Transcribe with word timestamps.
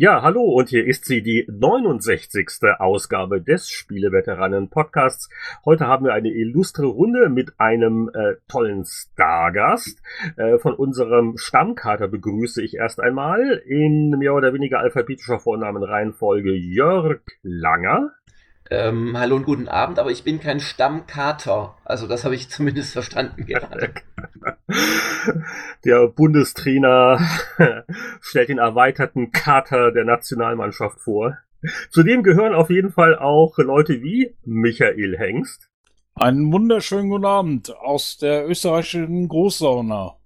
Ja, 0.00 0.22
hallo 0.22 0.42
und 0.42 0.68
hier 0.68 0.86
ist 0.86 1.06
sie, 1.06 1.24
die 1.24 1.44
69. 1.48 2.48
Ausgabe 2.78 3.42
des 3.42 3.68
Spieleveteranen-Podcasts. 3.68 5.28
Heute 5.64 5.88
haben 5.88 6.04
wir 6.04 6.12
eine 6.12 6.28
illustre 6.28 6.86
Runde 6.86 7.28
mit 7.28 7.58
einem 7.58 8.08
äh, 8.14 8.36
tollen 8.46 8.84
Stargast. 8.84 10.00
Äh, 10.36 10.58
von 10.58 10.74
unserem 10.74 11.36
Stammkater 11.36 12.06
begrüße 12.06 12.62
ich 12.62 12.76
erst 12.76 13.00
einmal 13.00 13.60
in 13.66 14.10
mehr 14.10 14.34
oder 14.34 14.54
weniger 14.54 14.78
alphabetischer 14.78 15.40
Vornamenreihenfolge 15.40 16.52
Jörg 16.52 17.22
Langer. 17.42 18.12
Ähm, 18.70 19.16
hallo 19.18 19.36
und 19.36 19.46
guten 19.46 19.68
Abend, 19.68 19.98
aber 19.98 20.10
ich 20.10 20.24
bin 20.24 20.40
kein 20.40 20.60
Stammkater. 20.60 21.74
Also 21.84 22.06
das 22.06 22.24
habe 22.24 22.34
ich 22.34 22.48
zumindest 22.50 22.92
verstanden 22.92 23.46
gerade. 23.46 23.94
Der 25.84 26.08
Bundestrainer 26.08 27.18
stellt 28.20 28.50
den 28.50 28.58
erweiterten 28.58 29.32
Kater 29.32 29.90
der 29.90 30.04
Nationalmannschaft 30.04 31.00
vor. 31.00 31.38
Zudem 31.90 32.22
gehören 32.22 32.54
auf 32.54 32.68
jeden 32.68 32.92
Fall 32.92 33.18
auch 33.18 33.56
Leute 33.56 34.02
wie 34.02 34.34
Michael 34.44 35.16
Hengst. 35.16 35.70
Einen 36.14 36.52
wunderschönen 36.52 37.08
guten 37.08 37.24
Abend 37.24 37.74
aus 37.74 38.18
der 38.18 38.48
österreichischen 38.48 39.28
Großsauna. 39.28 40.16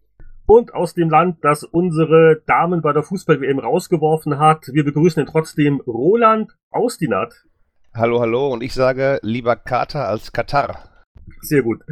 Und 0.46 0.74
aus 0.74 0.94
dem 0.94 1.08
Land, 1.08 1.38
das 1.42 1.62
unsere 1.62 2.42
Damen 2.46 2.82
bei 2.82 2.92
der 2.92 3.04
Fußball-WM 3.04 3.60
rausgeworfen 3.60 4.38
hat. 4.38 4.66
Wir 4.72 4.84
begrüßen 4.84 5.22
ihn 5.22 5.28
trotzdem 5.30 5.80
Roland 5.86 6.50
Austinat. 6.70 7.44
Hallo, 7.94 8.20
hallo 8.20 8.48
und 8.48 8.62
ich 8.62 8.72
sage 8.72 9.18
lieber 9.20 9.54
Kater 9.54 10.08
als 10.08 10.32
Katar. 10.32 10.88
Sehr 11.42 11.62
gut. 11.62 11.82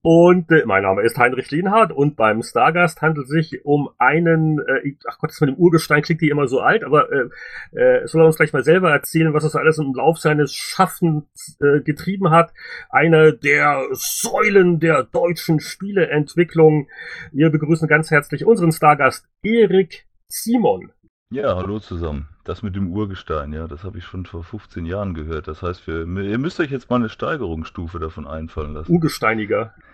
Und 0.00 0.50
äh, 0.50 0.64
mein 0.64 0.82
Name 0.82 1.02
ist 1.02 1.18
Heinrich 1.18 1.50
Lienhardt 1.50 1.92
und 1.92 2.16
beim 2.16 2.42
Stargast 2.42 3.02
handelt 3.02 3.26
es 3.26 3.30
sich 3.30 3.64
um 3.66 3.90
einen, 3.98 4.60
äh, 4.60 4.94
ach 5.06 5.18
Gott, 5.18 5.28
das 5.28 5.42
mit 5.42 5.50
dem 5.50 5.56
Urgestein 5.56 6.00
klingt 6.00 6.22
die 6.22 6.30
immer 6.30 6.46
so 6.46 6.60
alt, 6.60 6.84
aber 6.84 7.08
äh, 7.12 7.78
äh, 7.78 8.06
soll 8.06 8.22
er 8.22 8.26
uns 8.26 8.36
gleich 8.36 8.54
mal 8.54 8.64
selber 8.64 8.92
erzählen, 8.92 9.34
was 9.34 9.44
so 9.44 9.58
alles 9.58 9.76
im 9.76 9.92
Lauf 9.94 10.18
seines 10.18 10.54
Schaffens 10.54 11.58
äh, 11.60 11.80
getrieben 11.82 12.30
hat. 12.30 12.54
Eine 12.88 13.34
der 13.34 13.88
Säulen 13.92 14.80
der 14.80 15.02
deutschen 15.02 15.60
Spieleentwicklung. 15.60 16.88
Wir 17.30 17.50
begrüßen 17.50 17.88
ganz 17.88 18.10
herzlich 18.10 18.46
unseren 18.46 18.72
Stargast 18.72 19.28
Erik 19.42 20.06
Simon. 20.28 20.92
Ja, 21.30 21.56
hallo 21.56 21.78
zusammen. 21.78 22.31
Das 22.44 22.62
mit 22.62 22.74
dem 22.74 22.90
Urgestein, 22.90 23.52
ja, 23.52 23.68
das 23.68 23.84
habe 23.84 23.98
ich 23.98 24.04
schon 24.04 24.26
vor 24.26 24.42
15 24.42 24.84
Jahren 24.84 25.14
gehört. 25.14 25.46
Das 25.46 25.62
heißt, 25.62 25.86
wir, 25.86 26.06
ihr 26.06 26.38
müsst 26.38 26.58
euch 26.58 26.70
jetzt 26.70 26.90
mal 26.90 26.96
eine 26.96 27.08
Steigerungsstufe 27.08 28.00
davon 28.00 28.26
einfallen 28.26 28.74
lassen. 28.74 28.92
Urgesteiniger. 28.92 29.74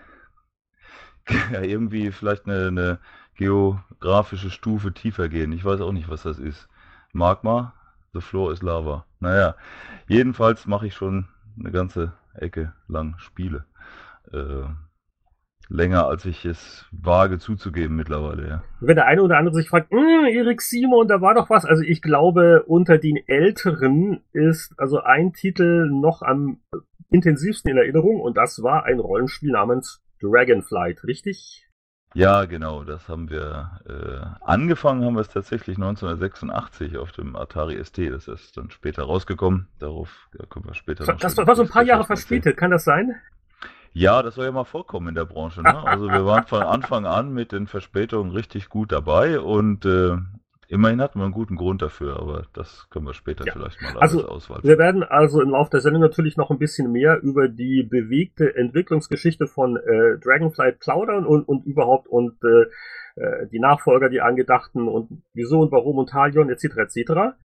Ja, 1.51 1.61
irgendwie 1.61 2.09
vielleicht 2.11 2.47
eine, 2.47 2.69
eine 2.69 2.99
geografische 3.35 4.49
Stufe 4.49 4.93
tiefer 4.93 5.29
gehen. 5.29 5.51
Ich 5.51 5.63
weiß 5.63 5.79
auch 5.81 5.91
nicht, 5.91 6.09
was 6.09 6.23
das 6.23 6.39
ist. 6.39 6.67
Magma, 7.13 7.73
the 8.13 8.21
floor 8.21 8.51
is 8.51 8.63
lava. 8.63 9.05
Naja, 9.19 9.55
jedenfalls 10.07 10.65
mache 10.65 10.87
ich 10.87 10.95
schon 10.95 11.27
eine 11.59 11.71
ganze 11.71 12.13
Ecke 12.33 12.73
lang 12.87 13.15
Spiele. 13.19 13.65
Äh, 14.31 14.63
länger, 15.69 16.07
als 16.07 16.25
ich 16.25 16.45
es 16.45 16.87
wage 16.91 17.37
zuzugeben 17.37 17.95
mittlerweile, 17.95 18.47
ja. 18.47 18.63
Wenn 18.81 18.95
der 18.95 19.05
eine 19.05 19.21
oder 19.21 19.37
andere 19.37 19.55
sich 19.55 19.69
fragt, 19.69 19.91
hm, 19.91 20.25
Erik 20.25 20.61
Simon, 20.61 21.07
da 21.07 21.21
war 21.21 21.35
doch 21.35 21.49
was. 21.49 21.63
Also 21.63 21.83
ich 21.83 22.01
glaube, 22.01 22.63
unter 22.65 22.97
den 22.97 23.17
Älteren 23.27 24.21
ist 24.33 24.73
also 24.77 25.01
ein 25.01 25.33
Titel 25.33 25.89
noch 25.89 26.21
am 26.21 26.59
intensivsten 27.11 27.71
in 27.71 27.77
Erinnerung 27.77 28.19
und 28.19 28.35
das 28.37 28.61
war 28.63 28.83
ein 28.83 28.99
Rollenspiel 28.99 29.51
namens 29.51 30.01
Dragonflight, 30.21 31.03
richtig? 31.05 31.65
Ja, 32.15 32.45
genau, 32.45 32.83
das 32.83 33.07
haben 33.07 33.29
wir 33.29 33.79
äh, 33.87 34.43
angefangen, 34.43 35.05
haben 35.05 35.13
wir 35.13 35.21
es 35.21 35.29
tatsächlich 35.29 35.77
1986 35.77 36.97
auf 36.97 37.11
dem 37.11 37.35
Atari 37.35 37.83
ST, 37.83 37.99
das 38.09 38.27
ist 38.27 38.57
dann 38.57 38.71
später 38.71 39.03
rausgekommen. 39.03 39.67
Darauf 39.77 40.27
da 40.33 40.45
können 40.47 40.65
wir 40.65 40.73
später 40.73 41.05
noch 41.05 41.19
Das 41.19 41.37
war 41.37 41.55
so 41.55 41.61
ein 41.61 41.69
paar 41.69 41.83
Jahre 41.83 42.05
verspätet, 42.05 42.57
kann 42.57 42.71
das 42.71 42.83
sein? 42.83 43.15
Ja, 43.93 44.21
das 44.21 44.35
soll 44.35 44.45
ja 44.45 44.51
mal 44.51 44.65
vorkommen 44.65 45.09
in 45.09 45.15
der 45.15 45.25
Branche. 45.25 45.61
Ne? 45.61 45.83
Also 45.85 46.07
wir 46.07 46.25
waren 46.25 46.45
von 46.45 46.61
Anfang 46.61 47.05
an 47.05 47.33
mit 47.33 47.51
den 47.51 47.67
Verspätungen 47.67 48.31
richtig 48.31 48.69
gut 48.69 48.91
dabei 48.91 49.39
und 49.39 49.85
äh, 49.85 50.17
immerhin 50.67 51.01
hatten 51.01 51.19
wir 51.19 51.25
einen 51.25 51.33
guten 51.33 51.55
Grund 51.55 51.81
dafür, 51.81 52.19
aber 52.19 52.43
das 52.53 52.87
können 52.89 53.05
wir 53.05 53.13
später 53.13 53.45
ja. 53.45 53.53
vielleicht 53.53 53.81
mal 53.81 53.97
also, 53.97 54.27
auswählen. 54.27 54.63
Wir 54.63 54.77
werden 54.77 55.03
also 55.03 55.41
im 55.41 55.49
Laufe 55.49 55.71
der 55.71 55.81
Sendung 55.81 56.01
natürlich 56.01 56.37
noch 56.37 56.51
ein 56.51 56.59
bisschen 56.59 56.91
mehr 56.91 57.19
über 57.21 57.47
die 57.47 57.83
bewegte 57.83 58.55
Entwicklungsgeschichte 58.55 59.47
von 59.47 59.77
äh, 59.77 60.19
Dragonflight 60.19 60.79
plaudern 60.79 61.25
und, 61.25 61.47
und 61.47 61.65
überhaupt 61.65 62.07
und 62.07 62.37
äh, 62.43 62.65
äh 63.15 63.47
die 63.51 63.59
Nachfolger, 63.59 64.09
die 64.09 64.21
angedachten 64.21 64.87
und 64.87 65.23
wieso 65.33 65.59
und 65.61 65.71
warum 65.71 65.97
und 65.97 66.09
Talion 66.09 66.49
etc. 66.49 66.65
etc. 66.77 67.35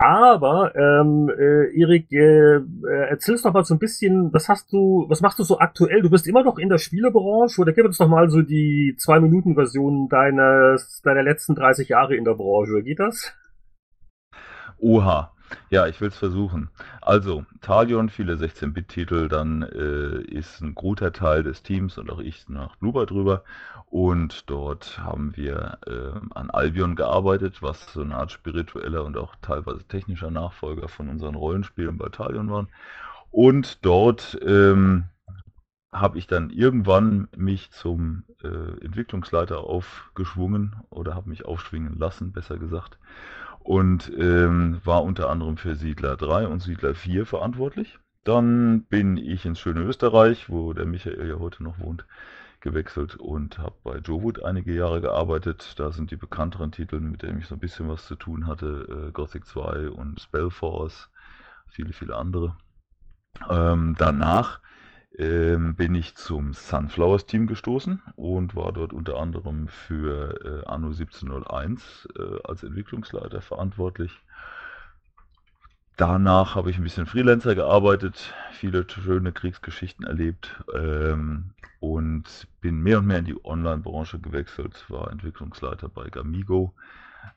Aber 0.00 0.74
ähm, 0.76 1.28
äh, 1.28 1.78
Erik, 1.78 2.10
äh, 2.10 2.56
äh, 2.56 3.10
erzählst 3.10 3.44
doch 3.44 3.52
mal 3.52 3.64
so 3.66 3.74
ein 3.74 3.78
bisschen, 3.78 4.32
was 4.32 4.48
hast 4.48 4.72
du, 4.72 5.04
was 5.10 5.20
machst 5.20 5.38
du 5.38 5.42
so 5.42 5.58
aktuell? 5.58 6.00
Du 6.00 6.08
bist 6.08 6.26
immer 6.26 6.42
noch 6.42 6.56
in 6.56 6.70
der 6.70 6.78
Spielebranche 6.78 7.60
oder 7.60 7.74
gib 7.74 7.84
uns 7.84 7.98
doch 7.98 8.08
mal 8.08 8.30
so 8.30 8.40
die 8.40 8.96
zwei 8.98 9.20
Minuten 9.20 9.54
Version 9.54 10.08
deines 10.08 11.02
deiner 11.02 11.22
letzten 11.22 11.54
30 11.54 11.90
Jahre 11.90 12.16
in 12.16 12.24
der 12.24 12.32
Branche. 12.32 12.82
Geht 12.82 12.98
das? 12.98 13.34
Oha. 14.78 15.34
Ja, 15.70 15.86
ich 15.86 16.00
will 16.00 16.08
es 16.08 16.16
versuchen. 16.16 16.68
Also, 17.00 17.44
Talion, 17.60 18.08
viele 18.08 18.34
16-Bit-Titel, 18.34 19.28
dann 19.28 19.62
äh, 19.62 20.20
ist 20.22 20.60
ein 20.60 20.74
guter 20.74 21.12
Teil 21.12 21.42
des 21.42 21.62
Teams 21.62 21.98
und 21.98 22.10
auch 22.10 22.20
ich 22.20 22.48
nach 22.48 22.76
Bluebird 22.76 23.10
drüber. 23.10 23.44
Und 23.86 24.48
dort 24.50 24.98
haben 24.98 25.36
wir 25.36 25.78
äh, 25.86 26.18
an 26.34 26.50
Albion 26.50 26.94
gearbeitet, 26.96 27.62
was 27.62 27.92
so 27.92 28.02
eine 28.02 28.16
Art 28.16 28.30
spiritueller 28.30 29.04
und 29.04 29.16
auch 29.16 29.34
teilweise 29.42 29.84
technischer 29.84 30.30
Nachfolger 30.30 30.88
von 30.88 31.08
unseren 31.08 31.34
Rollenspielen 31.34 31.98
bei 31.98 32.08
Talion 32.08 32.50
waren. 32.50 32.68
Und 33.30 33.84
dort 33.84 34.38
ähm, 34.44 35.04
habe 35.92 36.18
ich 36.18 36.26
dann 36.26 36.50
irgendwann 36.50 37.28
mich 37.36 37.70
zum 37.72 38.24
äh, 38.42 38.84
Entwicklungsleiter 38.84 39.58
aufgeschwungen 39.58 40.76
oder 40.90 41.14
habe 41.14 41.28
mich 41.28 41.44
aufschwingen 41.44 41.98
lassen, 41.98 42.32
besser 42.32 42.58
gesagt 42.58 42.98
und 43.60 44.10
ähm, 44.18 44.80
war 44.84 45.04
unter 45.04 45.30
anderem 45.30 45.56
für 45.56 45.76
Siedler 45.76 46.16
3 46.16 46.46
und 46.46 46.60
Siedler 46.60 46.94
4 46.94 47.26
verantwortlich. 47.26 47.98
Dann 48.24 48.82
bin 48.84 49.16
ich 49.16 49.46
ins 49.46 49.60
schöne 49.60 49.80
Österreich, 49.80 50.48
wo 50.50 50.72
der 50.72 50.86
Michael 50.86 51.28
ja 51.28 51.38
heute 51.38 51.62
noch 51.62 51.78
wohnt, 51.78 52.04
gewechselt 52.60 53.16
und 53.16 53.58
habe 53.58 53.76
bei 53.82 53.98
Jowood 53.98 54.44
einige 54.44 54.74
Jahre 54.74 55.00
gearbeitet. 55.00 55.74
Da 55.78 55.92
sind 55.92 56.10
die 56.10 56.16
bekannteren 56.16 56.72
Titel, 56.72 57.00
mit 57.00 57.22
denen 57.22 57.38
ich 57.38 57.46
so 57.46 57.54
ein 57.54 57.60
bisschen 57.60 57.88
was 57.88 58.06
zu 58.06 58.16
tun 58.16 58.46
hatte, 58.46 59.08
äh, 59.08 59.12
Gothic 59.12 59.46
2 59.46 59.90
und 59.90 60.20
Spellforce, 60.20 61.10
viele, 61.68 61.92
viele 61.92 62.16
andere. 62.16 62.56
Ähm, 63.48 63.94
danach 63.98 64.60
ähm, 65.18 65.74
bin 65.74 65.94
ich 65.94 66.14
zum 66.14 66.52
Sunflowers 66.54 67.26
Team 67.26 67.46
gestoßen 67.46 68.02
und 68.16 68.54
war 68.54 68.72
dort 68.72 68.92
unter 68.92 69.18
anderem 69.18 69.68
für 69.68 70.62
äh, 70.64 70.68
Anno 70.68 70.88
1701 70.88 72.08
äh, 72.16 72.38
als 72.44 72.62
Entwicklungsleiter 72.62 73.40
verantwortlich. 73.40 74.12
Danach 75.96 76.54
habe 76.54 76.70
ich 76.70 76.78
ein 76.78 76.84
bisschen 76.84 77.06
Freelancer 77.06 77.54
gearbeitet, 77.54 78.32
viele 78.52 78.88
schöne 78.88 79.32
Kriegsgeschichten 79.32 80.06
erlebt 80.06 80.62
ähm, 80.74 81.50
und 81.80 82.46
bin 82.60 82.80
mehr 82.80 82.98
und 82.98 83.06
mehr 83.06 83.18
in 83.18 83.26
die 83.26 83.44
Online-Branche 83.44 84.18
gewechselt, 84.18 84.86
war 84.88 85.10
Entwicklungsleiter 85.10 85.88
bei 85.88 86.08
Gamigo, 86.08 86.72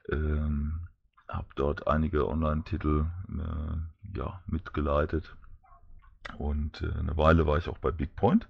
ähm, 0.09 0.87
habe 1.27 1.47
dort 1.55 1.87
einige 1.87 2.27
Online-Titel 2.29 3.07
äh, 3.29 4.17
ja, 4.17 4.41
mitgeleitet 4.47 5.35
und 6.37 6.81
äh, 6.81 6.99
eine 6.99 7.17
Weile 7.17 7.45
war 7.45 7.57
ich 7.57 7.67
auch 7.67 7.77
bei 7.77 7.91
Big 7.91 8.15
Point. 8.15 8.47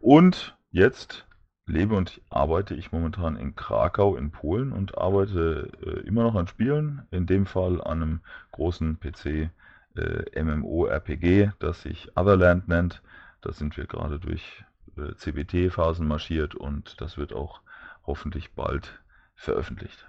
Und 0.00 0.56
jetzt 0.70 1.26
lebe 1.66 1.96
und 1.96 2.20
arbeite 2.30 2.74
ich 2.74 2.92
momentan 2.92 3.36
in 3.36 3.56
Krakau 3.56 4.16
in 4.16 4.30
Polen 4.30 4.72
und 4.72 4.96
arbeite 4.96 5.70
äh, 5.84 6.06
immer 6.06 6.22
noch 6.22 6.34
an 6.36 6.46
Spielen, 6.46 7.06
in 7.10 7.26
dem 7.26 7.46
Fall 7.46 7.80
an 7.80 8.02
einem 8.02 8.20
großen 8.52 9.00
PC 9.00 9.50
äh, 9.96 10.42
MMO-RPG, 10.42 11.50
das 11.58 11.82
sich 11.82 12.16
Otherland 12.16 12.68
nennt. 12.68 13.02
Da 13.40 13.52
sind 13.52 13.76
wir 13.76 13.86
gerade 13.86 14.18
durch 14.20 14.64
äh, 14.96 15.14
CBT-Phasen 15.14 16.06
marschiert 16.06 16.54
und 16.54 17.00
das 17.00 17.18
wird 17.18 17.32
auch 17.32 17.60
hoffentlich 18.06 18.52
bald 18.54 19.02
veröffentlicht. 19.34 20.06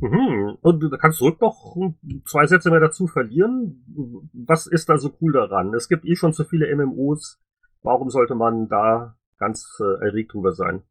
Mhm. 0.00 0.58
Und 0.60 0.80
du 0.80 0.90
kannst 0.90 1.18
zurück 1.18 1.40
noch 1.40 1.76
zwei 2.24 2.46
Sätze 2.46 2.70
mehr 2.70 2.80
dazu 2.80 3.06
verlieren. 3.06 4.30
Was 4.32 4.66
ist 4.66 4.88
da 4.88 4.98
so 4.98 5.16
cool 5.20 5.32
daran? 5.32 5.72
Es 5.74 5.88
gibt 5.88 6.04
eh 6.04 6.16
schon 6.16 6.32
zu 6.32 6.44
viele 6.44 6.74
MMOs. 6.74 7.40
Warum 7.82 8.10
sollte 8.10 8.34
man 8.34 8.68
da 8.68 9.16
ganz 9.38 9.78
äh, 9.80 10.04
erregt 10.04 10.32
drüber 10.32 10.52
sein? 10.52 10.82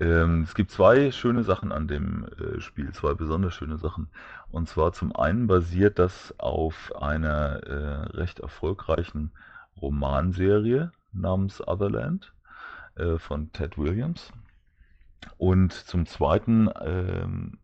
Ähm, 0.00 0.42
es 0.42 0.54
gibt 0.54 0.70
zwei 0.70 1.10
schöne 1.10 1.42
Sachen 1.42 1.72
an 1.72 1.88
dem 1.88 2.26
äh, 2.38 2.60
Spiel, 2.60 2.92
zwei 2.92 3.14
besonders 3.14 3.54
schöne 3.54 3.78
Sachen. 3.78 4.10
Und 4.50 4.68
zwar 4.68 4.92
zum 4.92 5.14
einen 5.14 5.48
basiert 5.48 5.98
das 5.98 6.34
auf 6.38 6.94
einer 6.94 7.62
äh, 7.64 8.16
recht 8.16 8.38
erfolgreichen 8.38 9.32
Romanserie 9.80 10.92
namens 11.12 11.66
Otherland 11.66 12.32
äh, 12.94 13.18
von 13.18 13.52
Ted 13.52 13.76
Williams. 13.78 14.32
Und 15.36 15.72
zum 15.72 16.06
zweiten, 16.06 16.68
ähm, 16.80 17.58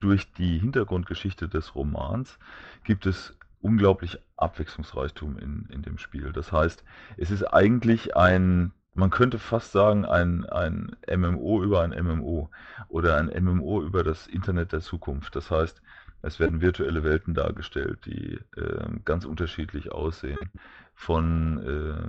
durch 0.00 0.32
die 0.32 0.58
Hintergrundgeschichte 0.58 1.48
des 1.48 1.74
Romans 1.74 2.38
gibt 2.84 3.06
es 3.06 3.36
unglaublich 3.60 4.18
Abwechslungsreichtum 4.36 5.38
in, 5.38 5.68
in 5.70 5.82
dem 5.82 5.98
Spiel. 5.98 6.32
Das 6.32 6.50
heißt, 6.50 6.84
es 7.16 7.30
ist 7.30 7.44
eigentlich 7.44 8.16
ein 8.16 8.72
man 8.94 9.10
könnte 9.10 9.38
fast 9.38 9.72
sagen, 9.72 10.04
ein, 10.04 10.44
ein 10.46 10.96
MMO 11.08 11.62
über 11.62 11.82
ein 11.82 11.90
MMO 11.90 12.50
oder 12.88 13.16
ein 13.16 13.30
MMO 13.42 13.82
über 13.82 14.04
das 14.04 14.26
Internet 14.26 14.72
der 14.72 14.80
Zukunft. 14.80 15.34
Das 15.34 15.50
heißt, 15.50 15.80
es 16.22 16.38
werden 16.38 16.60
virtuelle 16.60 17.02
Welten 17.02 17.34
dargestellt, 17.34 18.00
die 18.06 18.38
äh, 18.56 18.98
ganz 19.04 19.24
unterschiedlich 19.24 19.92
aussehen. 19.92 20.50
Von 20.94 21.58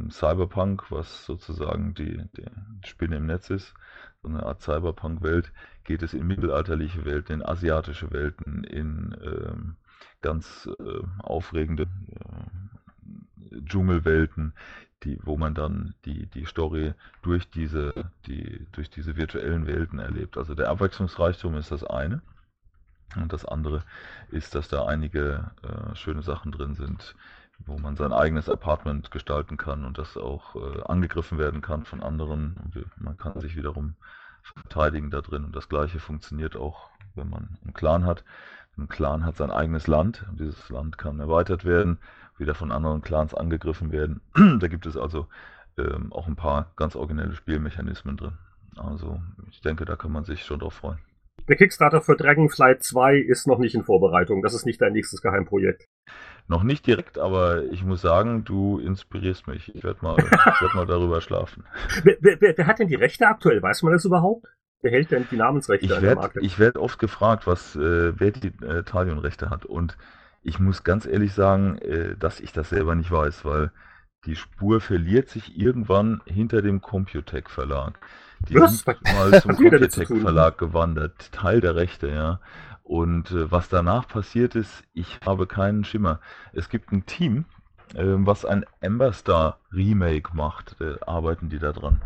äh, 0.08 0.12
Cyberpunk, 0.12 0.92
was 0.92 1.26
sozusagen 1.26 1.94
die, 1.94 2.22
die 2.36 2.46
Spinne 2.86 3.16
im 3.16 3.26
Netz 3.26 3.50
ist, 3.50 3.74
so 4.24 4.30
eine 4.30 4.44
Art 4.44 4.62
Cyberpunk-Welt, 4.62 5.52
geht 5.84 6.02
es 6.02 6.14
in 6.14 6.26
mittelalterliche 6.26 7.06
Welten, 7.06 7.36
in 7.36 7.46
asiatische 7.46 8.12
Welten, 8.12 8.64
in 8.64 9.14
äh, 9.22 9.54
ganz 10.22 10.68
äh, 10.80 11.00
aufregende 11.20 11.84
äh, 11.84 13.62
Dschungelwelten, 13.66 14.54
die, 15.04 15.20
wo 15.22 15.38
man 15.38 15.54
dann 15.54 15.94
die, 16.06 16.26
die 16.28 16.46
Story 16.46 16.94
durch 17.22 17.50
diese, 17.50 17.94
die, 18.26 18.66
durch 18.72 18.90
diese 18.90 19.18
virtuellen 19.18 19.68
Welten 19.68 20.00
erlebt. 20.00 20.38
Also 20.38 20.56
der 20.56 20.70
Abwechslungsreichtum 20.70 21.56
ist 21.56 21.72
das 21.72 21.84
eine. 21.84 22.22
Und 23.16 23.32
das 23.32 23.46
andere 23.46 23.84
ist, 24.32 24.56
dass 24.56 24.70
da 24.70 24.86
einige 24.86 25.52
äh, 25.62 25.96
schöne 25.96 26.24
Sachen 26.24 26.52
drin 26.52 26.74
sind, 26.74 27.16
wo 27.60 27.78
man 27.78 27.96
sein 27.96 28.14
eigenes 28.14 28.50
Apartment 28.50 29.12
gestalten 29.12 29.58
kann 29.58 29.86
und 29.86 29.98
das 29.98 30.18
auch 30.18 30.56
äh, 30.56 30.84
angegriffen 30.84 31.38
werden 31.38 31.62
kann 31.62 31.86
von 31.86 32.04
anderen. 32.04 32.56
Und 32.64 32.86
man 33.02 33.18
kann 33.18 33.40
sich 33.40 33.56
wiederum 33.56 33.96
verteidigen 34.42 35.10
da 35.10 35.22
drin. 35.22 35.46
Und 35.46 35.56
das 35.56 35.70
gleiche 35.70 36.00
funktioniert 36.00 36.56
auch, 36.56 36.90
wenn 37.16 37.30
man 37.30 37.58
einen 37.64 37.74
Clan 37.74 38.06
hat. 38.06 38.24
Ein 38.78 38.90
Clan 38.90 39.26
hat 39.26 39.38
sein 39.38 39.52
eigenes 39.52 39.88
Land 39.88 40.26
und 40.30 40.40
dieses 40.40 40.70
Land 40.70 40.98
kann 40.98 41.20
erweitert 41.20 41.64
werden 41.64 42.00
wieder 42.38 42.56
von 42.56 42.72
anderen 42.72 43.02
Clans 43.02 43.34
angegriffen 43.34 43.92
werden. 43.92 44.22
da 44.60 44.68
gibt 44.68 44.86
es 44.86 44.98
also 44.98 45.28
ähm, 45.78 46.12
auch 46.12 46.28
ein 46.28 46.36
paar 46.36 46.72
ganz 46.76 46.96
originelle 46.96 47.36
Spielmechanismen 47.36 48.18
drin. 48.18 48.38
Also 48.76 49.22
ich 49.52 49.62
denke, 49.62 49.86
da 49.86 49.96
kann 49.96 50.12
man 50.12 50.24
sich 50.24 50.44
schon 50.44 50.60
drauf 50.60 50.74
freuen. 50.74 51.00
Der 51.48 51.58
Kickstarter 51.58 52.02
für 52.02 52.16
Dragonflight 52.16 52.84
2 52.84 53.18
ist 53.18 53.48
noch 53.48 53.60
nicht 53.60 53.76
in 53.76 53.84
Vorbereitung. 53.84 54.42
Das 54.42 54.54
ist 54.54 54.66
nicht 54.66 54.82
dein 54.82 54.94
nächstes 54.94 55.22
Geheimprojekt. 55.22 55.88
Noch 56.48 56.64
nicht 56.64 56.86
direkt, 56.86 57.18
aber 57.18 57.64
ich 57.72 57.84
muss 57.84 58.02
sagen, 58.02 58.44
du 58.44 58.80
inspirierst 58.80 59.48
mich. 59.48 59.74
Ich 59.76 59.84
werde 59.84 60.00
mal, 60.02 60.18
werd 60.60 60.76
mal 60.76 60.86
darüber 60.86 61.22
schlafen. 61.22 61.64
Wer, 62.04 62.18
wer, 62.20 62.58
wer, 62.58 62.68
hat 62.68 62.80
denn 62.80 62.90
die 62.90 62.96
Rechte 62.96 63.28
aktuell? 63.28 63.62
Weiß 63.62 63.82
man 63.84 63.94
das 63.94 64.06
überhaupt? 64.06 64.48
Wer 64.82 64.92
hält 64.92 65.12
denn 65.12 65.26
die 65.32 65.38
Namensrechte 65.38 65.86
ich 65.86 66.02
werd, 66.02 66.36
Ich 66.42 66.60
werde 66.60 66.82
oft 66.82 67.00
gefragt, 67.00 67.48
was, 67.48 67.76
äh, 67.78 68.20
wer 68.20 68.32
die 68.32 68.52
äh, 68.66 68.84
Talion-Rechte 68.84 69.50
hat. 69.50 69.66
Und 69.66 69.98
ich 70.42 70.60
muss 70.60 70.84
ganz 70.84 71.06
ehrlich 71.06 71.34
sagen, 71.34 71.78
äh, 71.78 72.18
dass 72.18 72.42
ich 72.42 72.52
das 72.52 72.70
selber 72.70 72.94
nicht 72.94 73.10
weiß, 73.10 73.46
weil 73.46 73.72
die 74.26 74.36
Spur 74.36 74.82
verliert 74.82 75.30
sich 75.30 75.58
irgendwann 75.58 76.22
hinter 76.26 76.62
dem 76.62 76.82
Computec 76.82 77.50
Verlag. 77.50 78.00
Die 78.50 78.56
was? 78.56 78.80
sind 78.80 79.04
mal 79.04 79.42
zum 79.42 79.52
Computec 79.56 80.08
Verlag 80.08 80.58
gewandert, 80.58 81.32
Teil 81.32 81.62
der 81.62 81.76
Rechte, 81.76 82.10
ja. 82.10 82.42
Und 82.84 83.32
äh, 83.32 83.50
was 83.52 83.70
danach 83.70 84.08
passiert 84.08 84.56
ist, 84.56 84.84
ich 84.94 85.20
habe 85.26 85.48
keinen 85.48 85.86
Schimmer. 85.86 86.20
Es 86.52 86.70
gibt 86.70 86.92
ein 86.92 87.06
Team, 87.06 87.46
äh, 87.96 88.04
was 88.04 88.46
ein 88.46 88.66
Ember 88.82 89.14
Star 89.14 89.58
Remake 89.72 90.36
macht, 90.36 90.76
da 90.80 90.98
arbeiten 91.08 91.50
die 91.50 91.60
da 91.60 91.72
dran. 91.72 92.02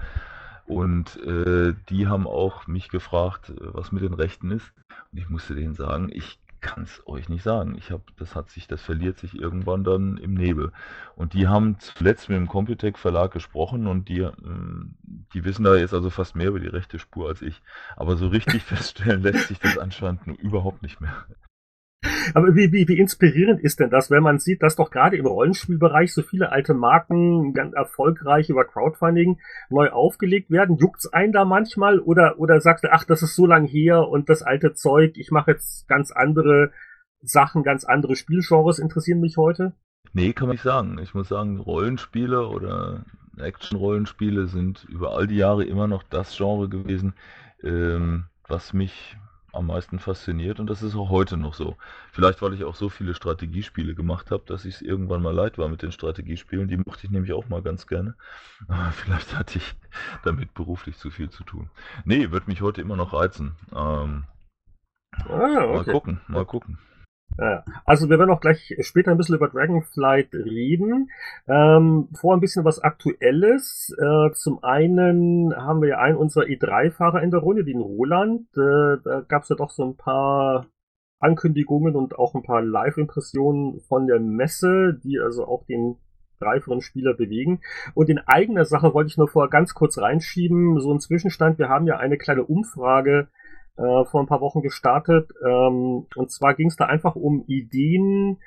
Und 0.66 1.18
äh, 1.24 1.74
die 1.90 2.08
haben 2.08 2.28
auch 2.28 2.68
mich 2.68 2.90
gefragt, 2.90 3.54
was 3.58 3.92
mit 3.92 4.04
den 4.04 4.14
Rechten 4.14 4.52
ist. 4.52 4.72
Und 5.12 5.20
ich 5.20 5.30
musste 5.30 5.56
denen 5.56 5.76
sagen, 5.76 6.10
ich 6.12 6.40
kann 6.62 6.84
es 6.84 7.02
euch 7.08 7.30
nicht 7.30 7.44
sagen. 7.44 7.76
Ich 7.78 7.92
habe, 7.92 8.04
das 8.18 8.36
hat 8.36 8.50
sich, 8.50 8.68
das 8.68 8.82
verliert 8.82 9.18
sich 9.18 9.34
irgendwann 9.34 9.84
dann 9.84 10.18
im 10.18 10.34
Nebel. 10.34 10.72
Und 11.16 11.34
die 11.34 11.48
haben 11.48 11.80
zuletzt 11.80 12.30
mit 12.30 12.38
dem 12.38 12.48
Computec 12.48 12.98
Verlag 12.98 13.32
gesprochen 13.32 13.88
und 13.88 14.10
die, 14.10 14.20
ähm, 14.20 14.96
die 15.34 15.44
wissen 15.46 15.64
da 15.64 15.76
jetzt 15.76 15.94
also 15.94 16.10
fast 16.10 16.36
mehr 16.36 16.50
über 16.50 16.60
die 16.60 16.68
rechte 16.68 17.00
Spur 17.00 17.28
als 17.30 17.42
ich. 17.42 17.62
Aber 17.96 18.18
so 18.18 18.28
richtig 18.28 18.64
feststellen 18.64 19.22
lässt 19.22 19.48
sich 19.48 19.60
das 19.60 19.78
anscheinend 19.78 20.28
überhaupt 20.40 20.82
nicht 20.82 21.02
mehr. 21.02 21.26
Aber 22.34 22.56
wie, 22.56 22.72
wie, 22.72 22.88
wie 22.88 23.00
inspirierend 23.00 23.60
ist 23.62 23.80
denn 23.80 23.90
das, 23.90 24.12
wenn 24.12 24.22
man 24.22 24.38
sieht, 24.38 24.62
dass 24.62 24.76
doch 24.76 24.92
gerade 24.92 25.18
im 25.18 25.26
Rollenspielbereich 25.26 26.14
so 26.14 26.22
viele 26.22 26.52
alte 26.52 26.74
Marken 26.74 27.54
ganz 27.54 27.74
erfolgreich 27.74 28.50
über 28.50 28.66
Crowdfunding 28.66 29.40
neu 29.70 29.90
aufgelegt 29.90 30.52
werden? 30.52 30.78
Juckt's 30.78 31.12
einen 31.12 31.34
da 31.34 31.46
manchmal 31.46 32.00
oder, 32.00 32.40
oder 32.40 32.60
sagst 32.62 32.84
du, 32.84 32.92
ach, 32.92 33.04
das 33.04 33.24
ist 33.24 33.36
so 33.36 33.46
lang 33.46 33.66
her 33.66 34.08
und 34.08 34.30
das 34.30 34.44
alte 34.44 34.74
Zeug, 34.74 35.18
ich 35.18 35.32
mache 35.32 35.52
jetzt 35.52 35.88
ganz 35.88 36.12
andere 36.12 36.72
Sachen, 37.22 37.64
ganz 37.64 37.84
andere 37.84 38.16
Spielgenres 38.16 38.80
interessieren 38.80 39.20
mich 39.20 39.38
heute? 39.38 39.74
Nee, 40.14 40.34
kann 40.34 40.48
man 40.48 40.56
nicht 40.56 40.64
sagen. 40.64 41.00
Ich 41.02 41.14
muss 41.14 41.30
sagen, 41.30 41.60
Rollenspiele 41.60 42.48
oder 42.48 43.06
Action-Rollenspiele 43.38 44.48
sind 44.48 44.86
über 44.90 45.16
all 45.16 45.28
die 45.28 45.38
Jahre 45.38 45.64
immer 45.64 45.88
noch 45.88 46.04
das 46.04 46.36
Genre 46.36 46.70
gewesen, 46.70 47.14
ähm, 47.64 48.26
was 48.48 48.74
mich 48.74 49.18
am 49.58 49.68
meisten 49.68 50.00
fasziniert 50.00 50.60
und 50.60 50.70
das 50.70 50.82
ist 50.82 50.96
auch 50.96 51.10
heute 51.10 51.36
noch 51.38 51.54
so. 51.54 51.76
Vielleicht, 52.12 52.42
weil 52.42 52.54
ich 52.54 52.64
auch 52.64 52.76
so 52.76 52.90
viele 52.90 53.14
Strategiespiele 53.14 53.96
gemacht 53.96 54.32
habe, 54.32 54.44
dass 54.46 54.66
ich 54.66 54.76
es 54.76 54.82
irgendwann 54.82 55.22
mal 55.22 55.34
leid 55.34 55.58
war 55.58 55.68
mit 55.68 55.82
den 55.82 55.92
Strategiespielen. 55.92 56.68
Die 56.68 56.78
mochte 56.78 57.06
ich 57.06 57.12
nämlich 57.12 57.34
auch 57.34 57.50
mal 57.50 57.62
ganz 57.62 57.88
gerne. 57.88 58.16
Aber 58.68 58.92
vielleicht 58.92 59.38
hatte 59.38 59.58
ich 59.58 59.76
damit 60.24 60.54
beruflich 60.54 60.98
zu 60.98 61.10
viel 61.10 61.30
zu 61.30 61.44
tun. 61.44 61.70
Nee, 62.06 62.32
wird 62.32 62.48
mich 62.48 62.62
heute 62.62 62.82
immer 62.82 62.96
noch 62.96 63.14
reizen. 63.14 63.56
Ähm, 63.74 64.26
ah, 65.28 65.64
okay. 65.64 65.74
Mal 65.74 65.84
gucken, 65.86 66.22
mal 66.28 66.46
gucken. 66.46 66.80
Also 67.86 68.10
wir 68.10 68.18
werden 68.18 68.32
auch 68.32 68.42
gleich 68.42 68.76
später 68.80 69.12
ein 69.12 69.18
bisschen 69.18 69.36
über 69.36 69.48
Dragonflight 69.48 70.34
reden. 70.34 71.12
Ähm, 71.48 72.10
vor 72.14 72.34
ein 72.34 72.40
bisschen 72.40 72.66
was 72.66 72.80
Aktuelles. 72.80 73.96
Äh, 74.00 74.32
zum 74.34 74.64
einen 74.64 75.56
haben 75.56 75.82
wir 75.82 75.90
ja 75.90 75.98
einen 76.00 76.18
unserer 76.18 76.46
E3-Fahrer 76.46 77.22
in 77.22 77.32
der 77.32 77.42
Runde, 77.42 77.64
den 77.64 77.80
Roland. 77.80 78.48
Äh, 78.58 78.98
da 79.04 79.22
gab 79.28 79.44
es 79.44 79.50
ja 79.50 79.56
doch 79.56 79.70
so 79.70 79.86
ein 79.86 79.98
paar 79.98 80.68
Ankündigungen 81.20 81.96
und 81.96 82.18
auch 82.18 82.36
ein 82.36 82.44
paar 82.44 82.62
Live-Impressionen 82.62 83.82
von 83.82 84.08
der 84.08 84.20
Messe, 84.20 85.00
die 85.04 85.20
also 85.20 85.46
auch 85.46 85.66
den 85.66 85.98
reiferen 86.40 86.82
Spieler 86.82 87.14
bewegen. 87.14 87.62
Und 87.94 88.10
in 88.10 88.20
eigener 88.20 88.66
Sache 88.66 88.94
wollte 88.94 89.10
ich 89.10 89.18
nur 89.18 89.28
vorher 89.28 89.50
ganz 89.50 89.74
kurz 89.74 89.98
reinschieben, 89.98 90.80
so 90.80 90.94
ein 90.94 91.00
Zwischenstand. 91.00 91.58
Wir 91.58 91.70
haben 91.70 91.88
ja 91.88 91.98
eine 91.98 92.18
kleine 92.18 92.44
Umfrage 92.44 93.28
äh, 93.78 94.06
vor 94.06 94.22
ein 94.22 94.28
paar 94.28 94.42
Wochen 94.42 94.62
gestartet. 94.62 95.32
Ähm, 95.46 96.06
und 96.16 96.32
zwar 96.32 96.54
ging 96.56 96.68
es 96.68 96.76
da 96.76 96.86
einfach 96.86 97.16
um 97.16 97.44
Ideen, 97.48 98.38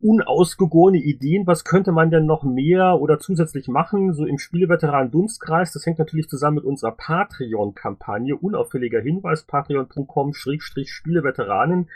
unausgegorene 0.00 0.98
Ideen, 0.98 1.46
was 1.46 1.64
könnte 1.64 1.92
man 1.92 2.10
denn 2.10 2.26
noch 2.26 2.42
mehr 2.42 3.00
oder 3.00 3.18
zusätzlich 3.18 3.68
machen, 3.68 4.12
so 4.12 4.24
im 4.24 4.38
Spieleveteran 4.38 5.10
Dunstkreis. 5.10 5.72
Das 5.72 5.86
hängt 5.86 5.98
natürlich 5.98 6.28
zusammen 6.28 6.56
mit 6.56 6.64
unserer 6.64 6.92
Patreon-Kampagne. 6.92 8.36
Unauffälliger 8.36 9.00
Hinweis, 9.00 9.44
patreon.com 9.44 10.32
Spieleveteranen. 10.34 11.88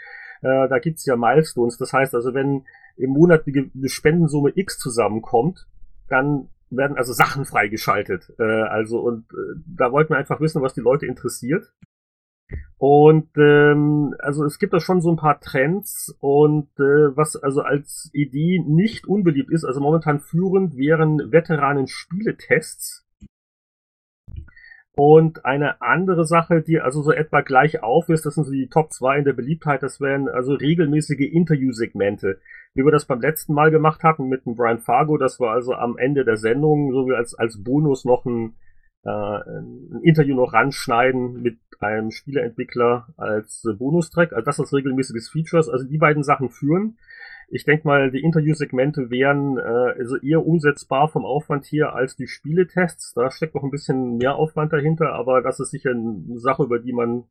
Äh, 0.43 0.69
da 0.69 0.79
gibt's 0.79 1.07
ja 1.07 1.17
Milestones. 1.17 1.79
Das 1.79 1.93
heißt 1.93 2.15
also, 2.15 2.35
wenn 2.35 2.65
im 2.97 3.11
Monat 3.11 3.45
eine 3.47 3.89
Spendensumme 3.89 4.53
X 4.55 4.79
zusammenkommt, 4.79 5.67
dann 6.09 6.49
werden 6.71 6.97
also 6.97 7.13
Sachen 7.13 7.45
freigeschaltet. 7.45 8.33
Äh, 8.39 8.43
also 8.43 9.01
und 9.01 9.25
äh, 9.33 9.61
da 9.67 9.91
wollten 9.93 10.13
wir 10.13 10.19
einfach 10.19 10.41
wissen, 10.41 10.63
was 10.63 10.75
die 10.75 10.81
Leute 10.81 11.07
interessiert. 11.07 11.73
Und 12.79 13.29
ähm, 13.39 14.15
also 14.19 14.45
es 14.45 14.59
gibt 14.59 14.75
da 14.75 14.81
schon 14.81 15.01
so 15.01 15.11
ein 15.11 15.17
paar 15.17 15.41
Trends 15.41 16.15
und 16.21 16.69
äh, 16.79 17.17
was 17.17 17.37
also 17.37 17.63
als 17.63 18.11
Idee 18.13 18.63
nicht 18.67 19.07
unbeliebt 19.07 19.51
ist, 19.51 19.65
also 19.65 19.81
momentan 19.81 20.21
führend 20.21 20.77
wären 20.77 21.33
Veteranen-Spieletests. 21.33 23.05
Und 24.97 25.45
eine 25.45 25.81
andere 25.83 26.25
Sache, 26.25 26.63
die 26.63 26.81
also 26.81 27.03
so 27.03 27.11
etwa 27.11 27.41
gleich 27.41 27.83
auf 27.83 28.09
ist, 28.11 28.27
das 28.27 28.37
sind 28.37 28.45
so 28.45 28.53
die 28.53 28.69
Top 28.69 28.93
2 28.93 29.19
in 29.19 29.25
der 29.25 29.33
Beliebtheit, 29.33 29.83
das 29.83 30.01
wären 30.01 30.29
also 30.29 30.55
regelmäßige 30.55 31.33
Interview-Segmente. 31.33 32.39
Wie 32.75 32.85
wir 32.85 32.93
das 32.93 33.05
beim 33.05 33.21
letzten 33.21 33.55
Mal 33.55 33.73
gemacht 33.73 34.05
hatten 34.05 34.29
mit 34.29 34.47
dem 34.47 34.55
Brian 34.55 34.79
Fargo, 34.79 35.17
das 35.17 35.41
war 35.41 35.53
also 35.53 35.75
am 35.75 35.97
Ende 35.97 36.25
der 36.25 36.37
Sendung, 36.37 36.93
so 36.93 37.09
wie 37.09 37.15
als, 37.15 37.35
als 37.35 37.65
Bonus 37.65 38.05
noch 38.05 38.25
ein, 38.25 38.55
äh, 39.03 39.11
ein 39.11 40.01
Interview 40.05 40.37
noch 40.37 40.53
ranschneiden 40.53 41.43
mit 41.43 41.59
einem 41.81 42.11
Spieleentwickler 42.11 43.09
als 43.17 43.63
Bonustrack, 43.79 44.33
also 44.33 44.45
das 44.45 44.61
als 44.61 44.73
regelmäßiges 44.73 45.31
Features. 45.31 45.69
Also 45.69 45.87
die 45.87 45.99
beiden 45.99 46.23
Sachen 46.23 46.51
führen. 46.51 46.99
Ich 47.49 47.65
denke 47.65 47.87
mal, 47.87 48.11
die 48.11 48.23
Interviewsegmente 48.23 49.11
wären 49.11 49.59
äh, 49.59 49.99
also 49.99 50.17
eher 50.17 50.45
umsetzbar 50.47 51.09
vom 51.09 51.25
Aufwand 51.25 51.67
hier 51.67 51.95
als 51.95 52.17
die 52.17 52.27
Spieletests. 52.27 53.13
Da 53.15 53.31
steckt 53.31 53.55
noch 53.55 53.63
ein 53.63 53.71
bisschen 53.71 54.17
mehr 54.17 54.37
Aufwand 54.37 54.73
dahinter, 54.73 55.13
aber 55.13 55.43
das 55.43 55.61
ist 55.61 55.71
sicher 55.71 55.91
eine 55.91 56.39
Sache, 56.39 56.65
über 56.65 56.79
die 56.79 56.93
man 56.93 57.25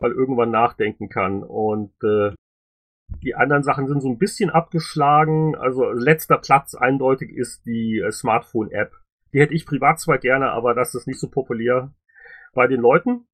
mal 0.00 0.12
irgendwann 0.12 0.50
nachdenken 0.50 1.08
kann. 1.08 1.42
Und 1.42 1.92
äh, 2.02 2.32
die 3.22 3.34
anderen 3.34 3.62
Sachen 3.62 3.86
sind 3.86 4.00
so 4.00 4.08
ein 4.08 4.18
bisschen 4.18 4.50
abgeschlagen. 4.50 5.54
Also 5.56 5.90
letzter 5.90 6.38
Platz 6.38 6.74
eindeutig 6.74 7.30
ist 7.30 7.64
die 7.66 7.98
äh, 7.98 8.10
Smartphone-App. 8.10 8.92
Die 9.32 9.40
hätte 9.40 9.54
ich 9.54 9.66
privat 9.66 9.98
zwar 9.98 10.18
gerne, 10.18 10.50
aber 10.50 10.74
das 10.74 10.94
ist 10.94 11.06
nicht 11.06 11.18
so 11.18 11.28
populär 11.28 11.92
bei 12.52 12.66
den 12.66 12.80
Leuten. 12.80 13.26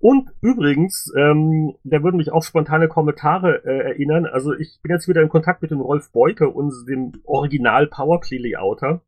Und 0.00 0.30
übrigens, 0.40 1.12
ähm, 1.16 1.74
da 1.84 2.02
würden 2.02 2.16
mich 2.16 2.32
auch 2.32 2.42
spontane 2.42 2.88
Kommentare 2.88 3.64
äh, 3.64 3.90
erinnern. 3.90 4.26
Also 4.26 4.52
ich 4.54 4.78
bin 4.82 4.92
jetzt 4.92 5.08
wieder 5.08 5.22
in 5.22 5.28
Kontakt 5.28 5.62
mit 5.62 5.70
dem 5.70 5.80
Rolf 5.80 6.10
Beuke, 6.12 6.48
und 6.48 6.72
dem 6.88 7.12
Original 7.24 7.86
Powerplay 7.86 8.38
Layouter 8.38 9.02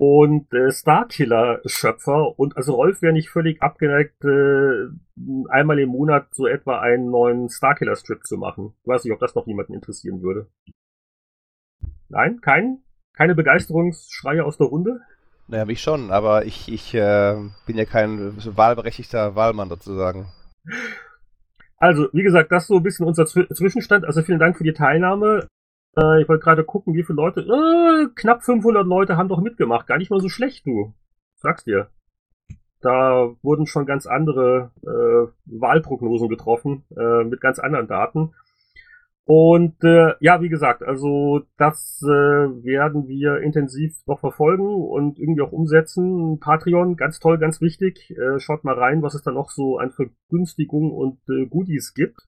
und 0.00 0.52
äh, 0.54 0.72
Starkiller-Schöpfer. 0.72 2.38
Und 2.38 2.56
also 2.56 2.74
Rolf 2.74 3.02
wäre 3.02 3.12
nicht 3.12 3.28
völlig 3.28 3.60
abgeneigt, 3.60 4.24
äh, 4.24 4.86
einmal 5.50 5.78
im 5.78 5.90
Monat 5.90 6.34
so 6.34 6.46
etwa 6.46 6.80
einen 6.80 7.10
neuen 7.10 7.50
Starkiller-Strip 7.50 8.24
zu 8.24 8.38
machen. 8.38 8.72
Ich 8.80 8.88
weiß 8.88 9.04
nicht, 9.04 9.12
ob 9.12 9.20
das 9.20 9.34
noch 9.34 9.46
jemanden 9.46 9.74
interessieren 9.74 10.22
würde. 10.22 10.48
Nein, 12.08 12.40
kein, 12.40 12.78
keine 13.12 13.34
Begeisterungsschreie 13.34 14.44
aus 14.44 14.56
der 14.56 14.68
Runde? 14.68 15.00
Naja, 15.50 15.64
mich 15.64 15.82
schon, 15.82 16.12
aber 16.12 16.44
ich, 16.44 16.72
ich 16.72 16.94
äh, 16.94 17.34
bin 17.66 17.76
ja 17.76 17.84
kein 17.84 18.36
wahlberechtigter 18.56 19.34
Wahlmann 19.34 19.68
sozusagen. 19.68 20.26
Also, 21.76 22.06
wie 22.12 22.22
gesagt, 22.22 22.52
das 22.52 22.64
ist 22.64 22.68
so 22.68 22.76
ein 22.76 22.84
bisschen 22.84 23.04
unser 23.04 23.26
Zwischenstand. 23.26 24.04
Also 24.04 24.22
vielen 24.22 24.38
Dank 24.38 24.56
für 24.56 24.62
die 24.62 24.72
Teilnahme. 24.72 25.48
Äh, 25.96 26.22
ich 26.22 26.28
wollte 26.28 26.44
gerade 26.44 26.62
gucken, 26.62 26.94
wie 26.94 27.02
viele 27.02 27.16
Leute. 27.16 27.40
Äh, 27.40 28.08
knapp 28.14 28.44
500 28.44 28.86
Leute 28.86 29.16
haben 29.16 29.28
doch 29.28 29.40
mitgemacht. 29.40 29.88
Gar 29.88 29.98
nicht 29.98 30.12
mal 30.12 30.20
so 30.20 30.28
schlecht, 30.28 30.66
du. 30.66 30.94
Sag's 31.34 31.64
dir. 31.64 31.88
Da 32.80 33.30
wurden 33.42 33.66
schon 33.66 33.86
ganz 33.86 34.06
andere 34.06 34.70
äh, 34.82 35.32
Wahlprognosen 35.46 36.28
getroffen, 36.28 36.84
äh, 36.96 37.24
mit 37.24 37.40
ganz 37.40 37.58
anderen 37.58 37.88
Daten. 37.88 38.34
Und 39.32 39.84
äh, 39.84 40.14
ja, 40.18 40.42
wie 40.42 40.48
gesagt, 40.48 40.82
also 40.82 41.42
das 41.56 42.02
äh, 42.02 42.08
werden 42.08 43.06
wir 43.06 43.42
intensiv 43.42 43.94
noch 44.06 44.18
verfolgen 44.18 44.66
und 44.66 45.20
irgendwie 45.20 45.42
auch 45.42 45.52
umsetzen. 45.52 46.40
Patreon, 46.40 46.96
ganz 46.96 47.20
toll, 47.20 47.38
ganz 47.38 47.60
wichtig. 47.60 48.10
Äh, 48.10 48.40
schaut 48.40 48.64
mal 48.64 48.74
rein, 48.74 49.02
was 49.02 49.14
es 49.14 49.22
da 49.22 49.30
noch 49.30 49.50
so 49.50 49.78
an 49.78 49.92
Vergünstigungen 49.92 50.90
und 50.90 51.20
äh, 51.28 51.46
Goodies 51.46 51.94
gibt. 51.94 52.26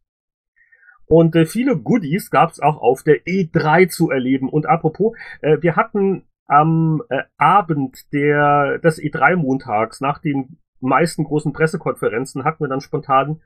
Und 1.07 1.35
äh, 1.35 1.45
viele 1.45 1.77
Goodies 1.77 2.31
gab 2.31 2.53
es 2.53 2.61
auch 2.61 2.77
auf 2.77 3.03
der 3.03 3.25
E3 3.25 3.89
zu 3.89 4.09
erleben. 4.09 4.49
Und 4.49 4.67
apropos, 4.67 5.17
äh, 5.41 5.57
wir 5.61 5.75
hatten 5.75 6.23
am 6.47 7.03
äh, 7.09 7.25
Abend 7.37 8.13
der, 8.13 8.79
des 8.79 9.03
E3-Montags 9.03 10.01
nach 10.01 10.21
den 10.21 10.59
meisten 10.79 11.25
großen 11.25 11.53
Pressekonferenzen 11.53 12.45
hatten 12.45 12.63
wir 12.63 12.69
dann 12.69 12.81
spontan 12.81 13.41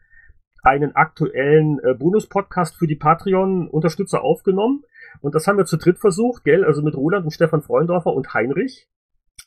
einen 0.67 0.97
aktuellen 0.97 1.79
äh, 1.79 1.95
Bonus-Podcast 1.95 2.77
für 2.77 2.89
die 2.89 2.97
Patreon-Unterstützer 2.97 4.23
aufgenommen. 4.23 4.83
Und 5.21 5.37
das 5.37 5.47
haben 5.47 5.59
wir 5.59 5.65
zu 5.65 5.77
dritt 5.77 5.99
versucht, 5.99 6.45
gell? 6.45 6.65
Also 6.65 6.83
mit 6.83 6.97
Roland 6.97 7.25
und 7.25 7.31
Stefan 7.31 7.63
Freundorfer 7.63 8.13
und 8.13 8.35
Heinrich. 8.35 8.89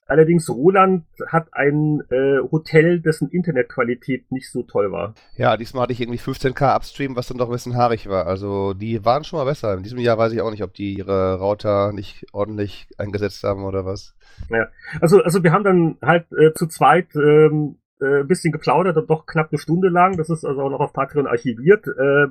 Allerdings 0.08 0.50
Roland 0.50 1.06
hat 1.28 1.50
ein 1.52 2.02
äh, 2.10 2.40
Hotel, 2.52 3.02
dessen 3.02 3.30
Internetqualität 3.30 4.32
nicht 4.32 4.50
so 4.50 4.64
toll 4.64 4.92
war. 4.92 5.14
Ja, 5.36 5.58
diesmal 5.58 5.84
hatte 5.84 5.94
ich 5.94 6.02
irgendwie 6.02 6.20
15k 6.20 6.76
Upstream, 6.76 7.16
was 7.16 7.28
dann 7.28 7.38
doch 7.38 7.48
ein 7.48 7.52
bisschen 7.52 7.76
haarig 7.76 8.08
war. 8.08 8.26
Also 8.26 8.74
die 8.74 9.04
waren 9.06 9.24
schon 9.24 9.38
mal 9.38 9.46
besser. 9.46 9.74
In 9.76 9.84
diesem 9.84 10.00
Jahr 10.00 10.18
weiß 10.18 10.32
ich 10.32 10.42
auch 10.42 10.52
nicht, 10.52 10.64
ob 10.64 10.74
die 10.74 10.96
ihre 10.96 11.38
Router 11.40 11.92
nicht 11.92 12.26
ordentlich 12.32 12.88
eingesetzt 12.98 13.44
haben 13.44 13.66
oder 13.66 13.86
was. 13.86 14.16
Ja, 14.50 14.70
also 15.02 15.22
also 15.22 15.44
wir 15.44 15.52
haben 15.52 15.64
dann 15.64 15.98
halt 16.02 16.26
äh, 16.32 16.54
zu 16.54 16.68
zweit 16.68 17.14
ähm, 17.16 17.78
äh, 18.01 18.24
bisschen 18.24 18.51
geplaudert 18.51 18.98
und 18.98 19.10
doch 19.10 19.25
knapp 19.25 19.50
eine 19.51 19.60
Stunde 19.60 19.89
lang. 19.89 20.18
Das 20.18 20.29
ist 20.29 20.46
also 20.46 20.62
auch 20.62 20.70
noch 20.70 20.79
auf 20.79 20.94
Patreon 20.94 21.27
archiviert. 21.27 21.88
Äh, 21.88 22.27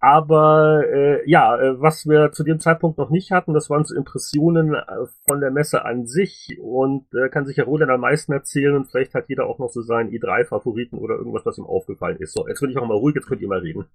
aber 0.00 0.84
äh, 0.86 1.28
ja, 1.28 1.56
äh, 1.58 1.80
was 1.80 2.06
wir 2.06 2.32
zu 2.32 2.44
dem 2.44 2.60
Zeitpunkt 2.60 2.98
noch 2.98 3.10
nicht 3.10 3.30
hatten, 3.30 3.54
das 3.54 3.70
waren 3.70 3.84
so 3.84 3.94
Impressionen 3.94 4.74
äh, 4.74 4.82
von 5.26 5.40
der 5.40 5.50
Messe 5.50 5.84
an 5.84 6.06
sich 6.06 6.58
und 6.60 7.06
äh, 7.14 7.28
kann 7.28 7.46
sich 7.46 7.56
ja 7.56 7.64
Roland 7.64 7.90
am 7.90 8.00
meisten 8.00 8.32
erzählen 8.32 8.76
und 8.76 8.86
vielleicht 8.86 9.14
hat 9.14 9.28
jeder 9.28 9.46
auch 9.46 9.58
noch 9.58 9.70
so 9.70 9.82
seinen 9.82 10.10
i3-Favoriten 10.10 10.98
oder 10.98 11.16
irgendwas, 11.16 11.46
was 11.46 11.58
ihm 11.58 11.66
aufgefallen 11.66 12.18
ist. 12.18 12.34
So, 12.34 12.46
jetzt 12.48 12.60
bin 12.60 12.70
ich 12.70 12.78
auch 12.78 12.86
mal 12.86 12.94
ruhig, 12.94 13.14
jetzt 13.14 13.28
könnt 13.28 13.40
ihr 13.40 13.48
mal 13.48 13.58
reden. 13.58 13.86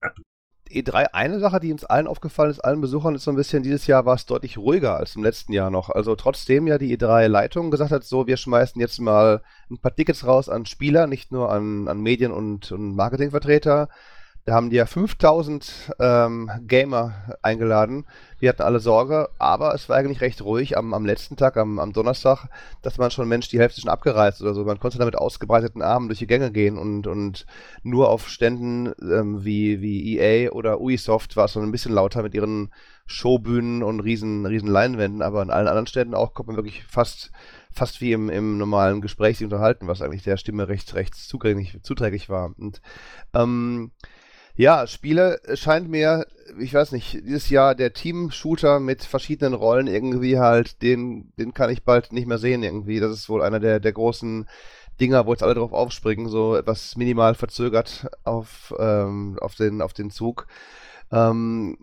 E3, 0.73 1.13
eine 1.13 1.39
Sache, 1.39 1.59
die 1.59 1.71
uns 1.71 1.85
allen 1.85 2.07
aufgefallen 2.07 2.51
ist, 2.51 2.59
allen 2.59 2.81
Besuchern, 2.81 3.15
ist 3.15 3.23
so 3.23 3.31
ein 3.31 3.35
bisschen, 3.35 3.63
dieses 3.63 3.87
Jahr 3.87 4.05
war 4.05 4.15
es 4.15 4.25
deutlich 4.25 4.57
ruhiger 4.57 4.97
als 4.97 5.15
im 5.15 5.23
letzten 5.23 5.53
Jahr 5.53 5.69
noch. 5.69 5.89
Also 5.89 6.15
trotzdem 6.15 6.67
ja 6.67 6.77
die 6.77 6.97
E3-Leitung 6.97 7.71
gesagt 7.71 7.91
hat, 7.91 8.03
so, 8.03 8.27
wir 8.27 8.37
schmeißen 8.37 8.79
jetzt 8.81 8.99
mal 8.99 9.41
ein 9.69 9.77
paar 9.77 9.95
Tickets 9.95 10.25
raus 10.25 10.49
an 10.49 10.65
Spieler, 10.65 11.07
nicht 11.07 11.31
nur 11.31 11.51
an, 11.51 11.87
an 11.87 12.01
Medien- 12.01 12.31
und, 12.31 12.71
und 12.71 12.95
Marketingvertreter, 12.95 13.89
da 14.45 14.55
haben 14.55 14.69
die 14.69 14.75
ja 14.75 14.85
5000 14.85 15.93
ähm, 15.99 16.51
Gamer 16.67 17.37
eingeladen. 17.41 18.05
Die 18.41 18.49
hatten 18.49 18.61
alle 18.61 18.79
Sorge, 18.81 19.29
aber 19.39 19.73
es 19.73 19.87
war 19.87 19.95
eigentlich 19.95 20.19
recht 20.19 20.41
ruhig 20.43 20.77
am, 20.77 20.93
am 20.93 21.05
letzten 21.05 21.37
Tag, 21.37 21.55
am, 21.55 21.79
am 21.79 21.93
Donnerstag, 21.93 22.49
dass 22.81 22.97
man 22.97 23.09
schon, 23.09 23.29
Mensch, 23.29 23.47
die 23.47 23.59
Hälfte 23.59 23.79
schon 23.79 23.89
abgereist 23.89 24.41
oder 24.41 24.53
so. 24.53 24.65
Man 24.65 24.79
konnte 24.79 24.97
da 24.97 25.05
mit 25.05 25.17
ausgebreiteten 25.17 25.81
Armen 25.81 26.09
durch 26.09 26.19
die 26.19 26.27
Gänge 26.27 26.51
gehen 26.51 26.77
und, 26.77 27.07
und 27.07 27.45
nur 27.83 28.09
auf 28.09 28.27
Ständen 28.27 28.91
ähm, 29.01 29.45
wie, 29.45 29.81
wie 29.81 30.17
EA 30.17 30.51
oder 30.51 30.81
Ubisoft 30.81 31.37
war 31.37 31.45
es 31.45 31.53
schon 31.53 31.63
ein 31.63 31.71
bisschen 31.71 31.93
lauter 31.93 32.21
mit 32.21 32.33
ihren 32.33 32.69
Showbühnen 33.05 33.81
und 33.81 34.01
riesen, 34.01 34.45
riesen 34.45 34.69
Leinwänden, 34.69 35.21
aber 35.21 35.41
an 35.41 35.51
allen 35.51 35.67
anderen 35.67 35.87
Ständen 35.87 36.15
auch 36.15 36.33
kommt 36.33 36.47
man 36.47 36.57
wirklich 36.57 36.83
fast, 36.83 37.31
fast 37.71 38.01
wie 38.01 38.11
im, 38.11 38.29
im 38.29 38.57
normalen 38.57 38.99
Gespräch 38.99 39.37
sich 39.37 39.45
unterhalten, 39.45 39.87
was 39.87 40.01
eigentlich 40.01 40.23
der 40.23 40.37
Stimme 40.37 40.67
recht, 40.67 40.95
recht 40.95 41.15
zugänglich, 41.15 41.77
zuträglich 41.81 42.29
war. 42.29 42.53
Und 42.57 42.81
ähm, 43.33 43.91
ja, 44.55 44.85
Spiele 44.85 45.41
scheint 45.55 45.89
mir, 45.89 46.27
ich 46.59 46.73
weiß 46.73 46.91
nicht, 46.91 47.13
dieses 47.13 47.49
Jahr 47.49 47.73
der 47.73 47.93
Team-Shooter 47.93 48.79
mit 48.79 49.03
verschiedenen 49.03 49.53
Rollen 49.53 49.87
irgendwie 49.87 50.37
halt, 50.37 50.81
den, 50.81 51.33
den 51.37 51.53
kann 51.53 51.71
ich 51.71 51.83
bald 51.83 52.13
nicht 52.13 52.27
mehr 52.27 52.37
sehen 52.37 52.61
irgendwie. 52.61 52.99
Das 52.99 53.11
ist 53.11 53.29
wohl 53.29 53.41
einer 53.41 53.59
der, 53.59 53.79
der 53.79 53.93
großen 53.93 54.47
Dinger, 54.99 55.25
wo 55.25 55.31
jetzt 55.31 55.41
alle 55.41 55.55
drauf 55.55 55.73
aufspringen, 55.73 56.29
so 56.29 56.55
etwas 56.55 56.95
minimal 56.95 57.33
verzögert 57.33 58.07
auf, 58.23 58.73
ähm, 58.77 59.37
auf, 59.41 59.55
den, 59.55 59.81
auf 59.81 59.93
den 59.93 60.11
Zug. 60.11 60.45
Ähm, 61.11 61.77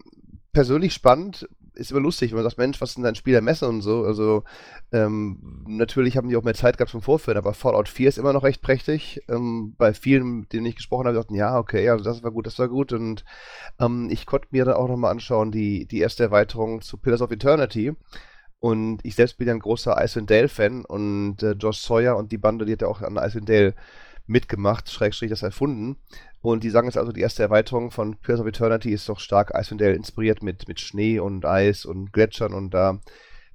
persönlich 0.52 0.94
spannend, 0.94 1.48
ist 1.74 1.90
immer 1.90 2.00
lustig, 2.00 2.30
wenn 2.30 2.36
man 2.36 2.44
sagt, 2.44 2.58
Mensch, 2.58 2.80
was 2.80 2.94
denn 2.94 3.04
dein 3.04 3.14
Spiel 3.14 3.32
der 3.32 3.42
Messe 3.42 3.68
und 3.68 3.80
so. 3.80 4.04
Also 4.04 4.44
ähm, 4.92 5.64
natürlich 5.66 6.16
haben 6.16 6.28
die 6.28 6.36
auch 6.36 6.42
mehr 6.42 6.54
Zeit 6.54 6.76
gehabt 6.76 6.90
zum 6.90 7.02
Vorführen, 7.02 7.38
aber 7.38 7.54
Fallout 7.54 7.88
4 7.88 8.08
ist 8.08 8.18
immer 8.18 8.32
noch 8.32 8.42
recht 8.42 8.62
prächtig. 8.62 9.22
Ähm, 9.28 9.74
bei 9.78 9.94
vielen, 9.94 10.48
denen 10.48 10.66
ich 10.66 10.76
gesprochen 10.76 11.06
habe, 11.06 11.16
dachten, 11.16 11.34
ja, 11.34 11.58
okay, 11.58 11.88
also 11.88 12.04
das 12.04 12.22
war 12.22 12.30
gut, 12.30 12.46
das 12.46 12.58
war 12.58 12.68
gut. 12.68 12.92
Und 12.92 13.24
ähm, 13.78 14.08
ich 14.10 14.26
konnte 14.26 14.48
mir 14.50 14.64
dann 14.64 14.74
auch 14.74 14.88
nochmal 14.88 15.12
anschauen, 15.12 15.52
die, 15.52 15.86
die 15.86 16.00
erste 16.00 16.24
Erweiterung 16.24 16.82
zu 16.82 16.96
Pillars 16.96 17.22
of 17.22 17.30
Eternity. 17.30 17.94
Und 18.58 19.00
ich 19.04 19.14
selbst 19.14 19.38
bin 19.38 19.48
ja 19.48 19.54
ein 19.54 19.60
großer 19.60 19.96
Icewind 20.02 20.30
Dale-Fan 20.30 20.84
und 20.84 21.42
äh, 21.42 21.52
Josh 21.52 21.78
Sawyer 21.78 22.16
und 22.16 22.30
die 22.30 22.38
Bande, 22.38 22.66
die 22.66 22.72
hat 22.72 22.82
ja 22.82 22.88
auch 22.88 23.00
an 23.00 23.16
Icewind 23.16 23.48
Dale 23.48 23.74
mitgemacht, 24.30 24.90
Schrägstrich 24.90 25.30
das 25.30 25.42
erfunden. 25.42 25.96
Und 26.40 26.64
die 26.64 26.70
sagen 26.70 26.86
jetzt 26.86 26.96
also, 26.96 27.12
die 27.12 27.20
erste 27.20 27.42
Erweiterung 27.42 27.90
von 27.90 28.16
Pillars 28.16 28.40
of 28.40 28.46
Eternity 28.46 28.92
ist 28.92 29.08
doch 29.08 29.20
stark 29.20 29.52
Icewind 29.54 29.80
Dale 29.80 29.94
inspiriert 29.94 30.42
mit, 30.42 30.68
mit 30.68 30.80
Schnee 30.80 31.18
und 31.18 31.44
Eis 31.44 31.84
und 31.84 32.12
Gletschern 32.12 32.54
und 32.54 32.70
da 32.70 33.00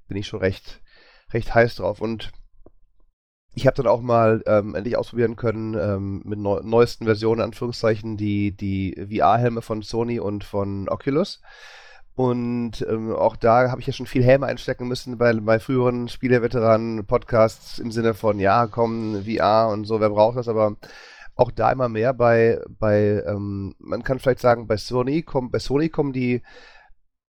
bin 0.06 0.16
ich 0.16 0.28
schon 0.28 0.40
recht, 0.40 0.82
recht 1.32 1.54
heiß 1.54 1.76
drauf. 1.76 2.00
Und 2.00 2.30
ich 3.54 3.66
habe 3.66 3.76
dann 3.76 3.86
auch 3.86 4.02
mal 4.02 4.42
ähm, 4.46 4.74
endlich 4.74 4.96
ausprobieren 4.96 5.34
können, 5.34 5.74
ähm, 5.74 6.22
mit 6.24 6.38
neu 6.38 6.60
neuesten 6.62 7.06
Versionen, 7.06 7.40
Anführungszeichen, 7.40 8.16
die, 8.16 8.54
die 8.54 8.94
VR-Helme 9.10 9.62
von 9.62 9.82
Sony 9.82 10.20
und 10.20 10.44
von 10.44 10.88
Oculus. 10.88 11.40
Und 12.16 12.84
ähm, 12.88 13.14
auch 13.14 13.36
da 13.36 13.70
habe 13.70 13.82
ich 13.82 13.86
ja 13.86 13.92
schon 13.92 14.06
viel 14.06 14.24
Helme 14.24 14.46
einstecken 14.46 14.88
müssen 14.88 15.18
bei, 15.18 15.34
bei 15.34 15.60
früheren 15.60 16.08
Spieleveteranen-Podcasts 16.08 17.78
im 17.78 17.92
Sinne 17.92 18.14
von, 18.14 18.40
ja, 18.40 18.66
komm, 18.66 19.22
VR 19.24 19.68
und 19.70 19.84
so, 19.84 20.00
wer 20.00 20.08
braucht 20.08 20.38
das? 20.38 20.48
Aber 20.48 20.76
auch 21.34 21.50
da 21.50 21.70
immer 21.70 21.90
mehr 21.90 22.14
bei, 22.14 22.58
bei 22.70 23.22
ähm, 23.26 23.74
man 23.78 24.02
kann 24.02 24.18
vielleicht 24.18 24.40
sagen, 24.40 24.66
bei 24.66 24.78
Sony, 24.78 25.22
kommen, 25.22 25.50
bei 25.50 25.58
Sony 25.58 25.90
kommen 25.90 26.14
die 26.14 26.42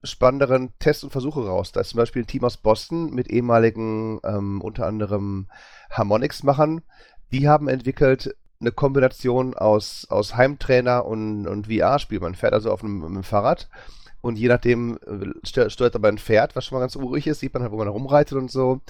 spannenderen 0.04 0.74
Tests 0.80 1.04
und 1.04 1.12
Versuche 1.12 1.46
raus. 1.46 1.74
Da 1.74 1.82
ist 1.82 1.90
zum 1.90 1.98
Beispiel 1.98 2.24
ein 2.24 2.28
Team 2.28 2.46
aus 2.46 2.56
Boston 2.56 3.14
mit 3.14 3.30
ehemaligen, 3.30 4.22
ähm, 4.24 4.62
unter 4.62 4.86
anderem 4.86 5.50
Harmonix-Machern. 5.92 6.82
Die 7.34 7.50
haben 7.50 7.68
entwickelt 7.68 8.38
eine 8.62 8.72
Kombination 8.72 9.54
aus, 9.54 10.08
aus 10.10 10.38
Heimtrainer 10.38 11.06
und, 11.06 11.46
und 11.46 11.68
VR-Spiel. 11.68 12.22
Man 12.22 12.36
fährt 12.36 12.54
also 12.54 12.72
auf 12.72 12.86
einem, 12.86 13.04
einem 13.04 13.24
Fahrrad 13.24 13.68
und 14.28 14.38
je 14.38 14.50
nachdem 14.50 15.00
äh, 15.06 15.70
steuert 15.70 15.96
dabei 15.96 16.10
ein 16.10 16.18
Pferd, 16.18 16.56
was 16.56 16.66
schon 16.66 16.78
mal 16.78 16.82
ganz 16.82 16.96
urig 16.98 17.28
ist, 17.28 17.40
sieht 17.40 17.54
man 17.54 17.64
halt, 17.64 17.72
wo 17.72 17.78
man 17.78 17.88
rumreitet 17.88 18.38
und 18.38 18.52
so. 18.52 18.82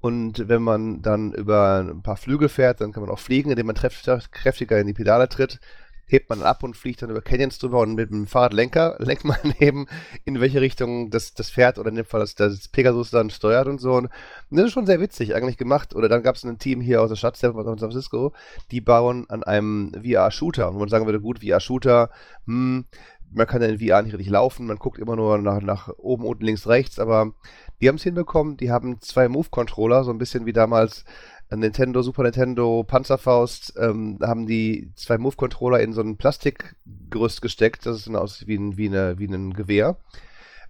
Und 0.00 0.48
wenn 0.48 0.62
man 0.62 1.02
dann 1.02 1.32
über 1.32 1.80
ein 1.80 2.02
paar 2.02 2.16
Flügel 2.16 2.48
fährt, 2.48 2.80
dann 2.80 2.92
kann 2.92 3.02
man 3.02 3.10
auch 3.10 3.18
fliegen, 3.18 3.50
indem 3.50 3.66
man 3.66 3.76
kräftiger 3.76 4.80
in 4.80 4.86
die 4.86 4.94
Pedale 4.94 5.28
tritt. 5.28 5.60
hebt 6.08 6.30
man 6.30 6.42
ab 6.42 6.62
und 6.62 6.76
fliegt 6.76 7.02
dann 7.02 7.10
über 7.10 7.20
Canyons 7.20 7.58
drüber 7.58 7.80
und 7.80 7.96
mit 7.96 8.10
dem 8.10 8.26
Fahrradlenker 8.26 8.96
lenkt 9.00 9.24
man 9.24 9.36
eben, 9.58 9.86
in 10.24 10.40
welche 10.40 10.60
Richtung 10.60 11.10
das, 11.10 11.34
das 11.34 11.50
Pferd 11.50 11.78
oder 11.78 11.90
in 11.90 11.96
dem 11.96 12.04
Fall 12.06 12.20
das, 12.20 12.34
das 12.34 12.68
Pegasus 12.68 13.10
dann 13.10 13.28
steuert 13.28 13.66
und 13.66 13.80
so. 13.80 13.94
Und 13.94 14.08
das 14.50 14.66
ist 14.66 14.72
schon 14.72 14.86
sehr 14.86 15.00
witzig 15.00 15.34
eigentlich 15.34 15.58
gemacht. 15.58 15.94
Oder 15.94 16.08
dann 16.08 16.22
gab 16.22 16.36
es 16.36 16.44
ein 16.44 16.58
Team 16.58 16.80
hier 16.80 17.02
aus 17.02 17.10
der 17.10 17.16
Stadt, 17.16 17.36
San 17.36 17.52
Francisco, 17.52 18.32
die 18.70 18.80
bauen 18.80 19.28
an 19.28 19.42
einem 19.42 19.92
VR-Shooter. 19.94 20.68
Und 20.70 20.78
man 20.78 20.88
sagen 20.88 21.06
würde, 21.06 21.20
gut, 21.20 21.40
VR-Shooter, 21.40 22.08
hm, 22.46 22.86
man 23.32 23.46
kann 23.46 23.62
in 23.62 23.78
VR 23.78 24.02
nicht 24.02 24.14
richtig 24.14 24.30
laufen, 24.30 24.66
man 24.66 24.78
guckt 24.78 24.98
immer 24.98 25.16
nur 25.16 25.38
nach, 25.38 25.60
nach 25.60 25.88
oben, 25.98 26.24
unten, 26.24 26.44
links, 26.44 26.66
rechts, 26.66 26.98
aber 26.98 27.32
die 27.80 27.88
haben 27.88 27.96
es 27.96 28.02
hinbekommen, 28.02 28.56
die 28.56 28.70
haben 28.70 29.00
zwei 29.00 29.28
Move-Controller, 29.28 30.04
so 30.04 30.10
ein 30.10 30.18
bisschen 30.18 30.46
wie 30.46 30.52
damals 30.52 31.04
Nintendo, 31.50 32.02
Super 32.02 32.24
Nintendo, 32.24 32.82
Panzerfaust, 32.84 33.74
ähm, 33.78 34.18
haben 34.22 34.46
die 34.46 34.90
zwei 34.96 35.16
Move-Controller 35.18 35.80
in 35.80 35.92
so 35.92 36.00
ein 36.00 36.16
Plastikgerüst 36.16 37.40
gesteckt. 37.40 37.86
Das 37.86 37.98
ist 37.98 38.14
aus 38.14 38.46
wie 38.46 38.56
ein, 38.56 38.76
wie, 38.76 38.88
eine, 38.88 39.18
wie 39.18 39.26
ein 39.26 39.54
Gewehr. 39.54 39.96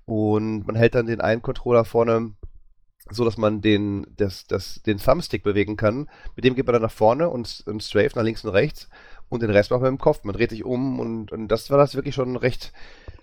Und 0.04 0.66
man 0.66 0.76
hält 0.76 0.94
dann 0.94 1.06
den 1.06 1.20
einen 1.20 1.42
Controller 1.42 1.84
vorne 1.84 2.32
so, 3.08 3.24
dass 3.24 3.36
man 3.36 3.60
den, 3.60 4.06
das, 4.16 4.46
das, 4.46 4.82
den 4.82 4.98
Thumbstick 4.98 5.44
bewegen 5.44 5.76
kann. 5.76 6.08
Mit 6.34 6.44
dem 6.44 6.54
geht 6.54 6.66
man 6.66 6.72
dann 6.72 6.82
nach 6.82 6.90
vorne 6.90 7.30
und, 7.30 7.62
und 7.66 7.82
strafe 7.82 8.16
nach 8.16 8.24
links 8.24 8.44
und 8.44 8.50
rechts 8.50 8.88
und 9.28 9.42
den 9.42 9.50
Rest 9.50 9.70
macht 9.70 9.82
man 9.82 9.94
dem 9.94 9.98
Kopf. 9.98 10.24
Man 10.24 10.34
dreht 10.34 10.50
sich 10.50 10.64
um 10.64 11.00
und, 11.00 11.32
und 11.32 11.48
das 11.48 11.70
war 11.70 11.78
das 11.78 11.94
wirklich 11.94 12.14
schon 12.14 12.36
recht, 12.36 12.72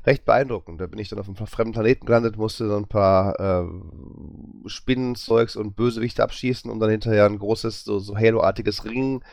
recht 0.06 0.26
beeindruckend. 0.26 0.82
Da 0.82 0.88
bin 0.88 1.00
ich 1.00 1.10
dann 1.10 1.20
auf 1.20 1.28
einem 1.28 1.48
fremden 1.48 1.74
Planeten 1.74 2.06
gelandet, 2.06 2.38
musste 2.38 2.68
so 2.68 2.76
ein 2.76 2.88
paar 2.88 3.40
äh, 3.40 4.70
Spinnenzeugs 4.70 5.56
und 5.56 5.76
Bösewichte 5.76 6.24
abschießen, 6.24 6.70
um 6.70 6.80
dann 6.80 6.90
hinterher 6.90 7.26
ein 7.26 7.40
großes, 7.40 7.84
so, 7.84 8.00
so 8.00 8.18
Halo-artiges 8.18 8.86
Ring, 8.86 9.24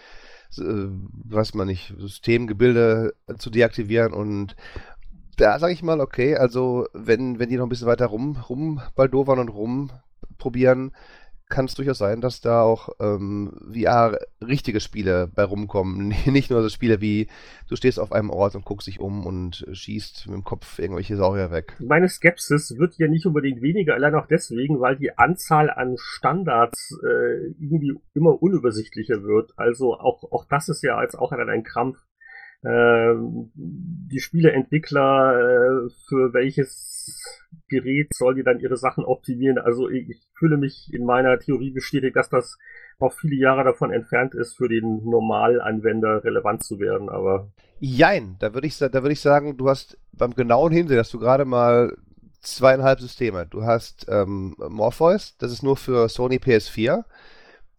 äh, 0.59 0.63
weiß 0.63 1.55
man 1.55 1.67
nicht, 1.67 1.95
Systemgebilde 1.99 3.15
zu 3.39 3.51
deaktivieren 3.51 4.13
und 4.13 4.57
da 5.41 5.59
sage 5.59 5.73
ich 5.73 5.83
mal, 5.83 6.01
okay, 6.01 6.37
also 6.37 6.87
wenn, 6.93 7.39
wenn 7.39 7.49
die 7.49 7.57
noch 7.57 7.65
ein 7.65 7.71
bisschen 7.71 7.87
weiter 7.87 8.07
rum, 8.07 8.37
rumbaldowern 8.37 9.39
und 9.39 9.49
rumprobieren, 9.49 10.93
kann 11.51 11.67
es 11.67 11.75
durchaus 11.75 11.99
sein, 11.99 12.21
dass 12.21 12.41
da 12.41 12.63
auch 12.63 12.89
ähm, 13.01 13.53
VR-richtige 13.73 14.81
Spiele 14.81 15.29
bei 15.35 15.45
rumkommen. 15.45 16.15
Nicht 16.27 16.51
nur 16.51 16.63
so 16.63 16.69
Spiele 16.69 17.01
wie, 17.01 17.27
du 17.69 17.77
stehst 17.77 18.01
auf 18.01 18.13
einem 18.13 18.31
Ort 18.31 18.55
und 18.55 18.65
guckst 18.65 18.87
dich 18.87 19.01
um 19.01 19.27
und 19.27 19.67
schießt 19.71 20.29
mit 20.29 20.37
dem 20.37 20.45
Kopf 20.45 20.79
irgendwelche 20.79 21.17
Saurier 21.17 21.51
weg. 21.51 21.77
Meine 21.81 22.09
Skepsis 22.09 22.79
wird 22.79 22.97
ja 22.97 23.09
nicht 23.09 23.27
unbedingt 23.27 23.61
weniger, 23.61 23.95
allein 23.95 24.15
auch 24.15 24.27
deswegen, 24.27 24.81
weil 24.81 24.97
die 24.97 25.19
Anzahl 25.19 25.69
an 25.69 25.97
Standards 25.99 26.99
äh, 27.05 27.53
irgendwie 27.59 27.95
immer 28.15 28.43
unübersichtlicher 28.43 29.23
wird. 29.23 29.53
Also 29.57 29.95
auch, 29.95 30.31
auch 30.33 30.47
das 30.49 30.69
ist 30.69 30.83
ja 30.83 30.97
als 30.97 31.15
auch 31.15 31.33
ein 31.33 31.65
Krampf. 31.65 31.99
Ähm, 32.63 33.51
die 33.55 34.21
Spieleentwickler, 34.21 35.33
äh, 35.35 35.91
für 36.09 36.35
welches 36.35 36.90
Gerät 37.69 38.09
soll 38.15 38.35
die 38.35 38.43
dann 38.43 38.61
ihre 38.61 38.77
Sachen 38.77 39.05
optimieren? 39.05 39.59
Also 39.59 39.89
ich, 39.89 40.21
fühle 40.41 40.57
mich 40.57 40.93
in 40.93 41.05
meiner 41.05 41.39
Theorie 41.39 41.71
bestätigt, 41.71 42.17
dass 42.17 42.31
das 42.31 42.59
auch 42.99 43.13
viele 43.13 43.37
Jahre 43.37 43.65
davon 43.65 43.93
entfernt 43.93 44.35
ist, 44.35 44.57
für 44.57 44.69
den 44.69 45.05
Normalanwender 45.05 46.25
relevant 46.25 46.65
zu 46.65 46.81
werden, 46.81 47.09
aber. 47.09 47.51
Jein, 47.79 48.37
da 48.41 48.53
würde 48.55 48.67
ich, 48.67 48.77
da 48.79 48.93
würde 48.93 49.13
ich 49.13 49.21
sagen, 49.21 49.57
du 49.57 49.69
hast 49.69 49.99
beim 50.13 50.35
genauen 50.35 50.73
Hinsehen, 50.73 50.97
dass 50.97 51.11
du 51.11 51.19
gerade 51.19 51.45
mal 51.45 51.97
zweieinhalb 52.41 53.01
Systeme. 53.01 53.47
Du 53.47 53.65
hast 53.65 54.07
ähm, 54.09 54.55
Morpheus, 54.57 55.37
das 55.39 55.53
ist 55.53 55.63
nur 55.63 55.77
für 55.77 56.09
Sony 56.09 56.37
PS4 56.37 57.05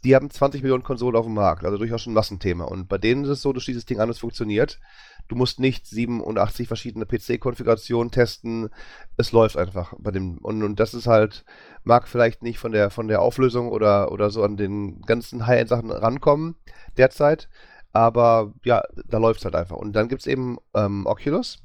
die 0.03 0.15
haben 0.15 0.29
20 0.29 0.63
Millionen 0.63 0.83
Konsolen 0.83 1.15
auf 1.15 1.25
dem 1.25 1.35
Markt, 1.35 1.63
also 1.63 1.77
durchaus 1.77 2.01
schon 2.01 2.13
ein 2.13 2.15
Massenthema. 2.15 2.65
Und 2.65 2.87
bei 2.87 2.97
denen 2.97 3.23
ist 3.23 3.29
es 3.29 3.41
so, 3.41 3.53
du 3.53 3.59
schließt 3.59 3.77
das 3.77 3.85
Ding 3.85 3.99
an, 3.99 4.09
es 4.09 4.19
funktioniert. 4.19 4.79
Du 5.27 5.35
musst 5.35 5.59
nicht 5.59 5.85
87 5.85 6.67
verschiedene 6.67 7.05
PC-Konfigurationen 7.05 8.11
testen. 8.11 8.69
Es 9.17 9.31
läuft 9.31 9.57
einfach 9.57 9.93
bei 9.99 10.11
dem. 10.11 10.39
Und, 10.39 10.63
und, 10.63 10.79
das 10.79 10.93
ist 10.93 11.07
halt, 11.07 11.45
mag 11.83 12.07
vielleicht 12.07 12.41
nicht 12.41 12.57
von 12.57 12.71
der 12.71 12.89
von 12.89 13.07
der 13.07 13.21
Auflösung 13.21 13.69
oder, 13.69 14.11
oder 14.11 14.31
so 14.31 14.43
an 14.43 14.57
den 14.57 15.01
ganzen 15.01 15.45
High-End-Sachen 15.45 15.91
rankommen 15.91 16.55
derzeit. 16.97 17.47
Aber 17.93 18.53
ja, 18.63 18.83
da 19.07 19.19
läuft 19.19 19.39
es 19.39 19.45
halt 19.45 19.55
einfach. 19.55 19.77
Und 19.77 19.93
dann 19.93 20.07
gibt 20.07 20.21
es 20.21 20.27
eben 20.27 20.57
ähm, 20.73 21.05
Oculus. 21.05 21.59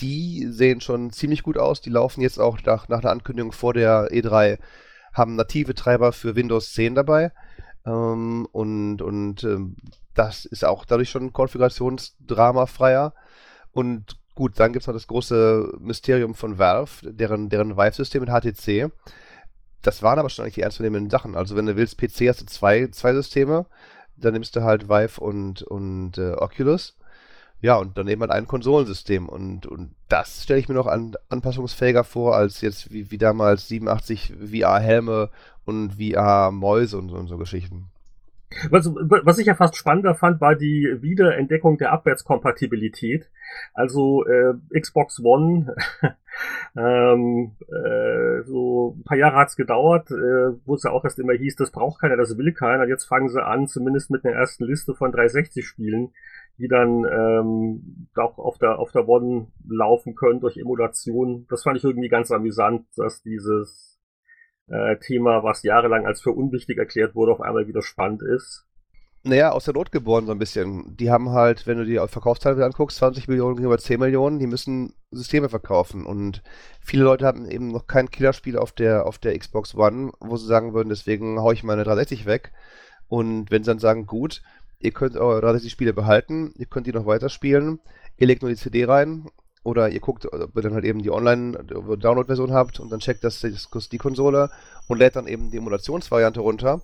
Die 0.00 0.46
sehen 0.50 0.80
schon 0.80 1.10
ziemlich 1.10 1.42
gut 1.42 1.56
aus. 1.56 1.80
Die 1.80 1.90
laufen 1.90 2.20
jetzt 2.20 2.38
auch 2.38 2.58
nach, 2.64 2.88
nach 2.88 3.00
einer 3.00 3.10
Ankündigung 3.10 3.52
vor 3.52 3.72
der 3.74 4.10
E3 4.12 4.58
haben 5.18 5.36
native 5.36 5.74
Treiber 5.74 6.12
für 6.12 6.36
Windows 6.36 6.72
10 6.72 6.94
dabei. 6.94 7.32
Ähm, 7.84 8.46
und 8.52 9.02
und 9.02 9.44
ähm, 9.44 9.76
das 10.14 10.44
ist 10.44 10.64
auch 10.64 10.84
dadurch 10.84 11.10
schon 11.10 11.32
konfigurationsdramafreier. 11.32 13.14
Und 13.72 14.16
gut, 14.34 14.58
dann 14.58 14.72
gibt 14.72 14.82
es 14.82 14.86
noch 14.86 14.94
das 14.94 15.06
große 15.06 15.74
Mysterium 15.80 16.34
von 16.34 16.58
Valve, 16.58 17.12
deren, 17.12 17.48
deren 17.48 17.76
Vive-System 17.76 18.24
mit 18.24 18.30
HTC. 18.30 18.90
Das 19.82 20.02
waren 20.02 20.18
aber 20.18 20.28
schon 20.28 20.44
eigentlich 20.44 20.56
die 20.56 20.62
ernstzunehmenden 20.62 21.10
Sachen. 21.10 21.36
Also 21.36 21.54
wenn 21.54 21.66
du 21.66 21.76
willst, 21.76 21.98
PC 21.98 22.28
hast 22.28 22.40
du 22.40 22.46
zwei, 22.46 22.88
zwei 22.88 23.14
Systeme, 23.14 23.66
dann 24.16 24.32
nimmst 24.32 24.56
du 24.56 24.62
halt 24.62 24.88
Vive 24.88 25.20
und, 25.20 25.62
und 25.62 26.18
äh, 26.18 26.32
Oculus. 26.32 26.96
Ja, 27.60 27.76
und 27.76 27.98
dann 27.98 28.06
eben 28.08 28.20
halt 28.20 28.30
ein 28.30 28.46
Konsolensystem. 28.46 29.28
Und, 29.28 29.66
und 29.66 29.90
das 30.08 30.44
stelle 30.44 30.60
ich 30.60 30.68
mir 30.68 30.74
noch 30.74 30.86
an, 30.86 31.14
anpassungsfähiger 31.28 32.04
vor, 32.04 32.36
als 32.36 32.60
jetzt 32.60 32.92
wie, 32.92 33.10
wie 33.10 33.18
damals 33.18 33.68
87 33.68 34.34
VR-Helme 34.50 35.30
und 35.64 35.94
VR-Mäuse 35.94 36.98
und, 36.98 37.10
und 37.10 37.26
so 37.26 37.36
Geschichten. 37.36 37.90
Was, 38.70 38.86
was 38.86 39.38
ich 39.38 39.46
ja 39.46 39.54
fast 39.54 39.76
spannender 39.76 40.14
fand, 40.14 40.40
war 40.40 40.54
die 40.54 40.96
Wiederentdeckung 41.00 41.76
der 41.76 41.92
Abwärtskompatibilität. 41.92 43.28
Also 43.74 44.24
äh, 44.24 44.54
Xbox 44.78 45.20
One, 45.22 45.74
ähm, 46.76 47.52
äh, 47.68 48.42
so 48.44 48.96
ein 48.96 49.04
paar 49.04 49.18
Jahre 49.18 49.36
hat's 49.36 49.56
gedauert, 49.56 50.10
äh, 50.10 50.56
wo 50.64 50.76
es 50.76 50.82
ja 50.82 50.92
auch 50.92 51.04
erst 51.04 51.18
immer 51.18 51.34
hieß, 51.34 51.56
das 51.56 51.70
braucht 51.70 52.00
keiner, 52.00 52.16
das 52.16 52.38
will 52.38 52.52
keiner. 52.52 52.88
Jetzt 52.88 53.04
fangen 53.04 53.28
sie 53.28 53.44
an, 53.44 53.68
zumindest 53.68 54.10
mit 54.10 54.24
einer 54.24 54.34
ersten 54.34 54.64
Liste 54.64 54.94
von 54.94 55.12
360-Spielen 55.12 56.12
die 56.58 56.68
dann 56.68 57.04
ähm, 57.04 58.08
auch 58.16 58.38
auf 58.38 58.58
der, 58.58 58.78
auf 58.78 58.90
der 58.92 59.08
One 59.08 59.46
laufen 59.68 60.14
können 60.14 60.40
durch 60.40 60.56
Emulation. 60.56 61.46
Das 61.48 61.62
fand 61.62 61.78
ich 61.78 61.84
irgendwie 61.84 62.08
ganz 62.08 62.30
amüsant, 62.30 62.86
dass 62.96 63.22
dieses 63.22 64.00
äh, 64.66 64.96
Thema, 64.98 65.44
was 65.44 65.62
jahrelang 65.62 66.06
als 66.06 66.20
für 66.20 66.32
unwichtig 66.32 66.78
erklärt 66.78 67.14
wurde, 67.14 67.32
auf 67.32 67.40
einmal 67.40 67.68
wieder 67.68 67.82
spannend 67.82 68.22
ist. 68.22 68.68
Naja, 69.24 69.50
aus 69.50 69.64
der 69.64 69.74
Not 69.74 69.92
geboren 69.92 70.26
so 70.26 70.32
ein 70.32 70.38
bisschen. 70.38 70.96
Die 70.96 71.10
haben 71.10 71.30
halt, 71.30 71.66
wenn 71.66 71.78
du 71.78 71.84
die 71.84 71.96
Verkaufszahlen 71.96 72.62
anguckst, 72.62 72.98
20 72.98 73.28
Millionen 73.28 73.56
gegenüber 73.56 73.78
10 73.78 73.98
Millionen, 73.98 74.38
die 74.38 74.46
müssen 74.46 74.94
Systeme 75.10 75.48
verkaufen. 75.48 76.06
Und 76.06 76.42
viele 76.80 77.04
Leute 77.04 77.26
haben 77.26 77.48
eben 77.50 77.68
noch 77.68 77.86
kein 77.86 78.10
Killerspiel 78.10 78.56
auf 78.56 78.72
der, 78.72 79.06
auf 79.06 79.18
der 79.18 79.36
Xbox 79.38 79.74
One, 79.74 80.12
wo 80.20 80.36
sie 80.36 80.46
sagen 80.46 80.72
würden, 80.72 80.88
deswegen 80.88 81.40
hau 81.40 81.52
ich 81.52 81.64
meine 81.64 81.84
360 81.84 82.26
weg. 82.26 82.52
Und 83.08 83.50
wenn 83.50 83.64
sie 83.64 83.70
dann 83.70 83.78
sagen, 83.78 84.06
gut, 84.06 84.42
Ihr 84.80 84.92
könnt 84.92 85.16
eure 85.16 85.40
30 85.40 85.70
Spiele 85.70 85.92
behalten, 85.92 86.52
ihr 86.56 86.66
könnt 86.66 86.86
die 86.86 86.92
noch 86.92 87.06
weiterspielen. 87.06 87.80
Ihr 88.16 88.26
legt 88.26 88.42
nur 88.42 88.50
die 88.50 88.56
CD 88.56 88.84
rein 88.84 89.26
oder 89.64 89.88
ihr 89.88 90.00
guckt, 90.00 90.32
ob 90.32 90.56
ihr 90.56 90.62
dann 90.62 90.74
halt 90.74 90.84
eben 90.84 91.02
die 91.02 91.10
Online-Download-Version 91.10 92.52
habt 92.52 92.80
und 92.80 92.90
dann 92.90 93.00
checkt 93.00 93.24
das 93.24 93.40
die 93.40 93.98
Konsole 93.98 94.50
und 94.86 94.98
lädt 94.98 95.16
dann 95.16 95.26
eben 95.26 95.50
die 95.50 95.56
Emulationsvariante 95.58 96.40
runter. 96.40 96.80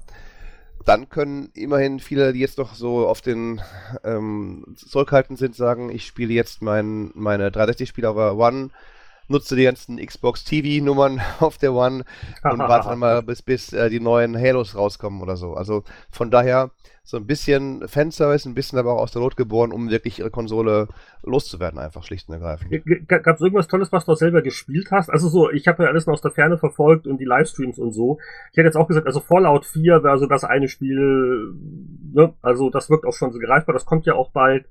Dann 0.85 1.09
können 1.09 1.51
immerhin 1.55 2.01
viele, 2.01 2.33
die 2.33 2.41
jetzt 2.41 2.59
noch 2.59 2.75
so 2.75 3.07
auf 3.07 3.21
den 3.21 3.63
ähm, 4.03 4.75
zurückhaltend 4.77 5.39
sind, 5.39 5.55
sagen, 5.55 5.89
ich 5.89 6.05
spiele 6.05 6.35
jetzt 6.35 6.63
mein, 6.63 7.11
meine 7.15 7.49
360-Spiele 7.49 8.11
auf 8.11 8.17
One, 8.17 8.71
nutze 9.29 9.57
die 9.57 9.65
ganzen 9.65 10.05
Xbox 10.05 10.45
TV-Nummern 10.45 11.21
auf 11.41 11.59
der 11.59 11.73
One 11.73 12.05
und 12.43 12.59
warte 12.59 12.89
dann 12.89 12.99
mal, 12.99 13.23
bis, 13.23 13.43
bis 13.43 13.73
äh, 13.73 13.91
die 13.91 14.01
neuen 14.01 14.37
Halos 14.37 14.75
rauskommen 14.77 15.23
oder 15.23 15.37
so. 15.37 15.55
Also 15.55 15.85
von 16.11 16.31
daher 16.31 16.71
so 17.07 17.19
ein 17.19 17.27
bisschen 17.27 17.87
Fanservice, 17.87 18.49
ein 18.49 18.55
bisschen 18.55 18.79
aber 18.79 18.95
auch 18.95 19.03
aus 19.03 19.13
der 19.13 19.21
Not 19.21 19.37
geboren, 19.37 19.73
um 19.73 19.91
wirklich 19.91 20.21
ihre 20.21 20.31
Konsole 20.31 20.89
loszuwerden, 21.23 21.79
einfach 21.79 22.03
schlicht 22.03 22.29
und 22.29 22.35
ergreifend. 22.35 22.71
Gab 23.07 23.27
es 23.37 23.43
irgendwas 23.43 23.69
Tolles, 23.69 23.93
was 23.93 24.07
du 24.07 24.13
auch 24.13 24.17
selber 24.17 24.41
gespielt 24.41 24.91
hast? 24.91 25.11
Also 25.11 25.29
so, 25.29 25.51
ich 25.51 25.69
habe 25.69 25.83
ja 25.83 25.91
alles 25.91 26.07
noch 26.07 26.15
aus 26.15 26.23
der 26.23 26.31
Ferne 26.31 26.57
verfolgt 26.57 27.07
und 27.07 27.19
die 27.19 27.27
Livestreams 27.27 27.79
und 27.79 27.93
so. 27.93 28.19
Ich 28.53 28.57
hätte 28.57 28.69
jetzt 28.69 28.77
auch 28.77 28.89
gesagt, 28.89 29.07
also 29.07 29.21
Fallout 29.21 29.67
4 29.67 30.03
wäre 30.03 30.19
so 30.19 30.27
das 30.27 30.45
eine 30.45 30.69
Spiel, 30.69 31.53
ne? 32.15 32.33
also 32.41 32.71
das 32.71 32.89
wirkt 32.89 33.05
auch 33.05 33.13
schon 33.13 33.33
so 33.33 33.39
greifbar, 33.39 33.75
das 33.75 33.85
kommt 33.85 34.07
ja 34.07 34.15
auch 34.15 34.31
bald 34.31 34.65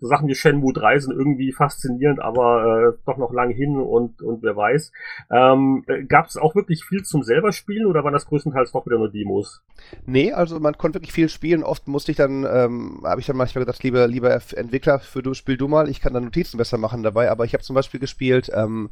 so 0.00 0.08
Sachen 0.08 0.28
wie 0.28 0.34
Shenmue 0.34 0.72
3 0.72 0.98
sind 0.98 1.12
irgendwie 1.12 1.52
faszinierend, 1.52 2.20
aber 2.20 2.94
äh, 2.94 3.02
doch 3.04 3.18
noch 3.18 3.32
lang 3.32 3.50
hin 3.50 3.76
und, 3.76 4.22
und 4.22 4.42
wer 4.42 4.56
weiß. 4.56 4.92
Ähm, 5.30 5.84
äh, 5.86 6.04
Gab 6.04 6.26
es 6.26 6.38
auch 6.38 6.54
wirklich 6.54 6.84
viel 6.84 7.02
zum 7.02 7.22
selber 7.22 7.52
spielen 7.52 7.86
oder 7.86 8.02
waren 8.02 8.14
das 8.14 8.26
größtenteils 8.26 8.72
doch 8.72 8.86
wieder 8.86 8.96
nur 8.96 9.10
Demos? 9.10 9.62
Nee, 10.06 10.32
also 10.32 10.58
man 10.58 10.78
konnte 10.78 10.96
wirklich 10.96 11.12
viel 11.12 11.28
spielen. 11.28 11.62
Oft 11.62 11.86
musste 11.86 12.12
ich 12.12 12.16
dann, 12.16 12.46
ähm, 12.50 13.02
habe 13.04 13.20
ich 13.20 13.26
dann 13.26 13.36
manchmal 13.36 13.64
gedacht, 13.64 13.82
lieber, 13.82 14.08
lieber 14.08 14.32
Entwickler, 14.54 15.00
für 15.00 15.22
du 15.22 15.34
spiel 15.34 15.58
du 15.58 15.68
mal, 15.68 15.90
ich 15.90 16.00
kann 16.00 16.14
dann 16.14 16.24
Notizen 16.24 16.56
besser 16.56 16.78
machen 16.78 17.02
dabei, 17.02 17.30
aber 17.30 17.44
ich 17.44 17.52
habe 17.52 17.62
zum 17.62 17.74
Beispiel 17.74 18.00
gespielt, 18.00 18.50
ähm, 18.54 18.88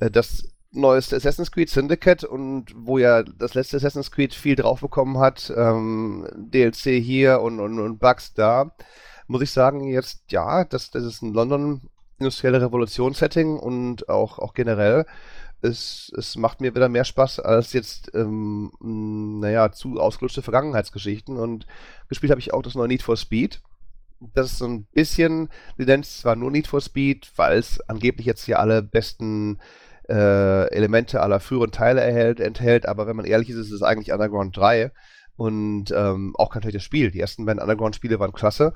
äh, 0.00 0.10
das 0.10 0.48
neueste 0.72 1.16
Assassin's 1.16 1.52
Creed 1.52 1.68
Syndicate 1.68 2.24
und 2.24 2.72
wo 2.74 2.96
ja 2.96 3.24
das 3.24 3.54
letzte 3.54 3.76
Assassin's 3.76 4.10
Creed 4.10 4.34
viel 4.34 4.56
drauf 4.56 4.80
bekommen 4.80 5.18
hat, 5.18 5.52
ähm, 5.54 6.26
DLC 6.34 7.02
hier 7.02 7.40
und, 7.42 7.60
und, 7.60 7.78
und 7.78 7.98
Bugs 7.98 8.32
da 8.32 8.72
muss 9.30 9.42
ich 9.42 9.52
sagen, 9.52 9.84
jetzt, 9.84 10.24
ja, 10.32 10.64
das, 10.64 10.90
das 10.90 11.04
ist 11.04 11.22
ein 11.22 11.32
London 11.32 11.82
industrielle 12.18 12.60
Revolution-Setting 12.60 13.58
und 13.58 14.08
auch, 14.08 14.40
auch 14.40 14.54
generell. 14.54 15.06
Es, 15.62 16.10
es 16.16 16.36
macht 16.36 16.60
mir 16.60 16.74
wieder 16.74 16.88
mehr 16.88 17.04
Spaß 17.04 17.38
als 17.38 17.72
jetzt, 17.72 18.10
ähm, 18.14 18.72
naja, 18.80 19.70
zu 19.70 20.00
ausgelutschte 20.00 20.42
Vergangenheitsgeschichten. 20.42 21.36
Und 21.36 21.66
gespielt 22.08 22.30
habe 22.30 22.40
ich 22.40 22.52
auch 22.52 22.62
das 22.62 22.74
neue 22.74 22.88
Need 22.88 23.02
for 23.02 23.16
Speed. 23.16 23.62
Das 24.34 24.52
ist 24.52 24.58
so 24.58 24.66
ein 24.66 24.86
bisschen, 24.92 25.48
die 25.78 25.84
nennt 25.84 26.06
es 26.06 26.20
zwar 26.20 26.34
nur 26.34 26.50
Need 26.50 26.66
for 26.66 26.80
Speed, 26.80 27.30
weil 27.36 27.56
es 27.56 27.80
angeblich 27.88 28.26
jetzt 28.26 28.44
hier 28.44 28.58
alle 28.58 28.82
besten 28.82 29.60
äh, 30.08 30.68
Elemente 30.74 31.22
aller 31.22 31.38
früheren 31.38 31.70
Teile 31.70 32.00
erhält, 32.00 32.40
enthält, 32.40 32.86
aber 32.86 33.06
wenn 33.06 33.16
man 33.16 33.26
ehrlich 33.26 33.48
ist, 33.48 33.58
ist 33.58 33.70
es 33.70 33.82
eigentlich 33.82 34.12
Underground 34.12 34.56
3 34.56 34.90
und 35.40 35.90
ähm, 35.96 36.34
auch 36.36 36.50
kein 36.50 36.60
schlechtes 36.60 36.82
Spiel. 36.82 37.10
Die 37.10 37.18
ersten 37.18 37.46
beiden 37.46 37.62
Underground-Spiele 37.62 38.20
waren 38.20 38.32
klasse 38.32 38.74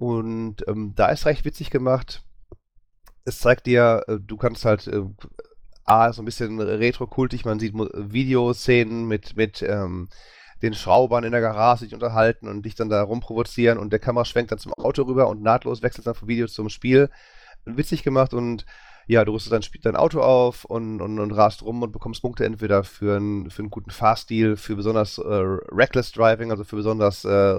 und 0.00 0.66
ähm, 0.66 0.94
da 0.96 1.08
ist 1.08 1.26
recht 1.26 1.44
witzig 1.44 1.68
gemacht. 1.68 2.22
Es 3.26 3.38
zeigt 3.38 3.66
dir, 3.66 4.02
äh, 4.08 4.16
du 4.18 4.38
kannst 4.38 4.64
halt 4.64 4.86
äh, 4.86 5.02
A, 5.84 6.14
so 6.14 6.22
ein 6.22 6.24
bisschen 6.24 6.58
retro-kultig, 6.58 7.44
man 7.44 7.60
sieht 7.60 7.74
Videoszenen 7.74 9.06
mit, 9.06 9.36
mit 9.36 9.60
ähm, 9.60 10.08
den 10.62 10.72
Schraubern 10.72 11.22
in 11.22 11.32
der 11.32 11.42
Garage 11.42 11.84
sich 11.84 11.92
unterhalten 11.92 12.48
und 12.48 12.62
dich 12.64 12.74
dann 12.76 12.88
da 12.88 13.02
rumprovozieren 13.02 13.76
und 13.78 13.92
der 13.92 13.98
Kamera 13.98 14.24
schwenkt 14.24 14.52
dann 14.52 14.58
zum 14.58 14.72
Auto 14.72 15.02
rüber 15.02 15.28
und 15.28 15.42
nahtlos 15.42 15.82
wechselt 15.82 16.06
dann 16.06 16.14
vom 16.14 16.28
Video 16.28 16.46
zum 16.46 16.70
Spiel. 16.70 17.10
Witzig 17.66 18.02
gemacht 18.02 18.32
und 18.32 18.64
ja, 19.10 19.24
du 19.24 19.32
rüstest 19.32 19.52
dein, 19.52 19.82
dein 19.82 19.96
Auto 19.96 20.20
auf 20.20 20.64
und, 20.64 21.00
und, 21.00 21.18
und 21.18 21.32
rast 21.32 21.62
rum 21.64 21.82
und 21.82 21.90
bekommst 21.90 22.22
Punkte 22.22 22.44
entweder 22.44 22.84
für, 22.84 23.18
ein, 23.18 23.50
für 23.50 23.62
einen 23.62 23.70
guten 23.70 23.90
Fahrstil, 23.90 24.56
für 24.56 24.76
besonders 24.76 25.18
äh, 25.18 25.24
Reckless 25.24 26.12
Driving, 26.12 26.52
also 26.52 26.62
für 26.62 26.76
besonders 26.76 27.24
äh, 27.24 27.56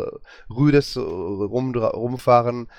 rüdes 0.49 0.95
äh, 0.95 1.01
rum, 1.01 1.75
Rumfahren 1.75 2.69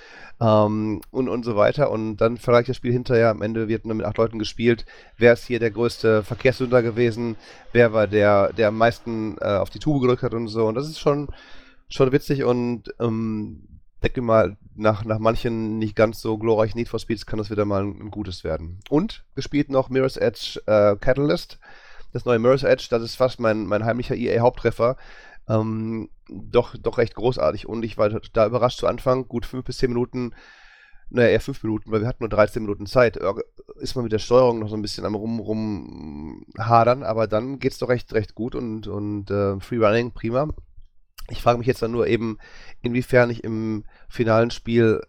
ähm, 0.41 1.03
und, 1.11 1.29
und 1.29 1.45
so 1.45 1.55
weiter. 1.55 1.91
Und 1.91 2.17
dann 2.17 2.39
vergleicht 2.39 2.71
das 2.71 2.77
Spiel 2.79 2.93
hinterher. 2.93 3.29
Am 3.29 3.43
Ende 3.43 3.69
wird 3.69 3.85
nur 3.85 3.95
mit 3.95 4.07
acht 4.07 4.17
Leuten 4.17 4.39
gespielt. 4.39 4.87
Wer 5.19 5.35
ist 5.35 5.45
hier 5.45 5.59
der 5.59 5.71
größte 5.71 6.23
Verkehrssünder 6.23 6.83
gewesen? 6.83 7.37
Wer 7.73 7.93
war 7.93 8.07
der, 8.07 8.55
der 8.55 8.69
am 8.69 8.79
meisten 8.79 9.37
äh, 9.43 9.59
auf 9.59 9.69
die 9.69 9.81
Tube 9.81 10.01
gedrückt 10.01 10.23
hat 10.23 10.33
und 10.33 10.49
so. 10.49 10.65
Und 10.65 10.77
das 10.77 10.89
ist 10.89 10.99
schon, 10.99 11.29
schon 11.91 12.11
witzig 12.11 12.43
und 12.45 12.85
ähm, 12.99 13.69
denke 14.03 14.23
mal, 14.23 14.57
nach, 14.75 15.05
nach 15.05 15.19
manchen 15.19 15.79
nicht 15.79 15.97
ganz 15.97 16.21
so 16.21 16.39
glorreichen 16.39 16.79
Need 16.79 16.89
for 16.89 16.99
Speeds 16.99 17.27
kann 17.27 17.39
das 17.39 17.51
wieder 17.51 17.65
mal 17.65 17.83
ein, 17.83 18.01
ein 18.01 18.11
gutes 18.11 18.45
werden. 18.45 18.81
Und 18.89 19.25
gespielt 19.35 19.71
noch 19.71 19.91
Mirror's 19.91 20.17
Edge 20.17 20.61
äh, 20.67 20.97
Catalyst. 20.97 21.59
Das 22.13 22.25
neue 22.25 22.39
Mirror's 22.39 22.63
Edge, 22.63 22.87
das 22.91 23.03
ist 23.03 23.17
fast 23.17 23.41
mein, 23.41 23.67
mein 23.67 23.85
heimlicher 23.85 24.15
EA-Haupttreffer. 24.15 24.97
Ähm, 25.49 26.11
doch, 26.29 26.77
doch 26.77 26.99
recht 26.99 27.15
großartig. 27.15 27.67
Und 27.67 27.85
ich 27.85 27.99
war 27.99 28.09
da 28.09 28.47
überrascht 28.47 28.79
zu 28.79 28.87
Anfang, 28.87 29.29
gut 29.29 29.47
fünf 29.47 29.65
bis 29.65 29.79
zehn 29.79 29.91
Minuten, 29.91 30.35
naja, 31.11 31.29
eher 31.29 31.41
fünf 31.41 31.63
Minuten, 31.63 31.91
weil 31.93 32.01
wir 32.01 32.09
hatten 32.09 32.23
nur 32.23 32.31
13 32.31 32.63
Minuten 32.63 32.87
Zeit. 32.87 33.19
Ist 33.77 33.95
man 33.95 34.05
mit 34.05 34.13
der 34.13 34.19
Steuerung 34.19 34.61
noch 34.61 34.69
so 34.69 34.77
ein 34.77 34.83
bisschen 34.83 35.05
am 35.05 35.15
rum, 35.15 35.41
rum 35.41 36.47
hadern, 36.59 37.03
aber 37.03 37.27
dann 37.27 37.59
geht's 37.59 37.79
doch 37.79 37.91
recht, 37.91 38.15
recht 38.15 38.35
gut 38.35 38.55
und, 38.55 38.87
und 38.87 39.31
äh, 39.31 39.61
Free 39.61 39.77
Running, 39.77 40.13
prima. 40.13 40.49
Ich 41.29 41.43
frage 41.43 41.59
mich 41.59 41.67
jetzt 41.67 41.83
dann 41.83 41.93
nur 41.93 42.07
eben, 42.07 42.39
inwiefern 42.83 43.31
ich 43.31 43.45
im 43.45 43.85
finalen 44.09 44.51
Spiel 44.51 45.01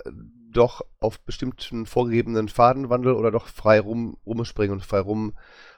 doch 0.52 0.82
auf 1.00 1.20
bestimmten 1.20 1.86
vorgegebenen 1.86 2.48
Faden 2.48 2.90
wandle 2.90 3.16
oder 3.16 3.32
doch 3.32 3.48
frei 3.48 3.80
rum, 3.80 4.18
rumspringen 4.26 4.74
und 4.74 4.86
frei 4.86 5.00
rum, 5.00 5.34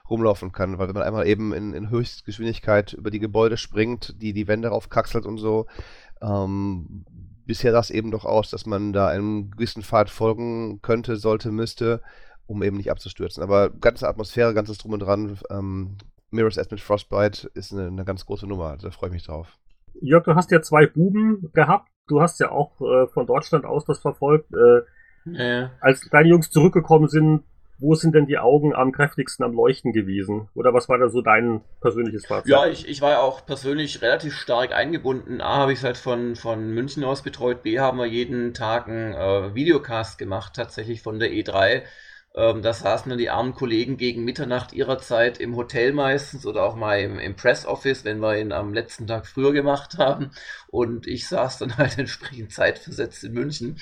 rumlaufen 0.08 0.52
kann. 0.52 0.78
Weil 0.78 0.88
wenn 0.88 0.94
man 0.94 1.02
einmal 1.02 1.26
eben 1.26 1.52
in, 1.52 1.72
in 1.72 1.90
Höchstgeschwindigkeit 1.90 2.92
über 2.92 3.10
die 3.10 3.18
Gebäude 3.18 3.56
springt, 3.56 4.14
die 4.20 4.32
die 4.32 4.46
Wände 4.46 4.68
raufkaxelt 4.68 5.26
und 5.26 5.38
so, 5.38 5.66
ähm, 6.20 7.04
bisher 7.46 7.72
sah 7.72 7.80
es 7.80 7.90
eben 7.90 8.10
doch 8.10 8.24
aus, 8.24 8.50
dass 8.50 8.66
man 8.66 8.92
da 8.92 9.08
einem 9.08 9.50
gewissen 9.50 9.82
Pfad 9.82 10.10
folgen 10.10 10.80
könnte, 10.82 11.16
sollte, 11.16 11.50
müsste, 11.50 12.02
um 12.46 12.62
eben 12.62 12.76
nicht 12.76 12.90
abzustürzen. 12.90 13.42
Aber 13.42 13.70
ganze 13.70 14.08
Atmosphäre, 14.08 14.54
ganzes 14.54 14.78
Drum 14.78 14.92
und 14.92 15.00
Dran, 15.00 15.38
ähm, 15.50 15.96
Mirror's 16.30 16.56
Edge 16.56 16.70
mit 16.72 16.80
Frostbite 16.80 17.50
ist 17.54 17.72
eine, 17.72 17.86
eine 17.86 18.04
ganz 18.04 18.26
große 18.26 18.46
Nummer. 18.46 18.76
Da 18.76 18.90
freue 18.90 19.08
ich 19.08 19.14
mich 19.14 19.24
drauf. 19.24 19.58
Jörg, 20.00 20.24
du 20.24 20.34
hast 20.34 20.50
ja 20.50 20.62
zwei 20.62 20.86
Buben 20.86 21.50
gehabt. 21.54 21.88
Du 22.06 22.20
hast 22.20 22.40
ja 22.40 22.50
auch 22.50 22.80
äh, 22.80 23.06
von 23.08 23.26
Deutschland 23.26 23.64
aus 23.64 23.84
das 23.84 23.98
verfolgt. 23.98 24.52
Äh, 24.52 24.82
ja. 25.32 25.70
Als 25.80 26.08
deine 26.10 26.28
Jungs 26.28 26.50
zurückgekommen 26.50 27.08
sind, 27.08 27.42
wo 27.78 27.94
sind 27.94 28.14
denn 28.14 28.26
die 28.26 28.38
Augen 28.38 28.74
am 28.74 28.92
kräftigsten 28.92 29.44
am 29.44 29.52
Leuchten 29.52 29.92
gewesen? 29.92 30.48
Oder 30.54 30.72
was 30.72 30.88
war 30.88 30.98
da 30.98 31.08
so 31.08 31.20
dein 31.20 31.60
persönliches 31.80 32.26
Fazit? 32.26 32.50
Ja, 32.50 32.66
ich, 32.66 32.88
ich 32.88 33.02
war 33.02 33.10
ja 33.10 33.20
auch 33.20 33.44
persönlich 33.44 34.00
relativ 34.00 34.34
stark 34.34 34.72
eingebunden. 34.72 35.40
A, 35.40 35.58
habe 35.58 35.72
ich 35.72 35.80
es 35.80 35.84
halt 35.84 35.98
von, 35.98 36.36
von 36.36 36.70
München 36.72 37.04
aus 37.04 37.22
betreut. 37.22 37.62
B, 37.62 37.78
haben 37.78 37.98
wir 37.98 38.06
jeden 38.06 38.54
Tag 38.54 38.88
einen 38.88 39.12
äh, 39.12 39.54
Videocast 39.54 40.18
gemacht, 40.18 40.54
tatsächlich 40.54 41.02
von 41.02 41.18
der 41.18 41.30
E3. 41.30 41.82
Ähm, 42.36 42.60
da 42.60 42.74
saßen 42.74 43.08
dann 43.08 43.18
die 43.18 43.30
armen 43.30 43.54
Kollegen 43.54 43.96
gegen 43.96 44.24
Mitternacht 44.24 44.74
ihrer 44.74 44.98
Zeit 44.98 45.38
im 45.38 45.56
Hotel 45.56 45.92
meistens 45.92 46.44
oder 46.46 46.64
auch 46.64 46.76
mal 46.76 47.00
im, 47.00 47.18
im 47.18 47.34
Press 47.34 47.64
Office, 47.64 48.04
wenn 48.04 48.20
wir 48.20 48.38
ihn 48.38 48.52
am 48.52 48.74
letzten 48.74 49.06
Tag 49.06 49.26
früher 49.26 49.52
gemacht 49.52 49.96
haben. 49.98 50.30
Und 50.68 51.06
ich 51.06 51.28
saß 51.28 51.58
dann 51.58 51.78
halt 51.78 51.98
entsprechend 51.98 52.52
zeitversetzt 52.52 53.24
in 53.24 53.32
München. 53.32 53.78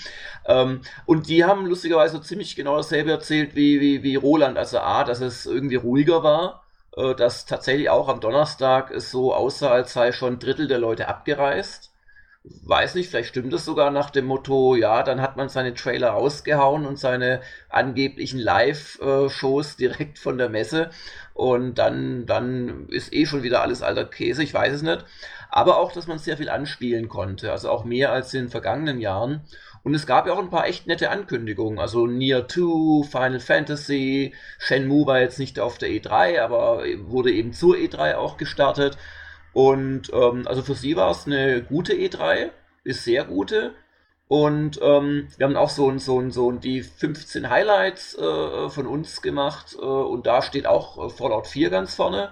Ähm, 0.46 0.82
und 1.04 1.28
die 1.28 1.44
haben 1.44 1.66
lustigerweise 1.66 2.20
ziemlich 2.22 2.54
genau 2.54 2.76
dasselbe 2.76 3.10
erzählt 3.10 3.56
wie, 3.56 3.80
wie, 3.80 4.02
wie 4.04 4.14
Roland. 4.16 4.56
Also 4.56 4.78
A, 4.78 5.04
dass 5.04 5.20
es 5.20 5.46
irgendwie 5.46 5.76
ruhiger 5.76 6.22
war 6.22 6.64
äh, 6.96 7.14
dass 7.14 7.46
tatsächlich 7.46 7.90
auch 7.90 8.08
am 8.08 8.20
Donnerstag 8.20 8.90
es 8.90 9.10
so 9.10 9.34
aussah, 9.34 9.70
als 9.70 9.92
sei 9.94 10.12
schon 10.12 10.34
ein 10.34 10.38
Drittel 10.38 10.68
der 10.68 10.78
Leute 10.78 11.08
abgereist 11.08 11.93
weiß 12.44 12.94
nicht, 12.94 13.08
vielleicht 13.08 13.30
stimmt 13.30 13.52
es 13.54 13.64
sogar 13.64 13.90
nach 13.90 14.10
dem 14.10 14.26
Motto, 14.26 14.76
ja, 14.76 15.02
dann 15.02 15.22
hat 15.22 15.36
man 15.36 15.48
seine 15.48 15.72
Trailer 15.72 16.10
rausgehauen 16.10 16.84
und 16.84 16.98
seine 16.98 17.40
angeblichen 17.70 18.38
Live-Shows 18.38 19.76
direkt 19.76 20.18
von 20.18 20.36
der 20.36 20.50
Messe 20.50 20.90
und 21.32 21.76
dann, 21.78 22.26
dann 22.26 22.86
ist 22.90 23.14
eh 23.14 23.24
schon 23.24 23.42
wieder 23.42 23.62
alles 23.62 23.82
alter 23.82 24.04
Käse, 24.04 24.42
ich 24.42 24.52
weiß 24.52 24.74
es 24.74 24.82
nicht. 24.82 25.04
Aber 25.50 25.78
auch, 25.78 25.92
dass 25.92 26.06
man 26.06 26.18
sehr 26.18 26.36
viel 26.36 26.50
anspielen 26.50 27.08
konnte, 27.08 27.50
also 27.50 27.70
auch 27.70 27.84
mehr 27.84 28.12
als 28.12 28.34
in 28.34 28.42
den 28.42 28.50
vergangenen 28.50 29.00
Jahren. 29.00 29.42
Und 29.82 29.94
es 29.94 30.06
gab 30.06 30.26
ja 30.26 30.34
auch 30.34 30.38
ein 30.38 30.50
paar 30.50 30.66
echt 30.66 30.86
nette 30.86 31.10
Ankündigungen, 31.10 31.78
also 31.78 32.06
Nier 32.06 32.46
2, 32.48 33.06
Final 33.08 33.40
Fantasy, 33.40 34.34
Shenmue 34.58 35.06
war 35.06 35.20
jetzt 35.20 35.38
nicht 35.38 35.60
auf 35.60 35.78
der 35.78 35.90
E3, 35.90 36.40
aber 36.40 36.82
wurde 37.04 37.32
eben 37.32 37.52
zur 37.52 37.76
E3 37.76 38.16
auch 38.16 38.36
gestartet. 38.36 38.98
Und 39.54 40.10
ähm, 40.12 40.46
also 40.46 40.62
für 40.62 40.74
sie 40.74 40.96
war 40.96 41.10
es 41.10 41.26
eine 41.26 41.62
gute 41.62 41.94
E3, 41.94 42.50
ist 42.82 43.04
sehr 43.04 43.24
gute. 43.24 43.74
Und 44.26 44.80
ähm, 44.82 45.28
wir 45.36 45.46
haben 45.46 45.56
auch 45.56 45.70
so 45.70 45.88
ein, 45.88 45.98
so 45.98 46.20
ein, 46.20 46.30
so 46.30 46.50
ein 46.50 46.60
die 46.60 46.82
15 46.82 47.48
Highlights 47.48 48.18
äh, 48.18 48.68
von 48.68 48.86
uns 48.86 49.22
gemacht. 49.22 49.76
Äh, 49.78 49.84
und 49.84 50.26
da 50.26 50.42
steht 50.42 50.66
auch 50.66 51.06
äh, 51.06 51.08
Fallout 51.10 51.46
4 51.46 51.70
ganz 51.70 51.94
vorne. 51.94 52.30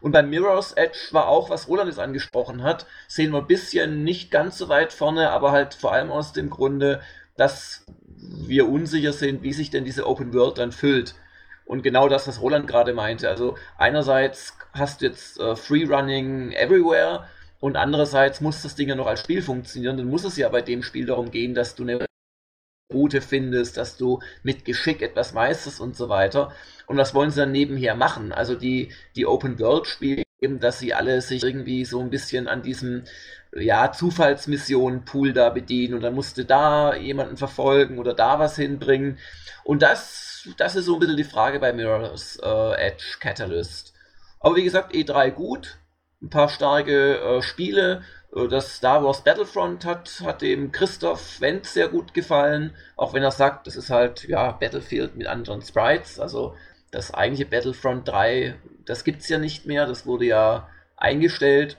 Und 0.00 0.12
beim 0.12 0.30
Mirror's 0.30 0.72
Edge 0.72 0.98
war 1.12 1.28
auch, 1.28 1.50
was 1.50 1.68
Roland 1.68 1.88
jetzt 1.88 2.00
angesprochen 2.00 2.62
hat, 2.62 2.86
sehen 3.06 3.32
wir 3.32 3.38
ein 3.38 3.46
bisschen 3.46 4.02
nicht 4.02 4.30
ganz 4.30 4.58
so 4.58 4.68
weit 4.68 4.92
vorne, 4.92 5.30
aber 5.30 5.52
halt 5.52 5.74
vor 5.74 5.92
allem 5.92 6.10
aus 6.10 6.32
dem 6.32 6.50
Grunde, 6.50 7.00
dass 7.36 7.86
wir 8.16 8.68
unsicher 8.68 9.12
sind, 9.12 9.42
wie 9.42 9.52
sich 9.52 9.70
denn 9.70 9.84
diese 9.84 10.06
Open 10.06 10.34
World 10.34 10.58
dann 10.58 10.72
füllt. 10.72 11.14
Und 11.64 11.82
genau 11.82 12.08
das, 12.08 12.28
was 12.28 12.40
Roland 12.40 12.66
gerade 12.66 12.92
meinte. 12.92 13.28
Also 13.28 13.56
einerseits 13.78 14.56
hast 14.72 15.00
du 15.00 15.06
jetzt 15.06 15.38
äh, 15.38 15.56
Free 15.56 15.84
Running 15.84 16.52
Everywhere 16.52 17.26
und 17.60 17.76
andererseits 17.76 18.40
muss 18.40 18.62
das 18.62 18.74
Ding 18.74 18.88
ja 18.88 18.94
noch 18.94 19.06
als 19.06 19.20
Spiel 19.20 19.42
funktionieren. 19.42 19.96
Dann 19.96 20.08
muss 20.08 20.24
es 20.24 20.36
ja 20.36 20.48
bei 20.48 20.62
dem 20.62 20.82
Spiel 20.82 21.06
darum 21.06 21.30
gehen, 21.30 21.54
dass 21.54 21.74
du 21.74 21.84
eine 21.84 22.06
Route 22.92 23.20
findest, 23.20 23.76
dass 23.76 23.96
du 23.96 24.20
mit 24.42 24.64
Geschick 24.64 25.02
etwas 25.02 25.32
meisterst 25.32 25.80
und 25.80 25.96
so 25.96 26.08
weiter. 26.08 26.52
Und 26.86 26.96
das 26.96 27.14
wollen 27.14 27.30
sie 27.30 27.40
dann 27.40 27.52
nebenher 27.52 27.94
machen. 27.94 28.32
Also 28.32 28.54
die, 28.54 28.92
die 29.16 29.26
Open 29.26 29.58
World 29.58 29.86
Spiele, 29.86 30.24
eben, 30.40 30.60
dass 30.60 30.78
sie 30.78 30.92
alle 30.92 31.20
sich 31.20 31.42
irgendwie 31.42 31.84
so 31.84 32.00
ein 32.00 32.10
bisschen 32.10 32.48
an 32.48 32.62
diesem 32.62 33.04
ja, 33.54 33.92
Zufallsmissionen-Pool 33.92 35.32
da 35.32 35.50
bedienen 35.50 35.94
und 35.94 36.00
dann 36.02 36.14
musste 36.14 36.44
da 36.44 36.94
jemanden 36.94 37.36
verfolgen 37.36 37.98
oder 37.98 38.14
da 38.14 38.38
was 38.38 38.56
hinbringen. 38.56 39.18
Und 39.64 39.82
das, 39.82 40.48
das 40.56 40.74
ist 40.74 40.86
so 40.86 40.94
ein 40.94 41.00
bisschen 41.00 41.16
die 41.16 41.24
Frage 41.24 41.60
bei 41.60 41.72
Mirror's 41.72 42.38
äh, 42.42 42.74
Edge 42.74 43.16
Catalyst. 43.20 43.92
Aber 44.40 44.56
wie 44.56 44.64
gesagt, 44.64 44.94
E3 44.94 45.30
gut, 45.30 45.78
ein 46.22 46.30
paar 46.30 46.48
starke 46.48 47.18
äh, 47.18 47.42
Spiele. 47.42 48.02
Äh, 48.34 48.48
das 48.48 48.76
Star 48.76 49.04
Wars 49.04 49.22
Battlefront 49.22 49.84
hat, 49.84 50.22
hat 50.24 50.42
dem 50.42 50.72
Christoph 50.72 51.40
Wendt 51.40 51.66
sehr 51.66 51.88
gut 51.88 52.14
gefallen, 52.14 52.74
auch 52.96 53.12
wenn 53.12 53.22
er 53.22 53.30
sagt, 53.30 53.66
das 53.66 53.76
ist 53.76 53.90
halt 53.90 54.24
ja 54.28 54.52
Battlefield 54.52 55.16
mit 55.16 55.26
anderen 55.26 55.62
Sprites. 55.62 56.18
Also 56.18 56.54
das 56.90 57.12
eigentliche 57.12 57.50
Battlefront 57.50 58.08
3, 58.08 58.54
das 58.84 59.04
gibt 59.04 59.22
es 59.22 59.28
ja 59.28 59.38
nicht 59.38 59.66
mehr, 59.66 59.86
das 59.86 60.06
wurde 60.06 60.24
ja 60.24 60.68
eingestellt. 60.96 61.76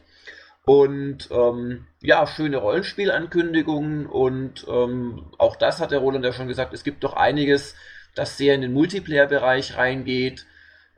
Und 0.65 1.29
ähm, 1.29 1.87
ja, 2.01 2.25
schöne 2.25 2.57
Rollenspielankündigungen 2.57 4.05
und 4.05 4.65
ähm, 4.69 5.25
auch 5.37 5.57
das 5.57 5.81
hat 5.81 5.91
der 5.91 5.99
Roland 5.99 6.23
ja 6.23 6.31
schon 6.31 6.47
gesagt, 6.47 6.73
es 6.73 6.85
gibt 6.85 7.03
doch 7.03 7.13
einiges, 7.13 7.75
das 8.15 8.37
sehr 8.37 8.55
in 8.55 8.61
den 8.61 8.73
Multiplayer-Bereich 8.73 9.75
reingeht. 9.75 10.45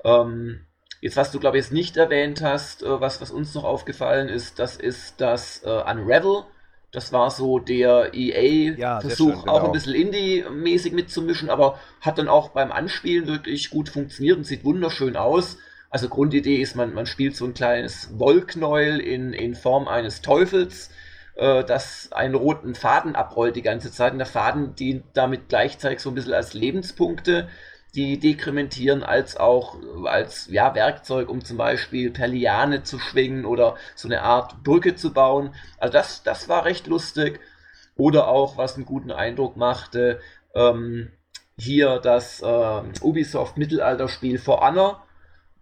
Ähm, 0.04 0.68
jetzt, 1.02 1.18
was 1.18 1.32
du, 1.32 1.40
glaube 1.40 1.58
ich, 1.58 1.66
jetzt 1.66 1.74
nicht 1.74 1.98
erwähnt 1.98 2.44
hast, 2.44 2.84
äh, 2.84 3.02
was, 3.02 3.22
was 3.22 3.32
uns 3.32 3.56
noch 3.56 3.64
aufgefallen 3.64 4.30
ist, 4.30 4.60
das 4.60 4.78
ist 4.78 5.20
das 5.20 5.64
äh, 5.64 5.70
Unravel. 5.70 6.44
Das 6.92 7.12
war 7.12 7.32
so 7.32 7.60
der 7.60 8.14
EA-Versuch, 8.14 8.78
Ja, 8.78 9.02
schön, 9.10 9.50
auch 9.50 9.58
genau. 9.60 9.66
ein 9.66 9.72
bisschen 9.72 9.96
Indie-mäßig 9.96 10.94
mitzumischen, 10.94 11.50
aber 11.50 11.80
hat 12.02 12.20
dann 12.20 12.30
auch 12.30 12.50
beim 12.50 12.72
Anspielen 12.72 13.28
wirklich 13.28 13.70
gut 13.72 13.90
funktioniert 13.90 14.38
und 14.38 14.46
sieht 14.46 14.64
wunderschön 14.64 15.18
aus. 15.18 15.58
Also 15.96 16.10
Grundidee 16.10 16.58
ist, 16.58 16.76
man, 16.76 16.94
man 16.94 17.06
spielt 17.06 17.38
so 17.38 17.46
ein 17.46 17.54
kleines 17.54 18.20
Wollknäuel 18.20 19.00
in, 19.00 19.32
in 19.32 19.56
Form 19.56 19.88
eines 19.88 20.22
Teufels, 20.22 20.90
äh, 21.36 21.64
das 21.64 22.12
einen 22.12 22.36
roten 22.36 22.76
Faden 22.76 23.16
abrollt 23.16 23.56
die 23.56 23.62
ganze 23.62 23.94
Zeit. 23.94 24.12
Und 24.12 24.18
der 24.18 24.28
Faden 24.28 24.76
dient 24.76 25.06
damit 25.14 25.48
gleichzeitig 25.48 26.02
so 26.02 26.10
ein 26.10 26.16
bisschen 26.16 26.34
als 26.34 26.54
Lebenspunkte, 26.54 27.48
die 27.96 28.20
dekrementieren, 28.20 29.04
als 29.04 29.38
auch 29.38 29.78
als 30.04 30.50
ja, 30.52 30.76
Werkzeug, 30.76 31.30
um 31.30 31.46
zum 31.46 31.56
Beispiel 31.56 32.12
per 32.12 32.28
Liane 32.28 32.84
zu 32.84 33.00
schwingen 33.00 33.46
oder 33.46 33.78
so 33.96 34.10
eine 34.10 34.22
Art 34.22 34.66
Brücke 34.66 34.96
zu 34.96 35.14
bauen. 35.14 35.56
Also 35.78 35.94
das, 35.94 36.24
das 36.24 36.50
war 36.50 36.66
recht 36.66 36.88
lustig. 36.88 37.40
Oder 37.96 38.28
auch, 38.28 38.58
was 38.58 38.76
einen 38.76 38.84
guten 38.84 39.12
Eindruck 39.12 39.56
machte, 39.56 40.20
ähm, 40.54 41.14
hier 41.58 42.00
das 42.00 42.44
ähm, 42.46 42.92
Ubisoft 43.00 43.56
Mittelalterspiel 43.56 44.40
For 44.40 44.60
Honor, 44.60 45.05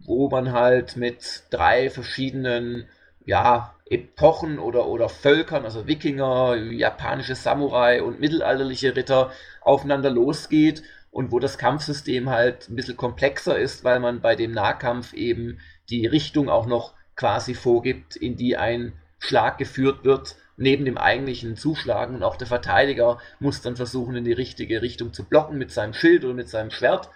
wo 0.06 0.30
man 0.30 0.52
halt 0.52 0.96
mit 0.96 1.44
drei 1.50 1.90
verschiedenen 1.90 2.88
ja, 3.26 3.76
Epochen 3.86 4.60
oder, 4.60 4.88
oder 4.88 5.10
Völkern, 5.10 5.64
also 5.64 5.88
Wikinger, 5.88 6.56
japanische 6.56 7.36
Samurai 7.36 8.02
und 8.02 8.20
mittelalterliche 8.20 8.96
Ritter, 8.96 9.32
aufeinander 9.62 10.10
losgeht 10.10 10.84
und 11.12 11.32
wo 11.32 11.40
das 11.40 11.58
Kampfsystem 11.58 12.30
halt 12.30 12.70
ein 12.70 12.76
bisschen 12.76 12.98
komplexer 12.98 13.58
ist, 13.58 13.84
weil 13.84 14.00
man 14.00 14.20
bei 14.20 14.36
dem 14.36 14.52
Nahkampf 14.52 15.14
eben 15.14 15.60
die 15.90 16.08
Richtung 16.08 16.50
auch 16.50 16.66
noch 16.66 16.96
quasi 17.16 17.54
vorgibt, 17.54 18.16
in 18.16 18.36
die 18.36 18.58
ein 18.58 18.94
Schlag 19.20 19.58
geführt 19.58 20.04
wird, 20.04 20.36
neben 20.58 20.86
dem 20.86 20.98
eigentlichen 20.98 21.56
Zuschlagen. 21.56 22.16
Und 22.16 22.24
auch 22.24 22.36
der 22.36 22.48
Verteidiger 22.48 23.20
muss 23.40 23.62
dann 23.62 23.76
versuchen, 23.76 24.16
in 24.16 24.24
die 24.24 24.34
richtige 24.34 24.82
Richtung 24.82 25.14
zu 25.14 25.24
blocken 25.24 25.58
mit 25.58 25.72
seinem 25.72 25.94
Schild 25.94 26.26
oder 26.26 26.34
mit 26.34 26.50
seinem 26.50 26.72
Schwert. 26.72 27.10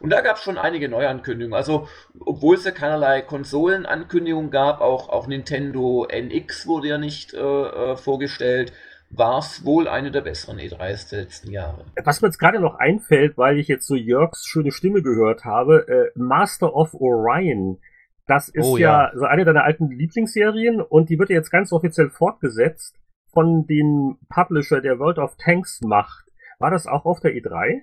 Und 0.00 0.10
da 0.10 0.20
gab 0.20 0.36
es 0.36 0.42
schon 0.42 0.58
einige 0.58 0.88
Neuankündigungen. 0.88 1.56
Also, 1.56 1.88
obwohl 2.20 2.56
es 2.56 2.64
ja 2.64 2.70
keinerlei 2.70 3.22
Konsolenankündigungen 3.22 4.50
gab, 4.50 4.80
auch, 4.80 5.08
auch 5.08 5.26
Nintendo 5.26 6.06
NX 6.10 6.66
wurde 6.66 6.88
ja 6.88 6.98
nicht 6.98 7.34
äh, 7.34 7.38
äh, 7.38 7.96
vorgestellt, 7.96 8.72
war 9.10 9.38
es 9.38 9.64
wohl 9.64 9.88
eine 9.88 10.10
der 10.10 10.20
besseren 10.20 10.58
E3s 10.58 11.10
der 11.10 11.20
letzten 11.20 11.50
Jahre. 11.50 11.84
Was 12.04 12.20
mir 12.20 12.28
jetzt 12.28 12.38
gerade 12.38 12.60
noch 12.60 12.74
einfällt, 12.74 13.38
weil 13.38 13.58
ich 13.58 13.68
jetzt 13.68 13.86
so 13.86 13.94
Jörgs 13.94 14.46
schöne 14.46 14.70
Stimme 14.70 15.02
gehört 15.02 15.44
habe, 15.44 15.86
äh, 15.88 16.18
Master 16.18 16.74
of 16.74 16.94
Orion. 16.94 17.78
Das 18.26 18.50
ist 18.50 18.66
Oh, 18.66 18.76
ja. 18.76 19.04
ja. 19.04 19.18
so 19.18 19.24
eine 19.24 19.46
deiner 19.46 19.64
alten 19.64 19.90
Lieblingsserien 19.90 20.82
und 20.82 21.08
die 21.08 21.18
wird 21.18 21.30
ja 21.30 21.36
jetzt 21.36 21.50
ganz 21.50 21.72
offiziell 21.72 22.10
fortgesetzt 22.10 22.94
von 23.32 23.66
dem 23.66 24.18
Publisher, 24.28 24.80
der 24.82 24.98
World 24.98 25.18
of 25.18 25.36
Tanks 25.38 25.80
macht. 25.80 26.26
War 26.58 26.70
das 26.70 26.86
auch 26.86 27.06
auf 27.06 27.20
der 27.20 27.32
E3? 27.32 27.82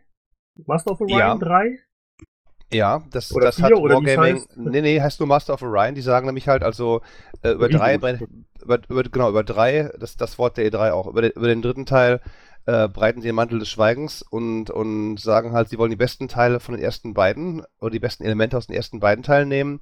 Master 0.65 0.91
of 0.91 1.01
Orion 1.01 1.19
Ja. 1.19 1.35
3? 1.35 1.79
Ja, 2.73 3.03
das, 3.11 3.31
Oder 3.31 3.45
das 3.45 3.61
hat 3.61 3.71
Wargaming. 3.71 4.17
heißt? 4.37 4.57
Nee, 4.57 4.81
nee, 4.81 4.99
heißt 4.99 5.19
nur 5.19 5.27
Master 5.27 5.53
of 5.53 5.61
Orion. 5.61 5.95
Die 5.95 6.01
sagen 6.01 6.25
nämlich 6.25 6.47
halt, 6.47 6.63
also 6.63 7.01
äh, 7.43 7.51
über 7.51 7.69
drei, 7.69 7.95
über, 7.95 8.17
über, 8.89 9.03
genau, 9.03 9.29
über 9.29 9.43
drei, 9.43 9.91
das, 9.99 10.17
das 10.17 10.37
Wort 10.39 10.57
der 10.57 10.65
E3 10.71 10.91
auch. 10.91 11.07
Über 11.07 11.21
den, 11.21 11.31
über 11.31 11.47
den 11.47 11.61
dritten 11.61 11.85
Teil 11.85 12.21
äh, 12.65 12.87
breiten 12.89 13.21
sie 13.21 13.27
den 13.27 13.35
Mantel 13.35 13.59
des 13.59 13.69
Schweigens 13.69 14.23
und, 14.23 14.71
und 14.71 15.17
sagen 15.19 15.51
halt, 15.51 15.69
sie 15.69 15.77
wollen 15.77 15.91
die 15.91 15.95
besten 15.95 16.27
Teile 16.27 16.59
von 16.59 16.75
den 16.75 16.83
ersten 16.83 17.13
beiden 17.13 17.63
oder 17.79 17.91
die 17.91 17.99
besten 17.99 18.23
Elemente 18.23 18.57
aus 18.57 18.65
den 18.67 18.75
ersten 18.75 18.99
beiden 18.99 19.23
Teilen 19.23 19.47
nehmen. 19.47 19.79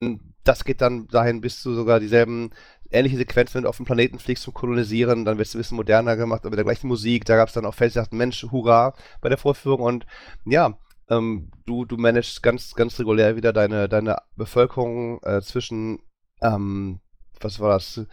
Und 0.00 0.20
das 0.44 0.64
geht 0.64 0.80
dann 0.82 1.06
dahin 1.08 1.40
bis 1.40 1.62
zu 1.62 1.74
sogar 1.74 1.98
dieselben 1.98 2.50
ähnliche 2.92 3.16
Sequenzen, 3.16 3.54
wenn 3.54 3.62
du 3.64 3.68
auf 3.68 3.76
dem 3.76 3.86
Planeten 3.86 4.18
fliegst 4.18 4.44
zum 4.44 4.54
Kolonisieren, 4.54 5.24
dann 5.24 5.38
wird 5.38 5.48
es 5.48 5.54
ein 5.54 5.58
bisschen 5.58 5.76
moderner 5.76 6.16
gemacht, 6.16 6.40
aber 6.42 6.50
mit 6.50 6.58
der 6.58 6.64
gleichen 6.64 6.88
Musik. 6.88 7.24
Da 7.24 7.36
gab 7.36 7.48
es 7.48 7.54
dann 7.54 7.66
auch 7.66 7.74
Fans, 7.74 7.92
die 7.92 7.98
sagten, 7.98 8.16
Mensch, 8.16 8.44
hurra, 8.50 8.94
bei 9.20 9.28
der 9.28 9.38
Vorführung. 9.38 9.80
Und 9.80 10.06
ja, 10.44 10.78
ähm, 11.08 11.50
du, 11.66 11.84
du 11.84 11.96
managst 11.96 12.42
ganz, 12.42 12.74
ganz 12.74 12.98
regulär 12.98 13.36
wieder 13.36 13.52
deine, 13.52 13.88
deine 13.88 14.16
Bevölkerung 14.36 15.20
äh, 15.22 15.40
zwischen, 15.42 16.00
ähm, 16.40 17.00
was 17.40 17.60
war 17.60 17.70
das? 17.70 18.06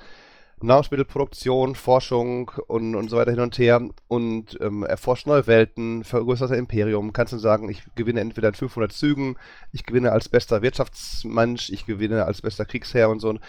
Nahrungsmittelproduktion, 0.62 1.76
Forschung 1.76 2.52
und, 2.68 2.96
und 2.96 3.10
so 3.10 3.18
weiter 3.18 3.32
hin 3.32 3.40
und 3.40 3.58
her 3.58 3.82
und 4.08 4.58
ähm, 4.60 4.84
erforscht 4.84 5.26
neue 5.26 5.48
Welten, 5.48 6.04
vergrößert 6.04 6.52
dein 6.52 6.60
Imperium. 6.60 7.14
Kannst 7.14 7.32
du 7.34 7.38
sagen, 7.38 7.70
ich 7.70 7.84
gewinne 7.96 8.20
entweder 8.20 8.50
in 8.50 8.56
500 8.56 8.92
Zügen, 8.92 9.38
ich 9.72 9.86
gewinne 9.86 10.12
als 10.12 10.28
bester 10.28 10.62
Wirtschaftsmensch, 10.62 11.70
ich 11.70 11.86
gewinne 11.86 12.26
als 12.26 12.42
bester 12.42 12.66
Kriegsherr 12.66 13.10
und 13.10 13.22
so. 13.22 13.40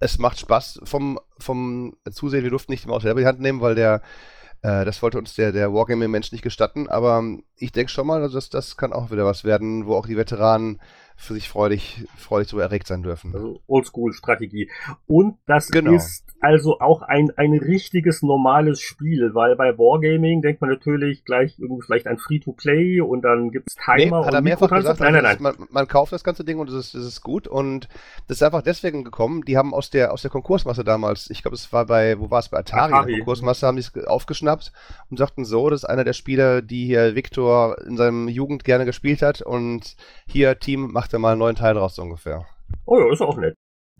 Es 0.00 0.18
macht 0.18 0.38
Spaß 0.38 0.80
vom, 0.84 1.18
vom 1.38 1.96
Zusehen. 2.10 2.44
Wir 2.44 2.50
durften 2.50 2.72
nicht 2.72 2.84
die 2.84 2.88
Maus 2.88 3.02
selber 3.02 3.20
die 3.20 3.26
Hand 3.26 3.40
nehmen, 3.40 3.60
weil 3.60 3.74
der 3.74 4.02
äh, 4.62 4.84
das 4.84 5.02
wollte 5.02 5.18
uns 5.18 5.34
der, 5.34 5.52
der 5.52 5.72
Wargaming-Mensch 5.72 6.32
nicht 6.32 6.42
gestatten, 6.42 6.88
aber 6.88 7.22
ich 7.56 7.72
denke 7.72 7.92
schon 7.92 8.06
mal, 8.06 8.28
dass 8.28 8.50
das 8.50 8.76
kann 8.76 8.92
auch 8.92 9.10
wieder 9.10 9.24
was 9.24 9.44
werden, 9.44 9.86
wo 9.86 9.94
auch 9.94 10.06
die 10.06 10.16
Veteranen 10.16 10.80
für 11.20 11.34
sich 11.34 11.48
freudig, 11.48 12.04
freudig 12.16 12.48
so 12.48 12.58
erregt 12.60 12.86
sein 12.86 13.02
dürfen. 13.02 13.34
Also 13.34 13.60
Oldschool-Strategie. 13.66 14.70
Und 15.06 15.36
das 15.46 15.68
Genau. 15.68 15.92
ist 15.92 16.24
also 16.40 16.78
auch 16.78 17.02
ein, 17.02 17.32
ein 17.36 17.52
richtiges 17.54 18.22
normales 18.22 18.80
Spiel, 18.80 19.34
weil 19.34 19.56
bei 19.56 19.76
Wargaming 19.76 20.40
denkt 20.40 20.60
man 20.60 20.70
natürlich 20.70 21.24
gleich 21.24 21.58
irgendwie 21.58 21.82
vielleicht 21.84 22.06
an 22.06 22.16
Free-to-Play 22.18 23.00
und 23.00 23.22
dann 23.22 23.50
gibt's 23.50 23.74
Nee, 23.96 24.04
Timer 24.04 24.24
hat 24.24 24.32
er 24.34 24.38
und 24.38 24.44
mehrfach 24.44 24.70
gesagt, 24.70 25.00
Nein, 25.00 25.14
nein, 25.14 25.26
also 25.26 25.42
nein. 25.42 25.52
es- 25.54 25.58
Man, 25.58 25.68
man 25.72 25.88
kauft 25.88 26.12
das 26.12 26.22
ganze 26.22 26.44
Ding 26.44 26.60
und 26.60 26.68
es 26.70 26.74
ist, 26.76 26.94
es 26.94 27.04
ist 27.04 27.20
gut 27.22 27.48
und 27.48 27.88
das 28.28 28.36
ist 28.36 28.42
einfach 28.44 28.62
deswegen 28.62 29.02
gekommen, 29.02 29.42
die 29.44 29.56
haben 29.56 29.74
aus 29.74 29.90
der, 29.90 30.12
aus 30.12 30.22
der 30.22 30.30
Konkursmasse 30.30 30.84
damals, 30.84 31.28
ich 31.30 31.42
glaube 31.42 31.56
es 31.56 31.72
war 31.72 31.86
bei, 31.86 32.20
wo 32.20 32.30
war 32.30 32.38
es, 32.38 32.48
bei 32.48 32.58
Atari, 32.58 32.92
Atari. 32.92 33.16
Konkursmasse 33.16 33.66
haben 33.66 33.76
die 33.76 33.82
es 33.82 34.06
aufgeschnappt 34.06 34.72
und 35.10 35.16
sagten 35.16 35.44
so, 35.44 35.68
das 35.68 35.82
ist 35.82 35.88
einer 35.88 36.04
der 36.04 36.12
Spieler, 36.12 36.62
die 36.62 36.86
hier 36.86 37.16
Victor 37.16 37.76
in 37.84 37.96
seinem 37.96 38.28
Jugend 38.28 38.62
gerne 38.62 38.84
gespielt 38.84 39.22
hat 39.22 39.42
und 39.42 39.96
hier, 40.28 40.56
Team, 40.60 40.92
macht 40.92 41.07
er 41.12 41.18
mal 41.18 41.30
einen 41.32 41.38
neuen 41.40 41.56
Teil 41.56 41.74
draus 41.74 41.94
so 41.94 42.02
ungefähr. 42.02 42.46
Oh 42.86 42.98
ja, 42.98 43.12
ist 43.12 43.22
auch 43.22 43.36
nett. 43.36 43.54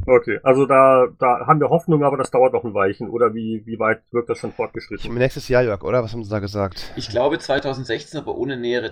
Okay, 0.07 0.41
also 0.43 0.67
da, 0.67 1.07
da 1.19 1.47
haben 1.47 1.61
wir 1.61 1.71
Hoffnung, 1.71 2.03
aber 2.05 2.17
das 2.17 2.31
dauert 2.31 2.53
noch 2.53 2.65
ein 2.65 2.75
Weilchen. 2.75 3.11
Oder 3.11 3.35
wie, 3.35 3.65
wie 3.67 3.79
weit 3.79 4.03
wirkt 4.13 4.31
das 4.31 4.39
schon 4.39 4.53
Ich 4.53 4.57
fortgeschritten? 4.57 5.09
meine, 5.09 5.21
nächstes 5.25 5.49
Jahr, 5.49 5.63
Jörg, 5.63 5.83
oder? 5.83 6.03
Was 6.05 6.13
haben 6.13 6.23
sie 6.25 6.31
da 6.31 6.41
gesagt? 6.41 6.93
Ich 6.95 7.09
glaube 7.09 7.39
2016, 7.39 8.21
aber 8.21 8.37
ohne 8.37 8.57
nähere 8.59 8.91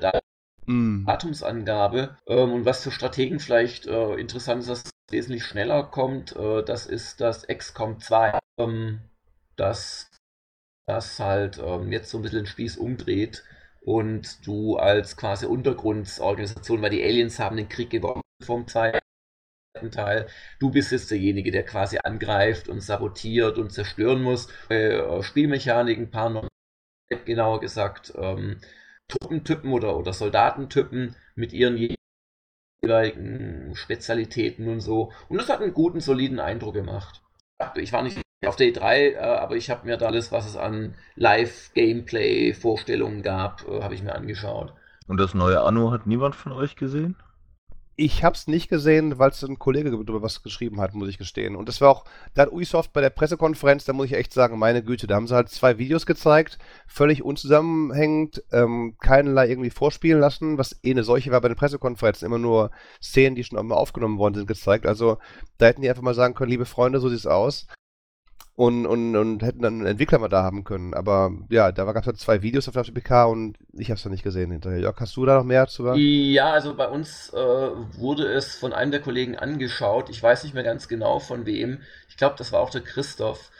Mm. 0.66 1.06
Datumsangabe. 1.06 2.16
Ähm, 2.26 2.52
und 2.52 2.64
was 2.64 2.82
für 2.82 2.90
Strategen 2.90 3.40
vielleicht 3.40 3.86
äh, 3.86 4.14
interessant 4.14 4.60
ist, 4.62 4.68
dass 4.70 4.84
es 4.84 4.90
wesentlich 5.10 5.44
schneller 5.44 5.84
kommt, 5.84 6.34
äh, 6.36 6.62
das 6.64 6.86
ist 6.86 7.20
das 7.20 7.46
XCOM 7.46 8.00
2, 8.00 8.38
ähm, 8.58 9.00
das, 9.56 10.10
das 10.86 11.20
halt 11.20 11.58
ähm, 11.58 11.92
jetzt 11.92 12.10
so 12.10 12.18
ein 12.18 12.22
bisschen 12.22 12.40
den 12.40 12.46
Spieß 12.46 12.76
umdreht 12.78 13.44
und 13.86 14.44
du 14.44 14.76
als 14.76 15.16
quasi 15.16 15.46
Untergrundsorganisation, 15.46 16.82
weil 16.82 16.90
die 16.90 17.04
Aliens 17.04 17.38
haben 17.38 17.56
den 17.56 17.68
Krieg 17.68 17.88
gewonnen 17.90 18.20
vom 18.42 18.66
zweiten 18.66 18.98
Teil, 19.92 20.26
du 20.58 20.70
bist 20.70 20.90
jetzt 20.90 21.10
derjenige, 21.12 21.52
der 21.52 21.64
quasi 21.64 21.98
angreift 22.02 22.68
und 22.68 22.80
sabotiert 22.80 23.58
und 23.58 23.70
zerstören 23.72 24.22
muss. 24.22 24.48
Äh, 24.70 25.22
Spielmechaniken, 25.22 26.10
paar 26.10 26.30
noch 26.30 26.48
genauer 27.24 27.60
gesagt, 27.60 28.12
ähm, 28.16 28.60
Truppentypen 29.06 29.72
oder, 29.72 29.96
oder 29.96 30.12
Soldatentypen 30.12 31.14
mit 31.36 31.52
ihren 31.52 31.78
jeweiligen 32.82 33.76
Spezialitäten 33.76 34.66
und 34.68 34.80
so. 34.80 35.12
Und 35.28 35.40
das 35.40 35.48
hat 35.48 35.60
einen 35.60 35.74
guten, 35.74 36.00
soliden 36.00 36.40
Eindruck 36.40 36.74
gemacht. 36.74 37.22
Ich 37.76 37.92
war 37.92 38.02
nicht 38.02 38.20
auf 38.46 38.56
der 38.56 38.68
E3, 38.68 39.12
äh, 39.12 39.18
aber 39.18 39.56
ich 39.56 39.70
habe 39.70 39.86
mir 39.86 39.96
da 39.96 40.06
alles, 40.06 40.32
was 40.32 40.46
es 40.46 40.56
an 40.56 40.94
Live-Gameplay-Vorstellungen 41.16 43.22
gab, 43.22 43.66
äh, 43.68 43.82
habe 43.82 43.94
ich 43.94 44.02
mir 44.02 44.14
angeschaut. 44.14 44.72
Und 45.06 45.18
das 45.18 45.34
neue 45.34 45.60
Anno 45.60 45.92
hat 45.92 46.06
niemand 46.06 46.34
von 46.34 46.52
euch 46.52 46.76
gesehen? 46.76 47.16
Ich 47.98 48.22
hab's 48.22 48.46
nicht 48.46 48.68
gesehen, 48.68 49.18
weil 49.18 49.30
es 49.30 49.42
ein 49.42 49.58
Kollege 49.58 49.90
darüber 49.90 50.20
was 50.20 50.42
geschrieben 50.42 50.82
hat, 50.82 50.92
muss 50.92 51.08
ich 51.08 51.16
gestehen. 51.16 51.56
Und 51.56 51.66
das 51.66 51.80
war 51.80 51.88
auch, 51.88 52.04
da 52.34 52.42
hat 52.42 52.52
Ubisoft 52.52 52.92
bei 52.92 53.00
der 53.00 53.08
Pressekonferenz, 53.08 53.86
da 53.86 53.94
muss 53.94 54.06
ich 54.06 54.12
echt 54.12 54.34
sagen, 54.34 54.58
meine 54.58 54.82
Güte, 54.82 55.06
da 55.06 55.14
haben 55.14 55.26
sie 55.26 55.34
halt 55.34 55.48
zwei 55.48 55.78
Videos 55.78 56.04
gezeigt, 56.04 56.58
völlig 56.86 57.22
unzusammenhängend, 57.22 58.44
ähm, 58.52 58.96
keinerlei 59.00 59.48
irgendwie 59.48 59.70
vorspielen 59.70 60.20
lassen, 60.20 60.58
was 60.58 60.78
eh 60.84 60.90
eine 60.90 61.04
solche 61.04 61.30
war 61.30 61.40
bei 61.40 61.48
den 61.48 61.56
Pressekonferenzen, 61.56 62.26
immer 62.26 62.38
nur 62.38 62.70
Szenen, 63.00 63.34
die 63.34 63.44
schon 63.44 63.58
einmal 63.58 63.78
aufgenommen 63.78 64.18
worden 64.18 64.34
sind, 64.34 64.46
gezeigt. 64.46 64.84
Also 64.84 65.16
da 65.56 65.64
hätten 65.64 65.80
die 65.80 65.88
einfach 65.88 66.02
mal 66.02 66.12
sagen 66.12 66.34
können, 66.34 66.50
liebe 66.50 66.66
Freunde, 66.66 67.00
so 67.00 67.08
sieht's 67.08 67.26
aus. 67.26 67.66
Und, 68.58 68.86
und, 68.86 69.14
und 69.16 69.42
hätten 69.42 69.60
dann 69.60 69.74
einen 69.74 69.86
Entwickler 69.86 70.18
mal 70.18 70.28
da 70.28 70.42
haben 70.42 70.64
können. 70.64 70.94
Aber 70.94 71.30
ja, 71.50 71.72
da 71.72 71.84
gab 71.84 71.96
es 72.02 72.06
halt 72.06 72.18
zwei 72.18 72.40
Videos 72.40 72.66
auf 72.68 72.74
der 72.74 72.90
PK 72.90 73.24
und 73.26 73.58
ich 73.74 73.90
hab's 73.90 74.02
noch 74.04 74.10
nicht 74.10 74.24
gesehen 74.24 74.50
hinterher. 74.50 74.80
Jörg, 74.80 74.98
hast 74.98 75.14
du 75.16 75.26
da 75.26 75.36
noch 75.36 75.44
mehr 75.44 75.66
zu 75.66 75.84
sagen? 75.84 76.00
Ja, 76.00 76.52
also 76.52 76.74
bei 76.74 76.88
uns 76.88 77.28
äh, 77.34 77.36
wurde 77.36 78.24
es 78.24 78.56
von 78.56 78.72
einem 78.72 78.92
der 78.92 79.02
Kollegen 79.02 79.36
angeschaut. 79.36 80.08
Ich 80.08 80.22
weiß 80.22 80.44
nicht 80.44 80.54
mehr 80.54 80.64
ganz 80.64 80.88
genau 80.88 81.18
von 81.18 81.44
wem. 81.44 81.82
Ich 82.08 82.16
glaube, 82.16 82.36
das 82.38 82.50
war 82.50 82.60
auch 82.60 82.70
der 82.70 82.80
Christoph. 82.80 83.50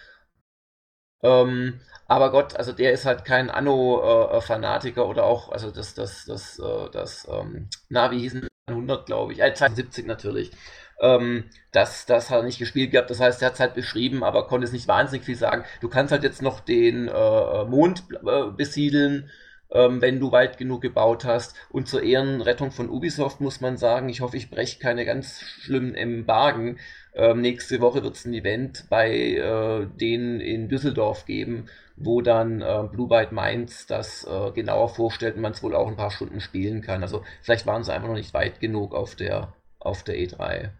Ähm, 1.23 1.81
aber 2.07 2.31
Gott, 2.31 2.57
also 2.57 2.73
der 2.73 2.93
ist 2.93 3.05
halt 3.05 3.25
kein 3.25 3.51
Anno-Fanatiker 3.51 5.07
oder 5.07 5.25
auch, 5.25 5.51
also 5.51 5.71
das, 5.71 5.95
das, 5.95 6.25
das, 6.25 6.59
äh, 6.59 6.91
das, 6.93 7.27
ähm, 7.31 7.69
na, 7.89 8.11
wie 8.11 8.21
hießen 8.21 8.47
100, 8.69 9.07
glaube 9.07 9.33
ich, 9.33 9.41
äh, 9.43 9.53
72 9.53 10.07
natürlich. 10.07 10.53
Ähm, 11.01 11.45
das, 11.73 12.07
das 12.07 12.31
hat 12.31 12.39
er 12.39 12.45
nicht 12.45 12.59
gespielt 12.59 12.91
gehabt, 12.91 13.11
das 13.11 13.21
heißt, 13.21 13.43
er 13.43 13.47
hat 13.47 13.55
es 13.55 13.61
halt 13.61 13.75
beschrieben, 13.75 14.25
aber 14.25 14.47
konnte 14.47 14.67
es 14.67 14.73
nicht 14.73 14.89
wahnsinnig 14.89 15.25
viel 15.27 15.37
sagen. 15.37 15.65
Du 15.81 15.89
kannst 15.89 16.13
halt 16.13 16.23
jetzt 16.23 16.43
noch 16.43 16.61
den 16.61 17.09
äh, 17.09 17.65
Mond 17.65 18.05
äh, 18.11 18.51
besiedeln, 18.57 19.31
ähm, 19.71 20.01
wenn 20.01 20.21
du 20.21 20.33
weit 20.33 20.59
genug 20.59 20.83
gebaut 20.83 21.25
hast. 21.25 21.55
Und 21.71 21.89
zur 21.89 22.03
Ehrenrettung 22.03 22.71
von 22.71 22.89
Ubisoft 22.89 23.41
muss 23.41 23.61
man 23.61 23.77
sagen, 23.77 24.09
ich 24.09 24.21
hoffe, 24.21 24.37
ich 24.37 24.51
breche 24.51 24.79
keine 24.79 25.05
ganz 25.05 25.41
schlimmen 25.41 25.95
Embargen. 25.95 26.79
Ähm, 27.15 27.41
nächste 27.41 27.81
Woche 27.81 28.03
wird 28.03 28.17
es 28.17 28.25
ein 28.25 28.35
Event 28.35 28.87
bei 28.91 29.11
äh, 29.11 29.87
denen 30.01 30.41
in 30.41 30.69
Düsseldorf 30.69 31.25
geben, 31.27 31.67
wo 31.97 32.21
dann 32.21 32.61
äh, 32.61 32.85
Blue 32.91 33.09
Byte 33.09 33.33
Mainz 33.33 33.87
das 33.87 34.25
äh, 34.25 34.53
genauer 34.53 34.91
vorstellt 34.91 35.37
und 35.37 35.43
man 35.43 35.53
es 35.53 35.63
wohl 35.63 35.75
auch 35.75 35.89
ein 35.89 35.97
paar 35.97 36.11
Stunden 36.11 36.41
spielen 36.41 36.83
kann. 36.83 37.03
Also 37.03 37.25
vielleicht 37.43 37.67
waren 37.67 37.85
sie 37.85 37.93
einfach 37.93 38.09
noch 38.09 38.15
nicht 38.17 38.35
weit 38.35 38.61
genug 38.61 38.95
auf 38.95 39.15
der, 39.15 39.55
auf 39.79 40.03
der 40.05 40.17
E3. 40.17 40.71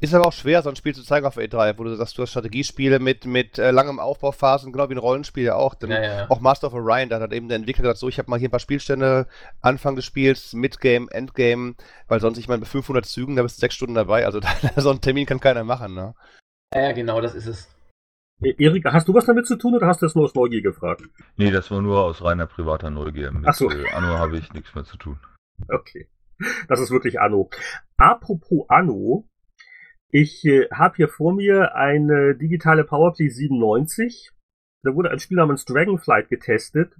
Ist 0.00 0.14
aber 0.14 0.26
auch 0.26 0.32
schwer, 0.32 0.62
so 0.62 0.70
ein 0.70 0.76
Spiel 0.76 0.94
zu 0.94 1.02
zeigen 1.02 1.26
auf 1.26 1.36
E3, 1.36 1.78
wo 1.78 1.84
du 1.84 1.94
sagst, 1.94 2.16
du 2.16 2.22
hast 2.22 2.30
Strategiespiele 2.30 2.98
mit, 3.00 3.26
mit 3.26 3.58
äh, 3.58 3.70
langem 3.70 3.98
Aufbauphasen, 3.98 4.72
genau 4.72 4.88
wie 4.88 4.94
ein 4.94 4.98
Rollenspiel 4.98 5.44
ja 5.44 5.56
auch. 5.56 5.74
Denn 5.74 5.90
Ja, 5.90 6.02
ja. 6.02 6.30
Auch 6.30 6.40
Master 6.40 6.68
of 6.68 6.74
Orion, 6.74 7.10
da 7.10 7.20
hat 7.20 7.32
eben 7.32 7.48
der 7.48 7.56
Entwickler 7.56 7.82
gesagt, 7.82 7.98
so, 7.98 8.08
ich 8.08 8.18
habe 8.18 8.30
mal 8.30 8.38
hier 8.38 8.48
ein 8.48 8.50
paar 8.50 8.60
Spielstände, 8.60 9.26
Anfang 9.60 9.96
des 9.96 10.06
Spiels, 10.06 10.54
Midgame, 10.54 11.08
Endgame, 11.10 11.74
weil 12.08 12.20
sonst, 12.20 12.38
ich 12.38 12.48
meine, 12.48 12.60
bei 12.60 12.66
500 12.66 13.04
Zügen, 13.04 13.36
da 13.36 13.42
bist 13.42 13.58
du 13.58 13.60
sechs 13.60 13.74
Stunden 13.74 13.94
dabei, 13.94 14.24
also 14.24 14.40
da, 14.40 14.48
so 14.76 14.90
einen 14.90 15.02
Termin 15.02 15.26
kann 15.26 15.40
keiner 15.40 15.64
machen, 15.64 15.94
ne? 15.94 16.14
Ja, 16.74 16.82
ja, 16.82 16.92
genau, 16.92 17.20
das 17.20 17.34
ist 17.34 17.46
es. 17.46 17.68
E- 18.42 18.54
Erik, 18.56 18.86
hast 18.86 19.06
du 19.06 19.12
was 19.12 19.26
damit 19.26 19.46
zu 19.46 19.56
tun 19.56 19.74
oder 19.74 19.86
hast 19.86 20.00
du 20.00 20.06
das 20.06 20.14
nur 20.14 20.24
aus 20.24 20.34
Neugier 20.34 20.62
gefragt? 20.62 21.02
Nee, 21.36 21.50
das 21.50 21.70
war 21.70 21.82
nur 21.82 22.00
aus 22.02 22.24
reiner 22.24 22.46
privater 22.46 22.88
Neugier. 22.88 23.32
Mit 23.32 23.46
Ach 23.46 23.54
so. 23.54 23.70
äh, 23.70 23.90
Anno 23.92 24.18
habe 24.18 24.38
ich 24.38 24.50
nichts 24.54 24.74
mehr 24.74 24.84
zu 24.84 24.96
tun. 24.96 25.18
Okay. 25.68 26.08
Das 26.68 26.80
ist 26.80 26.90
wirklich 26.90 27.20
Anno. 27.20 27.50
Apropos 27.98 28.64
Anno, 28.68 29.28
ich 30.12 30.44
äh, 30.44 30.68
habe 30.72 30.96
hier 30.96 31.08
vor 31.08 31.34
mir 31.34 31.74
eine 31.74 32.34
digitale 32.34 32.84
PowerPlay 32.84 33.28
97. 33.28 34.30
Da 34.82 34.94
wurde 34.94 35.10
ein 35.10 35.20
Spiel 35.20 35.36
namens 35.36 35.64
Dragonflight 35.64 36.28
getestet. 36.28 36.94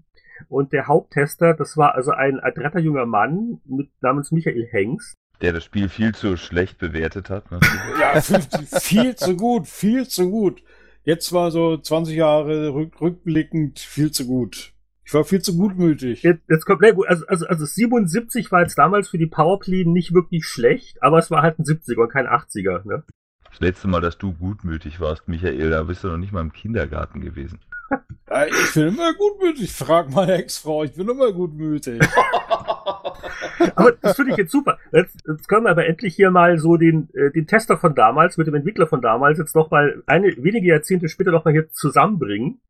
Und 0.49 0.73
der 0.73 0.87
Haupttester, 0.87 1.55
das 1.55 1.77
war 1.77 1.94
also 1.94 2.12
ein 2.12 2.40
adretter 2.40 2.81
junger 2.81 3.07
Mann 3.07 3.61
mit 3.64 3.90
namens 4.01 4.31
Michael 4.31 4.66
Hengst. 4.70 5.14
Der 5.40 5.53
das 5.53 5.64
Spiel 5.64 5.88
viel 5.88 6.14
zu 6.14 6.37
schlecht 6.37 6.79
bewertet 6.79 7.31
hat. 7.31 7.51
Ne? 7.51 7.61
Ja, 8.01 8.20
viel, 8.20 8.40
viel 8.81 9.16
zu 9.16 9.37
gut, 9.37 9.66
viel 9.66 10.07
zu 10.07 10.31
gut. 10.31 10.62
Jetzt 11.03 11.33
war 11.33 11.51
so 11.51 11.77
20 11.77 12.16
Jahre 12.16 12.75
rück, 12.75 13.01
rückblickend 13.01 13.79
viel 13.79 14.11
zu 14.11 14.27
gut. 14.27 14.75
Ich 15.11 15.14
war 15.14 15.25
viel 15.25 15.42
zu 15.42 15.57
gutmütig. 15.57 16.23
Jetzt, 16.23 16.49
jetzt 16.49 16.66
kommt, 16.66 16.83
nee, 16.83 16.92
gut, 16.92 17.09
also, 17.09 17.27
also, 17.27 17.44
also 17.44 17.64
77 17.64 18.53
war 18.53 18.62
jetzt 18.62 18.79
damals 18.79 19.09
für 19.09 19.18
die 19.18 19.27
Powerplay 19.27 19.85
nicht 19.85 20.14
wirklich 20.14 20.46
schlecht, 20.46 21.03
aber 21.03 21.18
es 21.18 21.33
war 21.33 21.42
halt 21.42 21.59
ein 21.59 21.64
70er 21.64 22.03
und 22.03 22.12
kein 22.12 22.29
80er. 22.29 22.87
Ne? 22.87 23.03
Das 23.51 23.59
letzte 23.59 23.88
Mal, 23.88 24.01
dass 24.01 24.18
du 24.18 24.33
gutmütig 24.33 25.01
warst, 25.01 25.27
Michael, 25.27 25.70
da 25.70 25.83
bist 25.83 26.05
du 26.05 26.09
noch 26.09 26.16
nicht 26.16 26.31
mal 26.31 26.42
im 26.42 26.53
Kindergarten 26.53 27.20
gewesen. 27.20 27.59
Ich 27.90 28.75
bin 28.75 28.87
immer 28.87 29.12
gutmütig. 29.14 29.73
Frag 29.73 30.14
meine 30.14 30.35
Ex-Frau, 30.35 30.85
ich 30.85 30.92
bin 30.92 31.09
immer 31.09 31.33
gutmütig. 31.33 32.01
Aber 33.75 33.90
das 34.01 34.14
finde 34.14 34.31
ich 34.31 34.37
jetzt 34.37 34.53
super. 34.53 34.79
Jetzt, 34.92 35.16
jetzt 35.27 35.49
können 35.49 35.64
wir 35.64 35.70
aber 35.70 35.87
endlich 35.87 36.14
hier 36.14 36.31
mal 36.31 36.59
so 36.61 36.77
den, 36.77 37.09
äh, 37.14 37.33
den 37.33 37.49
Tester 37.49 37.77
von 37.77 37.96
damals 37.96 38.37
mit 38.37 38.46
dem 38.46 38.55
Entwickler 38.55 38.87
von 38.87 39.03
damals 39.03 39.38
jetzt 39.38 39.57
noch 39.57 39.73
mal 39.73 40.05
eine 40.07 40.29
wenige 40.38 40.68
Jahrzehnte 40.68 41.09
später 41.09 41.33
noch 41.33 41.44
mal 41.44 41.51
hier 41.51 41.68
zusammenbringen. 41.70 42.61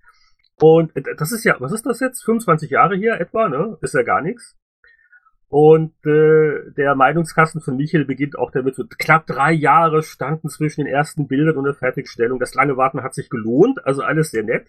Und 0.61 0.95
äh, 0.97 1.03
das 1.17 1.33
ist 1.33 1.45
ja, 1.45 1.57
was 1.59 1.73
ist 1.73 1.87
das 1.87 2.01
jetzt? 2.01 2.25
25 2.25 2.71
Jahre 2.71 2.97
hier 2.97 3.21
etwa, 3.21 3.49
ne? 3.49 3.79
Ist 3.81 3.95
ja 3.95 4.03
gar 4.03 4.21
nichts. 4.23 4.57
Und 5.49 5.95
äh, 6.07 6.71
der 6.77 6.95
Meinungskasten 6.95 7.61
von 7.61 7.77
Michael 7.77 8.05
beginnt 8.05 8.39
auch 8.39 8.53
damit, 8.53 8.77
so 8.77 8.85
knapp 8.87 9.27
drei 9.27 9.51
Jahre 9.51 10.05
standen 10.05 10.49
zwischen 10.49 10.85
den 10.85 10.95
ersten 10.95 11.27
Bildern 11.27 11.57
und 11.57 11.65
der 11.65 11.75
Fertigstellung. 11.75 12.39
Das 12.39 12.55
lange 12.55 12.77
Warten 12.77 13.03
hat 13.03 13.15
sich 13.15 13.29
gelohnt, 13.31 13.85
also 13.85 14.03
alles 14.03 14.31
sehr 14.31 14.45
nett. 14.45 14.69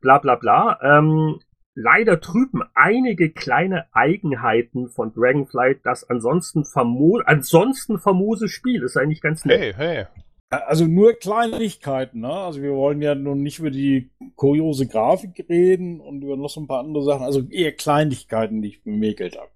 Bla 0.00 0.18
bla 0.18 0.36
bla. 0.36 0.78
Ähm, 0.82 1.40
leider 1.74 2.20
trüben 2.20 2.62
einige 2.74 3.30
kleine 3.30 3.86
Eigenheiten 3.92 4.88
von 4.88 5.12
Dragonflight 5.12 5.80
das 5.82 6.08
ansonsten, 6.08 6.64
famo 6.64 7.20
ansonsten 7.24 7.98
famose 7.98 8.48
Spiel. 8.48 8.84
Ist 8.84 8.96
eigentlich 8.96 9.20
ganz 9.20 9.44
nett. 9.44 9.58
hey. 9.76 10.06
Also 10.50 10.86
nur 10.86 11.14
Kleinigkeiten, 11.14 12.20
ne? 12.20 12.32
Also 12.32 12.62
wir 12.62 12.72
wollen 12.72 13.02
ja 13.02 13.14
nun 13.14 13.42
nicht 13.42 13.58
über 13.58 13.70
die 13.70 14.10
kuriose 14.36 14.86
Grafik 14.86 15.44
reden 15.48 16.00
und 16.00 16.22
über 16.22 16.36
noch 16.36 16.50
so 16.50 16.60
ein 16.60 16.66
paar 16.66 16.80
andere 16.80 17.02
Sachen. 17.02 17.24
Also 17.24 17.42
eher 17.50 17.72
Kleinigkeiten, 17.72 18.62
die 18.62 18.68
ich 18.68 18.82
bemäkelt 18.84 19.36
habe. 19.36 19.50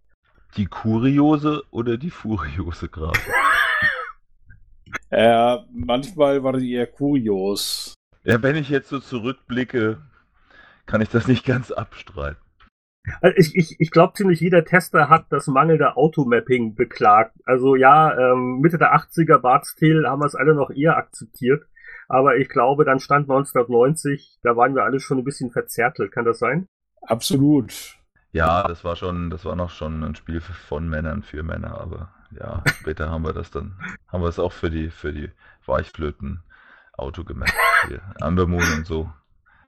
Die 0.56 0.66
kuriose 0.66 1.62
oder 1.70 1.98
die 1.98 2.10
furiose 2.10 2.88
Grafik? 2.88 3.32
Äh, 5.10 5.58
manchmal 5.70 6.42
war 6.42 6.54
die 6.54 6.72
eher 6.72 6.86
kurios. 6.86 7.94
Ja, 8.24 8.42
wenn 8.42 8.56
ich 8.56 8.68
jetzt 8.68 8.88
so 8.88 9.00
zurückblicke, 9.00 10.02
kann 10.86 11.00
ich 11.00 11.08
das 11.08 11.28
nicht 11.28 11.44
ganz 11.44 11.70
abstreiten. 11.70 12.40
Also 13.20 13.36
ich, 13.36 13.56
ich, 13.56 13.76
ich 13.80 13.90
glaube, 13.90 14.14
ziemlich 14.14 14.40
jeder 14.40 14.64
Tester 14.64 15.08
hat 15.08 15.26
das 15.30 15.46
mangelnde 15.46 15.96
Automapping 15.96 16.74
beklagt. 16.74 17.36
Also 17.44 17.76
ja, 17.76 18.16
ähm, 18.16 18.60
Mitte 18.60 18.78
der 18.78 18.94
80er 18.94 19.38
Bart's 19.38 19.74
Tale 19.74 20.08
haben 20.08 20.20
wir 20.20 20.26
es 20.26 20.34
alle 20.34 20.54
noch 20.54 20.70
eher 20.70 20.96
akzeptiert. 20.96 21.64
Aber 22.08 22.36
ich 22.36 22.48
glaube, 22.48 22.84
dann 22.84 23.00
stand 23.00 23.28
1990, 23.30 24.38
da 24.42 24.56
waren 24.56 24.74
wir 24.74 24.84
alle 24.84 24.98
schon 24.98 25.18
ein 25.18 25.24
bisschen 25.24 25.50
verzärtelt. 25.50 26.10
Kann 26.10 26.24
das 26.24 26.38
sein? 26.38 26.66
Absolut. 27.02 27.98
Ja, 28.32 28.66
das 28.66 28.84
war 28.84 28.96
schon, 28.96 29.30
das 29.30 29.44
war 29.44 29.56
noch 29.56 29.70
schon 29.70 30.02
ein 30.04 30.14
Spiel 30.14 30.40
von 30.40 30.88
Männern 30.88 31.22
für 31.22 31.42
Männer, 31.42 31.80
aber 31.80 32.12
ja, 32.30 32.62
später 32.80 33.10
haben 33.10 33.24
wir 33.24 33.32
das 33.32 33.50
dann, 33.50 33.78
haben 34.06 34.22
wir 34.22 34.28
es 34.28 34.38
auch 34.38 34.52
für 34.52 34.70
die, 34.70 34.90
für 34.90 35.12
die 35.12 35.30
Weichflöten 35.66 36.42
Auto 36.92 37.24
gemacht. 37.24 37.52
Hier, 37.88 38.02
Ambermoon 38.20 38.64
und 38.76 38.86
so. 38.86 39.10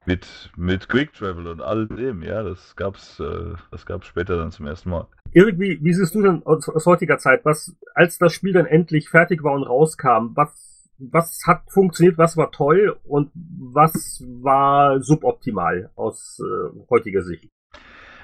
Mit, 0.07 0.51
mit 0.57 0.89
Quick 0.89 1.13
Travel 1.13 1.47
und 1.47 1.61
all 1.61 1.87
dem, 1.87 2.23
ja, 2.23 2.43
das 2.43 2.75
gab's, 2.75 3.21
äh, 3.21 3.55
das 3.71 3.85
gab's 3.85 4.07
später 4.07 4.39
dann 4.39 4.51
zum 4.51 4.67
ersten 4.67 4.91
Mal. 4.91 5.07
Irgendwie, 5.33 5.79
wie 5.83 5.93
siehst 5.93 6.15
du 6.15 6.23
denn 6.23 6.43
aus, 6.45 6.69
aus 6.69 6.87
heutiger 6.87 7.19
Zeit, 7.19 7.45
was, 7.45 7.77
als 7.95 8.19
das 8.19 8.33
Spiel 8.33 8.53
dann 8.53 8.67
endlich 8.67 9.11
fertig 9.11 9.45
war 9.45 9.53
und 9.53 9.63
rauskam, 9.63 10.31
was, 10.35 10.89
was 10.99 11.43
hat 11.47 11.71
funktioniert, 11.71 12.19
was 12.19 12.37
war 12.37 12.51
toll 12.51 12.99
und 13.05 13.31
was 13.35 14.25
war 14.27 15.01
suboptimal 15.03 15.91
aus 15.97 16.41
äh, 16.41 16.87
heutiger 16.89 17.23
Sicht? 17.23 17.49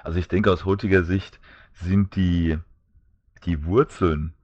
Also 0.02 0.18
ich 0.18 0.28
denke, 0.28 0.52
aus 0.52 0.64
heutiger 0.64 1.02
Sicht 1.04 1.40
sind 1.72 2.16
die, 2.16 2.58
die 3.44 3.64
Wurzeln, 3.64 4.34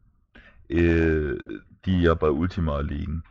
äh, 0.68 1.36
die 1.84 2.02
ja 2.02 2.14
bei 2.14 2.30
Ultima 2.30 2.80
liegen, 2.80 3.24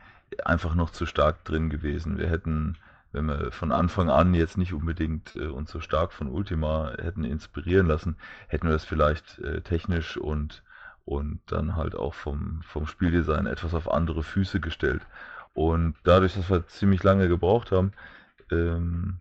einfach 0.44 0.76
noch 0.76 0.92
zu 0.92 1.06
stark 1.06 1.44
drin 1.46 1.70
gewesen. 1.70 2.18
Wir 2.18 2.30
hätten, 2.30 2.78
wenn 3.12 3.26
wir 3.26 3.52
von 3.52 3.72
Anfang 3.72 4.10
an 4.10 4.34
jetzt 4.34 4.58
nicht 4.58 4.74
unbedingt 4.74 5.36
äh, 5.36 5.48
uns 5.48 5.72
so 5.72 5.80
stark 5.80 6.14
von 6.14 6.28
Ultima 6.28 6.94
hätten 6.98 7.24
inspirieren 7.24 7.88
lassen, 7.88 8.18
hätten 8.48 8.68
wir 8.68 8.74
das 8.74 8.86
vielleicht 8.86 9.40
äh, 9.40 9.62
technisch 9.62 10.18
und, 10.18 10.64
und 11.06 11.42
dann 11.48 11.76
halt 11.76 11.96
auch 11.96 12.14
vom, 12.14 12.62
vom 12.64 12.88
Spieldesign 12.88 13.48
etwas 13.48 13.74
auf 13.74 13.92
andere 13.92 14.24
Füße 14.24 14.60
gestellt. 14.60 15.02
Und 15.54 15.96
dadurch, 16.04 16.36
dass 16.36 16.50
wir 16.50 16.68
ziemlich 16.68 17.04
lange 17.04 17.28
gebraucht 17.28 17.72
haben, 17.72 17.92
ähm, 18.52 19.20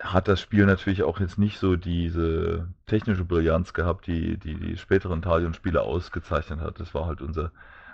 hat 0.00 0.28
das 0.28 0.40
Spiel 0.40 0.66
natürlich 0.66 1.02
auch 1.02 1.20
jetzt 1.20 1.38
nicht 1.38 1.58
so 1.58 1.76
diese 1.76 2.68
technische 2.86 3.24
Brillanz 3.24 3.72
gehabt, 3.72 4.06
die 4.06 4.36
die, 4.36 4.54
die 4.54 4.76
späteren 4.76 5.22
Talion-Spiele 5.22 5.80
ausgezeichnet 5.80 6.60
hat. 6.60 6.80
Das 6.80 6.94
war 6.94 7.06
halt 7.06 7.22
unser, 7.22 7.50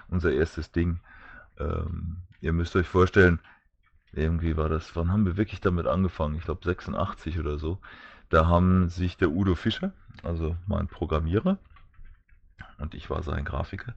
unser 0.09 0.33
erstes 0.33 0.72
Ding. 0.72 1.00
Ähm, 1.59 2.18
ihr 2.40 2.52
müsst 2.52 2.74
euch 2.74 2.88
vorstellen, 2.88 3.38
irgendwie 4.12 4.57
war 4.57 4.68
das, 4.68 4.94
wann 4.94 5.11
haben 5.11 5.27
wir 5.27 5.37
wirklich 5.37 5.61
damit 5.61 5.87
angefangen? 5.87 6.37
Ich 6.37 6.44
glaube 6.44 6.64
86 6.64 7.38
oder 7.38 7.59
so. 7.59 7.79
Da 8.29 8.46
haben 8.46 8.88
sich 8.88 9.16
der 9.16 9.31
Udo 9.31 9.55
Fischer, 9.55 9.92
also 10.22 10.57
mein 10.66 10.88
Programmierer, 10.88 11.59
und 12.79 12.94
ich 12.94 13.11
war 13.11 13.22
sein 13.22 13.44
Grafiker, 13.44 13.94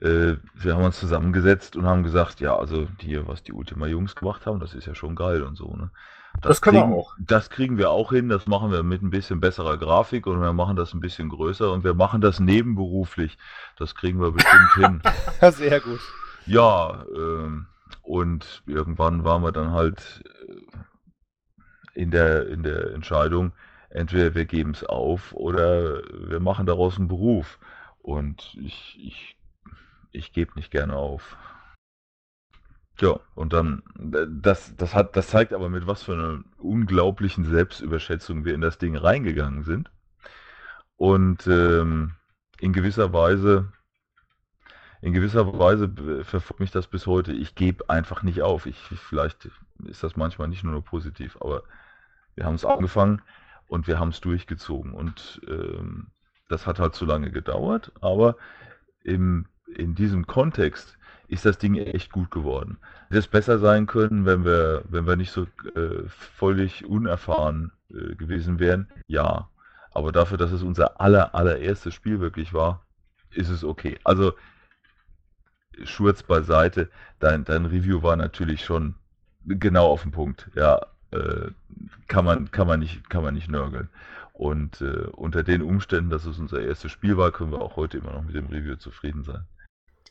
äh, 0.00 0.36
wir 0.54 0.74
haben 0.74 0.84
uns 0.84 0.98
zusammengesetzt 0.98 1.76
und 1.76 1.86
haben 1.86 2.02
gesagt, 2.02 2.40
ja, 2.40 2.56
also 2.56 2.86
hier, 2.98 3.26
was 3.26 3.42
die 3.42 3.52
Ultima 3.52 3.86
Jungs 3.86 4.14
gemacht 4.14 4.46
haben, 4.46 4.60
das 4.60 4.74
ist 4.74 4.86
ja 4.86 4.94
schon 4.94 5.16
geil 5.16 5.42
und 5.42 5.56
so, 5.56 5.74
ne? 5.74 5.90
Das 6.40 6.60
können 6.60 6.76
wir 6.76 6.82
kriegen, 6.82 6.94
auch. 6.94 7.14
Das 7.18 7.48
kriegen 7.48 7.78
wir 7.78 7.90
auch 7.90 8.10
hin, 8.10 8.28
das 8.28 8.46
machen 8.46 8.72
wir 8.72 8.82
mit 8.82 9.02
ein 9.02 9.10
bisschen 9.10 9.40
besserer 9.40 9.76
Grafik 9.76 10.26
und 10.26 10.40
wir 10.40 10.52
machen 10.52 10.74
das 10.74 10.92
ein 10.92 11.00
bisschen 11.00 11.28
größer 11.28 11.70
und 11.70 11.84
wir 11.84 11.94
machen 11.94 12.20
das 12.20 12.40
nebenberuflich. 12.40 13.38
Das 13.76 13.94
kriegen 13.94 14.20
wir 14.20 14.32
bestimmt 14.32 14.74
hin. 14.74 15.02
Sehr 15.52 15.80
gut. 15.80 16.00
Ja, 16.46 17.04
ähm, 17.14 17.66
und 18.04 18.62
irgendwann 18.66 19.24
waren 19.24 19.42
wir 19.42 19.52
dann 19.52 19.72
halt 19.72 20.22
äh, 20.46 22.00
in 22.00 22.10
der, 22.10 22.48
in 22.48 22.62
der 22.62 22.92
Entscheidung, 22.92 23.52
entweder 23.88 24.34
wir 24.34 24.44
geben 24.44 24.72
es 24.72 24.84
auf 24.84 25.32
oder 25.32 26.02
wir 26.28 26.40
machen 26.40 26.66
daraus 26.66 26.98
einen 26.98 27.08
Beruf. 27.08 27.58
Und 28.02 28.54
ich, 28.60 28.98
ich, 29.00 29.36
ich 30.12 30.32
gebe 30.32 30.52
nicht 30.56 30.70
gerne 30.70 30.96
auf. 30.96 31.38
Ja, 33.00 33.18
und 33.34 33.52
dann, 33.52 33.82
das, 33.96 34.76
das 34.76 34.94
hat, 34.94 35.16
das 35.16 35.28
zeigt 35.28 35.52
aber 35.52 35.68
mit 35.68 35.86
was 35.86 36.02
für 36.02 36.12
einer 36.12 36.44
unglaublichen 36.58 37.44
Selbstüberschätzung 37.44 38.44
wir 38.44 38.54
in 38.54 38.60
das 38.60 38.78
Ding 38.78 38.96
reingegangen 38.96 39.64
sind. 39.64 39.90
Und 40.96 41.46
ähm, 41.46 42.12
in 42.60 42.72
gewisser 42.72 43.12
Weise, 43.12 43.72
in 45.04 45.12
gewisser 45.12 45.58
Weise 45.58 45.90
verfolgt 46.24 46.60
mich 46.60 46.70
das 46.70 46.86
bis 46.86 47.06
heute. 47.06 47.32
Ich 47.32 47.54
gebe 47.54 47.90
einfach 47.90 48.22
nicht 48.22 48.40
auf. 48.40 48.64
Ich, 48.64 48.78
vielleicht 48.78 49.50
ist 49.84 50.02
das 50.02 50.16
manchmal 50.16 50.48
nicht 50.48 50.64
nur, 50.64 50.82
positiv, 50.82 51.36
aber 51.42 51.62
wir 52.36 52.46
haben 52.46 52.54
es 52.54 52.64
angefangen 52.64 53.20
und 53.68 53.86
wir 53.86 53.98
haben 53.98 54.08
es 54.08 54.22
durchgezogen. 54.22 54.94
Und 54.94 55.42
ähm, 55.46 56.06
das 56.48 56.66
hat 56.66 56.78
halt 56.78 56.94
zu 56.94 57.04
lange 57.04 57.30
gedauert, 57.30 57.92
aber 58.00 58.36
im, 59.02 59.44
in 59.66 59.94
diesem 59.94 60.26
Kontext 60.26 60.96
ist 61.28 61.44
das 61.44 61.58
Ding 61.58 61.74
echt 61.74 62.10
gut 62.10 62.30
geworden. 62.30 62.78
Hätte 63.08 63.18
es 63.18 63.28
besser 63.28 63.58
sein 63.58 63.86
können, 63.86 64.24
wenn 64.24 64.46
wir, 64.46 64.84
wenn 64.88 65.06
wir 65.06 65.16
nicht 65.16 65.32
so 65.32 65.42
äh, 65.74 66.08
völlig 66.08 66.86
unerfahren 66.86 67.72
äh, 67.90 68.14
gewesen 68.14 68.58
wären? 68.58 68.88
Ja. 69.06 69.50
Aber 69.90 70.12
dafür, 70.12 70.38
dass 70.38 70.50
es 70.50 70.62
unser 70.62 70.98
aller, 70.98 71.34
allererstes 71.34 71.92
Spiel 71.92 72.20
wirklich 72.20 72.54
war, 72.54 72.86
ist 73.32 73.50
es 73.50 73.64
okay. 73.64 73.98
Also, 74.02 74.32
Schurz 75.84 76.22
beiseite, 76.22 76.90
dein, 77.18 77.44
dein 77.44 77.66
Review 77.66 78.02
war 78.02 78.16
natürlich 78.16 78.64
schon 78.64 78.94
genau 79.44 79.86
auf 79.86 80.02
den 80.02 80.12
Punkt. 80.12 80.50
Ja, 80.54 80.86
äh, 81.10 81.50
kann, 82.08 82.24
man, 82.24 82.50
kann, 82.50 82.66
man 82.66 82.80
nicht, 82.80 83.08
kann 83.10 83.22
man 83.22 83.34
nicht 83.34 83.50
nörgeln. 83.50 83.88
Und 84.32 84.80
äh, 84.80 85.06
unter 85.12 85.42
den 85.44 85.62
Umständen, 85.62 86.10
dass 86.10 86.26
es 86.26 86.38
unser 86.38 86.60
erstes 86.60 86.90
Spiel 86.90 87.16
war, 87.16 87.30
können 87.30 87.52
wir 87.52 87.60
auch 87.60 87.76
heute 87.76 87.98
immer 87.98 88.12
noch 88.12 88.24
mit 88.24 88.34
dem 88.34 88.46
Review 88.46 88.76
zufrieden 88.76 89.22
sein. 89.22 89.44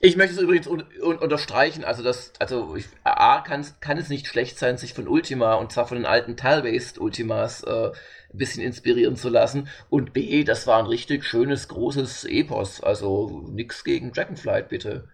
Ich 0.06 0.18
möchte 0.18 0.36
es 0.36 0.42
übrigens 0.42 0.68
un 0.68 0.84
un 1.02 1.18
unterstreichen, 1.18 1.86
also 1.86 2.04
das, 2.04 2.34
also 2.40 2.76
ich, 2.76 2.88
A, 3.06 3.40
kann, 3.40 3.62
es 3.98 4.10
nicht 4.10 4.28
schlecht 4.28 4.60
sein, 4.60 4.78
sich 4.78 4.94
von 4.94 5.08
Ultima 5.08 5.54
und 5.54 5.72
zwar 5.72 5.88
von 5.88 5.96
den 5.96 6.06
alten 6.06 6.36
Tile-Based 6.36 7.00
Ultimas 7.00 7.64
äh, 7.64 7.88
ein 7.88 8.38
bisschen 8.38 8.64
inspirieren 8.64 9.16
zu 9.16 9.30
lassen. 9.30 9.70
Und 9.90 10.12
B, 10.12 10.44
das 10.44 10.68
war 10.68 10.80
ein 10.80 10.88
richtig 10.88 11.24
schönes, 11.24 11.70
großes 11.70 12.26
Epos. 12.26 12.82
Also 12.82 13.48
nichts 13.52 13.86
gegen 13.86 14.12
Dragonflight, 14.12 14.68
bitte. 14.68 15.08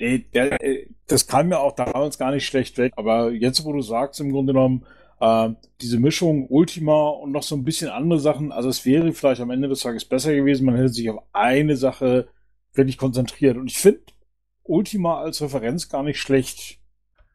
Nee, 0.00 0.26
der, 0.32 0.60
äh, 0.62 0.86
das 1.06 1.26
kam 1.26 1.48
mir 1.48 1.60
auch 1.60 1.74
damals 1.74 2.18
gar 2.18 2.32
nicht 2.32 2.46
schlecht 2.46 2.78
weg. 2.78 2.94
Aber 2.96 3.30
jetzt, 3.30 3.64
wo 3.64 3.72
du 3.72 3.82
sagst, 3.82 4.18
im 4.20 4.32
Grunde 4.32 4.54
genommen, 4.54 4.86
äh, 5.20 5.50
diese 5.82 6.00
Mischung 6.00 6.46
Ultima 6.48 7.08
und 7.10 7.32
noch 7.32 7.42
so 7.42 7.54
ein 7.54 7.64
bisschen 7.64 7.90
andere 7.90 8.18
Sachen, 8.18 8.50
also 8.50 8.70
es 8.70 8.86
wäre 8.86 9.12
vielleicht 9.12 9.42
am 9.42 9.50
Ende 9.50 9.68
des 9.68 9.80
Tages 9.80 10.06
besser 10.06 10.34
gewesen, 10.34 10.64
man 10.64 10.76
hätte 10.76 10.88
sich 10.88 11.10
auf 11.10 11.22
eine 11.32 11.76
Sache 11.76 12.28
wirklich 12.72 12.96
konzentriert. 12.96 13.58
Und 13.58 13.70
ich 13.70 13.76
finde 13.76 14.00
Ultima 14.62 15.20
als 15.20 15.42
Referenz 15.42 15.90
gar 15.90 16.02
nicht 16.02 16.18
schlecht. 16.18 16.78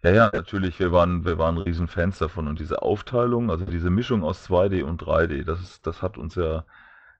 Ja, 0.01 0.11
ja, 0.11 0.31
natürlich, 0.33 0.79
wir 0.79 0.91
waren, 0.91 1.23
wir 1.23 1.37
waren 1.37 1.57
riesen 1.59 1.87
Fans 1.87 2.17
davon 2.17 2.47
und 2.47 2.59
diese 2.59 2.81
Aufteilung, 2.81 3.51
also 3.51 3.65
diese 3.65 3.89
Mischung 3.91 4.23
aus 4.23 4.47
2D 4.47 4.83
und 4.83 5.01
3D, 5.03 5.43
das, 5.43 5.61
ist, 5.61 5.85
das 5.85 6.01
hat 6.01 6.17
uns 6.17 6.33
ja 6.35 6.65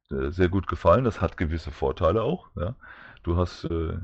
äh, 0.10 0.30
sehr 0.32 0.50
gut 0.50 0.68
gefallen. 0.68 1.04
Das 1.04 1.22
hat 1.22 1.38
gewisse 1.38 1.72
Vorteile 1.72 2.24
auch. 2.24 2.50
Ja. 2.56 2.76
Du 3.24 3.38
hast 3.38 3.66
äh, 3.66 3.94
äh, 3.94 4.00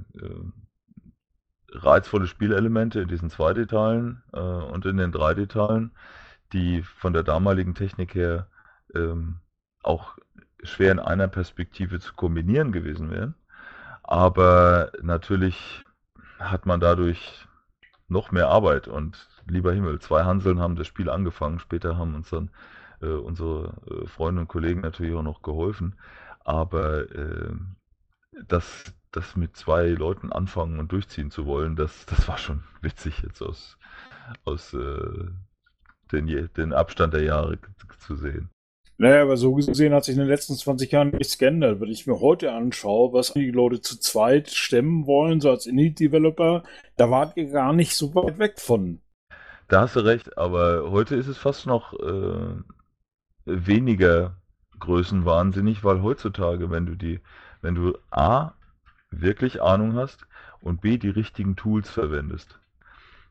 reizvolle 1.72 2.28
Spielelemente 2.28 3.01
in 3.01 3.07
diesen 3.07 3.30
2D-Teilen 3.30 4.24
äh, 4.34 4.39
und 4.39 4.86
in 4.86 4.97
den 4.97 5.11
3D-Teilen, 5.11 5.91
die 6.53 6.84
von 6.84 7.13
der 7.13 7.24
damaligen 7.24 7.76
Technik 7.76 8.15
her 8.15 8.47
ähm, 8.93 9.39
auch 9.84 10.17
schwer 10.63 10.91
in 10.91 10.99
einer 10.99 11.28
Perspektive 11.28 11.99
zu 11.99 12.13
kombinieren 12.13 12.72
gewesen 12.72 13.09
wären. 13.09 13.36
Aber 14.03 14.91
natürlich 15.01 15.84
hat 16.39 16.65
man 16.65 16.80
dadurch 16.80 17.47
noch 18.07 18.32
mehr 18.32 18.49
Arbeit 18.49 18.88
und 18.88 19.28
lieber 19.47 19.72
Himmel, 19.74 19.99
zwei 19.99 20.24
Hanseln 20.24 20.59
haben 20.59 20.76
das 20.76 20.88
Spiel 20.88 21.09
angefangen, 21.09 21.59
später 21.59 21.97
haben 21.97 22.15
uns 22.15 22.30
dann 22.30 22.51
äh, 23.01 23.07
unsere 23.07 23.74
äh, 23.89 24.07
Freunde 24.07 24.41
und 24.41 24.47
Kollegen 24.47 24.82
natürlich 24.82 25.15
auch 25.15 25.24
noch 25.24 25.41
geholfen, 25.41 25.95
aber 26.43 27.09
äh, 27.11 27.53
das, 28.47 28.93
das 29.12 29.36
mit 29.36 29.55
zwei 29.55 29.88
Leuten 29.88 30.32
anfangen 30.32 30.80
und 30.80 30.91
durchziehen 30.91 31.32
zu 31.32 31.45
wollen, 31.45 31.76
das, 31.76 32.05
das 32.05 32.28
war 32.28 32.38
schon 32.38 32.64
witzig 32.82 33.22
jetzt 33.24 33.41
aus, 33.41 33.78
aus 34.45 34.74
äh, 34.74 35.28
den, 36.12 36.49
den 36.55 36.74
Abstand 36.74 37.14
der 37.14 37.24
Jahre 37.24 37.57
zu 37.99 38.16
sehen. 38.16 38.49
Naja, 38.97 39.24
aber 39.24 39.36
so 39.36 39.55
gesehen 39.55 39.93
hat 39.93 40.05
sich 40.05 40.14
in 40.14 40.20
den 40.20 40.30
letzten 40.30 40.53
20 40.53 40.91
Jahren 40.91 41.09
nichts 41.09 41.39
geändert. 41.39 41.82
Wenn 41.82 41.89
ich 41.89 42.05
mir 42.05 42.20
heute 42.20 42.51
anschaue, 42.51 43.14
was 43.14 43.34
die 43.34 43.49
Leute 43.49 43.82
zu 43.82 43.99
zweit 43.99 44.51
stemmen 44.51 45.07
wollen, 45.07 45.41
so 45.41 45.49
als 45.49 45.66
Indie-Developer, 45.66 46.64
da 46.97 47.09
wart 47.09 47.36
ihr 47.36 47.49
gar 47.49 47.74
nicht 47.74 47.95
so 47.95 48.14
weit 48.14 48.38
weg 48.38 48.59
von. 48.59 48.99
Da 49.68 49.82
hast 49.82 49.95
du 49.95 50.01
recht, 50.01 50.38
aber 50.38 50.91
heute 50.91 51.16
ist 51.16 51.28
es 51.28 51.39
fast 51.39 51.66
noch 51.66 51.93
äh, 51.93 52.53
weniger 53.45 54.36
größenwahnsinnig, 54.80 55.84
weil 55.84 56.03
heutzutage, 56.03 56.70
wenn 56.70 56.86
du 56.86 56.95
die, 56.95 57.22
wenn 57.62 57.74
du 57.74 57.97
A, 58.12 58.53
wirklich 59.12 59.62
Ahnung 59.62 59.95
hast 59.95 60.26
und 60.62 60.82
B, 60.82 60.97
die 60.97 61.09
richtigen 61.09 61.55
Tools 61.55 61.89
verwendest, 61.89 62.59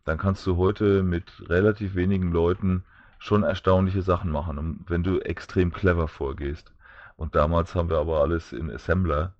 dann 0.05 0.19
kannst 0.19 0.47
du 0.47 0.57
heute 0.57 1.03
mit 1.03 1.49
relativ 1.49 1.95
wenigen 1.95 2.33
Leuten 2.33 2.85
schon 3.19 3.43
erstaunliche 3.43 4.03
Sachen 4.03 4.31
machen, 4.31 4.85
wenn 4.89 5.03
du 5.03 5.21
extrem 5.21 5.73
clever 5.73 6.09
vorgehst. 6.09 6.73
Und 7.17 7.35
damals 7.35 7.75
haben 7.75 7.91
wir 7.91 7.99
aber 7.99 8.21
alles 8.21 8.53
in 8.53 8.71
Assembler. 8.71 9.35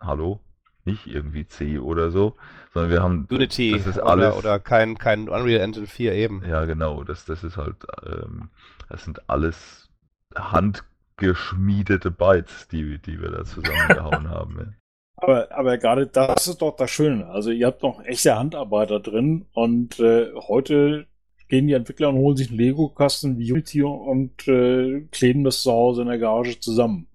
Hallo? 0.00 0.40
Nicht 0.84 1.06
irgendwie 1.06 1.46
C 1.46 1.78
oder 1.78 2.10
so, 2.10 2.36
sondern 2.74 2.90
wir 2.90 3.02
haben. 3.02 3.26
Unity 3.30 3.72
das 3.72 3.86
ist 3.86 3.98
alles, 3.98 4.34
oder, 4.34 4.58
kein, 4.58 4.98
kein 4.98 5.28
Unreal 5.28 5.60
Engine 5.60 5.86
4 5.86 6.12
eben. 6.12 6.44
Ja, 6.44 6.64
genau. 6.64 7.04
Das, 7.04 7.24
das 7.24 7.44
ist 7.44 7.56
halt. 7.56 7.76
Ähm, 8.04 8.50
das 8.88 9.04
sind 9.04 9.30
alles 9.30 9.88
handgeschmiedete 10.34 12.10
Bytes, 12.10 12.66
die, 12.68 12.98
die 12.98 13.20
wir 13.20 13.30
da 13.30 13.44
zusammengehauen 13.44 14.28
haben. 14.28 14.74
Aber, 15.22 15.52
aber 15.52 15.78
gerade 15.78 16.08
das 16.08 16.48
ist 16.48 16.62
doch 16.62 16.74
das 16.74 16.90
Schöne. 16.90 17.28
Also 17.28 17.52
ihr 17.52 17.68
habt 17.68 17.84
noch 17.84 18.04
echte 18.04 18.36
Handarbeiter 18.36 18.98
drin 18.98 19.46
und 19.52 20.00
äh, 20.00 20.32
heute 20.34 21.06
gehen 21.48 21.68
die 21.68 21.74
Entwickler 21.74 22.08
und 22.08 22.16
holen 22.16 22.36
sich 22.36 22.48
einen 22.48 22.58
Lego-Kasten 22.58 23.38
wie 23.38 23.52
Unity 23.52 23.84
und 23.84 24.48
äh, 24.48 25.02
kleben 25.12 25.44
das 25.44 25.62
zu 25.62 25.70
Hause 25.70 26.02
in 26.02 26.08
der 26.08 26.18
Garage 26.18 26.58
zusammen. 26.58 27.06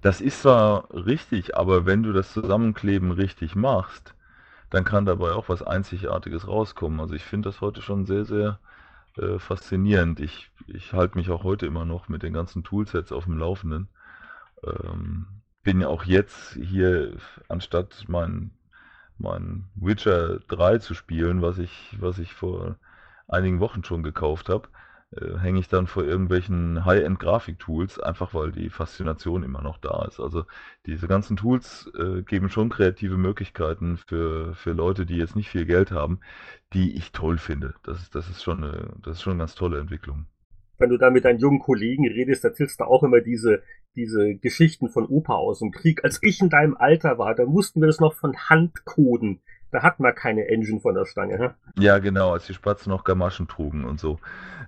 Das 0.00 0.20
ist 0.20 0.42
zwar 0.42 0.94
richtig, 0.94 1.56
aber 1.56 1.86
wenn 1.86 2.04
du 2.04 2.12
das 2.12 2.32
Zusammenkleben 2.32 3.10
richtig 3.10 3.56
machst, 3.56 4.14
dann 4.70 4.84
kann 4.84 5.04
dabei 5.04 5.32
auch 5.32 5.48
was 5.48 5.62
Einzigartiges 5.62 6.46
rauskommen. 6.46 7.00
Also 7.00 7.14
ich 7.14 7.24
finde 7.24 7.48
das 7.48 7.60
heute 7.60 7.82
schon 7.82 8.06
sehr, 8.06 8.24
sehr 8.24 8.60
äh, 9.18 9.40
faszinierend. 9.40 10.20
Ich, 10.20 10.52
ich 10.68 10.92
halte 10.92 11.18
mich 11.18 11.30
auch 11.30 11.42
heute 11.42 11.66
immer 11.66 11.84
noch 11.84 12.08
mit 12.08 12.22
den 12.22 12.32
ganzen 12.32 12.62
Toolsets 12.62 13.10
auf 13.10 13.24
dem 13.24 13.38
Laufenden. 13.38 13.88
Ähm, 14.64 15.41
bin 15.62 15.80
ja 15.80 15.88
auch 15.88 16.04
jetzt 16.04 16.54
hier, 16.54 17.16
anstatt 17.48 18.04
mein, 18.08 18.50
mein 19.18 19.64
Witcher 19.74 20.40
3 20.48 20.78
zu 20.78 20.94
spielen, 20.94 21.42
was 21.42 21.58
ich, 21.58 21.96
was 22.00 22.18
ich 22.18 22.34
vor 22.34 22.76
einigen 23.28 23.60
Wochen 23.60 23.84
schon 23.84 24.02
gekauft 24.02 24.48
habe, 24.48 24.68
äh, 25.16 25.38
hänge 25.38 25.60
ich 25.60 25.68
dann 25.68 25.86
vor 25.86 26.04
irgendwelchen 26.04 26.84
High-End-Grafik-Tools, 26.84 28.00
einfach 28.00 28.34
weil 28.34 28.50
die 28.50 28.70
Faszination 28.70 29.42
immer 29.42 29.62
noch 29.62 29.78
da 29.78 30.04
ist. 30.06 30.20
Also 30.20 30.44
diese 30.86 31.06
ganzen 31.06 31.36
Tools 31.36 31.90
äh, 31.98 32.22
geben 32.22 32.48
schon 32.48 32.70
kreative 32.70 33.16
Möglichkeiten 33.16 33.98
für, 33.98 34.54
für 34.54 34.72
Leute, 34.72 35.06
die 35.06 35.16
jetzt 35.16 35.36
nicht 35.36 35.50
viel 35.50 35.66
Geld 35.66 35.90
haben, 35.90 36.20
die 36.72 36.96
ich 36.96 37.12
toll 37.12 37.38
finde. 37.38 37.74
Das 37.84 38.00
ist, 38.00 38.14
das 38.14 38.28
ist, 38.28 38.42
schon, 38.42 38.64
eine, 38.64 38.94
das 39.02 39.18
ist 39.18 39.22
schon 39.22 39.32
eine 39.32 39.40
ganz 39.40 39.54
tolle 39.54 39.78
Entwicklung. 39.78 40.26
Wenn 40.78 40.90
du 40.90 40.96
da 40.96 41.10
mit 41.10 41.24
deinen 41.24 41.38
jungen 41.38 41.60
Kollegen 41.60 42.08
redest, 42.08 42.44
erzählst 42.44 42.80
du 42.80 42.84
auch 42.84 43.02
immer 43.02 43.20
diese, 43.20 43.62
diese 43.94 44.34
Geschichten 44.34 44.88
von 44.88 45.06
Opa 45.06 45.34
aus 45.34 45.58
dem 45.60 45.70
Krieg. 45.70 46.04
Als 46.04 46.18
ich 46.22 46.40
in 46.40 46.50
deinem 46.50 46.76
Alter 46.76 47.18
war, 47.18 47.34
da 47.34 47.44
mussten 47.44 47.80
wir 47.80 47.86
das 47.86 48.00
noch 48.00 48.14
von 48.14 48.36
Hand 48.36 48.84
coden. 48.84 49.40
Da 49.70 49.82
hat 49.82 50.00
man 50.00 50.14
keine 50.14 50.48
Engine 50.48 50.80
von 50.80 50.94
der 50.94 51.06
Stange. 51.06 51.38
Hä? 51.38 51.82
Ja, 51.82 51.98
genau, 51.98 52.32
als 52.32 52.46
die 52.46 52.54
Spatzen 52.54 52.90
noch 52.90 53.04
Gamaschen 53.04 53.48
trugen 53.48 53.84
und 53.84 53.98
so. 53.98 54.18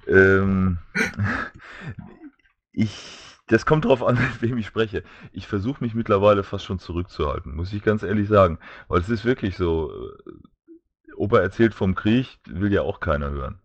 Ähm, 0.07 0.79
ich, 2.73 3.37
das 3.47 3.67
kommt 3.67 3.85
drauf 3.85 4.03
an, 4.03 4.15
mit 4.41 4.43
wem 4.43 4.59
ich 4.59 4.67
spreche. 4.67 5.05
Ich 5.33 5.47
versuche 5.47 5.85
mich 5.85 5.95
mittlerweile 5.95 6.43
fast 6.43 6.65
schon 6.65 6.79
zurückzuhalten, 6.79 7.55
muss 7.55 7.73
ich 7.73 7.83
ganz 7.83 8.03
ehrlich 8.03 8.29
sagen. 8.29 8.59
Weil 8.89 9.01
es 9.01 9.11
ist 9.11 9.25
wirklich 9.25 9.57
so, 9.57 9.91
äh, 9.93 11.15
Opa 11.17 11.39
erzählt 11.39 11.75
vom 11.75 11.95
Krieg, 11.95 12.39
will 12.47 12.73
ja 12.73 12.83
auch 12.83 13.01
keiner 13.01 13.31
hören. 13.31 13.61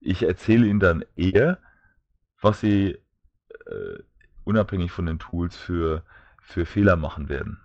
Ich 0.00 0.22
erzähle 0.22 0.66
ihnen 0.66 0.80
dann 0.80 1.04
eher, 1.14 1.58
was 2.40 2.60
sie 2.60 2.98
äh, 3.66 3.98
unabhängig 4.50 4.90
von 4.90 5.06
den 5.06 5.18
Tools 5.18 5.56
für, 5.56 6.02
für 6.40 6.66
Fehler 6.66 6.96
machen 6.96 7.28
werden. 7.28 7.60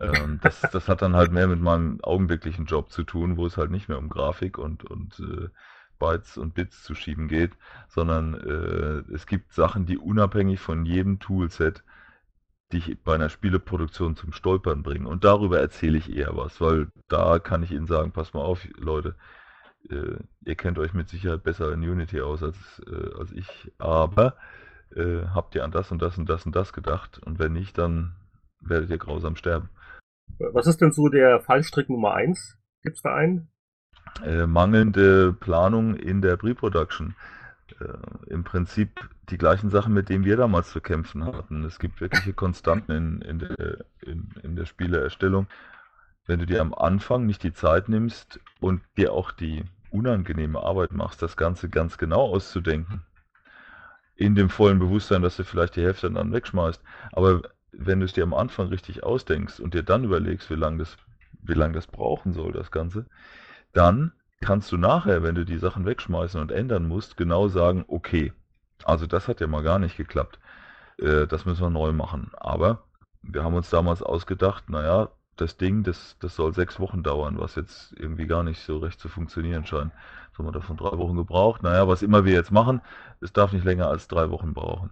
Ähm, 0.00 0.38
das, 0.42 0.60
das 0.60 0.88
hat 0.88 1.02
dann 1.02 1.16
halt 1.16 1.32
mehr 1.32 1.48
mit 1.48 1.60
meinem 1.60 2.00
augenblicklichen 2.02 2.66
Job 2.66 2.90
zu 2.90 3.02
tun, 3.02 3.36
wo 3.36 3.46
es 3.46 3.56
halt 3.56 3.70
nicht 3.70 3.88
mehr 3.88 3.98
um 3.98 4.08
Grafik 4.08 4.58
und, 4.58 4.84
und 4.84 5.18
äh, 5.20 5.48
Bytes 5.98 6.36
und 6.36 6.54
Bits 6.54 6.82
zu 6.82 6.94
schieben 6.94 7.28
geht, 7.28 7.52
sondern 7.88 8.34
äh, 8.34 9.12
es 9.12 9.26
gibt 9.26 9.52
Sachen, 9.52 9.86
die 9.86 9.98
unabhängig 9.98 10.60
von 10.60 10.84
jedem 10.84 11.18
Toolset 11.18 11.82
dich 12.72 12.98
bei 13.02 13.14
einer 13.14 13.30
Spieleproduktion 13.30 14.16
zum 14.16 14.32
Stolpern 14.32 14.82
bringen. 14.82 15.06
Und 15.06 15.24
darüber 15.24 15.60
erzähle 15.60 15.98
ich 15.98 16.14
eher 16.14 16.36
was, 16.36 16.60
weil 16.60 16.88
da 17.08 17.38
kann 17.38 17.62
ich 17.62 17.72
Ihnen 17.72 17.86
sagen, 17.86 18.12
pass 18.12 18.34
mal 18.34 18.42
auf, 18.42 18.66
Leute, 18.76 19.14
äh, 19.90 20.16
ihr 20.44 20.54
kennt 20.56 20.78
euch 20.78 20.92
mit 20.92 21.08
Sicherheit 21.08 21.42
besser 21.42 21.72
in 21.72 21.88
Unity 21.88 22.20
aus 22.20 22.42
als, 22.42 22.56
äh, 22.86 23.18
als 23.18 23.32
ich, 23.32 23.72
aber 23.78 24.36
äh, 24.94 25.26
habt 25.34 25.54
ihr 25.54 25.64
an 25.64 25.70
das 25.70 25.90
und 25.90 26.00
das 26.00 26.18
und 26.18 26.28
das 26.28 26.46
und 26.46 26.54
das 26.54 26.72
gedacht? 26.72 27.18
Und 27.24 27.38
wenn 27.38 27.52
nicht, 27.52 27.78
dann 27.78 28.16
werdet 28.60 28.90
ihr 28.90 28.98
grausam 28.98 29.36
sterben. 29.36 29.68
Was 30.38 30.66
ist 30.66 30.80
denn 30.80 30.92
so 30.92 31.08
der 31.08 31.40
Fallstrick 31.40 31.88
Nummer 31.88 32.14
eins? 32.14 32.58
Gibt's 32.82 33.02
da 33.02 33.14
einen? 33.14 33.48
Äh, 34.24 34.46
mangelnde 34.46 35.32
Planung 35.32 35.94
in 35.94 36.22
der 36.22 36.36
Pre-Production. 36.36 37.14
Äh, 37.80 38.30
Im 38.30 38.44
Prinzip 38.44 39.08
die 39.28 39.38
gleichen 39.38 39.70
Sachen, 39.70 39.92
mit 39.92 40.08
denen 40.08 40.24
wir 40.24 40.36
damals 40.36 40.70
zu 40.70 40.80
kämpfen 40.80 41.24
hatten. 41.24 41.64
Es 41.64 41.78
gibt 41.78 42.00
wirkliche 42.00 42.32
Konstanten 42.32 42.92
in, 42.92 43.20
in, 43.22 43.38
der, 43.40 43.84
in, 44.02 44.34
in 44.42 44.56
der 44.56 44.66
Spieleerstellung. 44.66 45.46
Wenn 46.26 46.38
du 46.38 46.46
dir 46.46 46.60
am 46.60 46.74
Anfang 46.74 47.26
nicht 47.26 47.42
die 47.42 47.52
Zeit 47.52 47.88
nimmst 47.88 48.40
und 48.60 48.82
dir 48.96 49.12
auch 49.12 49.30
die 49.32 49.64
unangenehme 49.90 50.60
Arbeit 50.60 50.92
machst, 50.92 51.22
das 51.22 51.36
Ganze 51.36 51.68
ganz 51.68 51.98
genau 51.98 52.22
auszudenken, 52.22 53.02
in 54.16 54.34
dem 54.34 54.48
vollen 54.48 54.78
Bewusstsein, 54.78 55.22
dass 55.22 55.36
du 55.36 55.44
vielleicht 55.44 55.76
die 55.76 55.82
Hälfte 55.82 56.10
dann 56.10 56.32
wegschmeißt. 56.32 56.82
Aber 57.12 57.42
wenn 57.72 58.00
du 58.00 58.06
es 58.06 58.14
dir 58.14 58.24
am 58.24 58.34
Anfang 58.34 58.68
richtig 58.68 59.02
ausdenkst 59.02 59.60
und 59.60 59.74
dir 59.74 59.82
dann 59.82 60.04
überlegst, 60.04 60.50
wie 60.50 60.54
lange 60.54 60.78
das, 60.78 60.96
wie 61.42 61.54
lang 61.54 61.72
das 61.72 61.86
brauchen 61.86 62.32
soll, 62.32 62.52
das 62.52 62.70
Ganze, 62.70 63.06
dann 63.72 64.12
kannst 64.40 64.72
du 64.72 64.76
nachher, 64.76 65.22
wenn 65.22 65.34
du 65.34 65.44
die 65.44 65.58
Sachen 65.58 65.84
wegschmeißen 65.84 66.40
und 66.40 66.50
ändern 66.50 66.88
musst, 66.88 67.16
genau 67.16 67.48
sagen, 67.48 67.84
okay, 67.88 68.32
also 68.84 69.06
das 69.06 69.28
hat 69.28 69.40
ja 69.40 69.46
mal 69.46 69.62
gar 69.62 69.78
nicht 69.78 69.96
geklappt. 69.96 70.38
Äh, 70.98 71.26
das 71.26 71.44
müssen 71.44 71.62
wir 71.62 71.70
neu 71.70 71.92
machen. 71.92 72.30
Aber 72.36 72.84
wir 73.22 73.44
haben 73.44 73.54
uns 73.54 73.70
damals 73.70 74.02
ausgedacht, 74.02 74.70
naja, 74.70 75.10
das 75.36 75.56
Ding, 75.56 75.82
das, 75.82 76.16
das 76.20 76.34
soll 76.36 76.54
sechs 76.54 76.80
Wochen 76.80 77.02
dauern, 77.02 77.38
was 77.38 77.54
jetzt 77.54 77.92
irgendwie 77.98 78.26
gar 78.26 78.42
nicht 78.42 78.60
so 78.64 78.78
recht 78.78 79.00
zu 79.00 79.08
funktionieren 79.08 79.66
scheint. 79.66 79.92
So 80.32 80.38
haben 80.38 80.46
wir 80.46 80.52
davon 80.52 80.76
drei 80.76 80.96
Wochen 80.98 81.16
gebraucht. 81.16 81.62
Naja, 81.62 81.88
was 81.88 82.02
immer 82.02 82.24
wir 82.24 82.32
jetzt 82.32 82.52
machen, 82.52 82.80
es 83.20 83.32
darf 83.32 83.52
nicht 83.52 83.64
länger 83.64 83.88
als 83.88 84.08
drei 84.08 84.30
Wochen 84.30 84.54
brauchen. 84.54 84.90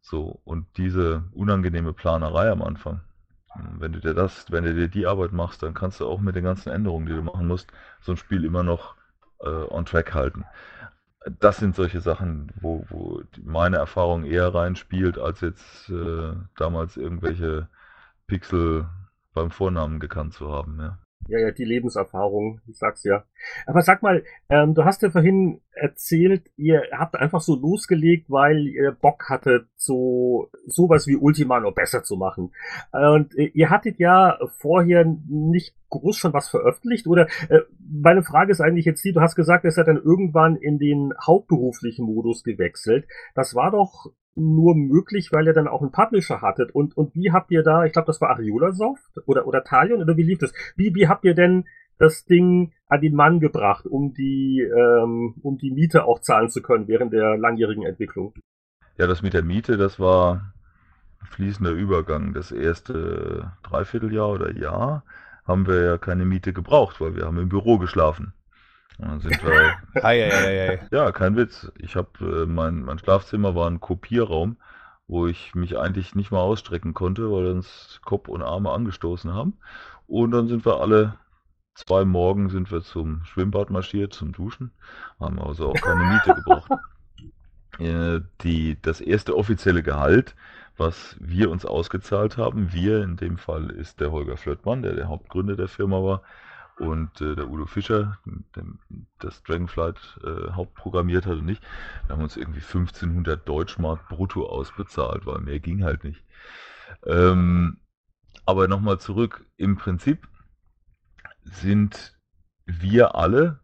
So, 0.00 0.40
und 0.44 0.66
diese 0.76 1.24
unangenehme 1.32 1.92
Planerei 1.92 2.50
am 2.50 2.62
Anfang, 2.62 3.00
wenn 3.78 3.92
du 3.92 4.00
dir 4.00 4.14
das, 4.14 4.50
wenn 4.50 4.64
du 4.64 4.74
dir 4.74 4.88
die 4.88 5.06
Arbeit 5.06 5.32
machst, 5.32 5.62
dann 5.62 5.74
kannst 5.74 6.00
du 6.00 6.06
auch 6.08 6.20
mit 6.20 6.36
den 6.36 6.44
ganzen 6.44 6.70
Änderungen, 6.70 7.06
die 7.06 7.14
du 7.14 7.22
machen 7.22 7.46
musst, 7.46 7.70
so 8.00 8.12
ein 8.12 8.16
Spiel 8.16 8.44
immer 8.44 8.62
noch 8.62 8.94
äh, 9.40 9.48
on 9.48 9.84
track 9.84 10.14
halten. 10.14 10.44
Das 11.40 11.58
sind 11.58 11.74
solche 11.74 12.00
Sachen, 12.00 12.52
wo, 12.60 12.84
wo 12.88 13.22
meine 13.42 13.76
Erfahrung 13.76 14.24
eher 14.24 14.54
reinspielt, 14.54 15.18
als 15.18 15.40
jetzt 15.40 15.90
äh, 15.90 16.32
damals 16.56 16.96
irgendwelche 16.96 17.68
Pixel 18.26 18.86
beim 19.38 19.50
Vornamen 19.50 20.00
gekannt 20.00 20.34
zu 20.34 20.50
haben, 20.50 20.78
ja. 20.80 20.98
Ja, 21.28 21.38
ja, 21.40 21.50
die 21.50 21.64
Lebenserfahrung, 21.64 22.60
ich 22.68 22.78
sag's 22.78 23.04
ja. 23.04 23.24
Aber 23.66 23.82
sag 23.82 24.02
mal, 24.02 24.24
ähm, 24.48 24.74
du 24.74 24.84
hast 24.84 25.02
ja 25.02 25.10
vorhin 25.10 25.60
erzählt, 25.72 26.50
ihr 26.56 26.84
habt 26.92 27.16
einfach 27.16 27.42
so 27.42 27.54
losgelegt, 27.54 28.30
weil 28.30 28.66
ihr 28.66 28.92
Bock 28.92 29.28
hattet, 29.28 29.68
so 29.76 30.50
sowas 30.64 31.06
wie 31.06 31.16
Ultima 31.16 31.60
noch 31.60 31.74
besser 31.74 32.02
zu 32.02 32.16
machen. 32.16 32.52
Und 32.92 33.36
äh, 33.36 33.50
ihr 33.52 33.68
hattet 33.68 33.98
ja 33.98 34.38
vorher 34.56 35.04
nicht 35.28 35.74
groß 35.90 36.16
schon 36.16 36.32
was 36.32 36.48
veröffentlicht 36.48 37.06
oder 37.06 37.28
äh, 37.50 37.60
meine 37.78 38.22
Frage 38.22 38.52
ist 38.52 38.60
eigentlich 38.60 38.86
jetzt 38.86 39.04
die, 39.04 39.12
du 39.12 39.20
hast 39.20 39.34
gesagt, 39.34 39.66
es 39.66 39.76
hat 39.76 39.88
dann 39.88 40.02
irgendwann 40.02 40.56
in 40.56 40.78
den 40.78 41.12
hauptberuflichen 41.20 42.06
Modus 42.06 42.42
gewechselt. 42.42 43.06
Das 43.34 43.54
war 43.54 43.70
doch 43.70 44.06
nur 44.38 44.74
möglich, 44.74 45.30
weil 45.32 45.46
ihr 45.46 45.52
dann 45.52 45.68
auch 45.68 45.82
einen 45.82 45.92
Publisher 45.92 46.40
hattet. 46.40 46.74
Und, 46.74 46.96
und 46.96 47.14
wie 47.14 47.32
habt 47.32 47.50
ihr 47.50 47.62
da, 47.62 47.84
ich 47.84 47.92
glaube, 47.92 48.06
das 48.06 48.20
war 48.20 48.30
Ariola 48.30 48.72
Soft 48.72 49.18
oder, 49.26 49.46
oder 49.46 49.64
Talion 49.64 50.00
oder 50.00 50.16
wie 50.16 50.22
lief 50.22 50.38
das? 50.38 50.52
Wie, 50.76 50.94
wie 50.94 51.08
habt 51.08 51.24
ihr 51.24 51.34
denn 51.34 51.64
das 51.98 52.24
Ding 52.24 52.72
an 52.86 53.00
den 53.00 53.14
Mann 53.14 53.40
gebracht, 53.40 53.86
um 53.86 54.14
die, 54.14 54.60
ähm, 54.60 55.34
um 55.42 55.58
die 55.58 55.72
Miete 55.72 56.04
auch 56.04 56.20
zahlen 56.20 56.48
zu 56.50 56.62
können 56.62 56.88
während 56.88 57.12
der 57.12 57.36
langjährigen 57.36 57.84
Entwicklung? 57.84 58.34
Ja, 58.96 59.06
das 59.06 59.22
mit 59.22 59.34
der 59.34 59.42
Miete, 59.42 59.76
das 59.76 59.98
war 59.98 60.54
fließender 61.30 61.72
Übergang. 61.72 62.34
Das 62.34 62.52
erste 62.52 63.52
Dreivierteljahr 63.62 64.30
oder 64.30 64.56
Jahr 64.56 65.04
haben 65.44 65.66
wir 65.66 65.82
ja 65.82 65.98
keine 65.98 66.24
Miete 66.24 66.52
gebraucht, 66.52 67.00
weil 67.00 67.16
wir 67.16 67.24
haben 67.24 67.38
im 67.38 67.48
Büro 67.48 67.78
geschlafen. 67.78 68.32
Und 68.98 69.08
dann 69.08 69.20
sind 69.20 69.42
wir. 69.44 69.76
ei, 70.02 70.24
ei, 70.24 70.70
ei. 70.70 70.88
Ja, 70.90 71.12
kein 71.12 71.36
Witz. 71.36 71.70
Ich 71.78 71.96
habe 71.96 72.42
äh, 72.42 72.46
mein, 72.46 72.82
mein 72.82 72.98
Schlafzimmer 72.98 73.54
war 73.54 73.68
ein 73.68 73.80
Kopierraum, 73.80 74.56
wo 75.06 75.26
ich 75.26 75.54
mich 75.54 75.78
eigentlich 75.78 76.14
nicht 76.14 76.30
mal 76.30 76.40
ausstrecken 76.40 76.94
konnte, 76.94 77.30
weil 77.30 77.46
uns 77.46 78.00
Kopf 78.04 78.28
und 78.28 78.42
Arme 78.42 78.70
angestoßen 78.70 79.32
haben. 79.32 79.58
Und 80.06 80.32
dann 80.32 80.48
sind 80.48 80.64
wir 80.64 80.80
alle 80.80 81.18
zwei 81.78 82.04
Morgen 82.04 82.50
sind 82.50 82.72
wir 82.72 82.82
zum 82.82 83.24
Schwimmbad 83.24 83.70
marschiert, 83.70 84.12
zum 84.12 84.32
Duschen. 84.32 84.72
Haben 85.20 85.38
also 85.38 85.70
auch 85.70 85.80
keine 85.80 86.04
Miete 86.04 86.34
gebraucht. 86.34 86.70
Äh, 87.78 88.22
die, 88.40 88.76
das 88.82 89.00
erste 89.00 89.36
offizielle 89.36 89.84
Gehalt, 89.84 90.34
was 90.76 91.16
wir 91.20 91.48
uns 91.48 91.64
ausgezahlt 91.64 92.36
haben, 92.36 92.72
wir 92.72 93.04
in 93.04 93.16
dem 93.16 93.38
Fall 93.38 93.70
ist 93.70 94.00
der 94.00 94.10
Holger 94.10 94.36
Flöttmann, 94.36 94.82
der 94.82 94.94
der 94.96 95.06
Hauptgründer 95.06 95.54
der 95.54 95.68
Firma 95.68 96.02
war, 96.02 96.22
und 96.78 97.20
äh, 97.20 97.34
der 97.34 97.48
Udo 97.48 97.66
Fischer, 97.66 98.18
der 98.54 98.64
das 99.18 99.42
Dragonflight 99.42 100.20
äh, 100.24 100.52
hauptprogrammiert 100.52 101.26
hat 101.26 101.38
und 101.38 101.48
ich, 101.48 101.60
wir 102.06 102.16
haben 102.16 102.22
uns 102.22 102.36
irgendwie 102.36 102.60
1500 102.60 103.48
Deutschmark 103.48 104.08
brutto 104.08 104.46
ausbezahlt, 104.46 105.26
weil 105.26 105.40
mehr 105.40 105.60
ging 105.60 105.84
halt 105.84 106.04
nicht. 106.04 106.22
Ähm, 107.04 107.78
aber 108.46 108.68
nochmal 108.68 108.98
zurück, 108.98 109.44
im 109.56 109.76
Prinzip 109.76 110.26
sind 111.42 112.16
wir 112.64 113.14
alle, 113.14 113.60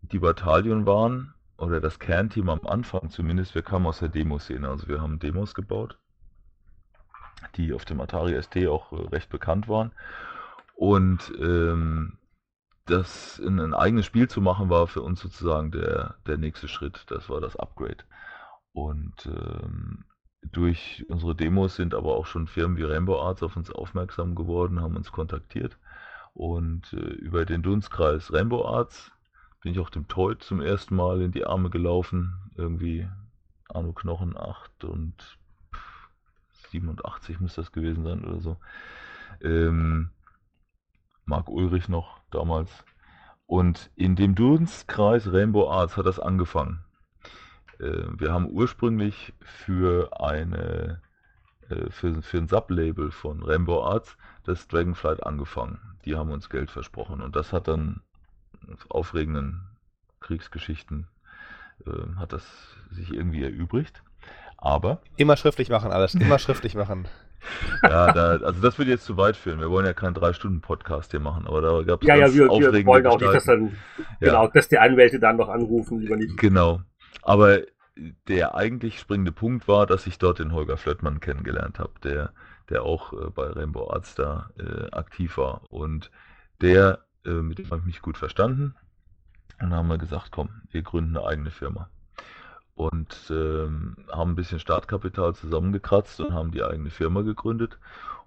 die 0.00 0.18
Bataillon 0.18 0.86
waren, 0.86 1.34
oder 1.58 1.80
das 1.80 1.98
Kernteam 1.98 2.48
am 2.48 2.66
Anfang 2.66 3.10
zumindest, 3.10 3.54
wir 3.54 3.62
kamen 3.62 3.86
aus 3.86 4.00
der 4.00 4.08
Demoszene, 4.08 4.68
also 4.68 4.88
wir 4.88 5.00
haben 5.00 5.18
Demos 5.18 5.54
gebaut, 5.54 5.98
die 7.56 7.72
auf 7.72 7.84
dem 7.84 8.00
Atari 8.00 8.40
ST 8.40 8.66
auch 8.66 8.92
äh, 8.92 9.08
recht 9.08 9.30
bekannt 9.30 9.68
waren. 9.68 9.92
Und 10.74 11.32
ähm, 11.40 12.18
das 12.86 13.38
in 13.38 13.60
ein 13.60 13.74
eigenes 13.74 14.06
Spiel 14.06 14.28
zu 14.28 14.40
machen, 14.40 14.70
war 14.70 14.86
für 14.86 15.02
uns 15.02 15.20
sozusagen 15.20 15.70
der, 15.72 16.16
der 16.26 16.38
nächste 16.38 16.68
Schritt. 16.68 17.04
Das 17.08 17.28
war 17.28 17.40
das 17.40 17.56
Upgrade. 17.56 18.04
Und 18.72 19.26
ähm, 19.26 20.04
durch 20.52 21.04
unsere 21.08 21.34
Demos 21.34 21.76
sind 21.76 21.94
aber 21.94 22.14
auch 22.14 22.26
schon 22.26 22.46
Firmen 22.46 22.76
wie 22.76 22.84
Rainbow 22.84 23.20
Arts 23.20 23.42
auf 23.42 23.56
uns 23.56 23.70
aufmerksam 23.70 24.34
geworden, 24.34 24.80
haben 24.80 24.96
uns 24.96 25.10
kontaktiert. 25.10 25.76
Und 26.32 26.92
äh, 26.92 26.96
über 26.96 27.44
den 27.44 27.62
Dunstkreis 27.62 28.32
Rainbow 28.32 28.64
Arts 28.64 29.10
bin 29.62 29.72
ich 29.72 29.80
auch 29.80 29.90
dem 29.90 30.06
Toy 30.06 30.38
zum 30.38 30.60
ersten 30.60 30.94
Mal 30.94 31.22
in 31.22 31.32
die 31.32 31.44
Arme 31.44 31.70
gelaufen. 31.70 32.52
Irgendwie 32.54 33.08
Arno 33.68 33.92
Knochen 33.92 34.36
8 34.36 34.84
und 34.84 35.38
87 36.70 37.40
muss 37.40 37.54
das 37.54 37.72
gewesen 37.72 38.04
sein 38.04 38.24
oder 38.24 38.40
so. 38.40 38.56
Ähm, 39.40 40.10
Marc 41.24 41.48
Ulrich 41.48 41.88
noch 41.88 42.15
damals. 42.30 42.84
Und 43.46 43.90
in 43.94 44.16
dem 44.16 44.34
Dunstkreis 44.34 45.32
Rainbow 45.32 45.70
Arts 45.70 45.96
hat 45.96 46.06
das 46.06 46.18
angefangen. 46.18 46.84
Äh, 47.78 48.04
wir 48.18 48.32
haben 48.32 48.50
ursprünglich 48.50 49.32
für 49.40 50.20
eine 50.20 51.00
äh, 51.68 51.90
für, 51.90 52.22
für 52.22 52.38
ein 52.38 52.48
Sublabel 52.48 53.10
von 53.10 53.42
Rainbow 53.42 53.82
Arts 53.82 54.16
das 54.44 54.68
Dragonflight 54.68 55.24
angefangen. 55.24 55.80
Die 56.04 56.16
haben 56.16 56.30
uns 56.30 56.48
Geld 56.50 56.70
versprochen 56.70 57.20
und 57.20 57.34
das 57.36 57.52
hat 57.52 57.68
dann 57.68 58.02
auf 58.72 58.90
aufregenden 58.90 59.62
Kriegsgeschichten 60.20 61.08
äh, 61.84 62.16
hat 62.16 62.32
das 62.32 62.44
sich 62.90 63.12
irgendwie 63.12 63.42
erübrigt. 63.42 64.02
Aber 64.56 65.00
immer 65.16 65.36
schriftlich 65.36 65.68
machen 65.68 65.92
alles, 65.92 66.14
immer 66.14 66.38
schriftlich 66.40 66.74
machen. 66.74 67.06
Ja, 67.82 68.12
da, 68.12 68.30
also 68.44 68.60
das 68.60 68.78
würde 68.78 68.90
jetzt 68.90 69.04
zu 69.04 69.16
weit 69.16 69.36
führen. 69.36 69.60
Wir 69.60 69.70
wollen 69.70 69.86
ja 69.86 69.92
keinen 69.92 70.14
Drei-Stunden-Podcast 70.14 71.10
hier 71.10 71.20
machen, 71.20 71.46
aber 71.46 71.60
da 71.60 71.82
gab 71.82 72.02
es 72.02 72.08
Ja, 72.08 72.16
ja, 72.16 72.32
wir, 72.32 72.48
wir 72.48 72.86
wollen 72.86 73.06
auch 73.06 73.20
nicht, 73.20 73.32
dass 73.32 73.44
dann, 73.44 73.76
ja. 74.20 74.28
genau, 74.28 74.48
dass 74.48 74.68
die 74.68 74.78
Anwälte 74.78 75.18
dann 75.18 75.36
noch 75.36 75.48
anrufen, 75.48 76.00
lieber 76.00 76.16
nicht. 76.16 76.36
Genau. 76.36 76.80
Aber 77.22 77.60
der 78.28 78.54
eigentlich 78.54 78.98
springende 78.98 79.32
Punkt 79.32 79.68
war, 79.68 79.86
dass 79.86 80.06
ich 80.06 80.18
dort 80.18 80.38
den 80.38 80.52
Holger 80.52 80.76
Flöttmann 80.76 81.20
kennengelernt 81.20 81.78
habe, 81.78 81.92
der, 82.02 82.32
der 82.68 82.82
auch 82.82 83.12
äh, 83.12 83.30
bei 83.30 83.46
Rainbow 83.46 83.90
Arts 83.90 84.14
da 84.14 84.50
äh, 84.58 84.90
aktiv 84.92 85.38
war. 85.38 85.62
Und 85.70 86.10
der, 86.60 87.00
äh, 87.24 87.30
mit 87.30 87.58
dem 87.58 87.70
habe 87.70 87.80
ich 87.80 87.86
mich 87.86 88.02
gut 88.02 88.18
verstanden. 88.18 88.74
Und 89.60 89.70
dann 89.70 89.74
haben 89.74 89.88
wir 89.88 89.98
gesagt, 89.98 90.30
komm, 90.30 90.50
wir 90.70 90.82
gründen 90.82 91.16
eine 91.16 91.26
eigene 91.26 91.50
Firma 91.50 91.88
und 92.76 93.16
ähm, 93.30 93.96
haben 94.12 94.32
ein 94.32 94.36
bisschen 94.36 94.60
Startkapital 94.60 95.34
zusammengekratzt 95.34 96.20
und 96.20 96.34
haben 96.34 96.52
die 96.52 96.62
eigene 96.62 96.90
Firma 96.90 97.22
gegründet 97.22 97.78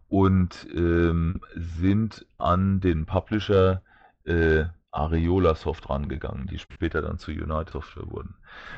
und 0.10 0.68
ähm, 0.74 1.42
sind 1.56 2.26
an 2.40 2.82
den 2.82 3.06
Publisher 3.06 3.84
äh, 4.26 4.66
Areola 4.92 5.54
Soft 5.54 5.88
rangegangen, 5.90 6.48
die 6.48 6.58
später 6.58 7.04
dann 7.04 7.20
zu 7.20 7.30
United 7.30 7.70
Software 7.70 8.10
wurden. 8.10 8.36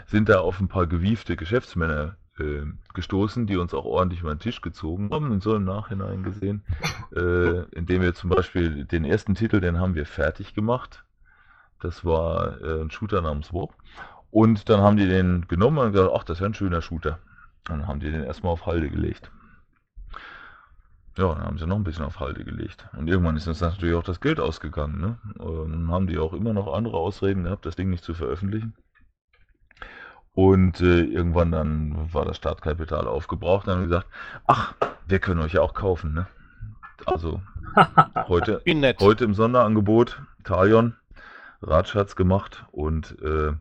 Sind 0.08 0.28
da 0.28 0.42
auf 0.42 0.60
ein 0.60 0.68
paar 0.68 0.88
gewiefte 0.88 1.38
Geschäftsmänner 1.38 2.18
äh, 2.38 2.64
gestoßen, 2.94 3.48
die 3.48 3.56
uns 3.56 3.74
auch 3.74 3.86
ordentlich 3.86 4.20
über 4.20 4.36
den 4.36 4.40
Tisch 4.40 4.60
gezogen 4.60 5.10
haben, 5.12 5.32
und 5.32 5.42
so 5.42 5.56
im 5.56 5.64
Nachhinein 5.64 6.24
gesehen, 6.24 6.64
äh, 7.16 7.64
indem 7.72 8.02
wir 8.02 8.14
zum 8.14 8.30
Beispiel 8.30 8.84
den 8.84 9.06
ersten 9.06 9.36
Titel, 9.36 9.62
den 9.62 9.80
haben 9.80 9.96
wir 9.96 10.06
fertig 10.06 10.54
gemacht. 10.54 11.06
Das 11.80 12.04
war 12.04 12.62
äh, 12.62 12.82
ein 12.82 12.92
Shooter 12.92 13.22
namens 13.22 13.54
Warp. 13.54 13.74
Und 14.32 14.70
dann 14.70 14.82
haben 14.82 14.98
die 14.98 15.08
den 15.08 15.48
genommen 15.48 15.78
und 15.78 15.92
gesagt, 15.92 16.12
ach, 16.16 16.24
das 16.24 16.38
ist 16.38 16.42
ja 16.42 16.48
ein 16.48 16.54
schöner 16.54 16.82
Shooter. 16.82 17.20
Dann 17.66 17.88
haben 17.88 18.00
die 18.00 18.12
den 18.12 18.24
erstmal 18.24 18.54
auf 18.54 18.66
Halde 18.66 18.90
gelegt. 18.90 19.30
ja, 21.18 21.36
dann 21.36 21.44
haben 21.44 21.58
sie 21.58 21.68
noch 21.68 21.76
ein 21.76 21.84
bisschen 21.84 22.06
auf 22.06 22.20
Halde 22.20 22.46
gelegt. 22.46 22.88
Und 22.98 23.08
irgendwann 23.08 23.36
ist 23.36 23.48
uns 23.48 23.62
natürlich 23.62 23.96
auch 23.96 24.04
das 24.04 24.22
Geld 24.22 24.40
ausgegangen. 24.40 25.00
Ne? 25.00 25.18
Und 25.38 25.92
haben 25.92 26.08
die 26.08 26.18
auch 26.18 26.34
immer 26.34 26.54
noch 26.54 26.74
andere 26.74 26.98
Ausreden 26.98 27.44
gehabt, 27.44 27.66
das 27.66 27.76
Ding 27.76 27.90
nicht 27.90 28.04
zu 28.04 28.14
veröffentlichen. 28.14 28.74
Und 30.34 30.80
äh, 30.80 31.02
irgendwann 31.02 31.52
dann 31.52 32.14
war 32.14 32.24
das 32.24 32.38
Startkapital 32.38 33.08
aufgebraucht. 33.08 33.68
Dann 33.68 33.76
haben 33.76 33.82
wir 33.82 33.88
gesagt, 33.90 34.08
ach, 34.48 34.74
wir 35.06 35.20
können 35.20 35.42
euch 35.42 35.54
ja 35.54 35.62
auch 35.62 35.74
kaufen. 35.74 36.14
Ne? 36.14 36.28
Also 37.06 37.42
heute, 38.28 38.62
heute 39.00 39.26
im 39.26 39.34
Sonderangebot 39.34 40.22
Talion, 40.46 40.96
Ratsch 41.62 41.96
hat's 41.96 42.16
gemacht 42.16 42.66
und 42.72 43.22
äh, 43.22 43.54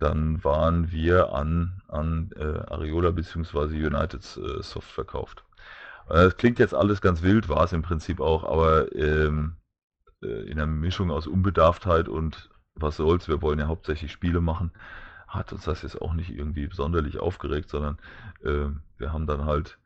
dann 0.00 0.42
waren 0.42 0.90
wir 0.90 1.32
an, 1.32 1.82
an 1.88 2.30
äh, 2.36 2.72
Areola 2.72 3.10
bzw. 3.10 3.86
United 3.86 4.22
äh, 4.36 4.62
Soft 4.62 4.90
verkauft. 4.90 5.44
Das 6.08 6.36
klingt 6.36 6.58
jetzt 6.58 6.74
alles 6.74 7.00
ganz 7.00 7.22
wild, 7.22 7.48
war 7.48 7.64
es 7.64 7.72
im 7.72 7.82
Prinzip 7.82 8.20
auch, 8.20 8.42
aber 8.42 8.92
ähm, 8.96 9.56
äh, 10.22 10.50
in 10.50 10.58
einer 10.58 10.66
Mischung 10.66 11.10
aus 11.10 11.28
Unbedarftheit 11.28 12.08
und 12.08 12.50
was 12.74 12.96
soll's, 12.96 13.28
wir 13.28 13.42
wollen 13.42 13.58
ja 13.58 13.68
hauptsächlich 13.68 14.10
Spiele 14.10 14.40
machen, 14.40 14.72
hat 15.28 15.52
uns 15.52 15.64
das 15.64 15.82
jetzt 15.82 16.00
auch 16.00 16.14
nicht 16.14 16.30
irgendwie 16.30 16.68
sonderlich 16.72 17.20
aufgeregt, 17.20 17.70
sondern 17.70 17.98
äh, 18.42 18.68
wir 18.98 19.12
haben 19.12 19.26
dann 19.26 19.44
halt 19.44 19.78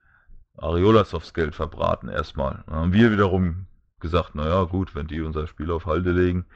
Areolasofts 0.56 1.34
Geld 1.34 1.54
verbraten 1.54 2.08
erstmal. 2.08 2.62
Dann 2.66 2.76
haben 2.76 2.92
wir 2.92 3.12
wiederum 3.12 3.66
gesagt, 4.00 4.34
naja 4.34 4.62
gut, 4.64 4.94
wenn 4.94 5.08
die 5.08 5.20
unser 5.20 5.46
Spiel 5.46 5.70
auf 5.70 5.86
Halde 5.86 6.12
legen, 6.12 6.46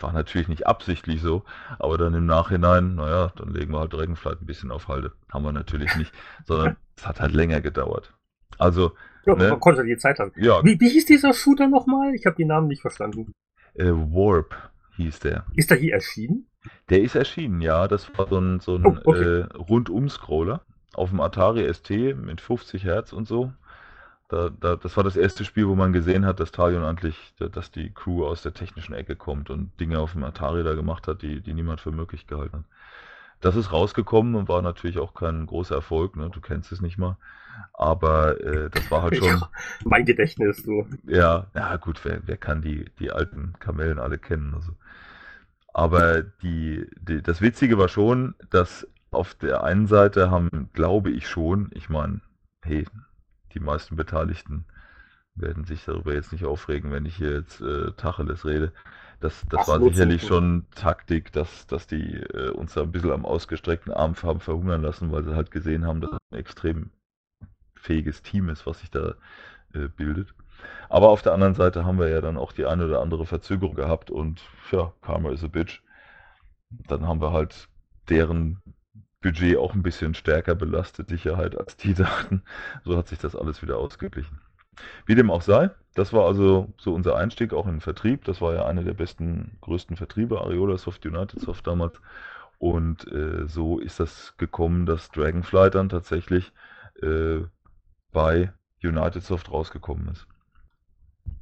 war 0.00 0.12
natürlich 0.12 0.48
nicht 0.48 0.66
absichtlich 0.66 1.20
so, 1.20 1.44
aber 1.78 1.98
dann 1.98 2.14
im 2.14 2.26
Nachhinein, 2.26 2.96
naja, 2.96 3.32
dann 3.36 3.52
legen 3.52 3.72
wir 3.72 3.80
halt 3.80 3.92
Dragonflight 3.92 4.42
ein 4.42 4.46
bisschen 4.46 4.70
auf 4.70 4.88
Halde. 4.88 5.12
Haben 5.32 5.44
wir 5.44 5.52
natürlich 5.52 5.94
nicht, 5.96 6.12
sondern 6.44 6.76
es 6.96 7.06
hat 7.06 7.20
halt 7.20 7.32
länger 7.32 7.60
gedauert. 7.60 8.12
Also. 8.58 8.92
Ja, 9.24 9.34
ne? 9.34 9.50
man 9.50 9.60
konnte 9.60 9.84
die 9.84 9.96
Zeit 9.96 10.18
haben. 10.18 10.32
Ja. 10.36 10.64
Wie, 10.64 10.78
wie 10.80 10.88
hieß 10.88 11.06
dieser 11.06 11.32
Shooter 11.32 11.68
nochmal? 11.68 12.14
Ich 12.14 12.26
habe 12.26 12.36
die 12.36 12.44
Namen 12.44 12.68
nicht 12.68 12.82
verstanden. 12.82 13.32
Äh, 13.74 13.92
Warp 13.92 14.54
hieß 14.96 15.20
der. 15.20 15.46
Ist 15.54 15.70
der 15.70 15.78
hier 15.78 15.94
erschienen? 15.94 16.48
Der 16.90 17.00
ist 17.02 17.14
erschienen, 17.14 17.60
ja. 17.60 17.88
Das 17.88 18.10
war 18.18 18.26
so 18.28 18.38
ein, 18.38 18.60
so 18.60 18.76
ein 18.76 18.86
oh, 18.86 18.96
okay. 19.04 19.40
äh, 19.40 19.56
Rundum-Scroller 19.56 20.64
auf 20.94 21.10
dem 21.10 21.20
Atari 21.20 21.72
ST 21.72 21.90
mit 21.90 22.40
50 22.40 22.84
Hertz 22.84 23.12
und 23.12 23.26
so. 23.26 23.52
Da, 24.32 24.48
da, 24.48 24.76
das 24.76 24.96
war 24.96 25.04
das 25.04 25.16
erste 25.16 25.44
Spiel, 25.44 25.68
wo 25.68 25.74
man 25.74 25.92
gesehen 25.92 26.24
hat, 26.24 26.40
dass 26.40 26.52
Talion 26.52 26.84
eigentlich, 26.84 27.34
dass 27.36 27.70
die 27.70 27.90
Crew 27.90 28.24
aus 28.24 28.40
der 28.40 28.54
technischen 28.54 28.94
Ecke 28.94 29.14
kommt 29.14 29.50
und 29.50 29.78
Dinge 29.78 29.98
auf 29.98 30.12
dem 30.12 30.24
Atari 30.24 30.64
da 30.64 30.72
gemacht 30.72 31.06
hat, 31.06 31.20
die, 31.20 31.42
die 31.42 31.52
niemand 31.52 31.82
für 31.82 31.92
möglich 31.92 32.26
gehalten 32.26 32.60
hat. 32.60 32.64
Das 33.42 33.56
ist 33.56 33.72
rausgekommen 33.72 34.34
und 34.34 34.48
war 34.48 34.62
natürlich 34.62 34.98
auch 34.98 35.12
kein 35.12 35.44
großer 35.44 35.74
Erfolg, 35.74 36.16
ne? 36.16 36.30
du 36.30 36.40
kennst 36.40 36.72
es 36.72 36.80
nicht 36.80 36.96
mal. 36.96 37.18
Aber 37.74 38.40
äh, 38.40 38.70
das 38.70 38.90
war 38.90 39.02
halt 39.02 39.16
schon. 39.18 39.28
Ja, 39.28 39.50
mein 39.84 40.06
Gedächtnis, 40.06 40.62
so. 40.62 40.86
Ja, 41.04 41.48
ja 41.54 41.76
gut, 41.76 42.02
wer, 42.02 42.22
wer 42.24 42.38
kann 42.38 42.62
die, 42.62 42.86
die 43.00 43.10
alten 43.10 43.52
Kamellen 43.58 43.98
alle 43.98 44.16
kennen? 44.16 44.54
Also. 44.54 44.72
Aber 45.74 46.22
die, 46.22 46.86
die, 47.02 47.20
das 47.20 47.42
Witzige 47.42 47.76
war 47.76 47.88
schon, 47.88 48.34
dass 48.48 48.88
auf 49.10 49.34
der 49.34 49.62
einen 49.62 49.88
Seite 49.88 50.30
haben, 50.30 50.70
glaube 50.72 51.10
ich 51.10 51.28
schon, 51.28 51.68
ich 51.74 51.90
meine, 51.90 52.22
hey, 52.62 52.86
die 53.54 53.60
meisten 53.60 53.96
Beteiligten 53.96 54.64
werden 55.34 55.64
sich 55.64 55.84
darüber 55.84 56.12
jetzt 56.12 56.32
nicht 56.32 56.44
aufregen, 56.44 56.92
wenn 56.92 57.06
ich 57.06 57.16
hier 57.16 57.32
jetzt 57.32 57.60
äh, 57.60 57.92
Tacheles 57.92 58.44
rede. 58.44 58.72
Das, 59.20 59.44
das 59.48 59.68
war 59.68 59.80
sicherlich 59.80 60.26
schon 60.26 60.66
Taktik, 60.74 61.32
dass, 61.32 61.66
dass 61.66 61.86
die 61.86 62.16
äh, 62.16 62.50
uns 62.50 62.74
da 62.74 62.82
ein 62.82 62.92
bisschen 62.92 63.12
am 63.12 63.24
ausgestreckten 63.24 63.92
Arm 63.92 64.14
haben 64.22 64.40
verhungern 64.40 64.82
lassen, 64.82 65.12
weil 65.12 65.24
sie 65.24 65.34
halt 65.34 65.50
gesehen 65.50 65.86
haben, 65.86 66.00
dass 66.00 66.10
es 66.10 66.18
ein 66.32 66.38
extrem 66.38 66.90
fähiges 67.76 68.22
Team 68.22 68.48
ist, 68.48 68.66
was 68.66 68.80
sich 68.80 68.90
da 68.90 69.14
äh, 69.74 69.88
bildet. 69.88 70.34
Aber 70.88 71.08
auf 71.08 71.22
der 71.22 71.32
anderen 71.32 71.54
Seite 71.54 71.84
haben 71.84 71.98
wir 71.98 72.08
ja 72.08 72.20
dann 72.20 72.36
auch 72.36 72.52
die 72.52 72.66
eine 72.66 72.86
oder 72.86 73.00
andere 73.00 73.26
Verzögerung 73.26 73.74
gehabt 73.74 74.10
und 74.10 74.42
ja, 74.70 74.92
Karma 75.02 75.30
is 75.30 75.44
a 75.44 75.48
bitch. 75.48 75.82
Dann 76.70 77.06
haben 77.06 77.20
wir 77.20 77.32
halt 77.32 77.68
deren 78.08 78.60
Budget 79.22 79.56
auch 79.56 79.74
ein 79.74 79.82
bisschen 79.82 80.14
stärker 80.14 80.54
belastet, 80.54 81.08
Sicherheit, 81.08 81.56
als 81.56 81.76
die 81.76 81.94
dachten. 81.94 82.42
So 82.84 82.96
hat 82.96 83.08
sich 83.08 83.18
das 83.18 83.36
alles 83.36 83.62
wieder 83.62 83.78
ausgeglichen. 83.78 84.40
Wie 85.06 85.14
dem 85.14 85.30
auch 85.30 85.42
sei, 85.42 85.70
das 85.94 86.12
war 86.12 86.26
also 86.26 86.72
so 86.78 86.94
unser 86.94 87.16
Einstieg 87.16 87.52
auch 87.52 87.66
in 87.66 87.74
den 87.74 87.80
Vertrieb. 87.80 88.24
Das 88.24 88.40
war 88.40 88.54
ja 88.54 88.64
einer 88.66 88.82
der 88.82 88.94
besten, 88.94 89.58
größten 89.60 89.96
Vertriebe, 89.96 90.40
Areola 90.40 90.78
Soft, 90.78 91.04
United 91.04 91.40
Soft 91.40 91.66
damals. 91.66 92.00
Und 92.58 93.10
äh, 93.12 93.46
so 93.46 93.78
ist 93.78 94.00
das 94.00 94.36
gekommen, 94.38 94.86
dass 94.86 95.10
Dragonfly 95.10 95.70
dann 95.70 95.88
tatsächlich 95.88 96.52
äh, 97.02 97.40
bei 98.12 98.52
United 98.82 99.22
Soft 99.22 99.50
rausgekommen 99.50 100.08
ist. 100.08 100.26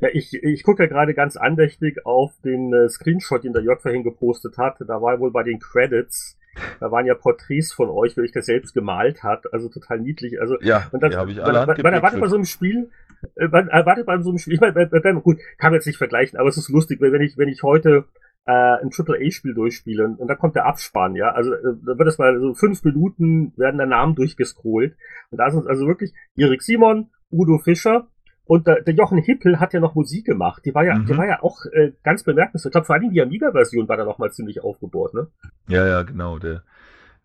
Ja, 0.00 0.08
ich, 0.12 0.32
ich 0.34 0.62
gucke 0.62 0.82
ja 0.82 0.88
gerade 0.88 1.14
ganz 1.14 1.36
andächtig 1.36 2.04
auf 2.06 2.32
den 2.42 2.72
äh, 2.72 2.88
Screenshot, 2.88 3.44
den 3.44 3.52
der 3.52 3.62
Jörg 3.62 3.80
vorhin 3.80 4.02
gepostet 4.02 4.56
hat. 4.56 4.76
Da 4.80 5.02
war 5.02 5.20
wohl 5.20 5.30
bei 5.30 5.42
den 5.42 5.58
Credits, 5.58 6.38
da 6.80 6.90
waren 6.90 7.06
ja 7.06 7.14
Porträts 7.14 7.72
von 7.72 7.88
euch, 7.88 8.16
weil 8.16 8.24
ich 8.24 8.32
das 8.32 8.46
selbst 8.46 8.74
gemalt 8.74 9.22
hat. 9.22 9.52
Also 9.52 9.68
total 9.68 10.00
niedlich. 10.00 10.40
Also, 10.40 10.56
ja, 10.60 10.88
und 10.92 11.02
das, 11.02 11.10
die 11.10 11.16
habe 11.16 11.30
ich 11.30 11.42
alle 11.42 11.66
man, 11.66 11.76
man 11.82 11.94
erwartet 11.94 12.20
bei 12.20 12.28
so 12.28 12.36
einem 12.36 12.44
Spiel, 12.44 12.90
äh, 13.36 13.48
man 13.48 13.68
erwartet 13.68 14.06
bei 14.06 14.20
so 14.20 14.30
einem 14.30 14.38
Spiel, 14.38 14.54
ich 14.54 14.60
meine, 14.60 15.20
gut, 15.20 15.38
kann 15.58 15.70
man 15.70 15.74
jetzt 15.74 15.86
nicht 15.86 15.98
vergleichen, 15.98 16.38
aber 16.38 16.48
es 16.48 16.56
ist 16.56 16.68
lustig, 16.68 17.00
wenn 17.00 17.22
ich, 17.22 17.36
wenn 17.36 17.48
ich 17.48 17.62
heute 17.62 18.04
äh, 18.46 18.82
ein 18.82 18.90
Triple-A-Spiel 18.90 19.54
durchspiele 19.54 20.04
und, 20.04 20.18
und 20.18 20.28
da 20.28 20.34
kommt 20.34 20.56
der 20.56 20.66
Abspann, 20.66 21.14
ja, 21.14 21.30
also 21.32 21.52
äh, 21.52 21.74
da 21.86 21.98
wird 21.98 22.08
es 22.08 22.18
mal 22.18 22.38
so 22.40 22.54
fünf 22.54 22.82
Minuten 22.84 23.52
werden 23.56 23.78
der 23.78 23.86
Namen 23.86 24.14
durchgescrollt. 24.14 24.96
Und 25.30 25.38
da 25.38 25.50
sind 25.50 25.66
also 25.66 25.86
wirklich 25.86 26.12
Erik 26.36 26.62
Simon, 26.62 27.10
Udo 27.30 27.58
Fischer, 27.58 28.08
und 28.50 28.66
der, 28.66 28.82
der 28.82 28.94
Jochen 28.94 29.18
Hippel 29.18 29.60
hat 29.60 29.74
ja 29.74 29.78
noch 29.78 29.94
Musik 29.94 30.26
gemacht. 30.26 30.64
Die 30.64 30.74
war 30.74 30.84
ja, 30.84 30.96
mhm. 30.96 31.06
die 31.06 31.16
war 31.16 31.24
ja 31.24 31.40
auch 31.40 31.66
äh, 31.66 31.92
ganz 32.02 32.24
bemerkenswert. 32.24 32.70
Ich 32.70 32.72
glaube, 32.72 32.84
vor 32.84 32.96
allem 32.96 33.12
die 33.12 33.22
Amiga-Version 33.22 33.88
war 33.88 33.96
da 33.96 34.04
noch 34.04 34.18
mal 34.18 34.32
ziemlich 34.32 34.64
aufgebohrt, 34.64 35.14
ne? 35.14 35.28
Ja, 35.68 35.86
ja, 35.86 36.02
genau. 36.02 36.40
Der, 36.40 36.64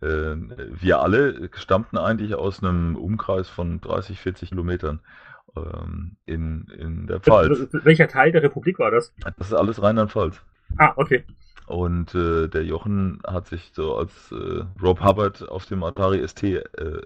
äh, 0.03 0.35
wir 0.35 0.99
alle 0.99 1.49
stammten 1.55 1.97
eigentlich 1.97 2.35
aus 2.35 2.61
einem 2.61 2.95
Umkreis 2.95 3.49
von 3.49 3.81
30, 3.81 4.19
40 4.19 4.49
Kilometern 4.49 4.99
ähm, 5.57 6.17
in, 6.27 6.67
in 6.77 7.07
der 7.07 7.19
Pfalz. 7.21 7.69
Welcher 7.71 8.07
Teil 8.07 8.31
der 8.31 8.43
Republik 8.43 8.77
war 8.77 8.91
das? 8.91 9.11
Das 9.39 9.47
ist 9.47 9.53
alles 9.55 9.81
Rheinland-Pfalz. 9.81 10.39
Ah, 10.77 10.93
okay. 10.95 11.23
Und 11.65 12.13
äh, 12.13 12.47
der 12.47 12.63
Jochen 12.63 13.21
hat 13.25 13.47
sich 13.47 13.71
so 13.73 13.97
als 13.97 14.31
äh, 14.31 14.65
Rob 14.81 15.03
Hubbard 15.03 15.49
auf 15.49 15.65
dem 15.65 15.83
Atari 15.83 16.25
ST 16.27 16.43
äh, 16.43 16.61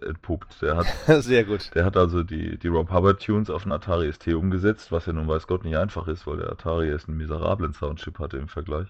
entpuppt. 0.06 0.62
Der 0.62 0.76
hat, 0.78 0.88
Sehr 1.24 1.46
gut. 1.46 1.74
Der 1.76 1.86
hat 1.86 1.96
also 1.96 2.24
die, 2.24 2.58
die 2.58 2.68
Rob 2.68 2.92
Hubbard 2.92 3.24
Tunes 3.24 3.50
auf 3.50 3.64
den 3.64 3.72
Atari 3.72 4.12
ST 4.12 4.28
umgesetzt, 4.34 4.92
was 4.92 5.06
ja 5.06 5.14
nun 5.14 5.30
weiß 5.30 5.48
Gott 5.48 5.64
nicht 5.64 5.78
einfach 5.78 6.08
ist, 6.10 6.28
weil 6.28 6.38
der 6.38 6.52
Atari 6.52 6.90
erst 6.90 7.08
einen 7.08 7.18
miserablen 7.18 7.74
Soundchip 7.74 8.20
hatte 8.20 8.38
im 8.38 8.50
Vergleich. 8.50 8.90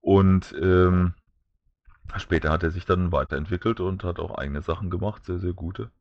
Und 0.00 0.52
ähm, 0.60 1.14
später 2.16 2.50
hat 2.50 2.64
er 2.64 2.72
sich 2.72 2.84
dann 2.84 3.12
weiterentwickelt 3.12 3.78
und 3.78 4.02
hat 4.02 4.18
auch 4.18 4.36
eigene 4.38 4.62
Sachen 4.62 4.90
gemacht, 4.90 5.24
sehr, 5.24 5.38
sehr 5.38 5.52
gute. 5.52 5.92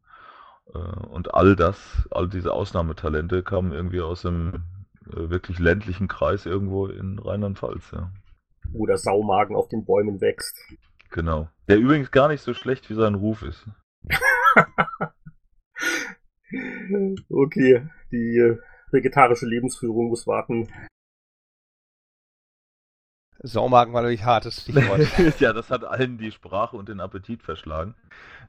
Äh, 0.73 0.79
und 0.79 1.35
all 1.35 1.55
das, 1.55 2.07
all 2.09 2.27
diese 2.27 2.53
Ausnahmetalente 2.53 3.43
kamen 3.43 3.71
irgendwie 3.71 4.01
aus 4.01 4.23
dem 4.23 4.63
äh, 5.11 5.29
wirklich 5.29 5.59
ländlichen 5.59 6.07
Kreis 6.07 6.47
irgendwo 6.47 6.87
in 6.87 7.19
Rheinland-Pfalz, 7.19 7.91
ja 7.91 8.11
wo 8.73 8.85
der 8.85 8.97
Saumagen 8.97 9.55
auf 9.55 9.67
den 9.67 9.85
Bäumen 9.85 10.21
wächst. 10.21 10.57
Genau. 11.11 11.49
Der 11.67 11.77
übrigens 11.77 12.11
gar 12.11 12.27
nicht 12.27 12.41
so 12.41 12.53
schlecht 12.53 12.89
wie 12.89 12.95
sein 12.95 13.15
Ruf 13.15 13.41
ist. 13.41 13.67
okay, 17.29 17.87
die 18.11 18.37
äh, 18.37 18.57
vegetarische 18.91 19.45
Lebensführung 19.45 20.09
muss 20.09 20.27
warten. 20.27 20.67
Saumagen 23.41 23.93
war 23.93 24.01
natürlich 24.01 24.25
hartes 24.25 24.63
Stichwort. 24.63 25.07
ja, 25.39 25.53
das 25.53 25.69
hat 25.69 25.85
allen 25.85 26.17
die 26.17 26.31
Sprache 26.31 26.75
und 26.75 26.89
den 26.89 26.99
Appetit 26.99 27.41
verschlagen. 27.41 27.95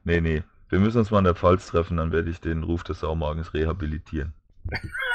Nee, 0.03 0.21
nee. 0.21 0.43
Wir 0.69 0.79
müssen 0.79 0.99
uns 0.99 1.11
mal 1.11 1.19
in 1.19 1.25
der 1.25 1.35
Pfalz 1.35 1.67
treffen, 1.67 1.97
dann 1.97 2.11
werde 2.11 2.29
ich 2.29 2.39
den 2.39 2.63
Ruf 2.63 2.83
des 2.83 3.01
Saumagens 3.01 3.53
rehabilitieren. 3.53 4.33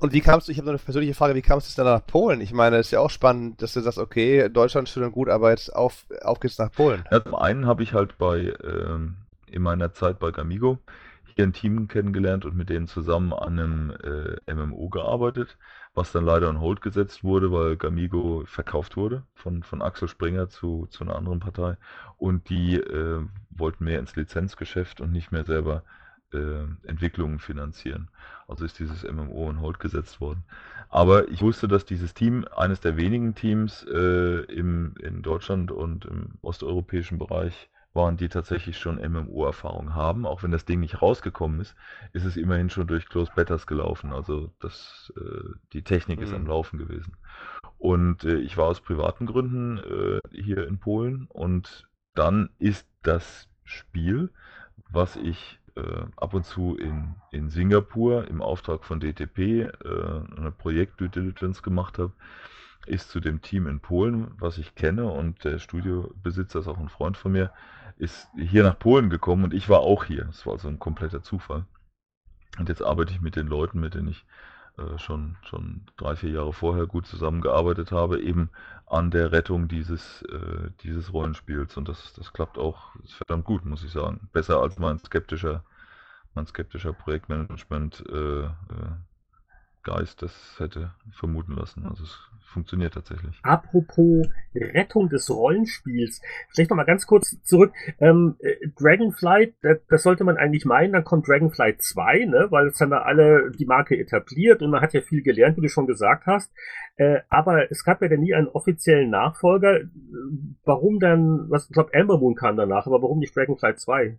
Und 0.00 0.14
wie 0.14 0.22
kamst 0.22 0.48
du, 0.48 0.52
ich 0.52 0.58
habe 0.58 0.66
noch 0.66 0.72
eine 0.72 0.78
persönliche 0.78 1.14
Frage, 1.14 1.34
wie 1.34 1.42
kamst 1.42 1.70
du 1.70 1.82
dann 1.82 1.92
nach 1.92 2.06
Polen? 2.06 2.40
Ich 2.40 2.54
meine, 2.54 2.78
es 2.78 2.86
ist 2.86 2.92
ja 2.92 3.00
auch 3.00 3.10
spannend, 3.10 3.60
dass 3.60 3.74
du 3.74 3.80
sagst, 3.80 3.98
okay, 3.98 4.48
Deutschland 4.48 4.88
schön 4.88 5.04
und 5.04 5.12
gut, 5.12 5.28
aber 5.28 5.50
jetzt 5.50 5.74
auf, 5.76 6.06
auf 6.22 6.40
geht's 6.40 6.58
nach 6.58 6.72
Polen. 6.72 7.04
Ja, 7.10 7.22
zum 7.22 7.34
einen 7.34 7.66
habe 7.66 7.82
ich 7.82 7.92
halt 7.92 8.16
bei, 8.16 8.54
ähm, 8.64 9.16
in 9.46 9.60
meiner 9.60 9.92
Zeit 9.92 10.18
bei 10.18 10.30
Gamigo 10.30 10.78
hier 11.34 11.44
ein 11.44 11.52
Team 11.52 11.86
kennengelernt 11.86 12.46
und 12.46 12.56
mit 12.56 12.70
denen 12.70 12.86
zusammen 12.86 13.34
an 13.34 13.58
einem 13.58 13.90
äh, 14.46 14.54
MMO 14.54 14.88
gearbeitet, 14.88 15.58
was 15.94 16.12
dann 16.12 16.24
leider 16.24 16.48
on 16.48 16.60
hold 16.60 16.80
gesetzt 16.80 17.22
wurde, 17.22 17.52
weil 17.52 17.76
Gamigo 17.76 18.44
verkauft 18.46 18.96
wurde 18.96 19.24
von, 19.34 19.62
von 19.62 19.82
Axel 19.82 20.08
Springer 20.08 20.48
zu, 20.48 20.86
zu 20.88 21.04
einer 21.04 21.16
anderen 21.16 21.40
Partei 21.40 21.76
und 22.16 22.48
die 22.48 22.76
äh, 22.76 23.20
wollten 23.50 23.84
mehr 23.84 23.98
ins 23.98 24.16
Lizenzgeschäft 24.16 25.02
und 25.02 25.12
nicht 25.12 25.30
mehr 25.30 25.44
selber 25.44 25.82
äh, 26.32 26.64
Entwicklungen 26.86 27.38
finanzieren. 27.38 28.10
Also 28.48 28.64
ist 28.64 28.78
dieses 28.78 29.04
MMO 29.04 29.48
on 29.48 29.60
hold 29.60 29.78
gesetzt 29.80 30.20
worden. 30.20 30.44
Aber 30.88 31.28
ich 31.28 31.42
wusste, 31.42 31.68
dass 31.68 31.84
dieses 31.84 32.14
Team 32.14 32.44
eines 32.56 32.80
der 32.80 32.96
wenigen 32.96 33.34
Teams 33.34 33.84
äh, 33.92 34.40
im, 34.44 34.94
in 35.00 35.22
Deutschland 35.22 35.70
und 35.70 36.04
im 36.04 36.34
osteuropäischen 36.42 37.18
Bereich 37.18 37.70
waren, 37.92 38.16
die 38.16 38.28
tatsächlich 38.28 38.78
schon 38.78 38.96
MMO-Erfahrung 38.96 39.94
haben. 39.94 40.26
Auch 40.26 40.42
wenn 40.42 40.52
das 40.52 40.64
Ding 40.64 40.80
nicht 40.80 41.02
rausgekommen 41.02 41.60
ist, 41.60 41.74
ist 42.12 42.24
es 42.24 42.36
immerhin 42.36 42.70
schon 42.70 42.86
durch 42.86 43.08
Close 43.08 43.32
Betas 43.34 43.66
gelaufen. 43.66 44.12
Also 44.12 44.52
das, 44.60 45.12
äh, 45.16 45.50
die 45.72 45.82
Technik 45.82 46.20
ist 46.20 46.32
am 46.32 46.44
Mhm. 46.44 46.46
Laufen 46.46 46.78
gewesen. 46.78 47.16
Und 47.78 48.24
äh, 48.24 48.36
ich 48.38 48.56
war 48.56 48.66
aus 48.66 48.80
privaten 48.80 49.26
Gründen 49.26 49.78
äh, 49.78 50.20
hier 50.32 50.66
in 50.66 50.78
Polen 50.78 51.26
und 51.28 51.88
dann 52.14 52.50
ist 52.58 52.86
das 53.02 53.48
Spiel, 53.64 54.30
was 54.90 55.16
ich 55.16 55.59
äh, 55.80 56.04
ab 56.16 56.34
und 56.34 56.44
zu 56.44 56.76
in, 56.76 57.14
in 57.30 57.48
Singapur 57.50 58.28
im 58.28 58.42
Auftrag 58.42 58.84
von 58.84 59.00
DTP 59.00 59.38
äh, 59.38 59.68
eine 60.36 60.50
Projekt 60.50 61.00
Due 61.00 61.08
Diligence 61.08 61.62
gemacht 61.62 61.98
habe, 61.98 62.12
ist 62.86 63.10
zu 63.10 63.20
dem 63.20 63.42
Team 63.42 63.66
in 63.66 63.80
Polen, 63.80 64.32
was 64.38 64.58
ich 64.58 64.74
kenne 64.74 65.10
und 65.10 65.44
der 65.44 65.58
Studiobesitzer 65.58 66.60
ist 66.60 66.68
auch 66.68 66.78
ein 66.78 66.88
Freund 66.88 67.16
von 67.16 67.32
mir, 67.32 67.52
ist 67.96 68.28
hier 68.36 68.62
nach 68.62 68.78
Polen 68.78 69.10
gekommen 69.10 69.44
und 69.44 69.54
ich 69.54 69.68
war 69.68 69.80
auch 69.80 70.04
hier. 70.04 70.24
Das 70.24 70.46
war 70.46 70.54
also 70.54 70.68
ein 70.68 70.78
kompletter 70.78 71.22
Zufall. 71.22 71.66
Und 72.58 72.68
jetzt 72.68 72.82
arbeite 72.82 73.12
ich 73.12 73.20
mit 73.20 73.36
den 73.36 73.46
Leuten, 73.46 73.80
mit 73.80 73.94
denen 73.94 74.08
ich 74.08 74.24
äh, 74.78 74.98
schon, 74.98 75.36
schon 75.42 75.82
drei, 75.96 76.16
vier 76.16 76.30
Jahre 76.30 76.52
vorher 76.52 76.86
gut 76.86 77.06
zusammengearbeitet 77.06 77.92
habe, 77.92 78.20
eben 78.20 78.50
an 78.86 79.10
der 79.10 79.32
Rettung 79.32 79.68
dieses, 79.68 80.22
äh, 80.22 80.70
dieses 80.82 81.12
Rollenspiels. 81.12 81.76
Und 81.76 81.88
das, 81.88 82.12
das 82.14 82.32
klappt 82.32 82.58
auch 82.58 82.94
verdammt 83.06 83.44
gut, 83.44 83.64
muss 83.64 83.84
ich 83.84 83.92
sagen. 83.92 84.28
Besser 84.32 84.60
als 84.60 84.78
mein 84.78 84.98
skeptischer, 84.98 85.64
mein 86.34 86.46
skeptischer 86.46 86.92
Projektmanagement 86.92 88.04
äh, 88.08 88.44
äh, 88.44 88.50
das 89.82 90.56
hätte 90.58 90.92
vermuten 91.12 91.52
lassen. 91.52 91.86
Also 91.86 92.04
es 92.04 92.18
funktioniert 92.52 92.94
tatsächlich. 92.94 93.38
Apropos 93.42 94.26
Rettung 94.54 95.08
des 95.08 95.30
Rollenspiels. 95.30 96.20
Vielleicht 96.48 96.70
noch 96.70 96.76
mal 96.76 96.84
ganz 96.84 97.06
kurz 97.06 97.42
zurück. 97.42 97.72
Ähm, 97.98 98.36
äh, 98.40 98.68
Dragonflight, 98.78 99.54
das, 99.62 99.78
das 99.88 100.02
sollte 100.02 100.24
man 100.24 100.36
eigentlich 100.36 100.64
meinen, 100.64 100.92
dann 100.92 101.04
kommt 101.04 101.28
Dragonflight 101.28 101.80
2, 101.82 102.24
ne? 102.26 102.46
weil 102.50 102.66
jetzt 102.66 102.80
haben 102.80 102.90
wir 102.90 103.06
alle 103.06 103.50
die 103.52 103.66
Marke 103.66 103.98
etabliert 103.98 104.62
und 104.62 104.70
man 104.70 104.82
hat 104.82 104.92
ja 104.92 105.00
viel 105.00 105.22
gelernt, 105.22 105.56
wie 105.56 105.62
du 105.62 105.68
schon 105.68 105.86
gesagt 105.86 106.26
hast. 106.26 106.52
Äh, 106.96 107.20
aber 107.28 107.70
es 107.70 107.84
gab 107.84 108.02
ja 108.02 108.08
dann 108.08 108.20
nie 108.20 108.34
einen 108.34 108.48
offiziellen 108.48 109.10
Nachfolger. 109.10 109.80
Warum 110.64 110.98
dann, 110.98 111.46
was, 111.48 111.66
ich 111.66 111.72
glaube, 111.72 111.94
Amber 111.94 112.18
Moon 112.18 112.34
kam 112.34 112.56
danach, 112.56 112.86
aber 112.86 113.00
warum 113.02 113.18
nicht 113.18 113.34
Dragonflight 113.34 113.78
2? 113.78 114.18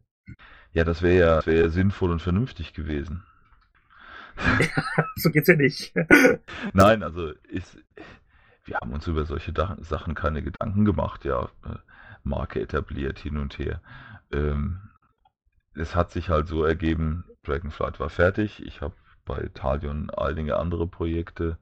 Ja, 0.73 0.83
das 0.83 1.01
wäre 1.01 1.17
ja, 1.17 1.35
das 1.37 1.47
wär 1.47 1.59
ja 1.59 1.69
sinnvoll 1.69 2.11
und 2.11 2.21
vernünftig 2.21 2.73
gewesen. 2.73 3.23
so 5.15 5.29
geht's 5.29 5.47
ja 5.47 5.55
nicht. 5.55 5.93
Nein, 6.73 7.03
also 7.03 7.31
ist, 7.49 7.77
wir 8.65 8.77
haben 8.77 8.93
uns 8.93 9.07
über 9.07 9.25
solche 9.25 9.53
Sachen 9.81 10.15
keine 10.15 10.41
Gedanken 10.41 10.85
gemacht, 10.85 11.25
ja, 11.25 11.49
äh, 11.65 11.75
Marke 12.23 12.61
etabliert 12.61 13.19
hin 13.19 13.37
und 13.37 13.57
her. 13.59 13.81
Ähm, 14.31 14.79
es 15.73 15.95
hat 15.95 16.11
sich 16.11 16.29
halt 16.29 16.47
so 16.47 16.63
ergeben, 16.63 17.25
Dragonflight 17.43 17.99
war 17.99 18.09
fertig. 18.09 18.63
Ich 18.65 18.81
habe 18.81 18.93
bei 19.25 19.49
Talion 19.53 20.09
einige 20.09 20.57
andere 20.57 20.87
Projekte 20.87 21.57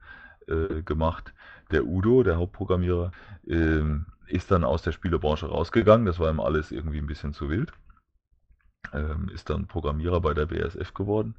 äh, 0.47 0.81
gemacht. 0.81 1.33
Der 1.71 1.85
Udo, 1.85 2.23
der 2.23 2.37
Hauptprogrammierer, 2.37 3.11
ähm, 3.47 4.07
ist 4.27 4.51
dann 4.51 4.63
aus 4.63 4.81
der 4.81 4.91
Spielebranche 4.91 5.47
rausgegangen. 5.47 6.05
Das 6.05 6.19
war 6.19 6.29
ihm 6.29 6.39
alles 6.39 6.71
irgendwie 6.71 6.99
ein 6.99 7.07
bisschen 7.07 7.33
zu 7.33 7.49
wild. 7.49 7.71
Ähm, 8.93 9.29
ist 9.33 9.49
dann 9.49 9.67
Programmierer 9.67 10.21
bei 10.21 10.33
der 10.33 10.47
BASF 10.47 10.93
geworden. 10.93 11.35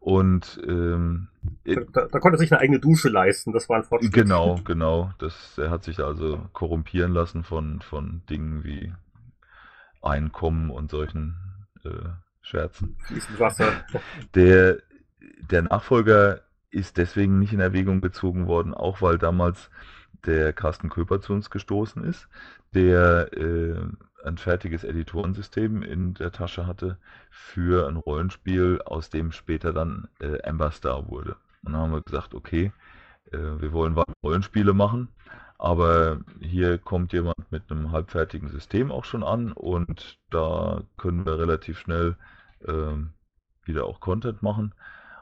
Und 0.00 0.60
ähm, 0.66 1.28
Da, 1.64 2.06
da 2.06 2.18
konnte 2.18 2.36
er 2.36 2.38
sich 2.38 2.52
eine 2.52 2.60
eigene 2.60 2.80
Dusche 2.80 3.08
leisten, 3.08 3.52
das 3.52 3.68
war 3.68 3.76
ein 3.76 3.84
Fortschritt. 3.84 4.12
Genau, 4.12 4.58
genau. 4.64 5.12
Das, 5.18 5.58
er 5.58 5.70
hat 5.70 5.84
sich 5.84 6.00
also 6.00 6.48
korrumpieren 6.52 7.12
lassen 7.12 7.44
von, 7.44 7.80
von 7.82 8.22
Dingen 8.28 8.64
wie 8.64 8.92
Einkommen 10.02 10.70
und 10.70 10.90
solchen 10.90 11.36
äh, 11.84 12.08
Scherzen. 12.40 12.96
Wasser. 13.38 13.70
Der, 14.34 14.78
der 15.50 15.62
Nachfolger 15.62 16.40
ist 16.70 16.96
deswegen 16.96 17.38
nicht 17.38 17.52
in 17.52 17.60
Erwägung 17.60 18.00
gezogen 18.00 18.46
worden, 18.46 18.72
auch 18.72 19.02
weil 19.02 19.18
damals 19.18 19.70
der 20.24 20.52
Carsten 20.52 20.88
Köper 20.88 21.20
zu 21.20 21.32
uns 21.34 21.50
gestoßen 21.50 22.04
ist, 22.04 22.28
der 22.74 23.32
äh, 23.36 23.82
ein 24.24 24.38
fertiges 24.38 24.84
Editorensystem 24.84 25.82
in 25.82 26.14
der 26.14 26.32
Tasche 26.32 26.66
hatte 26.66 26.98
für 27.30 27.88
ein 27.88 27.96
Rollenspiel, 27.96 28.80
aus 28.84 29.10
dem 29.10 29.32
später 29.32 29.72
dann 29.72 30.08
äh, 30.20 30.42
Amber 30.42 30.70
Star 30.70 31.08
wurde. 31.08 31.36
Und 31.62 31.72
dann 31.72 31.76
haben 31.76 31.92
wir 31.92 32.02
gesagt, 32.02 32.34
okay, 32.34 32.72
äh, 33.32 33.38
wir 33.38 33.72
wollen 33.72 33.96
Rollenspiele 34.22 34.72
machen, 34.72 35.08
aber 35.58 36.20
hier 36.40 36.78
kommt 36.78 37.12
jemand 37.12 37.50
mit 37.52 37.70
einem 37.70 37.92
halbfertigen 37.92 38.48
System 38.48 38.90
auch 38.90 39.04
schon 39.04 39.22
an 39.22 39.52
und 39.52 40.18
da 40.30 40.82
können 40.96 41.26
wir 41.26 41.38
relativ 41.38 41.78
schnell 41.78 42.16
ähm, 42.66 43.10
wieder 43.64 43.84
auch 43.84 44.00
Content 44.00 44.42
machen. 44.42 44.74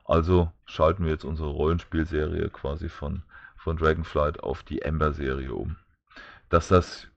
Also 0.05 0.51
schalten 0.65 1.05
wir 1.05 1.11
jetzt 1.11 1.25
unsere 1.25 1.51
Rollenspielserie 1.51 2.49
quasi 2.51 2.89
von, 2.89 3.23
von 3.57 3.77
Dragonflight 3.77 4.43
auf 4.43 4.63
die 4.63 4.81
Ember-Serie 4.83 5.53
um. 5.53 5.77
Dass 6.49 6.69
das 6.69 7.09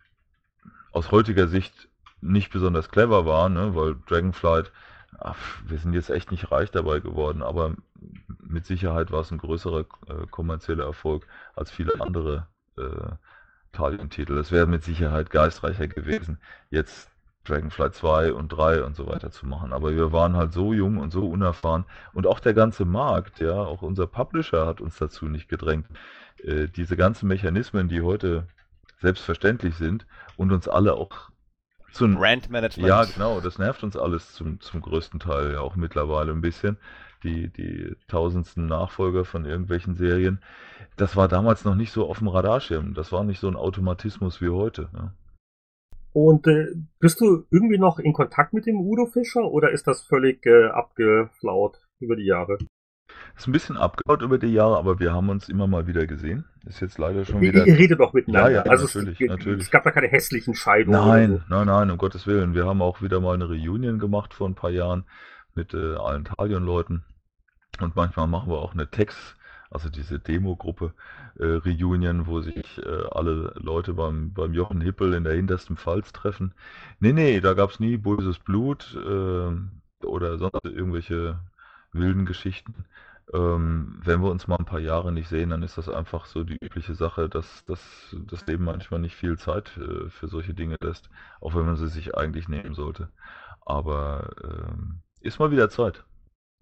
aus 0.92 1.12
heutiger 1.12 1.48
Sicht 1.48 1.90
nicht 2.22 2.52
besonders 2.52 2.90
clever 2.90 3.26
war, 3.26 3.50
ne, 3.50 3.76
weil 3.76 3.96
Dragonflight, 4.08 4.72
ach, 5.18 5.38
wir 5.66 5.78
sind 5.78 5.94
jetzt 5.94 6.10
echt 6.10 6.32
nicht 6.32 6.52
reich 6.52 6.72
dabei 6.72 7.00
geworden, 7.00 7.42
aber 7.42 7.76
mit 8.44 8.66
Sicherheit 8.66 9.12
war 9.12 9.22
es 9.22 9.32
ein 9.32 9.38
größerer 9.38 9.82
äh, 10.08 10.28
kommerzieller 10.30 10.86
Erfolg 10.86 11.28
als 11.56 11.72
viele 11.72 12.00
andere 12.02 12.48
äh, 12.78 13.16
Talion-Titel. 13.72 14.38
Es 14.38 14.52
wäre 14.52 14.68
mit 14.68 14.84
Sicherheit 14.84 15.30
geistreicher 15.30 15.88
gewesen, 15.88 16.40
jetzt 16.70 17.10
Dragonflight 17.46 17.96
2 17.96 18.34
und 18.34 18.50
3 18.50 18.84
und 18.84 18.96
so 18.96 19.08
weiter 19.08 19.32
zu 19.32 19.48
machen. 19.48 19.74
Aber 19.74 19.96
wir 19.96 20.12
waren 20.12 20.36
halt 20.36 20.54
so 20.54 20.74
jung 20.74 20.98
und 20.98 21.12
so 21.12 21.28
unerfahren. 21.28 21.86
Und 22.14 22.28
auch 22.28 22.40
der 22.40 22.54
ganze 22.54 22.86
Markt, 22.86 23.40
ja, 23.40 23.54
auch 23.54 23.82
unser 23.82 24.06
Publisher 24.08 24.68
hat 24.68 24.80
uns 24.80 24.98
dazu 24.98 25.26
nicht 25.26 25.50
gedrängt. 25.50 25.88
Äh, 26.44 26.68
diese 26.68 26.96
ganzen 26.98 27.28
Mechanismen, 27.28 27.88
die 27.88 28.02
heute 28.02 28.48
selbstverständlich 29.02 29.76
sind 29.76 30.06
und 30.38 30.52
uns 30.52 30.68
alle 30.68 30.94
auch 30.94 31.32
zu 31.92 32.08
Brandmanagement. 32.08 32.88
ja, 32.88 33.04
genau, 33.04 33.42
das 33.42 33.60
nervt 33.60 33.84
uns 33.84 33.98
alles 33.98 34.34
zum, 34.34 34.62
zum 34.62 34.82
größten 34.82 35.20
Teil 35.20 35.54
ja 35.54 35.60
auch 35.60 35.76
mittlerweile 35.76 36.32
ein 36.32 36.42
bisschen. 36.42 36.78
Die, 37.24 37.50
die 37.50 37.96
tausendsten 38.08 38.66
Nachfolger 38.66 39.26
von 39.26 39.46
irgendwelchen 39.46 39.96
Serien. 39.96 40.42
Das 40.98 41.16
war 41.16 41.28
damals 41.28 41.66
noch 41.66 41.76
nicht 41.76 41.92
so 41.92 42.10
auf 42.10 42.18
dem 42.18 42.30
Radarschirm. 42.30 42.96
Das 42.96 43.12
war 43.12 43.24
nicht 43.24 43.40
so 43.40 43.48
ein 43.48 43.56
Automatismus 43.56 44.42
wie 44.42 44.50
heute. 44.50 44.90
Ja. 44.94 45.14
Und 46.14 46.48
äh, 46.48 46.68
bist 47.00 47.22
du 47.22 47.46
irgendwie 47.52 47.78
noch 47.78 48.00
in 48.00 48.14
Kontakt 48.14 48.54
mit 48.54 48.66
dem 48.66 48.82
Udo 48.82 49.06
Fischer 49.06 49.46
oder 49.46 49.70
ist 49.72 49.86
das 49.86 50.02
völlig 50.02 50.46
äh, 50.48 50.66
abgeflaut 50.66 51.80
über 52.00 52.16
die 52.16 52.26
Jahre? 52.26 52.58
Ist 53.38 53.48
ein 53.48 53.52
bisschen 53.52 53.78
abgebaut 53.78 54.22
über 54.22 54.38
die 54.38 54.48
Jahre, 54.48 54.78
aber 54.78 55.00
wir 55.00 55.14
haben 55.14 55.30
uns 55.30 55.50
immer 55.50 55.68
mal 55.68 55.88
wieder 55.88 56.06
gesehen. 56.06 56.46
Ist 56.66 56.80
jetzt 56.80 56.98
leider 56.98 57.26
schon 57.26 57.42
wieder. 57.42 57.66
ihr 57.66 57.78
redet 57.78 58.00
doch 58.00 58.14
miteinander. 58.14 58.52
Ja, 58.52 58.66
ja, 58.66 58.72
also 58.72 58.86
natürlich, 58.86 59.22
es, 59.22 59.30
natürlich. 59.30 59.62
es 59.64 59.72
gab 59.72 59.84
da 59.84 59.92
keine 59.92 60.08
hässlichen 60.08 60.56
Scheidungen. 60.56 61.00
Nein, 61.00 61.44
nein, 61.50 61.68
nein, 61.68 61.92
um 61.92 61.98
Gottes 61.98 62.28
Willen. 62.28 62.54
Wir 62.54 62.66
haben 62.66 62.82
auch 62.82 63.02
wieder 63.02 63.20
mal 63.20 63.34
eine 63.34 63.50
Reunion 63.50 64.00
gemacht 64.00 64.34
vor 64.34 64.48
ein 64.48 64.56
paar 64.56 64.70
Jahren 64.70 65.06
mit 65.56 65.74
äh, 65.74 65.96
allen 65.96 66.26
Talion-Leuten. 66.26 67.04
Und 67.80 67.96
manchmal 67.96 68.28
machen 68.28 68.50
wir 68.50 68.60
auch 68.60 68.74
eine 68.74 68.90
Text, 68.90 69.38
also 69.70 69.90
diese 69.90 70.20
Demo-Gruppe 70.20 70.94
äh, 71.40 71.46
Reunion, 71.46 72.28
wo 72.28 72.42
sich 72.42 72.78
äh, 72.78 73.04
alle 73.12 73.54
Leute 73.56 73.94
beim, 73.94 74.34
beim 74.34 74.54
Jochen 74.54 74.82
Hippel 74.82 75.14
in 75.14 75.24
der 75.24 75.34
hintersten 75.34 75.78
Pfalz 75.78 76.12
treffen. 76.14 76.54
Nee, 77.00 77.14
nee, 77.14 77.40
da 77.40 77.54
gab 77.54 77.72
es 77.72 77.80
nie 77.80 77.98
böses 77.98 78.40
Blut 78.40 78.96
äh, 78.96 80.06
oder 80.06 80.38
sonst 80.38 80.66
irgendwelche 80.66 81.40
wilden 81.92 82.26
Geschichten. 82.26 82.86
Ähm, 83.34 84.00
wenn 84.04 84.22
wir 84.22 84.30
uns 84.30 84.48
mal 84.48 84.58
ein 84.58 84.66
paar 84.66 84.80
Jahre 84.80 85.12
nicht 85.12 85.30
sehen, 85.30 85.52
dann 85.52 85.64
ist 85.64 85.78
das 85.78 85.88
einfach 85.90 86.26
so 86.26 86.44
die 86.44 86.58
übliche 86.62 86.96
Sache, 86.96 87.30
dass, 87.30 87.64
dass 87.66 88.16
das 88.28 88.46
Leben 88.46 88.66
manchmal 88.66 89.00
nicht 89.00 89.16
viel 89.16 89.38
Zeit 89.38 89.78
äh, 89.78 90.10
für 90.10 90.28
solche 90.28 90.54
Dinge 90.54 90.76
lässt, 90.82 91.10
auch 91.40 91.56
wenn 91.56 91.66
man 91.66 91.78
sie 91.78 91.88
sich 91.88 92.16
eigentlich 92.16 92.50
nehmen 92.50 92.74
sollte. 92.74 93.10
Aber 93.66 94.32
ähm, 94.44 95.02
ist 95.22 95.40
mal 95.40 95.52
wieder 95.52 95.70
Zeit. 95.70 96.04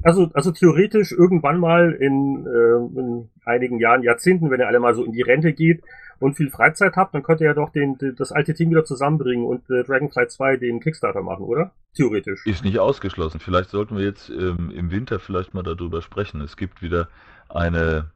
Also, 0.02 0.30
also 0.34 0.52
theoretisch 0.52 1.12
irgendwann 1.12 1.60
mal 1.60 1.91
in, 1.91 2.45
äh, 2.45 3.00
in 3.00 3.30
einigen 3.43 3.80
Jahren, 3.80 4.02
Jahrzehnten, 4.02 4.50
wenn 4.50 4.62
ihr 4.62 4.68
alle 4.68 4.80
mal 4.80 4.93
so 4.93 5.04
in 5.04 5.12
die 5.12 5.22
Rente 5.22 5.52
geht 5.52 5.84
und 6.20 6.36
viel 6.36 6.50
Freizeit 6.50 6.95
habt, 6.95 7.14
dann 7.14 7.24
könnt 7.24 7.41
ihr 7.41 7.47
ja 7.47 7.54
doch 7.54 7.70
den, 7.70 7.97
den, 7.97 8.16
das 8.16 8.32
alte 8.32 8.54
Team 8.54 8.70
wieder 8.70 8.86
zusammenbringen 8.86 9.45
und 9.45 9.70
äh, 9.70 9.84
Dragonflight 9.84 10.32
2 10.32 10.58
den 10.58 10.80
Kickstarter 10.80 11.22
machen, 11.22 11.43
oder? 11.43 11.72
Theoretisch. 11.95 12.45
Ist 12.45 12.64
nicht 12.64 12.80
ausgeschlossen. 12.80 13.39
Vielleicht 13.39 13.70
sollten 13.70 13.97
wir 13.97 14.06
jetzt 14.06 14.30
ähm, 14.30 14.72
im 14.74 14.91
Winter 14.91 15.20
vielleicht 15.20 15.54
mal 15.54 15.64
darüber 15.64 16.02
sprechen. 16.02 16.39
Es 16.41 16.56
gibt 16.56 16.82
wieder 16.82 17.10
eine, 17.50 18.12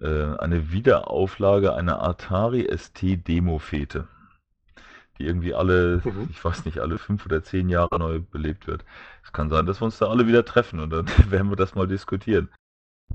äh, 0.00 0.36
eine 0.38 0.72
Wiederauflage 0.72 1.74
einer 1.74 2.02
Atari 2.02 2.68
ST 2.76 3.28
Demo-Fete, 3.28 4.08
die 5.18 5.26
irgendwie 5.26 5.54
alle, 5.54 6.00
Mhm. 6.04 6.28
ich 6.30 6.44
weiß 6.44 6.64
nicht, 6.64 6.78
alle 6.78 6.98
fünf 6.98 7.26
oder 7.26 7.42
zehn 7.42 7.68
Jahre 7.68 7.98
neu 7.98 8.20
belebt 8.20 8.66
wird. 8.66 8.84
Es 9.24 9.32
kann 9.32 9.50
sein, 9.50 9.66
dass 9.66 9.80
wir 9.80 9.84
uns 9.86 9.98
da 9.98 10.06
alle 10.08 10.26
wieder 10.26 10.44
treffen 10.44 10.80
und 10.80 10.90
dann 10.90 11.06
werden 11.30 11.50
wir 11.50 11.56
das 11.56 11.74
mal 11.74 11.86
diskutieren. 11.86 12.48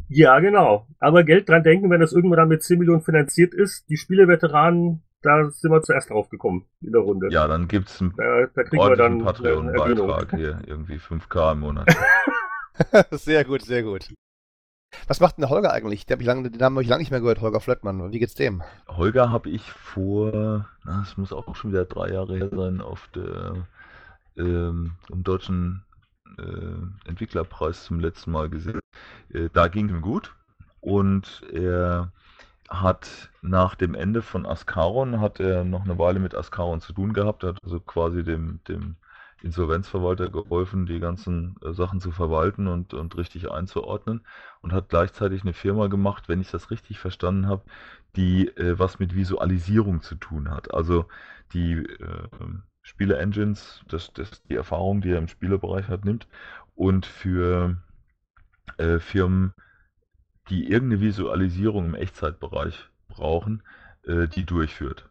Ja, 0.07 0.39
genau. 0.39 0.87
Aber 0.99 1.23
Geld 1.23 1.47
dran 1.49 1.63
denken, 1.63 1.89
wenn 1.89 2.01
das 2.01 2.11
irgendwann 2.13 2.37
dann 2.37 2.47
mit 2.49 2.63
10 2.63 2.77
Millionen 2.79 3.01
finanziert 3.01 3.53
ist, 3.53 3.89
die 3.89 3.97
Spieleveteranen 3.97 5.01
da 5.21 5.49
sind 5.49 5.71
wir 5.71 5.81
zuerst 5.81 6.11
drauf 6.11 6.29
gekommen 6.29 6.65
in 6.81 6.91
der 6.91 7.01
Runde. 7.01 7.29
Ja, 7.31 7.47
dann 7.47 7.67
gibt 7.67 7.89
es 7.89 7.99
einen 7.99 8.13
Da, 8.15 8.45
da 8.45 8.77
ordentlichen. 8.77 9.23
Patreon-Beitrag 9.23 10.35
hier, 10.35 10.59
irgendwie 10.67 10.99
5K 10.99 11.53
im 11.53 11.61
Monat. 11.61 11.87
sehr 13.11 13.43
gut, 13.43 13.63
sehr 13.63 13.81
gut. 13.81 14.13
Was 15.07 15.19
macht 15.19 15.37
denn 15.37 15.41
der 15.41 15.49
Holger 15.49 15.71
eigentlich? 15.71 16.05
Den, 16.05 16.19
lange, 16.19 16.49
den 16.49 16.59
Namen 16.59 16.75
habe 16.75 16.83
ich 16.83 16.89
lange 16.89 17.01
nicht 17.01 17.11
mehr 17.11 17.21
gehört, 17.21 17.41
Holger 17.41 17.59
Flöttmann. 17.59 18.11
Wie 18.11 18.19
geht's 18.19 18.35
dem? 18.35 18.63
Holger 18.87 19.31
habe 19.31 19.49
ich 19.49 19.71
vor, 19.71 20.65
na, 20.83 21.03
es 21.03 21.17
muss 21.17 21.33
auch 21.33 21.55
schon 21.55 21.71
wieder 21.71 21.85
drei 21.85 22.09
Jahre 22.09 22.37
her 22.37 22.49
sein, 22.51 22.81
auf 22.81 23.09
der 23.13 23.67
ähm, 24.37 24.91
im 25.09 25.23
deutschen 25.23 25.83
äh, 26.37 27.07
Entwicklerpreis 27.09 27.85
zum 27.85 27.99
letzten 27.99 28.31
Mal 28.31 28.49
gesehen. 28.49 28.79
Äh, 29.33 29.49
da 29.53 29.67
ging 29.67 29.89
ihm 29.89 30.01
gut 30.01 30.33
und 30.81 31.43
er 31.51 32.11
hat 32.69 33.29
nach 33.41 33.75
dem 33.75 33.93
Ende 33.93 34.21
von 34.21 34.45
Ascaron 34.45 35.19
hat 35.21 35.39
er 35.39 35.63
noch 35.63 35.85
eine 35.85 35.99
Weile 35.99 36.19
mit 36.19 36.35
Ascaron 36.35 36.81
zu 36.81 36.93
tun 36.93 37.13
gehabt, 37.13 37.43
er 37.43 37.49
hat 37.49 37.63
also 37.63 37.79
quasi 37.79 38.23
dem, 38.23 38.59
dem 38.67 38.95
Insolvenzverwalter 39.41 40.29
geholfen, 40.29 40.85
die 40.85 40.99
ganzen 40.99 41.55
äh, 41.61 41.73
Sachen 41.73 41.99
zu 41.99 42.11
verwalten 42.11 42.67
und, 42.67 42.93
und 42.93 43.17
richtig 43.17 43.51
einzuordnen 43.51 44.25
und 44.61 44.73
hat 44.73 44.89
gleichzeitig 44.89 45.43
eine 45.43 45.53
Firma 45.53 45.87
gemacht, 45.87 46.29
wenn 46.29 46.41
ich 46.41 46.51
das 46.51 46.71
richtig 46.71 46.99
verstanden 46.99 47.47
habe, 47.47 47.63
die 48.15 48.47
äh, 48.47 48.79
was 48.79 48.99
mit 48.99 49.15
Visualisierung 49.15 50.01
zu 50.01 50.15
tun 50.15 50.49
hat. 50.49 50.73
Also 50.73 51.05
die 51.53 51.73
äh, 51.73 52.27
Spiele-Engines, 52.81 53.83
das, 53.87 54.13
das, 54.13 54.43
die 54.43 54.55
Erfahrung, 54.55 55.01
die 55.01 55.11
er 55.11 55.17
im 55.17 55.27
Spielebereich 55.27 55.87
hat, 55.87 56.05
nimmt 56.05 56.27
und 56.75 57.05
für 57.05 57.77
äh, 58.77 58.99
Firmen, 58.99 59.53
die 60.49 60.69
irgendeine 60.69 61.01
Visualisierung 61.01 61.85
im 61.85 61.95
Echtzeitbereich 61.95 62.89
brauchen, 63.07 63.63
äh, 64.03 64.27
die 64.27 64.45
durchführt. 64.45 65.09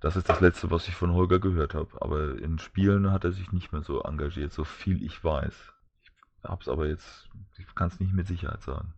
Das 0.00 0.16
ist 0.16 0.28
das 0.28 0.40
Letzte, 0.40 0.70
was 0.70 0.88
ich 0.88 0.94
von 0.94 1.12
Holger 1.12 1.38
gehört 1.38 1.74
habe. 1.74 1.88
Aber 2.00 2.38
in 2.38 2.58
Spielen 2.58 3.10
hat 3.12 3.24
er 3.24 3.32
sich 3.32 3.52
nicht 3.52 3.72
mehr 3.72 3.82
so 3.82 4.02
engagiert, 4.02 4.52
so 4.52 4.64
viel 4.64 5.02
ich 5.04 5.22
weiß. 5.22 5.72
Ich 6.04 6.44
habe 6.44 6.62
es 6.62 6.68
aber 6.68 6.86
jetzt, 6.86 7.28
ich 7.58 7.74
kann 7.74 7.88
es 7.88 7.98
nicht 7.98 8.14
mit 8.14 8.26
Sicherheit 8.26 8.62
sagen. 8.62 8.94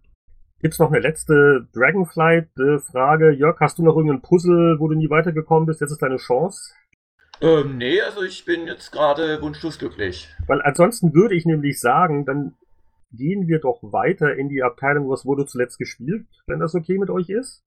Gibt's 0.61 0.81
noch 0.81 0.91
eine 0.91 0.99
letzte 0.99 1.69
Dragonflight-Frage? 1.73 3.31
Jörg, 3.31 3.61
hast 3.61 3.79
du 3.79 3.85
noch 3.85 3.97
irgendein 3.97 4.23
Puzzle, 4.23 4.81
wo 4.81 4.89
du 4.89 4.97
nie 4.97 5.09
weitergekommen 5.09 5.67
bist? 5.67 5.81
Jetzt 5.81 5.93
ist 5.93 6.03
deine 6.03 6.17
Chance. 6.17 6.75
Ähm, 7.41 7.79
nee, 7.79 8.01
also 8.01 8.23
ich 8.23 8.45
bin 8.45 8.67
jetzt 8.67 8.91
gerade 8.91 9.41
wunschlos 9.41 9.79
glücklich. 9.79 10.29
Weil 10.49 10.61
ansonsten 10.63 11.15
würde 11.15 11.37
ich 11.37 11.47
nämlich 11.47 11.79
sagen, 11.81 12.27
dann 12.27 12.57
gehen 13.13 13.47
wir 13.47 13.61
doch 13.61 13.79
weiter 13.83 14.35
in 14.35 14.49
die 14.49 14.65
Abteilung, 14.65 15.09
was 15.09 15.25
wurde 15.25 15.47
zuletzt 15.47 15.79
gespielt, 15.79 16.27
wenn 16.47 16.59
das 16.59 16.75
okay 16.75 16.99
mit 16.99 17.11
euch 17.11 17.29
ist. 17.29 17.65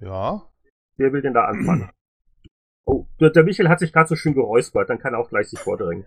Ja. 0.00 0.42
Wer 0.98 1.12
will 1.14 1.22
denn 1.22 1.34
da 1.34 1.46
anfangen? 1.46 1.90
Oh, 2.86 3.06
der, 3.20 3.42
Michael 3.44 3.68
hat 3.68 3.78
sich 3.78 3.92
gerade 3.92 4.08
so 4.08 4.16
schön 4.16 4.34
geräuspert, 4.34 4.90
dann 4.90 4.98
kann 4.98 5.14
er 5.14 5.20
auch 5.20 5.28
gleich 5.28 5.48
sich 5.48 5.58
vordrängen. 5.58 6.06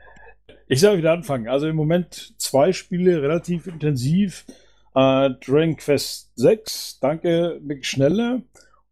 Ich 0.67 0.79
soll 0.79 0.97
wieder 0.97 1.13
anfangen. 1.13 1.47
Also 1.47 1.67
im 1.67 1.75
Moment 1.75 2.33
zwei 2.37 2.73
Spiele 2.73 3.21
relativ 3.21 3.67
intensiv. 3.67 4.45
Äh, 4.95 5.31
Dragon 5.41 5.77
Quest 5.77 6.31
6, 6.35 6.99
danke 6.99 7.59
Mick 7.61 7.85
Schnelle. 7.85 8.43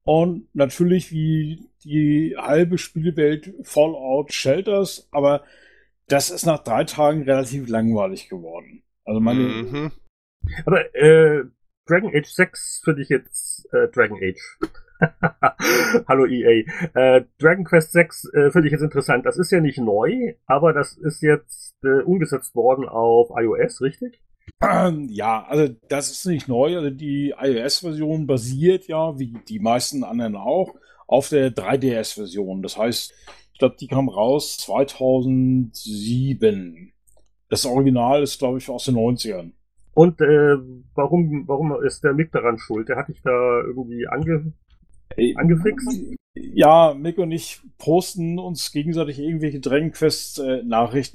Und 0.04 0.48
natürlich 0.54 1.12
wie 1.12 1.70
die 1.84 2.36
halbe 2.38 2.78
Spielewelt 2.78 3.54
Fallout 3.64 4.34
Shelters, 4.34 5.08
aber 5.12 5.44
das 6.08 6.30
ist 6.30 6.46
nach 6.46 6.64
drei 6.64 6.84
Tagen 6.84 7.24
relativ 7.24 7.70
langweilig 7.70 8.30
geworden. 8.30 8.84
Also 9.06 9.20
meine, 9.20 9.42
Mhm. 9.42 9.92
Aber 10.66 10.94
äh, 10.96 11.44
Dragon 11.88 12.16
Age 12.16 12.28
6 12.28 12.82
finde 12.84 13.02
ich 13.04 13.10
jetzt 13.10 13.68
äh, 13.74 13.88
Dragon 13.90 14.18
Age. 14.22 14.58
Hallo 16.08 16.26
EA. 16.26 16.64
Äh, 16.94 17.26
Dragon 17.40 17.66
Quest 17.66 17.92
6 17.92 18.26
äh, 18.34 18.52
finde 18.52 18.68
ich 18.68 18.72
jetzt 18.72 18.84
interessant. 18.84 19.26
Das 19.26 19.38
ist 19.38 19.52
ja 19.52 19.60
nicht 19.60 19.80
neu, 19.80 20.36
aber 20.46 20.72
das 20.74 20.96
ist 20.98 21.22
jetzt 21.22 21.76
äh, 21.84 22.02
umgesetzt 22.04 22.56
worden 22.56 22.88
auf 22.88 23.32
iOS, 23.36 23.82
richtig? 23.82 24.22
Ja, 24.62 25.44
also 25.48 25.74
das 25.90 26.12
ist 26.12 26.26
nicht 26.28 26.48
neu. 26.48 26.78
Also 26.78 26.92
die 26.92 27.34
iOS-Version 27.38 28.28
basiert 28.28 28.88
ja, 28.88 29.18
wie 29.18 29.34
die 29.50 29.60
meisten 29.60 30.04
anderen 30.04 30.36
auch, 30.36 30.76
auf 31.08 31.30
der 31.30 31.52
3DS-Version. 31.52 32.62
Das 32.62 32.78
heißt, 32.78 33.12
ich 33.54 33.60
glaube, 33.60 33.78
die 33.80 33.88
kam 33.88 34.08
raus 34.08 34.58
2007. 34.58 36.94
Das 37.50 37.66
Original 37.66 38.22
ist, 38.22 38.38
glaube 38.40 38.60
ich, 38.60 38.70
aus 38.70 38.86
den 38.86 38.96
90ern. 38.96 39.54
Und 39.94 40.22
äh, 40.22 40.58
warum, 40.96 41.44
warum 41.48 41.84
ist 41.84 42.02
der 42.04 42.14
Mick 42.14 42.32
daran 42.32 42.60
schuld? 42.60 42.88
Der 42.88 42.98
hat 42.98 43.08
dich 43.10 43.22
da 43.24 43.62
irgendwie 43.66 44.08
ange 44.08 44.54
angefixt? 45.38 45.88
Ja, 46.34 46.94
Mick 46.98 47.18
und 47.18 47.32
ich 47.32 47.60
posten 47.78 48.40
uns 48.40 48.72
gegenseitig 48.72 49.20
irgendwelche 49.20 49.60
Quest 49.92 50.40
äh. 50.40 50.62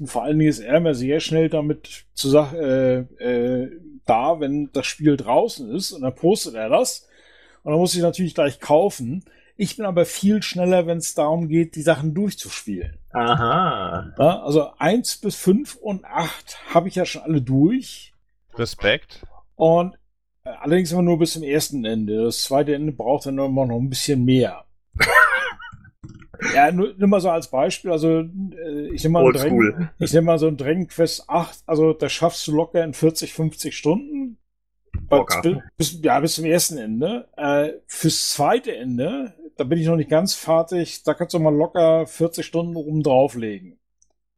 Vor 0.07 0.25
allen 0.25 0.39
Dingen 0.39 0.51
ist 0.51 0.59
er 0.59 0.77
immer 0.77 0.95
sehr 0.95 1.21
schnell 1.21 1.49
damit 1.49 2.05
zu 2.13 2.29
äh, 2.53 2.99
äh, 2.99 3.71
da, 4.05 4.41
wenn 4.41 4.71
das 4.73 4.87
Spiel 4.87 5.17
draußen 5.17 5.71
ist 5.75 5.93
und 5.93 6.03
dann 6.03 6.15
postet 6.15 6.55
er 6.55 6.69
das. 6.69 7.09
Und 7.63 7.73
dann 7.73 7.81
muss 7.81 7.95
ich 7.95 8.03
natürlich 8.03 8.35
gleich 8.35 8.61
kaufen. 8.61 9.25
Ich 9.57 9.77
bin 9.77 9.87
aber 9.87 10.05
viel 10.05 10.43
schneller, 10.43 10.87
wenn 10.87 10.99
es 10.99 11.15
darum 11.15 11.49
geht, 11.49 11.77
die 11.77 11.83
Sachen 11.83 12.13
durchzuspielen. 12.13 12.99
Aha. 13.13 14.13
Ja, 14.19 14.43
also 14.43 14.71
eins 14.79 15.17
bis 15.17 15.35
fünf 15.35 15.77
und 15.77 16.05
acht 16.05 16.59
habe 16.75 16.89
ich 16.89 16.95
ja 16.95 17.07
schon 17.07 17.23
alle 17.23 17.41
durch. 17.41 18.13
Respekt. 18.55 19.23
Und 19.55 19.97
allerdings 20.61 20.93
immer 20.93 21.03
nur 21.03 21.19
bis 21.19 21.33
zum 21.35 21.43
ersten 21.43 21.85
Ende. 21.85 22.25
Das 22.25 22.43
zweite 22.43 22.75
Ende 22.75 22.93
braucht 22.93 23.27
dann 23.27 23.39
immer 23.39 23.67
noch 23.67 23.79
ein 23.79 23.89
bisschen 23.91 24.25
mehr. 24.25 24.65
ja, 26.55 26.71
nur, 26.71 26.95
nur 26.97 27.09
mal 27.09 27.21
so 27.21 27.31
als 27.31 27.49
Beispiel. 27.51 27.91
Also, 27.91 28.21
äh, 28.21 28.89
ich 28.93 29.03
nehme 29.05 29.15
mal. 29.15 29.33
Dragon- 29.33 29.89
ich 29.99 30.13
nehm 30.13 30.25
mal 30.25 30.39
so 30.39 30.49
ein 30.49 30.57
Dragon 30.57 30.87
Quest 30.87 31.29
8. 31.29 31.61
Also, 31.67 31.93
das 31.93 32.13
schaffst 32.13 32.47
du 32.47 32.53
locker 32.53 32.85
in 32.85 32.95
40, 32.95 33.33
50 33.33 33.77
Stunden. 33.77 34.39
Bis, 35.77 35.91
bis, 35.93 36.03
ja, 36.03 36.21
bis 36.21 36.35
zum 36.37 36.45
ersten 36.45 36.79
Ende. 36.79 37.29
Äh, 37.37 37.73
fürs 37.87 38.31
zweite 38.31 38.75
Ende, 38.75 39.35
da 39.57 39.65
bin 39.65 39.79
ich 39.79 39.87
noch 39.87 39.97
nicht 39.97 40.11
ganz 40.11 40.35
fertig. 40.35 41.03
Da 41.05 41.15
kannst 41.15 41.35
du 41.35 41.39
mal 41.39 41.55
locker 41.55 42.07
40 42.07 42.45
Stunden 42.45 42.77
oben 42.77 43.03
drauflegen. 43.03 43.79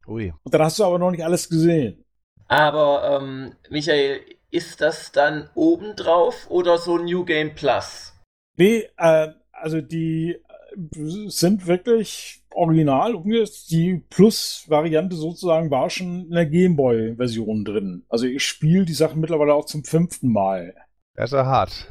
Ui. 0.07 0.33
Und 0.43 0.53
dann 0.53 0.61
hast 0.61 0.79
du 0.79 0.83
aber 0.83 0.99
noch 0.99 1.11
nicht 1.11 1.23
alles 1.23 1.49
gesehen. 1.49 2.03
Aber 2.47 3.19
ähm, 3.21 3.53
Michael, 3.69 4.21
ist 4.51 4.81
das 4.81 5.11
dann 5.11 5.49
obendrauf 5.55 6.49
oder 6.49 6.77
so 6.77 6.97
New 6.97 7.25
Game 7.25 7.55
Plus? 7.55 8.13
Nee, 8.57 8.89
äh, 8.97 9.29
also 9.51 9.81
die 9.81 10.31
äh, 10.31 11.29
sind 11.29 11.67
wirklich 11.67 12.43
original 12.51 13.15
umgesetzt. 13.15 13.71
Die 13.71 14.03
Plus-Variante 14.09 15.15
sozusagen 15.15 15.71
war 15.71 15.89
schon 15.89 16.25
in 16.25 16.31
der 16.31 16.45
Gameboy-Version 16.45 17.63
drin. 17.63 18.05
Also 18.09 18.25
ich 18.25 18.43
spiele 18.43 18.85
die 18.85 18.93
Sachen 18.93 19.21
mittlerweile 19.21 19.53
auch 19.53 19.65
zum 19.65 19.83
fünften 19.83 20.31
Mal. 20.31 20.73
Das 21.15 21.31
ist 21.31 21.37
ja 21.37 21.45
hart. 21.45 21.87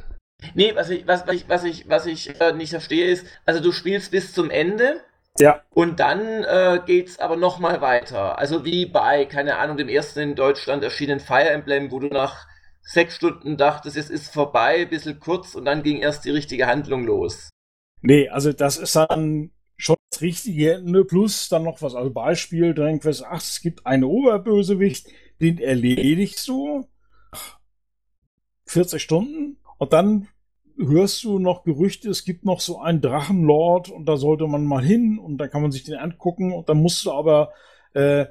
Nee, 0.53 0.73
was 0.75 0.89
ich, 0.89 1.05
was, 1.05 1.27
was 1.27 1.35
ich, 1.35 1.49
was 1.49 1.63
ich, 1.63 1.89
was 1.89 2.05
ich 2.05 2.39
äh, 2.39 2.53
nicht 2.53 2.69
verstehe 2.69 3.05
ist, 3.05 3.25
also 3.45 3.61
du 3.61 3.71
spielst 3.71 4.11
bis 4.11 4.33
zum 4.33 4.49
Ende 4.49 5.01
Ja, 5.39 5.63
und 5.69 5.99
dann 5.99 6.19
äh, 6.43 6.81
geht's 6.85 7.19
aber 7.19 7.37
nochmal 7.37 7.81
weiter. 7.81 8.37
Also 8.37 8.65
wie 8.65 8.85
bei, 8.85 9.25
keine 9.25 9.57
Ahnung, 9.57 9.77
dem 9.77 9.89
ersten 9.89 10.19
in 10.19 10.35
Deutschland 10.35 10.83
erschienenen 10.83 11.19
Fire 11.19 11.49
Emblem, 11.49 11.91
wo 11.91 11.99
du 11.99 12.07
nach 12.07 12.47
sechs 12.81 13.15
Stunden 13.15 13.55
dachtest, 13.55 13.95
es 13.95 14.09
ist 14.09 14.33
vorbei, 14.33 14.81
ein 14.81 14.89
bisschen 14.89 15.19
kurz 15.19 15.55
und 15.55 15.65
dann 15.65 15.83
ging 15.83 15.97
erst 15.97 16.25
die 16.25 16.31
richtige 16.31 16.67
Handlung 16.67 17.05
los. 17.05 17.49
nee, 18.01 18.27
also 18.29 18.51
das 18.51 18.77
ist 18.77 18.95
dann 18.95 19.51
schon 19.77 19.95
das 20.11 20.21
richtige 20.21 20.73
Ende 20.73 21.05
plus 21.05 21.49
dann 21.49 21.63
noch 21.63 21.81
was. 21.81 21.95
Also 21.95 22.11
Beispiel 22.11 22.73
Dragon 22.73 22.99
Quest 22.99 23.23
8, 23.23 23.41
es 23.41 23.61
gibt 23.61 23.85
einen 23.85 24.03
Oberbösewicht, 24.03 25.07
den 25.39 25.59
erledigst 25.59 26.47
du. 26.47 26.87
40 28.65 29.01
Stunden 29.01 29.57
und 29.77 29.93
dann 29.93 30.27
hörst 30.79 31.23
du 31.23 31.39
noch 31.39 31.63
Gerüchte, 31.63 32.09
es 32.09 32.23
gibt 32.23 32.45
noch 32.45 32.59
so 32.59 32.79
einen 32.79 33.01
Drachenlord 33.01 33.89
und 33.89 34.05
da 34.05 34.17
sollte 34.17 34.47
man 34.47 34.65
mal 34.65 34.83
hin 34.83 35.19
und 35.19 35.37
dann 35.37 35.49
kann 35.49 35.61
man 35.61 35.71
sich 35.71 35.83
den 35.83 35.95
angucken 35.95 36.53
und 36.53 36.69
dann 36.69 36.81
musst 36.81 37.05
du 37.05 37.11
aber 37.11 37.51
äh, 37.93 38.25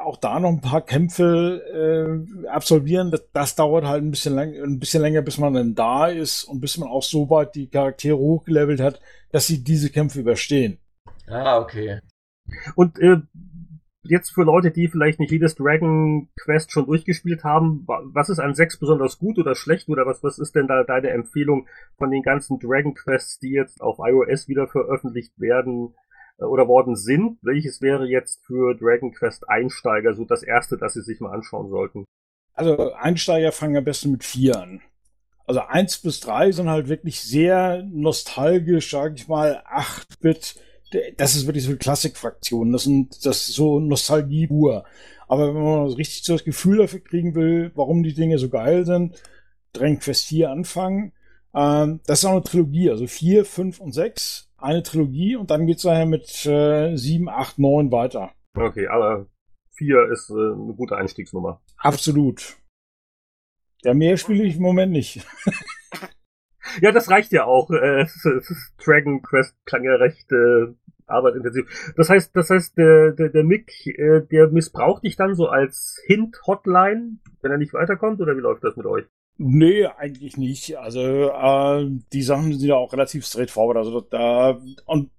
auch 0.00 0.16
da 0.16 0.40
noch 0.40 0.48
ein 0.48 0.60
paar 0.60 0.80
Kämpfe 0.80 2.24
äh, 2.44 2.48
absolvieren. 2.48 3.10
Das, 3.10 3.24
das 3.32 3.54
dauert 3.56 3.84
halt 3.84 4.02
ein 4.02 4.10
bisschen, 4.10 4.34
lang, 4.34 4.54
ein 4.54 4.78
bisschen 4.78 5.02
länger, 5.02 5.22
bis 5.22 5.38
man 5.38 5.54
dann 5.54 5.74
da 5.74 6.06
ist 6.06 6.44
und 6.44 6.60
bis 6.60 6.78
man 6.78 6.88
auch 6.88 7.02
so 7.02 7.28
weit 7.30 7.54
die 7.54 7.68
Charaktere 7.68 8.16
hochgelevelt 8.16 8.80
hat, 8.80 9.00
dass 9.30 9.46
sie 9.46 9.62
diese 9.62 9.90
Kämpfe 9.90 10.20
überstehen. 10.20 10.78
Ah, 11.28 11.58
okay. 11.58 12.00
Und 12.74 12.98
äh, 12.98 13.18
jetzt 14.04 14.30
für 14.30 14.42
Leute, 14.42 14.70
die 14.70 14.88
vielleicht 14.88 15.20
nicht 15.20 15.30
jedes 15.30 15.54
Dragon 15.54 16.28
Quest 16.40 16.72
schon 16.72 16.86
durchgespielt 16.86 17.44
haben, 17.44 17.84
wa- 17.86 18.02
was 18.04 18.28
ist 18.28 18.38
an 18.40 18.54
6 18.54 18.78
besonders 18.78 19.18
gut 19.18 19.38
oder 19.38 19.54
schlecht 19.54 19.88
oder 19.88 20.06
was, 20.06 20.22
was 20.22 20.38
ist 20.38 20.54
denn 20.54 20.66
da 20.66 20.84
deine 20.84 21.10
Empfehlung 21.10 21.66
von 21.98 22.10
den 22.10 22.22
ganzen 22.22 22.58
Dragon 22.58 22.94
Quests, 22.94 23.38
die 23.38 23.50
jetzt 23.50 23.80
auf 23.80 23.98
iOS 24.00 24.48
wieder 24.48 24.66
veröffentlicht 24.68 25.32
werden 25.38 25.94
äh, 26.38 26.44
oder 26.44 26.68
worden 26.68 26.96
sind? 26.96 27.38
Welches 27.42 27.80
wäre 27.80 28.06
jetzt 28.06 28.44
für 28.44 28.74
Dragon 28.74 29.12
Quest 29.12 29.48
Einsteiger 29.48 30.14
so 30.14 30.24
das 30.24 30.42
erste, 30.42 30.76
das 30.76 30.94
sie 30.94 31.02
sich 31.02 31.20
mal 31.20 31.32
anschauen 31.32 31.70
sollten? 31.70 32.04
Also 32.54 32.92
Einsteiger 32.94 33.52
fangen 33.52 33.76
am 33.76 33.84
besten 33.84 34.10
mit 34.12 34.24
vier 34.24 34.60
an. 34.60 34.82
Also 35.46 35.60
eins 35.60 35.98
bis 35.98 36.20
drei 36.20 36.52
sind 36.52 36.68
halt 36.68 36.88
wirklich 36.88 37.20
sehr 37.20 37.82
nostalgisch, 37.90 38.90
sage 38.90 39.14
ich 39.16 39.26
mal, 39.28 39.62
8-Bit. 39.66 40.56
Das 41.16 41.34
ist 41.34 41.46
wirklich 41.46 41.64
so 41.64 41.70
eine 41.70 41.78
Klassikfraktion. 41.78 42.72
Das 42.72 42.84
sind 42.84 43.24
das 43.24 43.48
ist 43.48 43.54
so 43.54 43.80
Nostalgie 43.80 44.46
pur. 44.46 44.84
Aber 45.28 45.54
wenn 45.54 45.62
man 45.62 45.86
richtig 45.92 46.24
so 46.24 46.34
das 46.34 46.44
Gefühl 46.44 46.78
dafür 46.78 47.00
kriegen 47.00 47.34
will, 47.34 47.72
warum 47.74 48.02
die 48.02 48.14
Dinge 48.14 48.38
so 48.38 48.48
geil 48.48 48.84
sind, 48.84 49.22
Dragon 49.72 49.98
Quest 49.98 50.26
4 50.26 50.50
anfangen. 50.50 51.12
Ähm, 51.54 52.00
das 52.06 52.20
ist 52.20 52.24
auch 52.24 52.32
eine 52.32 52.42
Trilogie, 52.42 52.90
also 52.90 53.06
4, 53.06 53.44
5 53.44 53.80
und 53.80 53.92
6. 53.92 54.50
Eine 54.58 54.82
Trilogie 54.82 55.36
und 55.36 55.50
dann 55.50 55.66
geht's 55.66 55.82
daher 55.82 56.06
mit 56.06 56.46
äh, 56.46 56.96
7, 56.96 57.28
8, 57.28 57.58
9 57.58 57.90
weiter. 57.90 58.32
Okay, 58.54 58.86
aber 58.88 59.26
4 59.76 60.10
ist 60.12 60.30
äh, 60.30 60.34
eine 60.34 60.74
gute 60.74 60.96
Einstiegsnummer. 60.96 61.60
Absolut. 61.78 62.56
Ja, 63.82 63.94
mehr 63.94 64.16
spiele 64.16 64.44
ich 64.44 64.56
im 64.56 64.62
Moment 64.62 64.92
nicht. 64.92 65.26
ja, 66.80 66.92
das 66.92 67.10
reicht 67.10 67.32
ja 67.32 67.44
auch. 67.44 67.70
Äh, 67.70 68.06
Dragon 68.84 69.22
Quest 69.22 69.56
klang 69.64 69.84
ja 69.84 69.94
recht 69.96 70.30
äh, 70.30 70.74
arbeitintensiv. 71.12 71.92
Das 71.96 72.08
heißt, 72.08 72.34
das 72.34 72.50
heißt, 72.50 72.76
der, 72.78 73.12
der, 73.12 73.28
der 73.28 73.44
Mick, 73.44 73.86
äh, 73.86 74.22
der 74.30 74.48
missbraucht 74.48 75.04
dich 75.04 75.16
dann 75.16 75.34
so 75.34 75.46
als 75.48 76.00
Hint-Hotline, 76.06 77.18
wenn 77.40 77.50
er 77.50 77.58
nicht 77.58 77.74
weiterkommt, 77.74 78.20
oder 78.20 78.36
wie 78.36 78.40
läuft 78.40 78.64
das 78.64 78.76
mit 78.76 78.86
euch? 78.86 79.04
Nee, 79.38 79.86
eigentlich 79.86 80.36
nicht. 80.36 80.78
Also 80.78 81.00
äh, 81.30 81.90
die 82.12 82.22
Sachen 82.22 82.52
sind 82.52 82.68
ja 82.68 82.76
auch 82.76 82.92
relativ 82.92 83.24
straightforward. 83.26 83.76
Also 83.76 84.00
da 84.00 84.60
und 84.86 85.10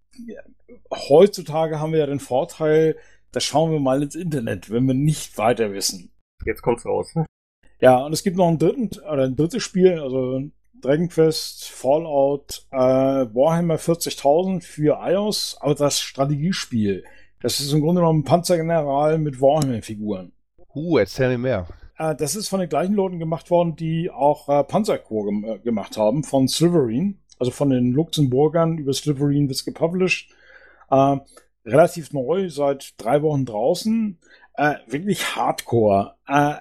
heutzutage 0.92 1.80
haben 1.80 1.92
wir 1.92 2.00
ja 2.00 2.06
den 2.06 2.20
Vorteil, 2.20 2.98
da 3.32 3.40
schauen 3.40 3.72
wir 3.72 3.80
mal 3.80 4.04
ins 4.04 4.16
Internet, 4.16 4.70
wenn 4.70 4.86
wir 4.88 4.94
nicht 4.94 5.38
weiter 5.38 5.74
wissen. 5.74 6.12
Jetzt 6.46 6.62
kommt's 6.62 6.86
raus. 6.86 7.14
Ja, 7.80 8.06
und 8.06 8.14
es 8.14 8.24
gibt 8.24 8.38
noch 8.38 8.48
ein 8.48 8.60
dritten 8.60 8.90
oder 9.00 9.24
ein 9.24 9.36
drittes 9.36 9.64
Spiel, 9.64 10.00
also 10.00 10.42
Dragon 10.84 11.08
Quest, 11.08 11.70
Fallout, 11.70 12.66
äh, 12.72 12.76
Warhammer 12.78 13.78
40.000 13.78 14.62
für 14.62 15.00
iOS, 15.02 15.58
aber 15.62 15.76
das 15.76 16.02
Strategiespiel. 16.02 17.06
Das 17.42 17.62
ist 17.62 17.72
im 17.72 17.80
Grunde 17.80 18.02
genommen 18.02 18.20
ein 18.20 18.26
Panzergeneral 18.26 19.18
mit 19.18 19.40
Warhammer-Figuren. 19.40 20.34
Uh, 20.76 20.98
erzähl 20.98 21.30
mir 21.30 21.38
mehr. 21.38 21.68
Äh, 21.98 22.16
das 22.16 22.36
ist 22.36 22.50
von 22.50 22.60
den 22.60 22.68
gleichen 22.68 22.96
Leuten 22.96 23.18
gemacht 23.18 23.50
worden, 23.50 23.78
die 23.78 24.12
auch 24.12 24.50
äh, 24.50 24.64
Panzerkorps 24.66 25.26
gem 25.26 25.46
äh, 25.46 25.60
gemacht 25.60 25.96
haben, 25.96 26.24
von 26.24 26.50
Slytherin. 26.50 27.20
Also 27.40 27.52
von 27.52 27.70
den 27.70 27.94
Luxemburgern 27.94 28.78
über 28.78 28.94
Slytherin 28.94 29.48
wird 29.48 29.56
es 29.56 29.66
gepublished. 29.66 30.32
Äh, 30.92 31.18
relativ 31.66 32.12
neu, 32.12 32.50
seit 32.50 32.96
drei 32.98 33.22
Wochen 33.22 33.46
draußen. 33.46 34.20
Äh, 34.56 34.76
wirklich 34.88 35.36
Hardcore. 35.36 36.16
Äh, 36.28 36.56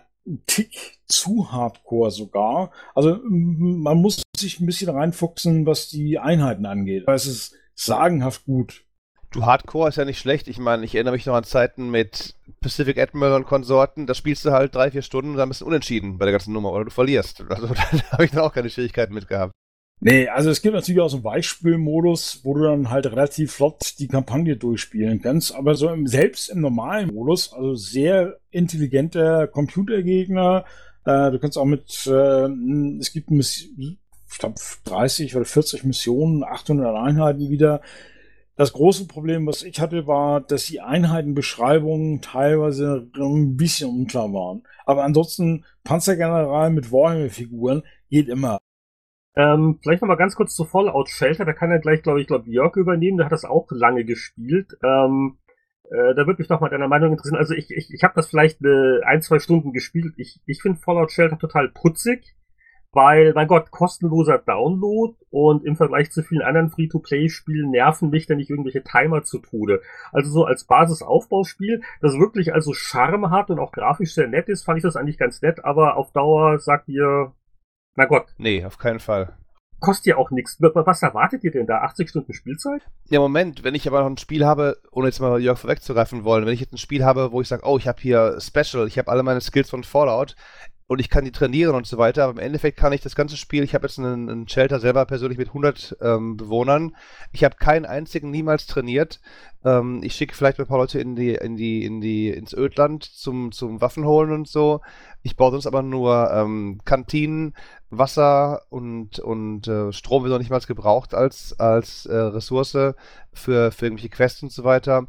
Tick 0.46 0.98
zu 1.06 1.50
Hardcore 1.52 2.10
sogar. 2.10 2.70
Also 2.94 3.18
man 3.24 3.98
muss 3.98 4.22
sich 4.36 4.60
ein 4.60 4.66
bisschen 4.66 4.90
reinfuchsen, 4.90 5.66
was 5.66 5.88
die 5.88 6.18
Einheiten 6.18 6.66
angeht. 6.66 7.04
Es 7.08 7.26
ist 7.26 7.54
sagenhaft 7.74 8.44
gut. 8.44 8.84
Du, 9.32 9.46
Hardcore 9.46 9.88
ist 9.88 9.96
ja 9.96 10.04
nicht 10.04 10.18
schlecht. 10.18 10.46
Ich 10.46 10.58
meine, 10.58 10.84
ich 10.84 10.94
erinnere 10.94 11.14
mich 11.14 11.24
noch 11.24 11.34
an 11.34 11.44
Zeiten 11.44 11.90
mit 11.90 12.36
Pacific 12.60 12.98
Admiral 12.98 13.36
und 13.36 13.46
Konsorten. 13.46 14.06
Da 14.06 14.14
spielst 14.14 14.44
du 14.44 14.52
halt 14.52 14.74
drei, 14.74 14.90
vier 14.90 15.02
Stunden 15.02 15.30
und 15.32 15.36
dann 15.38 15.48
bist 15.48 15.62
du 15.62 15.66
unentschieden 15.66 16.18
bei 16.18 16.26
der 16.26 16.32
ganzen 16.32 16.52
Nummer 16.52 16.70
oder 16.72 16.84
du 16.84 16.90
verlierst. 16.90 17.42
Also 17.48 17.66
da 17.74 18.12
habe 18.12 18.24
ich 18.24 18.30
dann 18.30 18.40
auch 18.40 18.52
keine 18.52 18.68
Schwierigkeiten 18.68 19.14
mit 19.14 19.28
gehabt. 19.28 19.52
Nee, 20.04 20.26
also 20.26 20.50
es 20.50 20.62
gibt 20.62 20.74
natürlich 20.74 21.00
auch 21.00 21.10
so 21.10 21.18
einen 21.18 21.24
Weichspülmodus, 21.24 22.40
wo 22.42 22.54
du 22.54 22.64
dann 22.64 22.90
halt 22.90 23.06
relativ 23.06 23.52
flott 23.52 24.00
die 24.00 24.08
Kampagne 24.08 24.56
durchspielen 24.56 25.22
kannst. 25.22 25.54
Aber 25.54 25.76
so 25.76 25.88
im, 25.90 26.08
selbst 26.08 26.48
im 26.48 26.60
normalen 26.60 27.14
Modus, 27.14 27.52
also 27.52 27.76
sehr 27.76 28.36
intelligenter 28.50 29.46
Computergegner. 29.46 30.64
Äh, 31.04 31.30
du 31.30 31.38
kannst 31.38 31.56
auch 31.56 31.66
mit, 31.66 32.04
äh, 32.08 32.48
es 32.98 33.12
gibt, 33.12 33.30
ich 33.30 33.98
glaube, 34.40 34.56
30 34.86 35.36
oder 35.36 35.44
40 35.44 35.84
Missionen, 35.84 36.42
800 36.42 36.96
Einheiten 36.96 37.48
wieder. 37.48 37.80
Das 38.56 38.72
große 38.72 39.06
Problem, 39.06 39.46
was 39.46 39.62
ich 39.62 39.80
hatte, 39.80 40.08
war, 40.08 40.40
dass 40.40 40.66
die 40.66 40.80
Einheitenbeschreibungen 40.80 42.20
teilweise 42.20 43.08
ein 43.14 43.56
bisschen 43.56 43.88
unklar 43.88 44.32
waren. 44.32 44.64
Aber 44.84 45.04
ansonsten 45.04 45.64
Panzergeneral 45.84 46.70
mit 46.70 46.90
Warhammer-Figuren 46.90 47.84
geht 48.10 48.28
immer. 48.28 48.58
Ähm, 49.34 49.78
vielleicht 49.82 50.02
nochmal 50.02 50.18
ganz 50.18 50.34
kurz 50.34 50.54
zu 50.54 50.64
Fallout 50.64 51.08
Shelter, 51.08 51.44
da 51.44 51.52
kann 51.52 51.70
er 51.70 51.78
gleich, 51.78 52.02
glaube 52.02 52.20
ich, 52.20 52.26
glaube 52.26 52.50
Jörg 52.50 52.76
übernehmen, 52.76 53.16
der 53.16 53.26
hat 53.26 53.32
das 53.32 53.44
auch 53.44 53.66
lange 53.70 54.04
gespielt. 54.04 54.76
Ähm, 54.82 55.38
äh, 55.90 56.14
da 56.14 56.26
würde 56.26 56.40
mich 56.40 56.48
noch 56.48 56.60
mal 56.60 56.68
deine 56.68 56.88
Meinung 56.88 57.12
interessieren. 57.12 57.38
Also 57.38 57.54
ich, 57.54 57.70
ich, 57.70 57.92
ich 57.92 58.04
habe 58.04 58.14
das 58.14 58.28
vielleicht 58.28 58.62
äh, 58.62 59.00
ein, 59.04 59.22
zwei 59.22 59.38
Stunden 59.38 59.72
gespielt. 59.72 60.14
Ich, 60.16 60.40
ich 60.46 60.60
finde 60.60 60.80
Fallout 60.80 61.12
Shelter 61.12 61.38
total 61.38 61.68
putzig, 61.68 62.34
weil, 62.92 63.32
mein 63.34 63.48
Gott, 63.48 63.70
kostenloser 63.70 64.38
Download 64.38 65.14
und 65.30 65.64
im 65.64 65.76
Vergleich 65.76 66.10
zu 66.10 66.22
vielen 66.22 66.42
anderen 66.42 66.68
Free-to-Play-Spielen 66.70 67.70
nerven 67.70 68.10
mich 68.10 68.26
da 68.26 68.34
nicht 68.34 68.50
irgendwelche 68.50 68.82
Timer 68.82 69.22
zu 69.22 69.38
Tode. 69.38 69.80
Also 70.12 70.30
so 70.30 70.44
als 70.44 70.64
Basisaufbauspiel, 70.64 71.82
das 72.02 72.18
wirklich 72.18 72.52
also 72.52 72.74
Charme 72.74 73.30
hat 73.30 73.50
und 73.50 73.58
auch 73.58 73.72
grafisch 73.72 74.14
sehr 74.14 74.28
nett 74.28 74.48
ist, 74.48 74.64
fand 74.64 74.76
ich 74.76 74.82
das 74.82 74.96
eigentlich 74.96 75.18
ganz 75.18 75.40
nett, 75.40 75.64
aber 75.64 75.96
auf 75.96 76.12
Dauer 76.12 76.58
sagt 76.58 76.88
ihr, 76.88 77.32
na 77.96 78.06
Gott. 78.06 78.26
Nee, 78.38 78.64
auf 78.64 78.78
keinen 78.78 79.00
Fall. 79.00 79.36
Kostet 79.80 80.06
ja 80.06 80.16
auch 80.16 80.30
nichts. 80.30 80.58
Was 80.60 81.02
erwartet 81.02 81.42
ihr 81.42 81.50
denn 81.50 81.66
da? 81.66 81.78
80 81.78 82.08
Stunden 82.08 82.32
Spielzeit? 82.32 82.82
Ja, 83.10 83.18
Moment, 83.18 83.64
wenn 83.64 83.74
ich 83.74 83.88
aber 83.88 84.00
noch 84.00 84.06
ein 84.06 84.16
Spiel 84.16 84.46
habe, 84.46 84.78
ohne 84.92 85.08
jetzt 85.08 85.18
mal 85.18 85.40
Jörg 85.40 85.58
vorwegzugreifen 85.58 86.22
wollen, 86.22 86.46
wenn 86.46 86.54
ich 86.54 86.60
jetzt 86.60 86.72
ein 86.72 86.78
Spiel 86.78 87.04
habe, 87.04 87.32
wo 87.32 87.40
ich 87.40 87.48
sage, 87.48 87.66
oh, 87.66 87.78
ich 87.78 87.88
habe 87.88 88.00
hier 88.00 88.38
Special, 88.40 88.86
ich 88.86 88.96
habe 88.96 89.10
alle 89.10 89.24
meine 89.24 89.40
Skills 89.40 89.70
von 89.70 89.82
Fallout, 89.82 90.36
und 90.92 90.98
ich 90.98 91.08
kann 91.08 91.24
die 91.24 91.32
trainieren 91.32 91.74
und 91.74 91.86
so 91.86 91.96
weiter. 91.96 92.24
Aber 92.24 92.32
im 92.32 92.38
Endeffekt 92.38 92.76
kann 92.76 92.92
ich 92.92 93.00
das 93.00 93.14
ganze 93.16 93.38
Spiel, 93.38 93.64
ich 93.64 93.74
habe 93.74 93.86
jetzt 93.86 93.98
einen, 93.98 94.28
einen, 94.28 94.46
Shelter 94.46 94.78
selber 94.78 95.06
persönlich 95.06 95.38
mit 95.38 95.48
100 95.48 95.96
ähm, 96.02 96.36
Bewohnern. 96.36 96.94
Ich 97.32 97.44
habe 97.44 97.56
keinen 97.56 97.86
einzigen 97.86 98.30
niemals 98.30 98.66
trainiert. 98.66 99.18
Ähm, 99.64 100.02
ich 100.02 100.14
schicke 100.14 100.34
vielleicht 100.34 100.60
ein 100.60 100.66
paar 100.66 100.76
Leute 100.76 101.00
in 101.00 101.16
die, 101.16 101.34
in 101.34 101.56
die, 101.56 101.86
in 101.86 102.02
die, 102.02 102.28
ins 102.28 102.52
Ödland 102.52 103.04
zum, 103.04 103.52
zum 103.52 103.80
Waffen 103.80 104.04
holen 104.04 104.32
und 104.32 104.46
so. 104.46 104.82
Ich 105.22 105.36
baue 105.36 105.52
sonst 105.52 105.66
aber 105.66 105.82
nur 105.82 106.30
ähm, 106.30 106.82
Kantinen, 106.84 107.54
Wasser 107.88 108.60
und, 108.68 109.18
und 109.18 109.68
äh, 109.68 109.92
Strom 109.94 110.24
wird 110.24 110.32
noch 110.32 110.40
nicht 110.40 110.50
mal 110.50 110.60
gebraucht 110.60 111.14
als, 111.14 111.58
als 111.58 112.04
äh, 112.04 112.14
Ressource 112.14 112.72
für, 112.72 112.94
für 113.32 113.86
irgendwelche 113.86 114.10
Quests 114.10 114.42
und 114.42 114.52
so 114.52 114.64
weiter. 114.64 115.08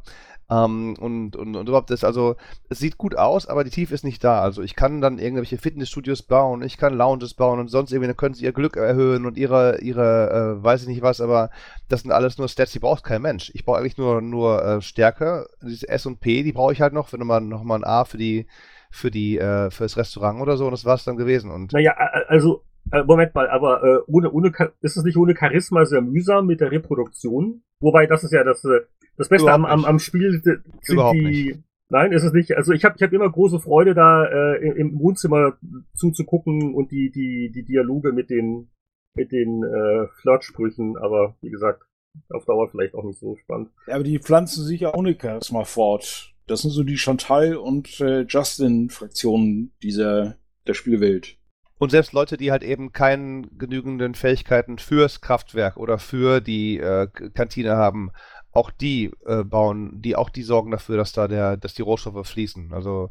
Ähm, 0.49 0.95
und, 0.99 1.35
und, 1.35 1.55
und 1.55 1.67
überhaupt 1.69 1.89
das, 1.89 2.03
also 2.03 2.35
es 2.69 2.79
sieht 2.79 2.97
gut 2.97 3.15
aus, 3.15 3.47
aber 3.47 3.63
die 3.63 3.69
Tiefe 3.69 3.93
ist 3.93 4.03
nicht 4.03 4.23
da. 4.23 4.41
Also 4.41 4.61
ich 4.61 4.75
kann 4.75 5.01
dann 5.01 5.19
irgendwelche 5.19 5.57
Fitnessstudios 5.57 6.23
bauen, 6.23 6.61
ich 6.63 6.77
kann 6.77 6.93
Lounges 6.93 7.33
bauen 7.33 7.59
und 7.59 7.69
sonst 7.69 7.91
irgendwie, 7.91 8.07
dann 8.07 8.17
können 8.17 8.35
sie 8.35 8.43
ihr 8.43 8.51
Glück 8.51 8.75
erhöhen 8.75 9.25
und 9.25 9.37
ihre, 9.37 9.79
ihre, 9.81 10.57
äh, 10.59 10.63
weiß 10.63 10.81
ich 10.83 10.87
nicht 10.87 11.01
was, 11.01 11.21
aber 11.21 11.49
das 11.87 12.01
sind 12.01 12.11
alles 12.11 12.37
nur 12.37 12.49
Stats, 12.49 12.73
die 12.73 12.79
braucht 12.79 13.03
kein 13.03 13.21
Mensch. 13.21 13.51
Ich 13.53 13.65
brauche 13.65 13.79
eigentlich 13.79 13.97
nur, 13.97 14.21
nur 14.21 14.63
äh, 14.63 14.81
Stärke. 14.81 15.47
Diese 15.61 15.87
S 15.87 16.05
und 16.05 16.19
P, 16.19 16.43
die 16.43 16.51
brauche 16.51 16.73
ich 16.73 16.81
halt 16.81 16.93
noch, 16.93 17.13
wenn 17.13 17.25
mal 17.25 17.39
nochmal 17.39 17.79
ein 17.79 17.85
A 17.85 18.05
für 18.05 18.17
die, 18.17 18.47
für 18.91 19.11
die, 19.11 19.37
äh, 19.39 19.71
fürs 19.71 19.97
Restaurant 19.97 20.41
oder 20.41 20.57
so, 20.57 20.65
und 20.65 20.71
das 20.71 20.85
war's 20.85 21.05
dann 21.05 21.17
gewesen. 21.17 21.51
Und 21.51 21.73
naja, 21.73 21.95
also 22.27 22.63
äh, 22.91 23.03
Moment 23.03 23.33
mal, 23.33 23.49
aber 23.49 23.83
äh, 23.83 23.99
ohne, 24.07 24.29
ohne, 24.31 24.51
ist 24.81 24.97
es 24.97 25.03
nicht 25.03 25.17
ohne 25.17 25.35
Charisma 25.35 25.85
sehr 25.85 26.01
mühsam 26.01 26.45
mit 26.45 26.59
der 26.59 26.71
Reproduktion? 26.71 27.63
Wobei, 27.79 28.05
das 28.07 28.23
ist 28.23 28.33
ja 28.33 28.43
das, 28.43 28.63
äh, 28.65 28.81
das 29.17 29.29
Beste 29.29 29.51
am, 29.51 29.65
am, 29.65 29.85
am 29.85 29.99
Spiel 29.99 30.41
sind 30.43 30.63
Überhaupt 30.87 31.15
die. 31.15 31.21
Nicht. 31.21 31.59
Nein, 31.89 32.11
ist 32.11 32.23
es 32.23 32.33
nicht. 32.33 32.55
Also 32.57 32.71
ich 32.71 32.83
habe 32.85 32.95
ich 32.97 33.03
hab 33.03 33.13
immer 33.13 33.29
große 33.29 33.59
Freude, 33.59 33.93
da 33.93 34.25
äh, 34.25 34.67
im 34.67 34.97
Wohnzimmer 34.99 35.57
zuzugucken 35.93 36.73
und 36.73 36.91
die, 36.91 37.11
die, 37.11 37.51
die 37.53 37.63
Dialoge 37.63 38.13
mit 38.13 38.29
den, 38.29 38.71
mit 39.13 39.31
den 39.31 39.63
äh, 39.63 40.07
Flirtsprüchen, 40.21 40.97
aber 40.97 41.35
wie 41.41 41.51
gesagt, 41.51 41.83
auf 42.29 42.45
Dauer 42.45 42.69
vielleicht 42.69 42.95
auch 42.95 43.03
nicht 43.03 43.19
so 43.19 43.35
spannend. 43.35 43.69
Ja, 43.87 43.95
aber 43.95 44.03
die 44.03 44.19
pflanzen 44.19 44.63
sich 44.65 44.81
ja 44.81 44.93
ohne 44.93 45.15
Charisma 45.19 45.65
fort. 45.65 46.33
Das 46.47 46.61
sind 46.61 46.71
so 46.71 46.83
die 46.83 46.97
Chantal 46.97 47.55
und 47.55 47.99
äh, 48.01 48.21
Justin-Fraktionen 48.27 49.73
dieser 49.81 50.37
der 50.67 50.73
Spielwelt. 50.73 51.37
Und 51.77 51.89
selbst 51.89 52.13
Leute, 52.13 52.37
die 52.37 52.51
halt 52.51 52.63
eben 52.63 52.91
keine 52.91 53.47
genügenden 53.57 54.15
Fähigkeiten 54.15 54.77
fürs 54.77 55.21
Kraftwerk 55.21 55.77
oder 55.77 55.99
für 55.99 56.39
die 56.39 56.77
äh, 56.79 57.07
Kantine 57.33 57.75
haben, 57.75 58.11
auch 58.53 58.71
die 58.71 59.11
äh, 59.25 59.43
bauen, 59.43 60.01
die 60.01 60.15
auch 60.15 60.29
die 60.29 60.43
sorgen 60.43 60.71
dafür, 60.71 60.97
dass 60.97 61.11
da 61.11 61.27
der, 61.27 61.57
dass 61.57 61.73
die 61.73 61.81
Rohstoffe 61.81 62.27
fließen. 62.27 62.73
Also 62.73 63.09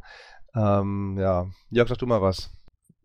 ähm, 0.55 1.16
ja, 1.18 1.47
Jörg, 1.70 1.88
sag 1.88 1.99
du 1.99 2.07
mal 2.07 2.22
was. 2.22 2.51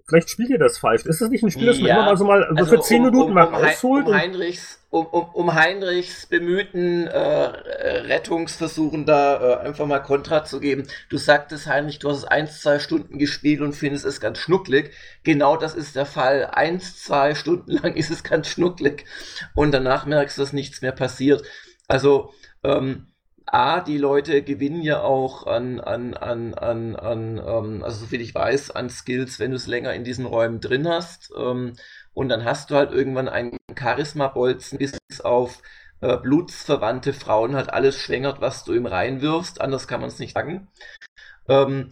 Vielleicht 0.10 0.30
spielt 0.30 0.50
ihr 0.52 0.58
das 0.58 0.78
falsch. 0.78 1.06
Ist 1.06 1.20
das 1.20 1.30
nicht 1.30 1.44
ein 1.44 1.52
Spiel, 1.52 1.66
das 1.66 1.80
man 1.80 1.90
immer 1.90 2.06
mal 2.06 2.18
so 2.18 2.24
mal 2.24 2.44
also 2.46 2.78
für 2.78 2.82
10 2.82 3.00
um, 3.00 3.06
Minuten 3.08 3.30
um, 3.30 3.34
mal 3.34 3.44
rausholt? 3.44 4.08
Um, 4.08 4.14
Heinrichs, 4.14 4.80
um, 4.90 5.06
um, 5.06 5.54
Heinrichs 5.54 6.28
bemühten 6.28 7.08
äh, 7.08 7.20
Rettungsversuchen 7.20 9.06
da 9.06 9.60
äh, 9.64 9.68
einfach 9.68 9.86
mal 9.86 10.00
Kontra 10.00 10.46
zu 10.46 10.62
geben. 10.62 10.88
Du 11.10 11.18
sagtest, 11.18 11.68
Heinrich, 11.68 12.00
du 12.00 12.10
hast 12.10 12.20
es 12.20 12.24
1, 12.24 12.62
2 12.62 12.80
Stunden 12.80 13.20
gespielt 13.20 13.60
und 13.60 13.74
findest 13.74 14.06
es 14.06 14.22
ganz 14.22 14.38
schnucklig. 14.38 14.92
Genau 15.24 15.58
das 15.58 15.76
ist 15.76 15.98
der 15.98 16.06
Fall. 16.06 16.46
1, 16.54 17.04
2 17.04 17.36
Stunden 17.36 17.72
lang 17.84 17.96
ist 17.96 18.10
es 18.10 18.24
ganz 18.24 18.48
schnucklig. 18.48 19.04
Und 19.56 19.74
danach 19.74 20.06
merkst 20.06 20.38
du, 20.38 20.42
dass 20.42 20.54
nichts 20.54 20.82
mehr 20.82 20.94
passiert. 20.94 21.44
Also, 21.88 22.34
ähm, 22.64 23.08
A, 23.46 23.80
die 23.82 23.98
Leute 23.98 24.44
gewinnen 24.44 24.82
ja 24.82 25.02
auch 25.02 25.48
an, 25.48 25.80
an, 25.80 26.14
an, 26.16 26.54
an, 26.54 26.96
an 26.98 27.38
ähm, 27.38 27.84
also 27.84 28.02
soviel 28.02 28.20
ich 28.22 28.36
weiß, 28.36 28.72
an 28.72 28.90
Skills, 28.90 29.40
wenn 29.40 29.52
du 29.52 29.58
es 29.58 29.68
länger 29.68 29.94
in 29.94 30.04
diesen 30.04 30.26
Räumen 30.26 30.60
drin 30.60 30.88
hast. 30.88 31.32
Ähm, 31.38 31.74
und 32.14 32.28
dann 32.30 32.44
hast 32.44 32.72
du 32.72 32.76
halt 32.76 32.92
irgendwann 32.92 33.30
einen 33.30 33.58
Charisma-Bolzen 33.78 34.78
bis 34.80 34.98
auf 35.24 35.62
äh, 36.02 36.18
blutsverwandte 36.18 37.14
Frauen 37.14 37.56
halt 37.56 37.70
alles 37.72 37.98
schwängert, 37.98 38.42
was 38.42 38.66
du 38.66 38.74
ihm 38.74 38.86
reinwirfst, 38.86 39.62
anders 39.62 39.88
kann 39.88 40.02
man 40.02 40.10
es 40.10 40.20
nicht 40.20 40.34
sagen. 40.34 40.68
Ähm, 41.48 41.92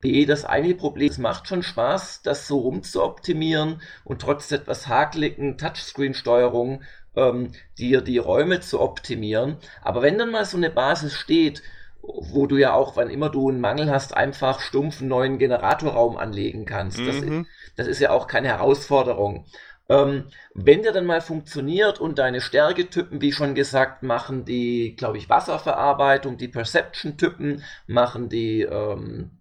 B, 0.00 0.26
das 0.26 0.44
eigentliche 0.44 0.78
Problem, 0.78 1.10
es 1.10 1.18
macht 1.18 1.48
schon 1.48 1.62
Spaß, 1.62 2.22
das 2.22 2.46
so 2.46 2.60
rumzuoptimieren 2.60 3.82
und 4.04 4.20
trotz 4.22 4.52
etwas 4.52 4.86
hakeligen 4.88 5.58
Touchscreen-Steuerung 5.58 6.82
ähm, 7.18 7.52
dir 7.78 8.00
die 8.00 8.18
Räume 8.18 8.60
zu 8.60 8.80
optimieren. 8.80 9.56
Aber 9.82 10.02
wenn 10.02 10.18
dann 10.18 10.30
mal 10.30 10.44
so 10.44 10.56
eine 10.56 10.70
Basis 10.70 11.14
steht, 11.14 11.62
wo 12.00 12.46
du 12.46 12.56
ja 12.56 12.72
auch, 12.72 12.96
wann 12.96 13.10
immer 13.10 13.28
du 13.28 13.48
einen 13.48 13.60
Mangel 13.60 13.90
hast, 13.90 14.16
einfach 14.16 14.60
stumpf 14.60 15.00
einen 15.00 15.10
neuen 15.10 15.38
Generatorraum 15.38 16.16
anlegen 16.16 16.64
kannst. 16.64 16.98
Das, 17.00 17.20
mhm. 17.20 17.46
das 17.76 17.86
ist 17.86 18.00
ja 18.00 18.10
auch 18.10 18.26
keine 18.26 18.48
Herausforderung. 18.48 19.46
Ähm, 19.90 20.24
wenn 20.54 20.82
der 20.82 20.92
dann 20.92 21.06
mal 21.06 21.20
funktioniert 21.20 21.98
und 21.98 22.18
deine 22.18 22.40
Stärketypen, 22.40 23.20
wie 23.20 23.32
schon 23.32 23.54
gesagt, 23.54 24.02
machen 24.02 24.44
die, 24.44 24.94
glaube 24.96 25.18
ich, 25.18 25.28
Wasserverarbeitung, 25.28 26.36
die 26.36 26.48
Perception-Typen 26.48 27.62
machen 27.86 28.28
die 28.28 28.62
ähm, 28.62 29.38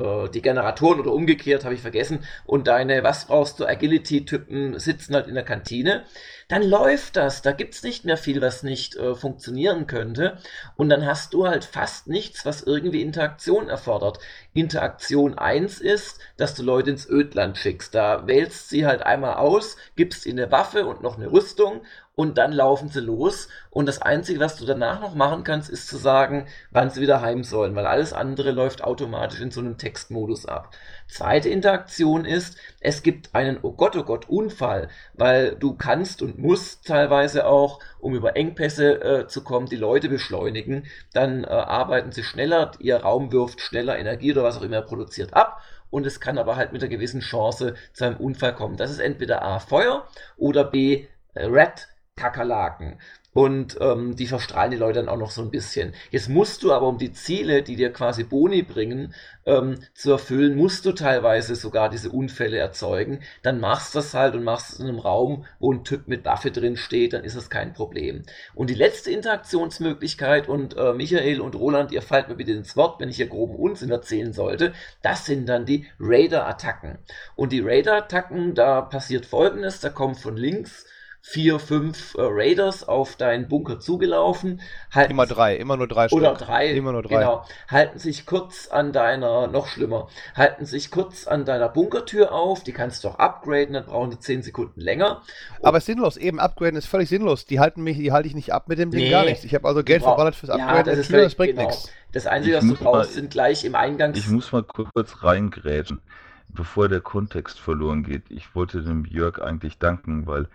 äh, 0.00 0.28
die 0.30 0.42
Generatoren 0.42 1.00
oder 1.00 1.12
umgekehrt, 1.12 1.64
habe 1.64 1.74
ich 1.74 1.82
vergessen, 1.82 2.24
und 2.46 2.66
deine, 2.66 3.02
was 3.02 3.26
brauchst 3.26 3.60
du, 3.60 3.66
Agility-Typen 3.66 4.78
sitzen 4.78 5.14
halt 5.14 5.26
in 5.26 5.34
der 5.34 5.44
Kantine, 5.44 6.04
dann 6.50 6.64
läuft 6.64 7.16
das. 7.16 7.42
Da 7.42 7.52
gibt 7.52 7.74
es 7.74 7.84
nicht 7.84 8.04
mehr 8.04 8.16
viel, 8.16 8.42
was 8.42 8.64
nicht 8.64 8.96
äh, 8.96 9.14
funktionieren 9.14 9.86
könnte. 9.86 10.38
Und 10.74 10.88
dann 10.88 11.06
hast 11.06 11.32
du 11.32 11.46
halt 11.46 11.64
fast 11.64 12.08
nichts, 12.08 12.44
was 12.44 12.62
irgendwie 12.62 13.02
Interaktion 13.02 13.68
erfordert. 13.68 14.18
Interaktion 14.52 15.38
1 15.38 15.80
ist, 15.80 16.18
dass 16.36 16.54
du 16.54 16.64
Leute 16.64 16.90
ins 16.90 17.08
Ödland 17.08 17.56
schickst. 17.56 17.94
Da 17.94 18.26
wählst 18.26 18.68
sie 18.68 18.84
halt 18.84 19.02
einmal 19.02 19.34
aus, 19.34 19.76
gibst 19.94 20.26
ihnen 20.26 20.40
eine 20.40 20.50
Waffe 20.50 20.86
und 20.86 21.02
noch 21.02 21.18
eine 21.18 21.30
Rüstung 21.30 21.82
und 22.20 22.36
dann 22.36 22.52
laufen 22.52 22.90
sie 22.90 23.00
los. 23.00 23.48
Und 23.70 23.86
das 23.86 24.02
Einzige, 24.02 24.40
was 24.40 24.56
du 24.56 24.66
danach 24.66 25.00
noch 25.00 25.14
machen 25.14 25.42
kannst, 25.42 25.70
ist 25.70 25.88
zu 25.88 25.96
sagen, 25.96 26.46
wann 26.70 26.90
sie 26.90 27.00
wieder 27.00 27.22
heim 27.22 27.44
sollen, 27.44 27.74
weil 27.74 27.86
alles 27.86 28.12
andere 28.12 28.50
läuft 28.50 28.84
automatisch 28.84 29.40
in 29.40 29.50
so 29.50 29.60
einem 29.60 29.78
Textmodus 29.78 30.44
ab. 30.44 30.74
Zweite 31.08 31.48
Interaktion 31.48 32.26
ist, 32.26 32.58
es 32.80 33.02
gibt 33.02 33.34
einen 33.34 33.58
Oh 33.62 33.72
Gott, 33.72 33.96
oh 33.96 34.02
Gott 34.02 34.28
Unfall, 34.28 34.88
weil 35.14 35.56
du 35.56 35.72
kannst 35.72 36.20
und 36.20 36.38
musst 36.38 36.86
teilweise 36.86 37.46
auch, 37.46 37.80
um 38.00 38.14
über 38.14 38.36
Engpässe 38.36 39.02
äh, 39.02 39.26
zu 39.26 39.42
kommen, 39.42 39.70
die 39.70 39.76
Leute 39.76 40.10
beschleunigen. 40.10 40.84
Dann 41.14 41.44
äh, 41.44 41.46
arbeiten 41.46 42.12
sie 42.12 42.22
schneller, 42.22 42.72
ihr 42.80 42.98
Raum 42.98 43.32
wirft 43.32 43.62
schneller 43.62 43.98
Energie 43.98 44.32
oder 44.32 44.44
was 44.44 44.58
auch 44.58 44.62
immer 44.62 44.82
produziert 44.82 45.32
ab 45.32 45.62
und 45.88 46.04
es 46.06 46.20
kann 46.20 46.36
aber 46.36 46.56
halt 46.56 46.74
mit 46.74 46.82
einer 46.82 46.90
gewissen 46.90 47.22
Chance 47.22 47.76
zu 47.94 48.04
einem 48.04 48.18
Unfall 48.18 48.54
kommen. 48.54 48.76
Das 48.76 48.90
ist 48.90 49.00
entweder 49.00 49.40
A 49.40 49.58
Feuer 49.58 50.06
oder 50.36 50.64
B 50.64 51.06
äh, 51.34 51.44
Red 51.44 51.88
Kakerlaken. 52.16 52.98
Und 53.32 53.78
ähm, 53.80 54.16
die 54.16 54.26
verstrahlen 54.26 54.72
die 54.72 54.76
Leute 54.76 54.98
dann 54.98 55.08
auch 55.08 55.16
noch 55.16 55.30
so 55.30 55.40
ein 55.40 55.52
bisschen. 55.52 55.94
Jetzt 56.10 56.28
musst 56.28 56.64
du 56.64 56.72
aber, 56.72 56.88
um 56.88 56.98
die 56.98 57.12
Ziele, 57.12 57.62
die 57.62 57.76
dir 57.76 57.92
quasi 57.92 58.24
Boni 58.24 58.62
bringen, 58.62 59.14
ähm, 59.46 59.78
zu 59.94 60.10
erfüllen, 60.10 60.56
musst 60.56 60.84
du 60.84 60.90
teilweise 60.90 61.54
sogar 61.54 61.90
diese 61.90 62.10
Unfälle 62.10 62.58
erzeugen. 62.58 63.20
Dann 63.44 63.60
machst 63.60 63.94
du 63.94 64.00
das 64.00 64.14
halt 64.14 64.34
und 64.34 64.42
machst 64.42 64.72
es 64.72 64.80
in 64.80 64.88
einem 64.88 64.98
Raum, 64.98 65.46
wo 65.60 65.72
ein 65.72 65.84
Typ 65.84 66.08
mit 66.08 66.24
Waffe 66.24 66.50
drin 66.50 66.76
steht, 66.76 67.12
dann 67.12 67.22
ist 67.22 67.36
das 67.36 67.50
kein 67.50 67.72
Problem. 67.72 68.24
Und 68.56 68.68
die 68.68 68.74
letzte 68.74 69.12
Interaktionsmöglichkeit, 69.12 70.48
und 70.48 70.76
äh, 70.76 70.92
Michael 70.92 71.40
und 71.40 71.54
Roland, 71.54 71.92
ihr 71.92 72.02
fallt 72.02 72.28
mir 72.28 72.34
bitte 72.34 72.52
ins 72.52 72.76
Wort, 72.76 72.98
wenn 72.98 73.10
ich 73.10 73.16
hier 73.16 73.28
groben 73.28 73.54
Unsinn 73.54 73.90
erzählen 73.90 74.32
sollte, 74.32 74.72
das 75.02 75.26
sind 75.26 75.48
dann 75.48 75.66
die 75.66 75.86
Raider-Attacken. 76.00 76.98
Und 77.36 77.52
die 77.52 77.60
Raider-Attacken, 77.60 78.56
da 78.56 78.80
passiert 78.80 79.24
folgendes, 79.24 79.78
da 79.78 79.88
kommen 79.88 80.16
von 80.16 80.36
links 80.36 80.84
vier, 81.22 81.58
fünf 81.58 82.14
äh, 82.14 82.22
Raiders 82.22 82.86
auf 82.88 83.16
deinen 83.16 83.48
Bunker 83.48 83.78
zugelaufen. 83.78 84.60
Halten 84.90 85.12
immer 85.12 85.26
drei, 85.26 85.56
immer 85.56 85.76
nur 85.76 85.86
drei 85.86 86.08
Oder 86.10 86.34
Stück. 86.34 86.48
drei, 86.48 86.70
immer 86.70 86.92
nur 86.92 87.02
drei. 87.02 87.20
Genau. 87.20 87.44
Halten 87.68 87.98
sich 87.98 88.26
kurz 88.26 88.68
an 88.68 88.92
deiner, 88.92 89.46
noch 89.46 89.68
schlimmer, 89.68 90.08
halten 90.34 90.64
sich 90.64 90.90
kurz 90.90 91.26
an 91.26 91.44
deiner 91.44 91.68
Bunkertür 91.68 92.32
auf. 92.32 92.62
Die 92.62 92.72
kannst 92.72 93.04
du 93.04 93.08
auch 93.08 93.18
upgraden, 93.18 93.74
dann 93.74 93.84
brauchen 93.84 94.10
die 94.10 94.18
zehn 94.18 94.42
Sekunden 94.42 94.80
länger. 94.80 95.22
Und 95.58 95.66
Aber 95.66 95.80
sinnlos, 95.80 96.16
eben 96.16 96.40
upgraden 96.40 96.76
ist 96.76 96.86
völlig 96.86 97.08
sinnlos. 97.08 97.44
Die 97.44 97.60
halten 97.60 97.82
mich, 97.82 97.98
die 97.98 98.12
halte 98.12 98.28
ich 98.28 98.34
nicht 98.34 98.52
ab 98.52 98.68
mit 98.68 98.78
dem 98.78 98.90
Ding 98.90 99.00
nee, 99.00 99.10
gar 99.10 99.24
nichts. 99.24 99.44
Ich 99.44 99.54
habe 99.54 99.68
also 99.68 99.84
Geld 99.84 100.02
verballert 100.02 100.34
fürs 100.34 100.50
Upgraden 100.50 100.76
ja, 100.76 100.82
das, 100.82 100.98
ist 100.98 101.08
Tür, 101.08 101.22
das 101.22 101.34
bringt 101.34 101.56
genau. 101.56 101.68
nichts. 101.68 101.90
Das 102.12 102.26
Einzige, 102.26 102.56
was 102.56 102.64
du 102.66 102.74
brauchst, 102.74 103.10
mal, 103.10 103.14
sind 103.14 103.30
gleich 103.30 103.64
im 103.64 103.74
Eingangs... 103.74 104.18
Ich 104.18 104.28
muss 104.28 104.50
mal 104.50 104.64
kurz 104.64 105.22
reingrätschen, 105.22 106.00
bevor 106.48 106.88
der 106.88 107.00
Kontext 107.00 107.60
verloren 107.60 108.02
geht. 108.02 108.24
Ich 108.30 108.54
wollte 108.56 108.82
dem 108.82 109.04
Jörg 109.04 109.40
eigentlich 109.40 109.78
danken, 109.78 110.26
weil 110.26 110.48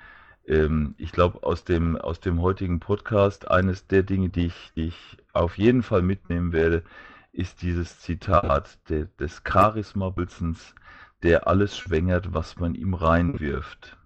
ähm, 0.47 0.95
ich 0.97 1.11
glaube, 1.11 1.43
aus 1.43 1.63
dem, 1.63 1.97
aus 1.97 2.19
dem 2.19 2.41
heutigen 2.41 2.79
Podcast, 2.79 3.49
eines 3.49 3.87
der 3.87 4.03
Dinge, 4.03 4.29
die 4.29 4.47
ich, 4.47 4.71
die 4.75 4.87
ich 4.87 5.17
auf 5.33 5.57
jeden 5.57 5.83
Fall 5.83 6.01
mitnehmen 6.01 6.53
werde, 6.53 6.83
ist 7.31 7.61
dieses 7.61 7.99
Zitat 7.99 8.77
de, 8.89 9.07
des 9.19 9.41
Charisma-Wilsons, 9.47 10.75
der 11.23 11.47
alles 11.47 11.77
schwängert, 11.77 12.33
was 12.33 12.57
man 12.57 12.75
ihm 12.75 12.93
reinwirft. 12.93 13.97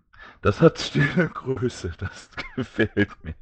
Das 0.42 0.62
hat 0.62 0.80
stille 0.80 1.30
Größe, 1.30 1.92
das 1.98 2.30
gefällt 2.56 3.12
mir. 3.24 3.36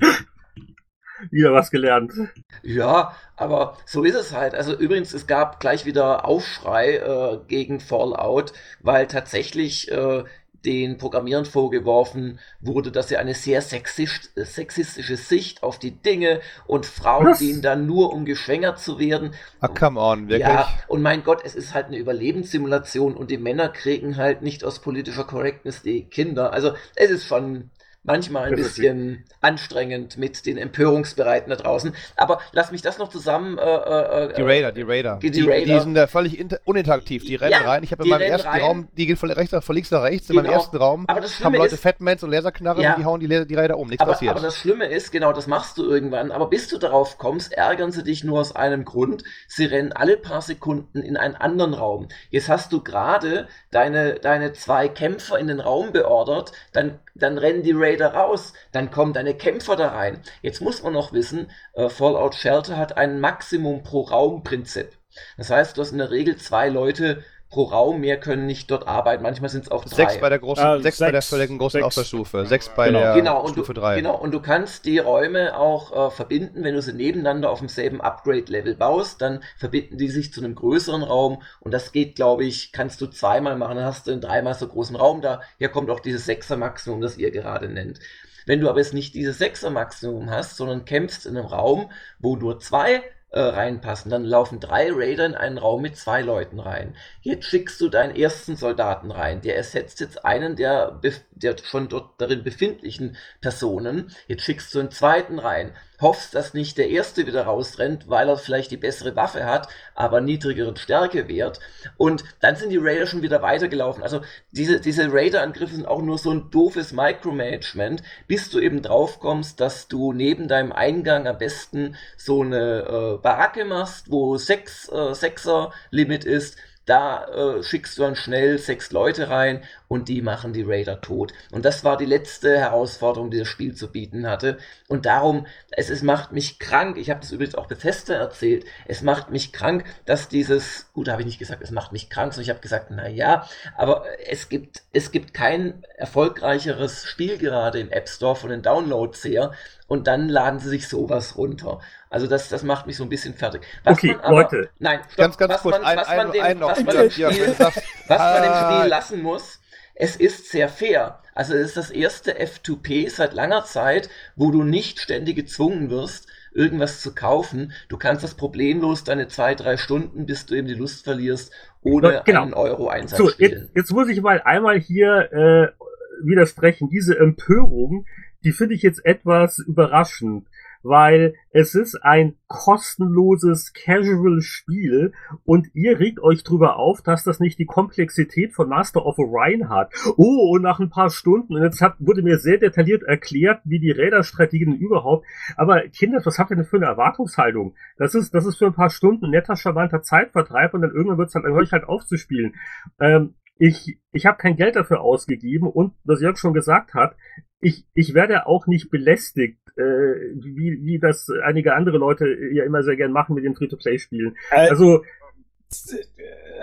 Wieder 1.32 1.52
was 1.52 1.72
gelernt. 1.72 2.14
Ja, 2.62 3.16
aber 3.36 3.78
so 3.86 4.04
ist 4.04 4.16
es 4.16 4.34
halt. 4.34 4.54
Also 4.54 4.76
übrigens, 4.76 5.14
es 5.14 5.26
gab 5.26 5.60
gleich 5.60 5.86
wieder 5.86 6.26
Aufschrei 6.26 6.98
äh, 6.98 7.40
gegen 7.48 7.80
Fallout, 7.80 8.54
weil 8.82 9.08
tatsächlich 9.08 9.92
äh, 9.92 10.26
den 10.66 10.98
Programmierern 10.98 11.46
vorgeworfen 11.46 12.40
wurde, 12.60 12.92
dass 12.92 13.08
sie 13.10 13.18
eine 13.18 13.34
sehr 13.34 13.62
sexistische 13.62 15.18
Sicht 15.18 15.64
auf 15.64 15.80
die 15.80 15.92
Dinge 15.92 16.42
und 16.66 16.86
Frauen 16.86 17.28
Was? 17.28 17.40
dienen 17.40 17.62
dann 17.62 17.86
nur, 17.86 18.14
um 18.14 18.26
geschwängert 18.26 18.80
zu 18.80 19.00
werden. 19.00 19.34
Ah, 19.60 19.68
come 19.68 20.00
on, 20.00 20.28
wirklich? 20.28 20.48
Ja, 20.48 20.68
und 20.88 21.02
mein 21.02 21.24
Gott, 21.24 21.42
es 21.44 21.56
ist 21.56 21.74
halt 21.74 21.88
eine 21.88 21.98
Überlebenssimulation 21.98 23.16
und 23.16 23.32
die 23.32 23.38
Männer 23.38 23.70
kriegen 23.70 24.18
halt 24.18 24.42
nicht 24.42 24.64
aus 24.64 24.80
politischer 24.80 25.24
Correctness 25.24 25.82
die 25.82 26.06
Kinder. 26.06 26.54
Also 26.54 26.74
es 26.96 27.10
ist 27.10 27.26
schon 27.26 27.70
manchmal 28.04 28.48
ein 28.48 28.56
bisschen 28.56 29.26
anstrengend 29.42 30.18
mit 30.18 30.46
den 30.46 30.58
Empörungsbereiten 30.58 31.50
da 31.50 31.56
draußen. 31.58 31.94
Aber 32.16 32.40
lass 32.54 32.72
mich 32.72 32.82
das 32.82 32.98
noch 32.98 33.10
zusammen. 33.10 33.58
Äh, 33.58 33.62
äh, 33.64 34.26
äh 34.26 34.34
die 34.34 34.42
Raider, 34.42 34.72
die 34.72 34.82
Raider. 34.84 35.20
Die, 35.22 35.30
die, 35.30 35.42
die, 35.42 35.50
Raider. 35.50 35.74
die 35.74 35.80
sind 35.82 35.94
da 35.94 36.08
völlig 36.08 36.40
uninteraktiv. 36.66 37.26
Die 37.26 37.36
rennen 37.36 37.52
ja, 37.52 37.70
rein. 37.70 37.84
Ich 37.84 37.92
habe 37.92 38.04
in 38.04 38.10
meinem 38.10 38.22
ersten 38.22 38.48
rein. 38.48 38.62
Raum, 38.62 38.88
die 38.96 39.06
gehen 39.06 39.18
von, 39.18 39.30
rechts, 39.30 39.54
von 39.64 39.76
links 39.76 39.92
nach 39.92 40.04
rechts. 40.04 40.28
Genau. 40.28 40.40
In 40.40 40.44
meinem 40.46 40.52
genau. 40.52 40.62
ersten 40.62 40.78
Raum 40.78 41.06
haben 41.08 41.56
Leute 41.56 41.76
ist, 41.76 41.82
Fatmans 41.82 42.24
und 42.24 42.32
Laserknarren 42.32 42.82
ja, 42.82 42.94
und 42.94 43.00
die 43.00 43.06
hauen 43.06 43.20
die, 43.20 43.48
die 43.48 43.56
Raider 43.56 43.78
um. 43.78 43.88
Nichts 43.90 44.02
aber, 44.02 44.14
passiert. 44.14 44.32
Aber 44.32 44.42
das 44.42 44.58
Schlimme 44.58 44.86
ist, 44.86 45.12
genau, 45.12 45.34
das 45.34 45.48
machst 45.48 45.78
du 45.78 45.84
irgendwann. 45.84 46.32
Aber 46.32 46.50
bis 46.50 46.70
du 46.70 46.78
darauf 46.78 47.18
kommst, 47.18 47.52
ärgern 47.52 47.92
sie 47.92 48.04
dich 48.04 48.24
nur 48.24 48.40
aus 48.40 48.56
einem 48.56 48.86
Grund. 48.86 49.24
Sie 49.48 49.66
rennen 49.66 49.92
alle 49.92 50.18
paar 50.18 50.42
Sekunden 50.42 51.02
in 51.02 51.18
einen 51.18 51.36
anderen 51.36 51.74
Raum. 51.74 52.08
Jetzt 52.30 52.48
hast 52.48 52.72
du 52.72 52.82
gerade 52.82 53.48
deine, 53.72 54.16
deine 54.16 54.54
zwei 54.54 54.88
Kämpfer 54.88 55.38
in 55.38 55.48
den 55.48 55.60
Raum 55.60 55.92
beordert. 55.92 56.52
Dann 56.72 57.00
dann 57.18 57.38
rennen 57.38 57.64
die 57.64 57.74
Raider 57.74 58.14
raus, 58.14 58.54
dann 58.72 58.92
kommen 58.92 59.14
deine 59.14 59.36
Kämpfer 59.36 59.76
da 59.76 59.90
rein. 59.90 60.22
Jetzt 60.42 60.62
muss 60.62 60.84
man 60.84 60.94
noch 60.94 61.14
wissen, 61.14 61.52
äh, 61.74 61.90
Fallout 61.90 62.36
Shelter 62.36 62.78
hat 62.78 62.98
ein 62.98 63.20
Maximum 63.20 63.84
pro 63.84 64.02
Raum 64.02 64.44
Prinzip. 64.44 64.98
Das 65.38 65.50
heißt, 65.50 65.78
du 65.78 65.82
hast 65.82 65.92
in 65.92 65.98
der 65.98 66.12
Regel 66.12 66.38
zwei 66.38 66.70
Leute 66.70 67.24
pro 67.50 67.64
Raum, 67.64 68.02
mehr 68.02 68.20
können 68.20 68.46
nicht 68.46 68.70
dort 68.70 68.88
arbeiten. 68.88 69.24
Manchmal 69.24 69.50
sind 69.50 69.66
es 69.66 69.72
auch 69.72 69.86
drei. 69.86 69.96
Sechs 69.96 70.20
bei 70.20 70.30
der 70.30 70.40
großen, 70.40 70.64
ja, 70.64 70.74
sechs, 70.80 70.98
sechs, 70.98 71.00
bei 71.00 71.12
der 71.12 71.22
völligen 71.22 71.58
großen 71.58 71.82
Ausbaustufe, 71.82 72.46
sechs 72.46 72.70
bei 72.70 72.88
genau. 72.88 73.00
der 73.00 73.14
genau, 73.14 73.42
und 73.42 73.52
Stufe 73.52 73.74
3. 73.74 73.96
Genau, 73.96 74.18
und 74.18 74.32
du 74.34 74.42
kannst 74.42 74.86
die 74.86 75.00
Räume 75.00 75.58
auch 75.58 76.08
äh, 76.08 76.12
verbinden, 76.12 76.64
wenn 76.64 76.74
du 76.76 76.82
sie 76.82 76.94
nebeneinander 76.94 77.50
auf 77.50 77.60
demselben 77.60 78.02
Upgrade-Level 78.02 78.76
baust, 78.76 79.22
dann 79.22 79.42
verbinden 79.58 79.98
die 79.98 80.10
sich 80.10 80.34
zu 80.34 80.42
einem 80.42 80.56
größeren 80.56 81.04
Raum 81.04 81.42
und 81.62 81.74
das 81.74 81.92
geht, 81.94 82.16
glaube 82.16 82.44
ich, 82.44 82.72
kannst 82.74 83.00
du 83.00 83.08
zweimal 83.08 83.56
machen, 83.56 83.78
dann 83.78 83.86
hast 83.86 84.08
du 84.08 84.12
einen 84.12 84.22
dreimal 84.22 84.54
so 84.54 84.68
großen 84.68 84.96
Raum 84.96 85.22
da. 85.22 85.42
Hier 85.58 85.70
kommt 85.70 85.90
auch 85.90 86.02
dieses 86.02 86.26
Sechser-Maximum, 86.26 87.00
das 87.00 87.18
ihr 87.18 87.32
gerade 87.32 87.70
nennt. 87.70 88.00
Wenn 88.46 88.62
du 88.62 88.70
aber 88.70 88.80
jetzt 88.80 88.94
nicht 88.94 89.14
dieses 89.14 89.38
Sechser-Maximum 89.38 90.30
hast, 90.30 90.58
sondern 90.58 90.86
kämpfst 90.86 91.26
in 91.26 91.38
einem 91.38 91.48
Raum, 91.48 91.92
wo 92.20 92.36
nur 92.36 92.60
zwei 92.60 93.04
äh, 93.30 93.40
reinpassen. 93.40 94.10
Dann 94.10 94.24
laufen 94.24 94.60
drei 94.60 94.90
Raider 94.92 95.26
in 95.26 95.36
einen 95.36 95.58
Raum 95.58 95.82
mit 95.82 95.98
zwei 95.98 96.22
Leuten 96.22 96.60
rein. 96.60 96.96
Jetzt 97.22 97.46
schickst 97.46 97.80
du 97.82 97.90
deinen 97.90 98.16
ersten 98.16 98.56
Soldaten 98.56 99.12
rein. 99.12 99.42
Der 99.42 99.58
ersetzt 99.58 100.00
jetzt 100.00 100.26
einen 100.26 100.56
der, 100.56 101.00
der 101.32 101.56
schon 101.64 101.90
dort 101.90 102.22
darin 102.22 102.44
befindlichen 102.44 103.18
Personen. 103.42 104.12
Jetzt 104.28 104.44
schickst 104.44 104.74
du 104.74 104.80
einen 104.80 104.92
zweiten 104.92 105.40
rein 105.40 105.74
hoffst, 106.00 106.36
dass 106.36 106.54
nicht 106.54 106.78
der 106.78 106.90
Erste 106.90 107.26
wieder 107.26 107.44
rausrennt, 107.44 108.08
weil 108.08 108.30
er 108.30 108.38
vielleicht 108.38 108.72
die 108.72 108.78
bessere 108.78 109.16
Waffe 109.16 109.46
hat, 109.46 109.68
aber 109.96 110.22
niedrigeren 110.22 110.76
Stärkewert. 110.76 111.60
Und 111.98 112.24
dann 112.40 112.56
sind 112.56 112.70
die 112.70 112.78
Raider 112.78 113.08
schon 113.08 113.24
wieder 113.24 113.42
weitergelaufen. 113.42 114.04
Also 114.04 114.22
diese, 114.52 114.80
diese 114.80 115.12
Raider-Angriffe 115.12 115.76
sind 115.76 115.88
auch 115.88 116.02
nur 116.02 116.18
so 116.18 116.32
ein 116.32 116.52
doofes 116.52 116.94
Micromanagement, 116.94 118.04
bis 118.28 118.50
du 118.50 118.60
eben 118.60 118.82
drauf 118.82 119.20
kommst, 119.20 119.60
dass 119.60 119.88
du 119.88 120.14
neben 120.14 120.48
deinem 120.48 120.72
Eingang 120.72 121.28
am 121.28 121.38
besten 121.38 121.96
so 122.16 122.44
eine 122.44 122.82
äh, 122.82 123.17
Baracke 123.22 123.66
machst, 123.66 124.12
wo 124.12 124.38
sechs, 124.38 124.90
äh, 124.90 125.14
Sechser-Limit 125.14 126.26
ist 126.26 126.58
da 126.88 127.26
äh, 127.28 127.64
schickst 127.64 127.98
du 127.98 128.04
dann 128.04 128.16
schnell 128.16 128.58
sechs 128.58 128.92
Leute 128.92 129.30
rein 129.30 129.64
und 129.90 130.08
die 130.08 130.22
machen 130.22 130.54
die 130.54 130.64
Raider 130.64 131.02
tot. 131.02 131.34
Und 131.52 131.66
das 131.66 131.84
war 131.84 131.98
die 131.98 132.06
letzte 132.06 132.58
Herausforderung, 132.58 133.30
die 133.30 133.40
das 133.40 133.50
Spiel 133.50 133.76
zu 133.76 133.92
bieten 133.92 134.26
hatte. 134.26 134.58
Und 134.88 135.06
darum, 135.06 135.46
es, 135.70 135.90
es 135.90 136.02
macht 136.02 136.32
mich 136.32 136.60
krank, 136.60 136.98
ich 136.98 137.10
habe 137.10 137.20
das 137.20 137.34
übrigens 137.34 137.56
auch 137.56 137.68
Bethesda 137.68 138.14
erzählt, 138.14 138.66
es 138.88 139.02
macht 139.02 139.32
mich 139.32 139.52
krank, 139.52 139.84
dass 140.06 140.30
dieses, 140.30 140.90
gut, 140.94 141.10
habe 141.10 141.22
ich 141.22 141.28
nicht 141.28 141.40
gesagt, 141.40 141.62
es 141.62 141.72
macht 141.72 141.92
mich 141.92 142.10
krank, 142.10 142.34
sondern 142.34 142.46
ich 142.46 142.52
habe 142.52 142.62
gesagt, 142.62 142.88
na 142.90 143.10
ja, 143.10 143.48
aber 143.76 144.06
es 144.26 144.48
gibt, 144.48 144.84
es 144.94 145.12
gibt 145.12 145.34
kein 145.34 145.84
erfolgreicheres 145.98 147.06
Spiel 147.06 147.38
gerade 147.38 147.82
im 147.82 147.92
App 147.92 148.08
Store 148.08 148.38
von 148.38 148.50
den 148.50 148.62
Downloads 148.62 149.26
her, 149.26 149.52
und 149.88 150.08
dann 150.08 150.30
laden 150.30 150.60
sie 150.60 150.70
sich 150.70 150.88
sowas 150.88 151.38
runter. 151.38 151.80
Also 152.10 152.28
das, 152.28 152.50
das 152.50 152.64
macht 152.64 152.88
mich 152.88 152.98
so 152.98 153.04
ein 153.04 153.10
bisschen 153.10 153.34
fertig. 153.34 153.62
Was 153.84 153.98
okay, 153.98 154.16
aber, 154.22 154.32
Leute. 154.32 154.70
Nein, 154.80 155.00
stopp, 155.06 155.18
ganz, 155.18 155.38
ganz 155.38 155.54
was 155.54 155.62
kurz, 155.62 155.78
man, 155.78 155.86
ein, 155.86 155.98
was 155.98 156.08
man 156.08 156.32
dem, 156.32 156.44
ein 156.44 156.60
was 156.62 156.84
man 156.84 156.98
dem 156.98 157.12
Spiel, 157.12 157.28
was 157.28 158.20
man 158.20 158.44
dem 158.44 158.54
Spiel 158.54 158.90
lassen 158.90 159.22
muss, 159.22 159.60
es 159.96 160.16
ist 160.16 160.50
sehr 160.50 160.70
fair. 160.70 161.20
Also 161.34 161.54
es 161.54 161.68
ist 161.68 161.78
das 161.78 161.92
erste 161.92 162.40
F2P 162.40 163.10
seit 163.10 163.34
langer 163.34 163.66
Zeit, 163.66 164.10
wo 164.36 164.52
du 164.52 164.64
nicht 164.64 165.00
ständig 165.00 165.36
gezwungen 165.36 165.90
wirst, 165.90 166.28
irgendwas 166.54 167.02
zu 167.02 167.14
kaufen. 167.14 167.74
Du 167.90 167.98
kannst 167.98 168.24
das 168.24 168.36
problemlos 168.36 169.04
deine 169.04 169.28
zwei, 169.28 169.54
drei 169.56 169.78
Stunden, 169.78 170.26
bis 170.26 170.46
du 170.46 170.56
eben 170.56 170.68
die 170.68 170.74
Lust 170.74 171.04
verlierst, 171.04 171.52
ohne 171.82 172.24
genau. 172.26 172.44
einen 172.44 172.54
Euro 172.54 172.90
Einsatz 172.90 173.18
so, 173.18 173.30
jetzt, 173.38 173.70
jetzt, 173.76 173.92
muss 173.92 174.10
ich 174.10 174.22
mal 174.22 174.42
einmal 174.42 174.80
hier 174.80 175.32
äh, 175.32 176.26
widersprechen. 176.26 176.90
Diese 176.90 177.18
Empörung, 177.18 178.06
die 178.44 178.52
finde 178.52 178.76
ich 178.76 178.82
jetzt 178.82 179.06
etwas 179.06 179.60
überraschend 179.60 180.48
weil 180.84 181.36
es 181.52 181.76
ist 181.76 181.96
ein 182.04 182.36
kostenloses 182.48 183.74
Casual-Spiel 183.74 185.14
und 185.44 185.68
ihr 185.74 186.00
regt 186.00 186.20
euch 186.20 186.44
drüber 186.44 186.78
auf, 186.78 187.02
dass 187.02 187.24
das 187.24 187.40
nicht 187.40 187.60
die 187.60 187.66
Komplexität 187.66 188.54
von 188.54 188.70
Master 188.70 189.06
of 189.06 189.18
Orion 189.18 189.70
hat. 189.70 189.94
Oh, 190.18 190.52
und 190.54 190.62
nach 190.62 190.80
ein 190.80 190.90
paar 190.90 191.10
Stunden, 191.10 191.56
und 191.56 191.64
jetzt 191.64 191.82
hat, 191.82 191.96
wurde 192.00 192.22
mir 192.22 192.38
sehr 192.38 192.58
detailliert 192.58 193.04
erklärt, 193.04 193.62
wie 193.66 193.80
die 193.80 193.92
Räderstrategien 193.92 194.76
überhaupt, 194.76 195.26
aber 195.56 195.82
Kinder, 195.90 196.22
was 196.24 196.40
habt 196.40 196.52
ihr 196.52 196.56
denn 196.56 196.66
für 196.66 196.78
eine 196.78 196.86
Erwartungshaltung? 196.86 197.76
Das 197.98 198.16
ist, 198.16 198.34
das 198.34 198.46
ist 198.46 198.58
für 198.58 198.68
ein 198.68 198.74
paar 198.74 198.90
Stunden 198.90 199.30
netter, 199.30 199.56
charmanter 199.56 200.02
Zeitvertreib 200.02 200.74
und 200.74 200.82
dann 200.82 200.92
irgendwann 200.92 201.18
wird 201.18 201.30
es 201.30 201.36
halt, 201.36 201.46
höre 201.46 201.62
ich 201.62 201.72
halt 201.72 201.86
aufzuspielen. 201.86 202.56
Ähm, 203.00 203.36
ich, 203.60 204.00
ich 204.12 204.26
habe 204.26 204.38
kein 204.38 204.56
Geld 204.56 204.76
dafür 204.76 205.02
ausgegeben 205.02 205.68
und 205.68 205.94
was 206.04 206.22
Jörg 206.22 206.38
schon 206.38 206.54
gesagt 206.54 206.94
hat, 206.94 207.16
ich, 207.60 207.86
ich 207.94 208.14
werde 208.14 208.48
auch 208.48 208.68
nicht 208.68 208.90
belästigt, 208.90 209.60
äh, 209.76 209.82
wie, 209.82 210.80
wie 210.84 211.00
das 211.00 211.28
einige 211.44 211.74
andere 211.76 211.98
Leute 211.98 212.28
ja 212.54 212.64
immer 212.64 212.84
sehr 212.84 212.96
gern 212.96 213.12
machen 213.12 213.36
mit 213.36 213.44
den 213.44 213.56
Free-to-Play-Spielen. 213.56 214.36
Äh, 214.52 214.70
also 214.70 215.04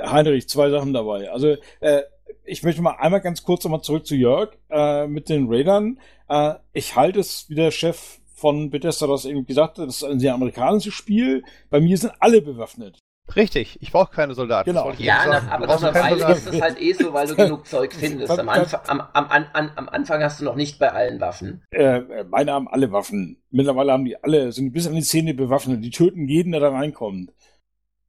Heinrich, 0.05 0.49
zwei 0.49 0.71
Sachen 0.71 0.93
dabei. 0.93 1.31
Also 1.31 1.57
äh, 1.81 2.03
ich 2.45 2.62
möchte 2.62 2.83
mal 2.83 2.97
einmal 2.99 3.21
ganz 3.21 3.43
kurz 3.43 3.65
nochmal 3.65 3.83
zurück 3.83 4.07
zu 4.07 4.15
Jörg 4.15 4.57
äh, 4.71 5.07
mit 5.07 5.29
den 5.29 5.47
Raidern. 5.49 5.99
Äh, 6.29 6.55
ich 6.73 6.97
halte 6.97 7.21
es, 7.21 7.47
wie 7.49 7.55
der 7.55 7.71
Chef 7.71 8.19
von 8.35 8.71
Bethesda 8.71 9.07
das 9.07 9.25
eben 9.25 9.47
gesagt 9.47 9.79
hat, 9.79 9.89
das 9.89 9.97
ist 9.97 10.05
ein 10.05 10.21
sehr 10.21 10.35
amerikanisches 10.35 10.95
Spiel. 10.95 11.43
Bei 11.71 11.81
mir 11.81 11.97
sind 11.97 12.12
alle 12.21 12.43
bewaffnet. 12.43 13.04
Richtig, 13.35 13.79
ich 13.81 13.91
brauche 13.91 14.13
keine 14.13 14.35
Soldaten. 14.35 14.69
Genau. 14.69 14.93
Ja, 14.99 15.25
na, 15.27 15.53
aber 15.53 15.67
das 15.67 15.83
ist 15.83 16.55
es 16.55 16.61
halt 16.61 16.81
eh 16.81 16.93
so, 16.93 17.13
weil 17.13 17.27
du 17.27 17.35
genug 17.37 17.67
Zeug 17.67 17.93
findest. 17.93 18.39
Am, 18.39 18.49
Anfang, 18.49 18.81
am, 18.87 19.01
am, 19.13 19.47
am, 19.53 19.71
am 19.75 19.89
Anfang 19.89 20.23
hast 20.23 20.41
du 20.41 20.45
noch 20.45 20.57
nicht 20.57 20.79
bei 20.79 20.93
allen 20.93 21.21
Waffen. 21.21 21.63
Äh, 21.71 22.25
meine 22.25 22.53
haben 22.53 22.69
alle 22.69 22.93
Waffen. 22.93 23.43
Mittlerweile 23.51 23.93
haben 23.93 24.05
die 24.05 24.23
alle, 24.23 24.53
sind 24.53 24.73
bis 24.73 24.87
an 24.87 24.95
die 24.95 25.03
Zähne 25.03 25.35
bewaffnet. 25.35 25.83
Die 25.83 25.91
töten 25.91 26.29
jeden, 26.29 26.53
der 26.53 26.61
da 26.61 26.69
reinkommt. 26.69 27.33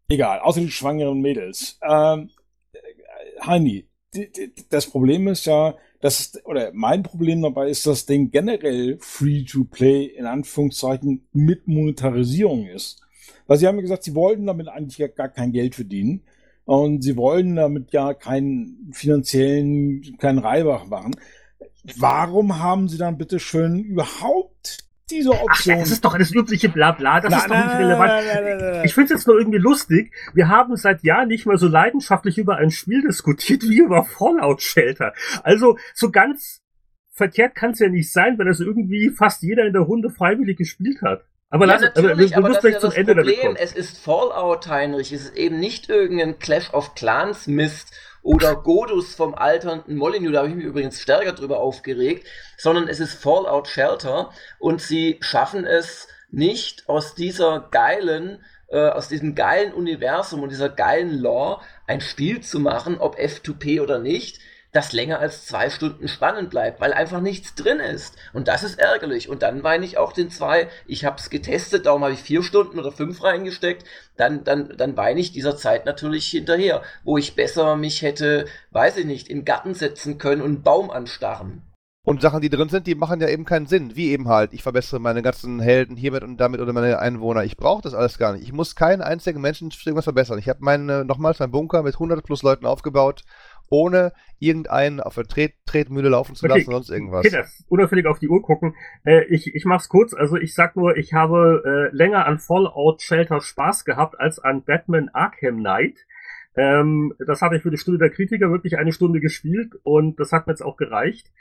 Egal, 0.10 0.40
außer 0.40 0.60
die 0.60 0.70
schwangeren 0.70 1.22
Mädels. 1.22 1.80
Ähm, 1.82 2.30
Heini, 3.46 3.88
das 4.70 4.88
Problem 4.90 5.28
ist 5.28 5.46
ja, 5.46 5.76
dass, 6.02 6.40
oder 6.46 6.72
mein 6.74 7.04
Problem 7.04 7.42
dabei 7.42 7.70
ist, 7.70 7.88
dass 7.88 8.06
Ding 8.06 8.32
generell 8.32 8.98
Free-to-Play 9.00 10.06
in 10.06 10.26
Anführungszeichen 10.26 11.28
mit 11.32 11.68
Monetarisierung 11.68 12.68
ist. 12.68 13.02
Weil 13.48 13.58
sie 13.58 13.68
haben 13.68 13.80
gesagt, 13.80 14.04
sie 14.04 14.16
wollten 14.16 14.46
damit 14.46 14.68
eigentlich 14.68 15.16
gar 15.16 15.30
kein 15.30 15.52
Geld 15.52 15.76
verdienen. 15.76 16.22
Und 16.66 17.04
sie 17.04 17.16
wollen 17.16 17.56
damit 17.56 17.92
ja 17.92 18.14
keinen 18.14 18.90
finanziellen, 18.92 20.18
keinen 20.18 20.40
Reibach 20.40 20.88
machen. 20.88 21.16
Warum 21.98 22.60
haben 22.60 22.88
sie 22.88 22.98
dann 22.98 23.18
bitte 23.18 23.40
schön 23.40 23.84
überhaupt 23.84 24.86
diese 25.10 25.32
Option. 25.32 25.76
Ach, 25.76 25.80
das 25.82 25.92
ist 25.92 26.04
doch 26.04 26.18
das 26.18 26.32
übliche 26.32 26.70
Blabla, 26.70 27.22
das 27.22 27.32
na, 27.32 27.38
ist 27.38 27.50
doch 27.50 27.56
nicht 27.56 27.76
relevant. 27.76 28.12
Na, 28.60 28.84
ich 28.84 28.94
finde 28.94 29.14
es 29.14 29.20
jetzt 29.20 29.28
nur 29.28 29.38
irgendwie 29.38 29.60
lustig. 29.60 30.12
Wir 30.34 30.48
haben 30.48 30.76
seit 30.78 31.04
Jahren 31.04 31.28
nicht 31.28 31.46
mehr 31.46 31.58
so 31.58 31.68
leidenschaftlich 31.68 32.38
über 32.38 32.58
ein 32.58 32.72
Spiel 32.72 33.02
diskutiert 33.04 33.64
wie 33.64 33.80
über 33.80 34.04
Fallout 34.04 34.62
Shelter. 34.62 35.14
Also 35.44 35.78
so 35.94 36.10
ganz 36.10 36.62
verkehrt 37.12 37.56
kann 37.56 37.72
es 37.72 37.80
ja 37.80 37.88
nicht 37.88 38.12
sein, 38.12 38.38
weil 38.38 38.46
das 38.46 38.60
irgendwie 38.60 39.10
fast 39.10 39.44
jeder 39.44 39.66
in 39.66 39.74
der 39.74 39.84
Runde 39.84 40.10
freiwillig 40.10 40.58
gespielt 40.58 41.02
hat. 41.02 41.24
Aber, 41.56 41.68
ja, 41.68 41.77
lass, 41.77 41.95
aber, 41.95 42.11
aber 42.11 42.49
das 42.49 42.64
ist 42.64 42.73
ja 42.73 42.80
das 42.80 42.94
Ende 42.95 43.15
Problem. 43.15 43.56
Es 43.56 43.72
ist 43.72 43.98
Fallout, 43.98 44.68
Heinrich. 44.68 45.14
Es 45.14 45.26
ist 45.26 45.38
eben 45.38 45.60
nicht 45.60 45.90
irgendein 45.90 46.38
Clash 46.38 46.73
of 46.73 46.95
Clans 46.95 47.48
Mist 47.48 47.91
oder 48.22 48.56
Godus 48.56 49.15
vom 49.15 49.36
alternden 49.36 49.95
Molyneux, 49.95 50.34
da 50.34 50.40
habe 50.40 50.49
ich 50.49 50.56
mich 50.56 50.65
übrigens 50.65 50.99
stärker 50.99 51.34
drüber 51.34 51.60
aufgeregt, 51.60 52.26
sondern 52.57 52.88
es 52.88 52.99
ist 52.99 53.14
Fallout 53.14 53.68
Shelter 53.68 54.32
und 54.57 54.82
sie 54.82 55.18
schaffen 55.22 55.65
es 55.65 56.07
nicht 56.32 56.90
aus 56.90 57.14
dieser 57.14 57.68
geilen, 57.72 58.44
äh, 58.68 58.90
aus 58.90 59.07
diesem 59.07 59.36
geilen 59.36 59.73
Universum 59.73 60.41
und 60.41 60.49
dieser 60.49 60.69
geilen 60.69 61.19
Lore 61.19 61.61
ein 61.86 62.02
Spiel 62.02 62.41
zu 62.41 62.60
machen, 62.60 62.98
ob 62.98 63.18
F2P 63.19 63.80
oder 63.80 63.99
nicht, 63.99 64.40
das 64.76 64.91
länger 64.91 65.19
als 65.19 65.45
zwei 65.45 65.69
Stunden 65.69 66.10
spannend 66.10 66.49
bleibt, 66.49 66.81
weil 66.81 66.91
einfach 66.91 67.22
nichts 67.22 67.56
drin 67.56 67.80
ist. 67.80 68.15
Und 68.34 68.49
das 68.49 68.61
ist 68.61 68.77
ärgerlich. 68.77 69.30
Und 69.30 69.41
dann 69.41 69.64
weine 69.64 69.85
ich 69.85 69.97
auch 69.97 70.11
den 70.11 70.30
zwei, 70.30 70.68
ich 70.85 71.06
habe 71.06 71.18
es 71.18 71.30
getestet, 71.30 71.85
darum 71.85 72.03
habe 72.03 72.14
ich 72.14 72.22
vier 72.22 72.43
Stunden 72.43 72.77
oder 72.77 72.91
fünf 72.91 73.23
reingesteckt, 73.23 73.85
dann, 74.18 74.43
dann, 74.43 74.73
dann 74.76 74.97
weine 74.97 75.22
ich 75.22 75.31
dieser 75.31 75.56
Zeit 75.56 75.85
natürlich 75.85 76.27
hinterher, 76.27 76.81
wo 77.06 77.18
ich 77.18 77.35
besser 77.35 77.77
mich 77.77 78.02
hätte, 78.02 78.45
weiß 78.72 78.97
ich 78.97 79.06
nicht, 79.06 79.30
im 79.30 79.45
Garten 79.45 79.73
setzen 79.73 80.18
können 80.18 80.41
und 80.41 80.47
einen 80.47 80.64
Baum 80.64 80.91
anstarren. 80.91 81.61
Und 82.06 82.22
Sachen, 82.22 82.39
die 82.39 82.52
drin 82.52 82.69
sind, 82.69 82.85
die 82.85 82.93
machen 82.93 83.19
ja 83.19 83.27
eben 83.27 83.45
keinen 83.45 83.65
Sinn. 83.65 83.95
Wie 83.95 84.11
eben 84.11 84.27
halt, 84.27 84.53
ich 84.53 84.61
verbessere 84.61 84.99
meine 84.99 85.23
ganzen 85.23 85.60
Helden 85.60 85.97
hiermit 85.97 86.23
und 86.23 86.38
damit 86.38 86.61
oder 86.61 86.72
meine 86.72 86.99
Einwohner. 86.99 87.43
Ich 87.43 87.57
brauche 87.57 87.81
das 87.81 87.95
alles 87.95 88.19
gar 88.19 88.34
nicht. 88.34 88.43
Ich 88.43 88.53
muss 88.53 88.76
keinen 88.76 89.02
einzigen 89.02 89.41
Menschen 89.41 89.72
irgendwas 89.72 90.03
verbessern. 90.03 90.38
Ich 90.38 90.47
habe 90.47 90.60
meine, 90.61 91.03
nochmals 91.03 91.39
meinen 91.39 91.52
Bunker 91.52 91.81
mit 91.81 91.95
100 91.95 92.23
plus 92.23 92.43
Leuten 92.43 92.68
aufgebaut 92.68 93.23
ohne 93.76 94.14
irgendeinen 94.39 95.02
auf 95.02 95.15
der 95.15 95.26
Tret 95.26 95.53
Tretmühle 95.65 96.10
laufen 96.10 96.35
zu 96.35 96.47
lassen, 96.47 96.61
okay. 96.61 96.72
sonst 96.72 96.89
irgendwas. 96.89 97.23
Peters, 97.23 97.65
unauffällig 97.68 98.06
auf 98.06 98.19
die 98.19 98.30
Uhr 98.30 98.41
gucken. 98.41 98.76
Äh, 99.03 99.26
ich, 99.26 99.53
ich 99.53 99.65
mach's 99.65 99.89
kurz. 99.89 100.14
Also 100.14 100.38
ich 100.38 100.53
sag 100.53 100.76
nur, 100.76 100.97
ich 100.97 101.14
habe 101.14 101.64
äh, 101.65 101.95
länger 101.95 102.26
an 102.26 102.39
Fallout 102.39 103.02
Shelter 103.02 103.41
Spaß 103.41 103.85
gehabt 103.85 104.19
als 104.19 104.39
an 104.39 104.64
Batman 104.64 105.10
Arkham 105.14 105.60
Knight. 105.60 106.06
Ähm, 106.56 107.14
das 107.26 107.41
habe 107.41 107.57
ich 107.57 107.64
für 107.64 107.72
die 107.72 107.77
Stunde 107.77 107.99
der 107.99 108.11
Kritiker 108.11 108.49
wirklich 108.49 108.77
eine 108.77 108.93
Stunde 108.93 109.19
gespielt 109.19 109.73
und 109.84 110.19
das 110.19 110.31
hat 110.31 110.47
mir 110.47 110.53
jetzt 110.53 110.64
auch 110.64 110.77
gereicht. 110.77 111.31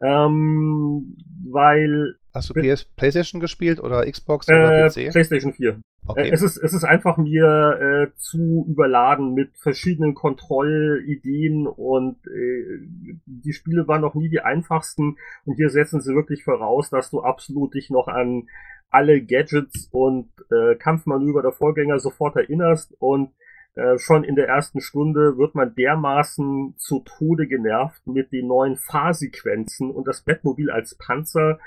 Ähm, 0.00 1.16
weil. 1.44 2.16
Hast 2.32 2.50
du 2.50 2.54
PS, 2.54 2.84
PlayStation 2.84 3.40
gespielt 3.40 3.80
oder 3.80 4.10
Xbox 4.10 4.48
oder 4.48 4.86
äh, 4.86 4.88
PC? 4.88 5.10
PlayStation 5.10 5.52
4. 5.52 5.80
Okay. 6.06 6.28
Äh, 6.28 6.32
es, 6.32 6.42
ist, 6.42 6.56
es 6.56 6.72
ist 6.72 6.84
einfach 6.84 7.16
mir 7.16 8.10
äh, 8.12 8.16
zu 8.16 8.66
überladen 8.68 9.34
mit 9.34 9.56
verschiedenen 9.58 10.14
Kontrollideen 10.14 11.66
und 11.66 12.16
äh, 12.26 12.78
die 13.26 13.52
Spiele 13.52 13.86
waren 13.88 14.00
noch 14.00 14.14
nie 14.14 14.28
die 14.28 14.40
einfachsten 14.40 15.16
und 15.44 15.54
hier 15.56 15.70
setzen 15.70 16.00
sie 16.00 16.14
wirklich 16.14 16.44
voraus, 16.44 16.90
dass 16.90 17.10
du 17.10 17.20
absolut 17.20 17.74
dich 17.74 17.90
noch 17.90 18.08
an 18.08 18.48
alle 18.90 19.22
Gadgets 19.22 19.88
und 19.92 20.30
äh, 20.50 20.74
Kampfmanöver 20.74 21.42
der 21.42 21.52
Vorgänger 21.52 22.00
sofort 22.00 22.36
erinnerst 22.36 22.94
und 22.98 23.30
äh, 23.74 23.98
schon 23.98 24.24
in 24.24 24.34
der 24.34 24.48
ersten 24.48 24.80
Stunde 24.80 25.38
wird 25.38 25.54
man 25.54 25.74
dermaßen 25.74 26.74
zu 26.76 27.00
Tode 27.00 27.46
genervt 27.46 28.06
mit 28.06 28.32
den 28.32 28.48
neuen 28.48 28.76
Fahrsequenzen 28.76 29.90
und 29.90 30.08
das 30.08 30.22
Bettmobil 30.22 30.70
als 30.70 30.96
Panzer 30.96 31.58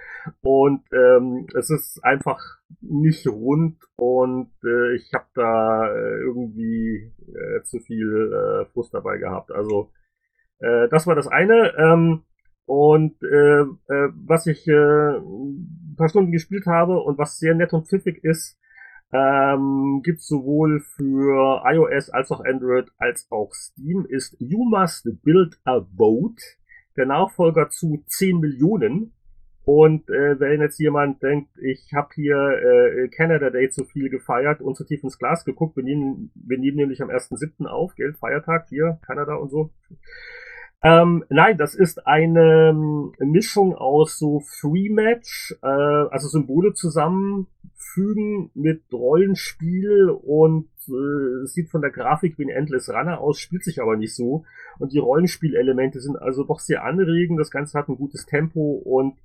und 0.41 0.81
ähm, 0.91 1.47
es 1.57 1.69
ist 1.69 2.03
einfach 2.03 2.39
nicht 2.81 3.27
rund 3.27 3.77
und 3.95 4.51
äh, 4.63 4.95
ich 4.95 5.13
habe 5.13 5.27
da 5.33 5.87
äh, 5.87 6.19
irgendwie 6.19 7.13
äh, 7.33 7.63
zu 7.63 7.79
viel 7.79 8.33
äh, 8.33 8.65
Frust 8.73 8.93
dabei 8.93 9.17
gehabt. 9.17 9.51
Also 9.51 9.91
äh, 10.59 10.87
das 10.89 11.07
war 11.07 11.15
das 11.15 11.27
eine. 11.27 11.73
Ähm, 11.77 12.23
und 12.65 13.21
äh, 13.23 13.61
äh, 13.61 14.09
was 14.25 14.47
ich 14.47 14.67
äh, 14.67 15.17
ein 15.17 15.95
paar 15.97 16.09
Stunden 16.09 16.31
gespielt 16.31 16.65
habe 16.65 16.99
und 16.99 17.17
was 17.17 17.37
sehr 17.37 17.55
nett 17.55 17.73
und 17.73 17.87
pfiffig 17.87 18.23
ist, 18.23 18.57
ähm, 19.13 20.01
gibt 20.03 20.21
sowohl 20.21 20.81
für 20.81 21.61
iOS 21.65 22.09
als 22.09 22.31
auch 22.31 22.43
Android 22.43 22.89
als 22.97 23.27
auch 23.29 23.53
Steam, 23.53 24.05
ist 24.09 24.35
You 24.39 24.65
Must 24.65 25.07
Build 25.23 25.59
a 25.65 25.79
Boat, 25.79 26.39
der 26.97 27.05
Nachfolger 27.05 27.69
zu 27.69 28.03
10 28.07 28.39
Millionen. 28.39 29.13
Und 29.65 30.09
äh, 30.09 30.37
wenn 30.39 30.59
jetzt 30.59 30.79
jemand 30.79 31.23
denkt, 31.23 31.51
ich 31.61 31.93
habe 31.93 32.09
hier 32.15 32.35
äh, 32.35 33.07
Canada 33.07 33.49
Day 33.49 33.69
zu 33.69 33.85
viel 33.85 34.09
gefeiert 34.09 34.59
und 34.59 34.75
zu 34.75 34.83
tief 34.83 35.03
ins 35.03 35.17
Glas 35.17 35.45
geguckt, 35.45 35.77
wir 35.77 35.83
nehmen, 35.83 36.31
wir 36.35 36.57
nehmen 36.57 36.75
nämlich 36.75 37.01
am 37.01 37.09
1.7. 37.09 37.65
auf, 37.67 37.95
gell, 37.95 38.13
Feiertag 38.13 38.67
hier, 38.67 38.99
Kanada 39.05 39.35
und 39.35 39.51
so. 39.51 39.71
Ähm, 40.83 41.23
nein, 41.29 41.57
das 41.57 41.75
ist 41.75 42.05
eine 42.07 42.71
ähm, 42.71 43.13
Mischung 43.19 43.73
aus 43.73 44.19
so 44.19 44.41
Free 44.41 44.89
Match, 44.89 45.55
äh, 45.61 45.65
also 45.65 46.27
Symbole 46.27 46.73
zusammenfügen 47.83 48.51
mit 48.53 48.83
Rollenspiel 48.91 50.09
und 50.09 50.69
äh, 50.87 51.45
sieht 51.45 51.69
von 51.69 51.81
der 51.81 51.91
Grafik 51.91 52.37
wie 52.37 52.45
ein 52.45 52.49
Endless 52.49 52.89
Runner 52.89 53.19
aus, 53.19 53.39
spielt 53.39 53.63
sich 53.63 53.81
aber 53.81 53.95
nicht 53.95 54.15
so. 54.15 54.45
Und 54.79 54.93
die 54.93 54.99
Rollenspielelemente 54.99 55.99
sind 55.99 56.17
also 56.17 56.43
doch 56.43 56.59
sehr 56.59 56.83
anregend. 56.83 57.39
Das 57.39 57.51
Ganze 57.51 57.77
hat 57.77 57.89
ein 57.89 57.97
gutes 57.97 58.25
Tempo 58.25 58.81
und 58.83 59.15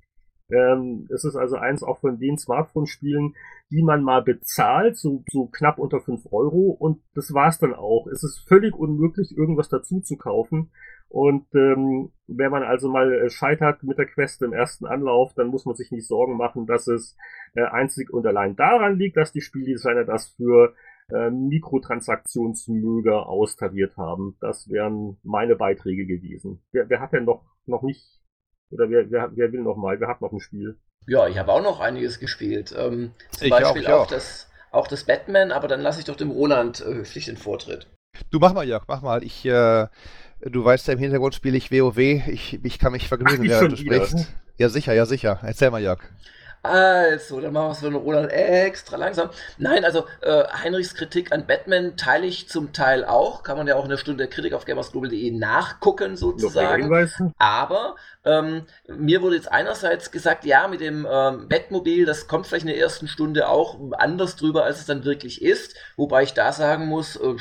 ähm, 0.51 1.07
es 1.13 1.25
ist 1.25 1.37
also 1.37 1.57
eins 1.57 1.83
auch 1.83 2.01
von 2.01 2.19
den 2.19 2.39
Smartphone-Spielen, 2.39 3.35
die 3.71 3.83
man 3.83 4.03
mal 4.03 4.23
bezahlt, 4.23 4.97
so, 4.97 5.23
so 5.31 5.47
knapp 5.47 5.79
unter 5.79 6.01
5 6.01 6.27
Euro 6.33 6.71
und 6.71 7.03
das 7.15 7.35
war's 7.35 7.59
dann 7.59 7.75
auch. 7.75 8.07
Es 8.07 8.23
ist 8.23 8.47
völlig 8.49 8.75
unmöglich, 8.75 9.37
irgendwas 9.37 9.69
dazu 9.69 10.01
zu 10.01 10.17
kaufen. 10.17 10.71
Und 11.11 11.47
ähm, 11.55 12.13
wenn 12.27 12.51
man 12.51 12.63
also 12.63 12.91
mal 12.91 13.13
äh, 13.13 13.31
scheitert 13.31 13.83
mit 13.83 13.99
der 13.99 14.07
Quest 14.07 14.43
im 14.43 14.53
ersten 14.53 14.87
Anlauf, 14.87 15.33
dann 15.35 15.49
muss 15.49 15.65
man 15.65 15.75
sich 15.75 15.91
nicht 15.91 16.07
Sorgen 16.07 16.37
machen, 16.37 16.67
dass 16.67 16.87
es 16.87 17.17
äh, 17.55 17.63
einzig 17.63 18.13
und 18.13 18.27
allein 18.27 18.57
daran 18.57 18.99
liegt, 18.99 19.17
dass 19.17 19.33
die 19.33 19.41
Spieldesigner 19.41 20.05
das 20.05 20.29
für 20.37 20.75
äh, 21.11 21.31
Mikrotransaktionsmöger 21.31 23.27
austariert 23.27 23.97
haben. 23.97 24.37
Das 24.41 24.69
wären 24.69 25.17
meine 25.23 25.57
Beiträge 25.57 26.07
gewesen. 26.07 26.63
Wer, 26.73 26.91
wer 26.91 27.01
hat 27.01 27.15
denn 27.15 27.25
noch, 27.25 27.45
noch 27.65 27.83
nicht, 27.83 28.18
oder 28.71 28.91
wer, 28.91 29.11
wer, 29.11 29.31
wer 29.35 29.53
will 29.53 29.63
noch 29.63 29.77
mal, 29.77 29.99
wer 30.01 30.09
hat 30.09 30.21
noch 30.21 30.33
ein 30.33 30.41
Spiel? 30.41 30.77
Ja, 31.07 31.27
ich 31.27 31.39
habe 31.39 31.53
auch 31.53 31.63
noch 31.63 31.81
einiges 31.81 32.19
gespielt. 32.19 32.75
Ähm, 32.77 33.13
zum 33.31 33.47
ich 33.47 33.51
Beispiel 33.51 33.87
auch, 33.87 34.03
auch, 34.03 34.07
das, 34.07 34.51
auch 34.71 34.87
das 34.87 35.05
Batman, 35.05 35.53
aber 35.53 35.69
dann 35.69 35.81
lasse 35.81 36.01
ich 36.01 36.05
doch 36.05 36.17
dem 36.17 36.31
Roland 36.31 36.81
äh, 36.81 36.95
höflich 36.95 37.27
den 37.27 37.37
Vortritt. 37.37 37.87
Du 38.31 38.39
mach 38.39 38.53
mal, 38.53 38.67
Jörg, 38.67 38.85
mach 38.89 39.01
mal. 39.01 39.23
Ich, 39.23 39.45
äh, 39.47 39.87
du 40.41 40.65
weißt 40.65 40.89
ja, 40.89 40.95
im 40.95 40.99
Hintergrund 40.99 41.35
spiele 41.35 41.57
ich 41.57 41.71
WoW. 41.71 41.99
Ich, 41.99 42.63
ich 42.63 42.79
kann 42.79 42.93
mich 42.93 43.09
vergnügen, 43.09 43.49
während 43.49 43.73
du 43.73 43.77
sprichst. 43.77 44.35
Ja, 44.59 44.69
sicher, 44.69 44.93
ja, 44.93 45.07
sicher. 45.07 45.39
Erzähl 45.43 45.71
mal, 45.71 45.83
Jörg. 45.83 46.01
Also, 46.63 47.41
dann 47.41 47.53
machen 47.53 47.69
wir 47.69 47.73
es 47.73 47.79
für 47.79 47.87
den 47.87 47.95
Roland 47.95 48.31
extra 48.33 48.97
langsam. 48.97 49.31
Nein, 49.59 49.85
also 49.85 50.05
äh, 50.23 50.45
Heinrichs 50.63 50.95
Kritik 50.95 51.33
an 51.33 51.47
Batman 51.47 51.97
teile 51.97 52.27
ich 52.27 52.49
zum 52.49 52.73
Teil 52.73 53.05
auch. 53.05 53.43
Kann 53.43 53.57
man 53.57 53.67
ja 53.67 53.77
auch 53.77 53.85
in 53.85 53.91
der 53.91 53.97
Stunde 53.97 54.27
Kritik 54.29 54.53
auf 54.53 54.65
gamersglobal.de 54.65 55.31
nachgucken, 55.31 56.17
sozusagen. 56.17 56.89
Aber 57.39 57.97
ähm, 58.25 58.67
mir 58.89 59.23
wurde 59.23 59.37
jetzt 59.37 59.51
einerseits 59.51 60.11
gesagt, 60.11 60.45
ja, 60.45 60.69
mit 60.69 60.81
dem 60.81 61.07
ähm, 61.11 61.49
Batmobil, 61.49 62.05
das 62.05 62.27
kommt 62.27 62.47
vielleicht 62.47 62.67
in 62.67 62.73
der 62.73 62.79
ersten 62.79 63.09
Stunde 63.09 63.49
auch 63.49 63.79
anders 63.93 64.37
drüber, 64.37 64.65
als 64.65 64.81
es 64.81 64.87
dann 64.87 65.05
wirklich 65.05 65.43
ist. 65.43 65.77
Wobei 65.97 66.25
ich 66.25 66.35
da 66.35 66.53
sagen 66.53 66.87
muss, 66.87 67.17
äh, 67.17 67.37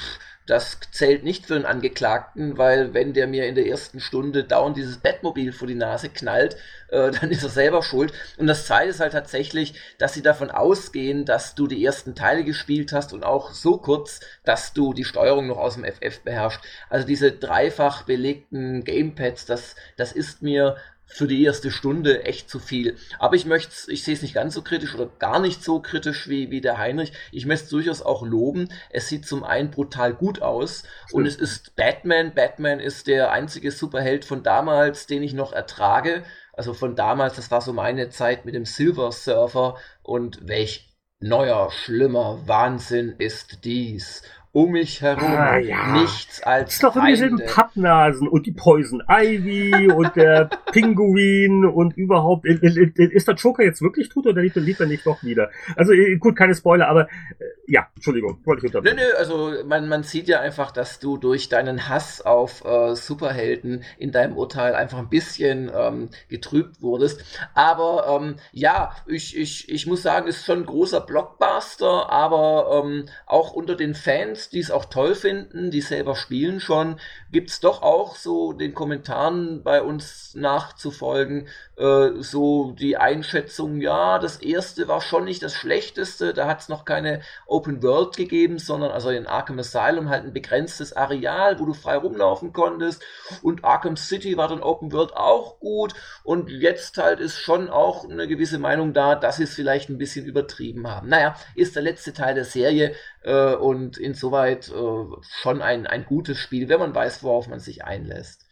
das 0.48 0.80
zählt 0.91 1.24
nicht 1.24 1.45
für 1.45 1.56
einen 1.56 1.65
Angeklagten, 1.65 2.57
weil 2.57 2.94
wenn 2.94 3.14
der 3.14 3.28
mir 3.28 3.45
in 3.48 3.56
der 3.56 3.68
ersten 3.68 3.99
Stunde 3.99 4.45
dauernd 4.45 4.78
dieses 4.78 4.98
Bettmobil 4.98 5.52
vor 5.52 5.68
die 5.68 5.76
Nase 5.76 6.10
knallt, 6.10 6.56
äh, 6.88 7.11
dann 7.22 7.30
ist 7.30 7.44
er 7.44 7.49
selber 7.49 7.84
schuld. 7.84 8.14
Und 8.38 8.48
das 8.48 8.65
Zweite 8.65 8.90
ist 8.90 9.02
halt 9.02 9.11
tatsächlich, 9.11 9.74
dass 9.98 10.14
sie 10.14 10.22
davon 10.22 10.49
ausgehen, 10.49 11.26
dass 11.26 11.53
du 11.53 11.68
die 11.68 11.84
ersten 11.84 12.15
Teile 12.15 12.45
gespielt 12.45 12.94
hast 12.94 13.14
und 13.14 13.24
auch 13.24 13.52
so 13.52 13.78
kurz, 13.78 14.22
dass 14.45 14.74
du 14.74 14.94
die 14.94 15.03
Steuerung 15.03 15.48
noch 15.48 15.57
aus 15.57 15.76
dem 15.76 15.84
FF 15.84 16.22
beherrschst. 16.22 16.61
Also 16.90 17.06
diese 17.06 17.34
dreifach 17.34 18.03
belegten 18.03 18.86
Gamepads, 18.86 19.45
das, 19.45 19.76
das 19.98 20.14
ist 20.14 20.41
mir 20.41 20.78
für 21.07 21.27
die 21.27 21.43
erste 21.43 21.71
Stunde 21.71 22.25
echt 22.25 22.49
zu 22.49 22.59
viel. 22.59 22.97
Aber 23.17 23.35
ich 23.35 23.45
möchte 23.45 23.91
ich 23.91 24.03
sehe 24.03 24.13
es 24.13 24.21
nicht 24.21 24.35
ganz 24.35 24.53
so 24.53 24.61
kritisch 24.61 24.93
oder 24.93 25.09
gar 25.19 25.39
nicht 25.39 25.63
so 25.63 25.79
kritisch 25.79 26.27
wie, 26.27 26.51
wie 26.51 26.61
der 26.61 26.77
Heinrich. 26.77 27.13
Ich 27.31 27.45
möchte 27.45 27.65
es 27.65 27.69
durchaus 27.69 28.01
auch 28.01 28.23
loben. 28.23 28.69
Es 28.89 29.07
sieht 29.07 29.25
zum 29.25 29.43
einen 29.43 29.71
brutal 29.71 30.13
gut 30.13 30.41
aus 30.41 30.84
Stimmt. 31.05 31.13
und 31.13 31.25
es 31.25 31.38
ist 31.38 31.75
Batman. 31.75 32.34
Batman 32.35 32.79
ist 32.79 33.07
der 33.07 33.31
einzige 33.31 33.71
Superheld 33.71 34.25
von 34.25 34.43
damals, 34.43 35.07
den 35.07 35.23
ich 35.23 35.34
noch 35.34 35.53
ertrage. 35.53 36.23
Also 36.53 36.73
von 36.73 36.95
damals, 36.95 37.35
das 37.35 37.51
war 37.51 37.61
so 37.61 37.71
meine 37.71 38.09
Zeit 38.09 38.45
mit 38.45 38.55
dem 38.55 38.65
Silver 38.65 39.11
Surfer 39.11 39.77
und 40.03 40.47
welch 40.47 40.88
neuer, 41.19 41.71
schlimmer 41.71 42.41
Wahnsinn 42.45 43.15
ist 43.17 43.63
dies 43.63 44.21
um 44.57 44.71
mich 44.71 45.03
herum 45.03 45.23
ah, 45.23 45.59
ja. 45.59 46.01
nichts 46.01 46.41
als. 46.41 46.73
ist 46.73 46.84
doch 46.84 46.95
immer 46.95 47.09
dieselben 47.09 47.39
Pappnasen 47.45 48.27
und 48.27 48.47
die 48.47 48.51
Poison 48.51 49.03
Ivy 49.07 49.91
und 49.91 50.15
der 50.15 50.49
Pinguin 50.71 51.63
und 51.63 51.95
überhaupt. 51.95 52.43
Ist 52.47 53.27
der 53.27 53.35
Joker 53.35 53.63
jetzt 53.63 53.84
wirklich 53.84 54.09
tot 54.09 54.25
oder 54.25 54.41
liebt 54.41 54.79
er 54.79 54.88
nicht 54.88 55.05
doch 55.05 55.21
wieder? 55.21 55.51
Also 55.75 55.93
gut, 56.19 56.35
keine 56.35 56.55
Spoiler, 56.55 56.88
aber 56.88 57.03
äh, 57.03 57.45
ja, 57.67 57.85
Entschuldigung, 57.93 58.39
wollte 58.45 58.65
ich 58.65 58.73
unterbrechen. 58.73 58.95
Nö, 58.95 59.03
nö, 59.03 59.17
also 59.19 59.53
man, 59.67 59.88
man 59.88 60.01
sieht 60.01 60.27
ja 60.27 60.39
einfach, 60.39 60.71
dass 60.71 60.99
du 60.99 61.17
durch 61.17 61.49
deinen 61.49 61.88
Hass 61.88 62.21
auf 62.21 62.65
äh, 62.65 62.95
Superhelden 62.95 63.84
in 63.99 64.11
deinem 64.11 64.35
Urteil 64.35 64.73
einfach 64.73 64.97
ein 64.97 65.09
bisschen 65.09 65.69
ähm, 65.71 66.09
getrübt 66.29 66.81
wurdest. 66.81 67.23
Aber 67.53 68.19
ähm, 68.19 68.38
ja, 68.53 68.95
ich, 69.05 69.38
ich, 69.38 69.69
ich 69.69 69.85
muss 69.85 70.01
sagen, 70.01 70.27
ist 70.27 70.45
schon 70.45 70.61
ein 70.61 70.65
großer 70.65 71.01
Blockbuster, 71.01 72.09
aber 72.09 72.84
ähm, 72.84 73.05
auch 73.27 73.53
unter 73.53 73.75
den 73.75 73.93
Fans 73.93 74.47
die 74.49 74.60
es 74.60 74.72
auch 74.72 74.86
toll 74.86 75.15
finden, 75.15 75.72
die 75.72 75.82
selber 75.82 76.15
spielen 76.15 76.60
schon, 76.60 76.99
gibt 77.32 77.49
es 77.49 77.60
doch 77.60 77.82
auch 77.82 78.16
so 78.16 78.54
den 78.54 78.74
Kommentaren 78.74 79.64
bei 79.64 79.82
uns 79.82 80.34
nachzufolgen, 80.36 81.48
äh, 81.78 82.10
so 82.20 82.72
die 82.72 82.98
Einschätzung, 82.98 83.82
ja, 83.82 84.20
das 84.20 84.38
erste 84.38 84.88
war 84.88 85.02
schon 85.02 85.26
nicht 85.26 85.44
das 85.44 85.54
schlechteste, 85.54 86.34
da 86.34 86.48
hat 86.48 86.62
es 86.62 86.70
noch 86.70 86.86
keine 86.86 87.22
Open 87.45 87.84
World 87.84 88.16
gegeben, 88.16 88.60
sondern 88.60 88.91
also 88.91 89.10
in 89.10 89.28
Arkham 89.28 89.60
Asylum 89.60 90.10
halt 90.10 90.24
ein 90.24 90.34
begrenztes 90.34 90.94
Areal, 90.94 91.60
wo 91.60 91.66
du 91.66 91.74
frei 91.74 91.98
rumlaufen 91.98 92.54
konntest 92.54 93.04
und 93.41 93.66
Arkham 93.66 93.98
City 93.98 94.38
war 94.38 94.48
dann 94.48 94.64
Open 94.64 94.91
World 94.91 95.14
auch 95.16 95.60
gut 95.60 95.94
und 96.24 96.49
jetzt 96.49 96.98
halt 96.98 97.20
ist 97.20 97.38
schon 97.38 97.70
auch 97.70 98.10
eine 98.10 98.28
gewisse 98.28 98.60
Meinung 98.60 98.94
da, 98.94 99.16
dass 99.16 99.38
sie 99.38 99.44
es 99.44 99.54
vielleicht 99.54 99.90
ein 99.90 99.98
bisschen 99.98 100.26
übertrieben 100.26 100.88
haben. 100.88 101.10
Naja, 101.10 101.36
ist 101.56 101.76
der 101.76 101.84
letzte 101.84 102.14
Teil 102.14 102.36
der 102.36 102.45
Serie 102.45 102.95
äh, 103.24 103.54
und 103.56 103.98
insoweit 103.98 104.70
äh, 104.70 105.22
schon 105.41 105.62
ein, 105.62 105.86
ein 105.86 106.06
gutes 106.06 106.38
Spiel, 106.38 106.70
wenn 106.70 106.80
man 106.80 106.95
weiß, 106.95 107.16
worauf 107.23 107.48
man 107.48 107.60
sich 107.60 107.84
einlässt. 107.84 108.45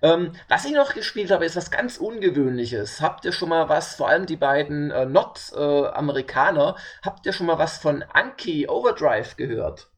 Ähm, 0.00 0.32
was 0.48 0.64
ich 0.64 0.72
noch 0.72 0.94
gespielt 0.94 1.30
habe, 1.30 1.44
ist 1.44 1.56
was 1.56 1.70
ganz 1.70 1.98
Ungewöhnliches. 1.98 3.00
Habt 3.00 3.24
ihr 3.24 3.32
schon 3.32 3.50
mal 3.50 3.68
was, 3.68 3.94
vor 3.94 4.08
allem 4.08 4.26
die 4.26 4.36
beiden 4.36 4.90
äh, 4.90 5.04
Not-Amerikaner, 5.04 6.76
äh, 6.76 6.80
habt 7.04 7.26
ihr 7.26 7.32
schon 7.32 7.46
mal 7.46 7.58
was 7.58 7.78
von 7.78 8.02
Anki 8.02 8.68
Overdrive 8.68 9.36
gehört? 9.36 9.90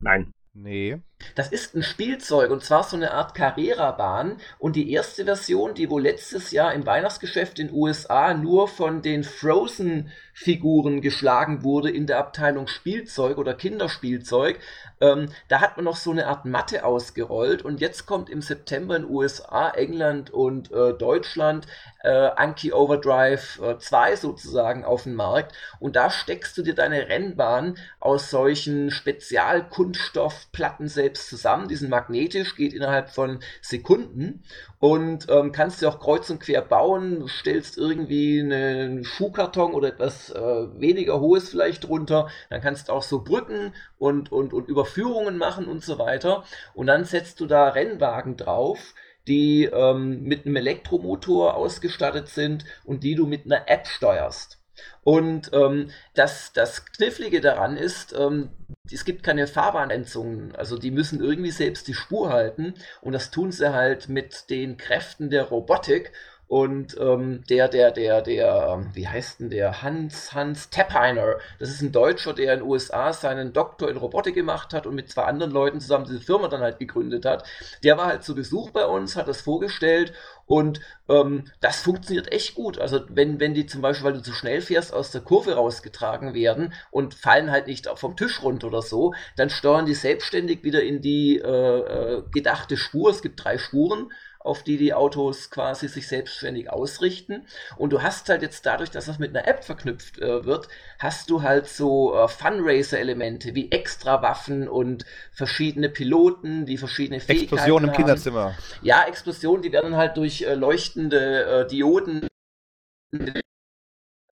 Nein. 0.00 0.32
Nee. 0.52 1.00
Das 1.34 1.48
ist 1.48 1.74
ein 1.74 1.82
Spielzeug 1.82 2.50
und 2.50 2.64
zwar 2.64 2.84
so 2.84 2.96
eine 2.96 3.12
Art 3.12 3.34
Carrera-Bahn. 3.34 4.38
Und 4.58 4.76
die 4.76 4.92
erste 4.92 5.24
Version, 5.24 5.74
die 5.74 5.90
wohl 5.90 6.02
letztes 6.02 6.52
Jahr 6.52 6.72
im 6.74 6.86
Weihnachtsgeschäft 6.86 7.58
in 7.58 7.68
den 7.68 7.76
USA 7.76 8.34
nur 8.34 8.68
von 8.68 9.02
den 9.02 9.24
Frozen-Figuren 9.24 11.00
geschlagen 11.00 11.62
wurde 11.64 11.90
in 11.90 12.06
der 12.06 12.18
Abteilung 12.18 12.68
Spielzeug 12.68 13.38
oder 13.38 13.54
Kinderspielzeug, 13.54 14.60
ähm, 15.00 15.28
da 15.48 15.60
hat 15.60 15.76
man 15.76 15.84
noch 15.84 15.96
so 15.96 16.10
eine 16.10 16.26
Art 16.26 16.44
Matte 16.44 16.84
ausgerollt. 16.84 17.62
Und 17.62 17.80
jetzt 17.80 18.06
kommt 18.06 18.30
im 18.30 18.42
September 18.42 18.96
in 18.96 19.02
den 19.02 19.10
USA, 19.10 19.70
England 19.70 20.30
und 20.30 20.70
äh, 20.72 20.92
Deutschland 20.94 21.66
äh, 22.02 22.30
Anki 22.36 22.72
Overdrive 22.72 23.60
äh, 23.60 23.78
2 23.78 24.16
sozusagen 24.16 24.84
auf 24.84 25.04
den 25.04 25.14
Markt. 25.14 25.54
Und 25.80 25.96
da 25.96 26.10
steckst 26.10 26.56
du 26.58 26.62
dir 26.62 26.74
deine 26.74 27.08
Rennbahn 27.08 27.76
aus 28.00 28.30
solchen 28.30 28.90
Spezialkunststoffplatten 28.90 30.88
selbst 30.88 31.07
zusammen. 31.16 31.68
Die 31.68 31.76
sind 31.76 31.90
magnetisch, 31.90 32.56
geht 32.56 32.72
innerhalb 32.72 33.10
von 33.10 33.40
Sekunden 33.62 34.42
und 34.78 35.26
ähm, 35.30 35.52
kannst 35.52 35.80
dir 35.80 35.88
auch 35.88 36.00
kreuz 36.00 36.28
und 36.30 36.40
quer 36.40 36.62
bauen. 36.62 37.26
Stellst 37.28 37.78
irgendwie 37.78 38.40
einen 38.40 39.04
Schuhkarton 39.04 39.74
oder 39.74 39.88
etwas 39.88 40.30
äh, 40.30 40.40
weniger 40.78 41.20
hohes 41.20 41.48
vielleicht 41.48 41.88
drunter. 41.88 42.28
Dann 42.50 42.60
kannst 42.60 42.88
du 42.88 42.92
auch 42.92 43.02
so 43.02 43.22
Brücken 43.22 43.74
und, 43.98 44.32
und, 44.32 44.52
und 44.52 44.68
Überführungen 44.68 45.38
machen 45.38 45.66
und 45.66 45.82
so 45.82 45.98
weiter. 45.98 46.44
Und 46.74 46.86
dann 46.86 47.04
setzt 47.04 47.40
du 47.40 47.46
da 47.46 47.68
Rennwagen 47.68 48.36
drauf 48.36 48.94
die 49.26 49.64
ähm, 49.64 50.22
mit 50.22 50.46
einem 50.46 50.56
Elektromotor 50.56 51.54
ausgestattet 51.54 52.28
sind 52.28 52.64
und 52.84 53.04
die 53.04 53.14
du 53.14 53.26
mit 53.26 53.44
einer 53.44 53.68
App 53.68 53.86
steuerst. 53.86 54.57
Und 55.04 55.50
ähm, 55.52 55.90
das, 56.14 56.52
das 56.52 56.84
Knifflige 56.86 57.40
daran 57.40 57.76
ist, 57.76 58.14
ähm, 58.18 58.50
es 58.90 59.04
gibt 59.04 59.22
keine 59.22 59.46
Fahrbahnentzungen. 59.46 60.54
Also 60.54 60.78
die 60.78 60.90
müssen 60.90 61.22
irgendwie 61.22 61.50
selbst 61.50 61.88
die 61.88 61.94
Spur 61.94 62.30
halten 62.30 62.74
und 63.00 63.12
das 63.12 63.30
tun 63.30 63.52
sie 63.52 63.72
halt 63.72 64.08
mit 64.08 64.50
den 64.50 64.76
Kräften 64.76 65.30
der 65.30 65.44
Robotik. 65.44 66.12
Und 66.48 66.96
ähm, 66.98 67.44
der, 67.50 67.68
der, 67.68 67.90
der, 67.90 68.22
der, 68.22 68.68
ähm, 68.72 68.90
wie 68.94 69.06
heißt 69.06 69.40
denn 69.40 69.50
der? 69.50 69.82
Hans, 69.82 70.32
Hans 70.32 70.70
Teppheiner. 70.70 71.36
Das 71.58 71.68
ist 71.68 71.82
ein 71.82 71.92
Deutscher, 71.92 72.32
der 72.32 72.54
in 72.54 72.60
den 72.60 72.68
USA 72.68 73.12
seinen 73.12 73.52
Doktor 73.52 73.90
in 73.90 73.98
Robotik 73.98 74.34
gemacht 74.34 74.72
hat 74.72 74.86
und 74.86 74.94
mit 74.94 75.10
zwei 75.10 75.24
anderen 75.24 75.52
Leuten 75.52 75.78
zusammen 75.78 76.06
diese 76.06 76.20
Firma 76.20 76.48
dann 76.48 76.62
halt 76.62 76.78
gegründet 76.78 77.26
hat. 77.26 77.44
Der 77.84 77.98
war 77.98 78.06
halt 78.06 78.24
zu 78.24 78.34
Besuch 78.34 78.70
bei 78.70 78.86
uns, 78.86 79.14
hat 79.14 79.28
das 79.28 79.42
vorgestellt 79.42 80.14
und 80.48 80.80
ähm, 81.10 81.44
das 81.60 81.82
funktioniert 81.82 82.32
echt 82.32 82.54
gut. 82.54 82.78
Also 82.78 83.02
wenn, 83.10 83.38
wenn 83.38 83.52
die 83.52 83.66
zum 83.66 83.82
Beispiel, 83.82 84.06
weil 84.06 84.14
du 84.14 84.22
zu 84.22 84.32
schnell 84.32 84.62
fährst, 84.62 84.94
aus 84.94 85.10
der 85.10 85.20
Kurve 85.20 85.54
rausgetragen 85.54 86.32
werden 86.32 86.72
und 86.90 87.14
fallen 87.14 87.50
halt 87.50 87.66
nicht 87.66 87.86
vom 87.96 88.16
Tisch 88.16 88.42
runter 88.42 88.68
oder 88.68 88.80
so, 88.80 89.14
dann 89.36 89.50
steuern 89.50 89.84
die 89.84 89.94
selbstständig 89.94 90.64
wieder 90.64 90.82
in 90.82 91.02
die 91.02 91.38
äh, 91.38 91.48
äh, 91.48 92.22
gedachte 92.32 92.78
Spur. 92.78 93.10
Es 93.10 93.20
gibt 93.20 93.44
drei 93.44 93.58
Spuren 93.58 94.10
auf 94.40 94.62
die 94.62 94.76
die 94.76 94.94
Autos 94.94 95.50
quasi 95.50 95.88
sich 95.88 96.08
selbstständig 96.08 96.70
ausrichten. 96.70 97.46
Und 97.76 97.92
du 97.92 98.02
hast 98.02 98.28
halt 98.28 98.42
jetzt 98.42 98.64
dadurch, 98.66 98.90
dass 98.90 99.06
das 99.06 99.18
mit 99.18 99.36
einer 99.36 99.46
App 99.46 99.64
verknüpft 99.64 100.18
äh, 100.18 100.44
wird, 100.44 100.68
hast 100.98 101.30
du 101.30 101.42
halt 101.42 101.68
so 101.68 102.14
äh, 102.14 102.28
Funracer-Elemente 102.28 103.54
wie 103.54 103.70
Extrawaffen 103.70 104.68
und 104.68 105.04
verschiedene 105.32 105.88
Piloten, 105.88 106.66
die 106.66 106.78
verschiedene 106.78 107.20
Fähigkeiten 107.20 107.54
Explosion 107.54 107.82
im 107.82 107.90
haben. 107.90 107.96
Kinderzimmer. 107.96 108.56
Ja, 108.82 109.04
Explosionen, 109.04 109.62
die 109.62 109.72
werden 109.72 109.96
halt 109.96 110.16
durch 110.16 110.42
äh, 110.42 110.54
leuchtende 110.54 111.64
äh, 111.64 111.66
Dioden 111.66 112.28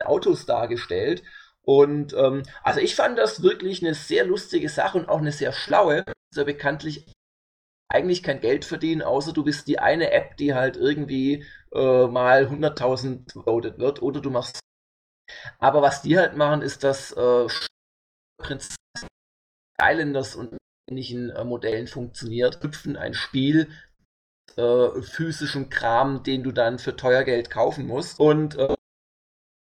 Autos 0.05 0.47
dargestellt. 0.47 1.23
Und 1.63 2.15
ähm, 2.15 2.45
also 2.63 2.81
ich 2.81 2.95
fand 2.95 3.19
das 3.19 3.43
wirklich 3.43 3.83
eine 3.83 3.95
sehr 3.95 4.25
lustige 4.25 4.69
Sache 4.69 4.99
und 4.99 5.09
auch 5.09 5.19
eine 5.19 5.33
sehr 5.33 5.53
schlaue. 5.53 6.05
Sehr 6.31 6.45
bekanntlich 6.45 7.07
eigentlich 7.89 8.23
kein 8.23 8.41
Geld 8.41 8.65
verdienen, 8.65 9.03
außer 9.03 9.33
du 9.33 9.45
bist 9.45 9.69
die 9.69 9.79
eine 9.79 10.11
App, 10.11 10.37
die 10.37 10.55
halt 10.55 10.77
irgendwie 10.77 11.45
äh, 11.73 12.07
mal 12.07 12.47
100.000 12.47 13.45
loaded 13.47 13.79
wird 13.79 14.03
oder 14.03 14.21
du 14.21 14.31
machst. 14.31 14.61
Aber 15.59 15.83
was 15.83 16.03
die 16.03 16.19
halt 16.19 16.37
machen, 16.37 16.63
ist 16.63 16.85
das 16.85 17.13
äh, 17.13 17.47
Islanders 19.81 20.37
und 20.37 20.57
ähnlichen 20.89 21.31
äh, 21.31 21.45
Modellen 21.45 21.87
funktioniert. 21.87 22.63
Hüpfen 22.63 22.97
ein 22.97 23.15
Spiel 23.15 23.69
äh, 24.57 25.03
physischen 25.03 25.69
Kram, 25.69 26.23
den 26.23 26.43
du 26.43 26.53
dann 26.53 26.79
für 26.79 26.97
teuer 26.97 27.25
Geld 27.25 27.51
kaufen 27.51 27.87
musst. 27.87 28.21
Und 28.21 28.57
äh, 28.57 28.75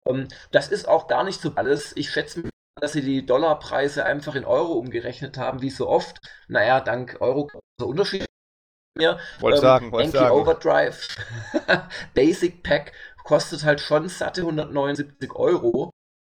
ähm, 0.09 0.29
das 0.51 0.69
ist 0.69 0.89
auch 0.89 1.09
gar 1.09 1.25
nicht 1.25 1.41
so 1.41 1.55
alles. 1.55 1.97
Ich 1.97 2.11
schätze 2.11 2.49
dass 2.81 2.93
sie 2.93 3.03
die 3.03 3.25
Dollarpreise 3.25 4.05
einfach 4.05 4.35
in 4.35 4.45
Euro 4.45 4.75
umgerechnet 4.75 5.39
haben, 5.39 5.63
wie 5.63 5.71
so 5.71 5.89
oft. 5.89 6.21
Naja, 6.49 6.81
dank 6.81 7.17
Euro 7.21 7.49
großer 7.79 7.89
Unterschied 7.89 8.27
mehr. 8.97 9.19
Wollte 9.41 9.59
Ähm, 9.59 9.63
sagen, 9.63 9.93
wollte 9.93 10.11
sagen. 10.11 10.35
Overdrive 10.35 11.09
Basic 12.15 12.63
Pack 12.63 12.93
kostet 13.25 13.65
halt 13.65 13.81
schon 13.81 14.09
satte 14.09 14.43
179 14.43 15.35
Euro. 15.35 15.91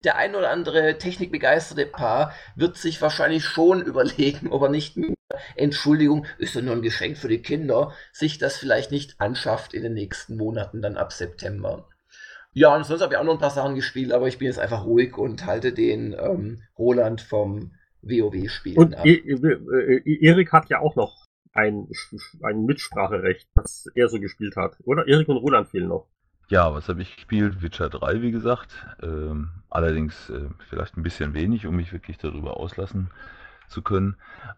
Der 0.04 0.16
ein 0.16 0.36
oder 0.36 0.50
andere 0.50 0.96
technikbegeisterte 0.98 1.84
Paar 1.84 2.32
wird 2.54 2.76
sich 2.76 3.02
wahrscheinlich 3.02 3.44
schon 3.44 3.82
überlegen, 3.82 4.52
ob 4.52 4.62
er 4.62 4.68
nicht 4.68 4.96
mit 4.96 5.14
Entschuldigung, 5.56 6.24
ist 6.38 6.54
ja 6.54 6.62
nur 6.62 6.74
ein 6.74 6.82
Geschenk 6.82 7.18
für 7.18 7.28
die 7.28 7.42
Kinder, 7.42 7.92
sich 8.12 8.38
das 8.38 8.56
vielleicht 8.56 8.90
nicht 8.90 9.20
anschafft 9.20 9.74
in 9.74 9.82
den 9.82 9.94
nächsten 9.94 10.36
Monaten, 10.36 10.82
dann 10.82 10.96
ab 10.96 11.12
September. 11.12 11.88
Ja, 12.54 12.74
und 12.74 12.84
sonst 12.84 13.02
habe 13.02 13.14
ich 13.14 13.18
auch 13.18 13.24
noch 13.24 13.34
ein 13.34 13.40
paar 13.40 13.50
Sachen 13.50 13.74
gespielt, 13.74 14.12
aber 14.12 14.26
ich 14.26 14.38
bin 14.38 14.46
jetzt 14.46 14.58
einfach 14.58 14.84
ruhig 14.84 15.18
und 15.18 15.44
halte 15.46 15.72
den 15.72 16.14
ähm, 16.18 16.62
Roland 16.78 17.20
vom 17.20 17.74
WoW-Spielen 18.02 18.78
Und 18.78 18.94
ab. 18.94 19.04
E 19.04 19.14
äh, 19.16 20.24
Erik 20.24 20.52
hat 20.52 20.70
ja 20.70 20.78
auch 20.80 20.96
noch 20.96 21.27
ein, 21.52 21.88
ein 22.42 22.64
Mitspracherecht, 22.64 23.48
was 23.54 23.86
er 23.94 24.08
so 24.08 24.20
gespielt 24.20 24.56
hat. 24.56 24.76
Oder? 24.84 25.06
Erik 25.08 25.28
und 25.28 25.36
Roland 25.38 25.68
fehlen 25.68 25.88
noch. 25.88 26.06
Ja, 26.48 26.72
was 26.72 26.88
habe 26.88 27.02
ich 27.02 27.14
gespielt? 27.16 27.62
Witcher 27.62 27.90
3, 27.90 28.22
wie 28.22 28.30
gesagt. 28.30 28.86
Ähm, 29.02 29.50
allerdings 29.68 30.30
äh, 30.30 30.48
vielleicht 30.70 30.96
ein 30.96 31.02
bisschen 31.02 31.34
wenig, 31.34 31.66
um 31.66 31.76
mich 31.76 31.92
wirklich 31.92 32.16
darüber 32.18 32.56
auslassen 32.56 33.10
zu 33.68 33.82
können. 33.82 34.16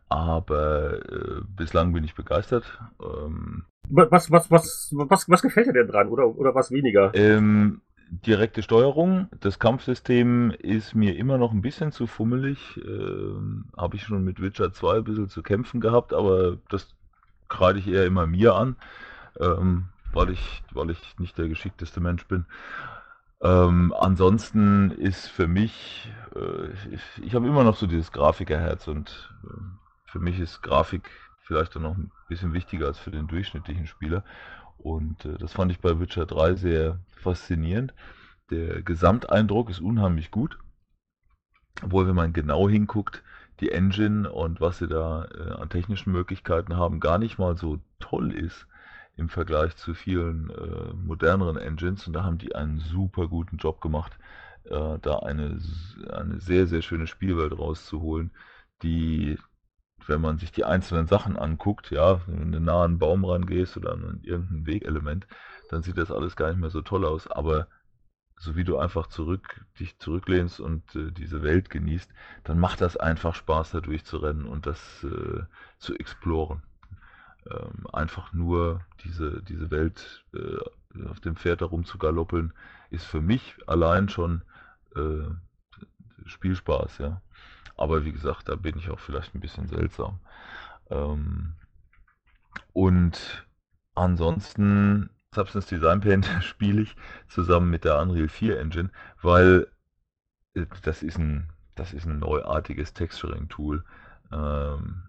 Aber 0.08 1.00
äh, 1.10 1.40
bislang 1.56 1.92
bin 1.92 2.04
ich 2.04 2.14
begeistert. 2.14 2.78
Ähm, 3.02 3.64
Was, 3.88 4.30
was, 4.30 4.50
was, 4.50 4.90
was, 4.96 5.28
was 5.28 5.42
gefällt 5.42 5.66
dir 5.66 5.72
denn 5.72 5.88
dran? 5.88 6.08
Oder, 6.08 6.28
oder 6.28 6.54
was 6.54 6.70
weniger? 6.70 7.12
ähm, 7.12 7.80
direkte 8.10 8.62
Steuerung. 8.62 9.28
Das 9.40 9.58
Kampfsystem 9.58 10.50
ist 10.50 10.94
mir 10.94 11.16
immer 11.16 11.38
noch 11.38 11.52
ein 11.52 11.62
bisschen 11.62 11.92
zu 11.92 12.06
fummelig. 12.06 12.80
Ähm, 12.84 13.66
habe 13.76 13.96
ich 13.96 14.02
schon 14.02 14.24
mit 14.24 14.42
Witcher 14.42 14.72
2 14.72 14.98
ein 14.98 15.04
bisschen 15.04 15.28
zu 15.28 15.42
kämpfen 15.42 15.80
gehabt, 15.80 16.12
aber 16.12 16.58
das 16.68 16.94
kreide 17.48 17.78
ich 17.78 17.86
eher 17.86 18.06
immer 18.06 18.26
mir 18.26 18.54
an, 18.54 18.76
ähm, 19.38 19.88
weil, 20.12 20.30
ich, 20.30 20.62
weil 20.72 20.90
ich 20.90 21.18
nicht 21.18 21.38
der 21.38 21.48
geschickteste 21.48 22.00
Mensch 22.00 22.26
bin. 22.26 22.46
Ähm, 23.42 23.94
ansonsten 23.98 24.90
ist 24.90 25.28
für 25.28 25.46
mich, 25.46 26.10
äh, 26.34 26.94
ich, 26.94 27.02
ich 27.24 27.34
habe 27.34 27.46
immer 27.46 27.64
noch 27.64 27.76
so 27.76 27.86
dieses 27.86 28.12
Grafikerherz 28.12 28.86
und 28.88 29.32
äh, 29.44 29.54
für 30.04 30.18
mich 30.18 30.38
ist 30.38 30.62
Grafik 30.62 31.10
vielleicht 31.42 31.74
dann 31.74 31.82
noch 31.82 31.96
ein 31.96 32.10
bisschen 32.28 32.52
wichtiger 32.52 32.86
als 32.86 32.98
für 32.98 33.10
den 33.10 33.28
durchschnittlichen 33.28 33.86
Spieler. 33.86 34.24
Und 34.82 35.24
äh, 35.24 35.38
das 35.38 35.52
fand 35.52 35.70
ich 35.70 35.80
bei 35.80 36.00
Witcher 36.00 36.26
3 36.26 36.54
sehr 36.54 36.98
faszinierend. 37.16 37.94
Der 38.50 38.82
Gesamteindruck 38.82 39.70
ist 39.70 39.80
unheimlich 39.80 40.30
gut. 40.30 40.58
Obwohl, 41.82 42.06
wenn 42.08 42.16
man 42.16 42.32
genau 42.32 42.68
hinguckt, 42.68 43.22
die 43.60 43.70
Engine 43.70 44.30
und 44.30 44.60
was 44.60 44.78
sie 44.78 44.88
da 44.88 45.26
äh, 45.26 45.52
an 45.52 45.68
technischen 45.68 46.12
Möglichkeiten 46.12 46.76
haben, 46.76 47.00
gar 47.00 47.18
nicht 47.18 47.38
mal 47.38 47.56
so 47.56 47.78
toll 47.98 48.32
ist 48.32 48.66
im 49.16 49.28
Vergleich 49.28 49.76
zu 49.76 49.94
vielen 49.94 50.50
äh, 50.50 50.94
moderneren 50.94 51.56
Engines. 51.56 52.06
Und 52.06 52.14
da 52.14 52.24
haben 52.24 52.38
die 52.38 52.54
einen 52.54 52.78
super 52.78 53.28
guten 53.28 53.58
Job 53.58 53.80
gemacht, 53.80 54.18
äh, 54.64 54.98
da 55.00 55.18
eine, 55.20 55.60
eine 56.10 56.40
sehr, 56.40 56.66
sehr 56.66 56.82
schöne 56.82 57.06
Spielwelt 57.06 57.56
rauszuholen, 57.56 58.30
die, 58.82 59.38
wenn 60.10 60.20
man 60.20 60.38
sich 60.38 60.52
die 60.52 60.64
einzelnen 60.64 61.06
Sachen 61.06 61.38
anguckt, 61.38 61.90
ja, 61.90 62.20
wenn 62.26 62.52
du 62.52 62.60
nah 62.60 62.82
an 62.84 62.90
einen 62.90 62.98
Baum 62.98 63.24
rangehst 63.24 63.76
oder 63.78 63.92
an 63.92 64.20
irgendein 64.22 64.66
Wegelement, 64.66 65.26
dann 65.70 65.82
sieht 65.82 65.96
das 65.96 66.10
alles 66.10 66.36
gar 66.36 66.50
nicht 66.50 66.60
mehr 66.60 66.70
so 66.70 66.82
toll 66.82 67.06
aus. 67.06 67.26
Aber 67.28 67.68
so 68.38 68.56
wie 68.56 68.64
du 68.64 68.78
einfach 68.78 69.06
zurück, 69.06 69.64
dich 69.78 69.98
zurücklehnst 69.98 70.60
und 70.60 70.94
äh, 70.96 71.12
diese 71.12 71.42
Welt 71.42 71.70
genießt, 71.70 72.10
dann 72.44 72.58
macht 72.58 72.80
das 72.80 72.96
einfach 72.96 73.34
Spaß, 73.34 73.70
da 73.70 73.80
durchzurennen 73.80 74.46
und 74.46 74.66
das 74.66 75.04
äh, 75.04 75.42
zu 75.78 75.94
exploren. 75.94 76.62
Ähm, 77.50 77.86
einfach 77.92 78.32
nur 78.32 78.80
diese, 79.04 79.42
diese 79.42 79.70
Welt 79.70 80.24
äh, 80.34 81.04
auf 81.08 81.20
dem 81.20 81.36
Pferd 81.36 81.60
herumzugaloppeln, 81.60 82.52
ist 82.90 83.04
für 83.04 83.20
mich 83.20 83.56
allein 83.66 84.08
schon 84.08 84.42
äh, 84.96 85.28
Spielspaß, 86.26 86.98
ja. 86.98 87.22
Aber 87.80 88.04
wie 88.04 88.12
gesagt, 88.12 88.48
da 88.50 88.56
bin 88.56 88.76
ich 88.78 88.90
auch 88.90 89.00
vielleicht 89.00 89.34
ein 89.34 89.40
bisschen 89.40 89.66
seltsam. 89.66 90.20
Ähm, 90.90 91.54
und 92.74 93.46
ansonsten 93.94 95.08
Substance 95.34 95.68
Design 95.68 96.00
Paint 96.02 96.26
spiele 96.42 96.82
ich 96.82 96.94
zusammen 97.28 97.70
mit 97.70 97.84
der 97.84 97.98
Unreal 97.98 98.28
4 98.28 98.60
Engine, 98.60 98.90
weil 99.22 99.66
äh, 100.54 100.66
das 100.82 101.02
ist 101.02 101.18
ein, 101.18 101.48
das 101.74 101.94
ist 101.94 102.04
ein 102.04 102.18
neuartiges 102.18 102.92
Texturing-Tool. 102.92 103.82
Ähm, 104.30 105.04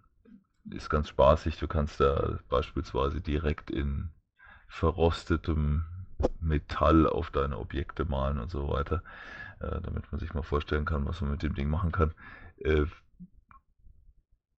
ist 0.69 0.89
ganz 0.89 1.09
spaßig. 1.09 1.57
Du 1.57 1.67
kannst 1.67 1.99
da 1.99 2.39
beispielsweise 2.47 3.19
direkt 3.19 3.69
in 3.69 4.11
verrostetem 4.69 5.83
Metall 6.39 7.05
auf 7.05 7.31
deine 7.31 7.57
Objekte 7.57 8.05
malen 8.05 8.39
und 8.39 8.49
so 8.49 8.69
weiter, 8.69 9.03
äh, 9.59 9.81
damit 9.81 10.09
man 10.09 10.19
sich 10.19 10.33
mal 10.33 10.43
vorstellen 10.43 10.85
kann, 10.85 11.05
was 11.05 11.19
man 11.19 11.31
mit 11.31 11.43
dem 11.43 11.53
Ding 11.53 11.69
machen 11.69 11.91
kann. 11.91 12.13
Äh, 12.63 12.85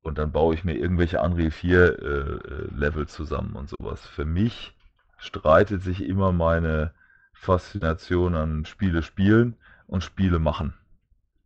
und 0.03 0.19
dann 0.19 0.33
baue 0.33 0.55
ich 0.55 0.65
mir 0.65 0.75
irgendwelche 0.75 1.21
Unreal 1.21 1.51
4 1.51 1.79
äh, 1.79 2.05
äh, 2.05 2.69
Level 2.75 3.07
zusammen 3.07 3.55
und 3.55 3.69
sowas. 3.69 4.05
Für 4.07 4.25
mich 4.25 4.77
streitet 5.17 5.83
sich 5.83 6.05
immer 6.05 6.33
meine 6.33 6.93
Faszination 7.33 8.35
an 8.35 8.65
Spiele 8.65 9.03
spielen 9.03 9.57
und 9.87 10.03
Spiele 10.03 10.41
machen. 10.41 10.75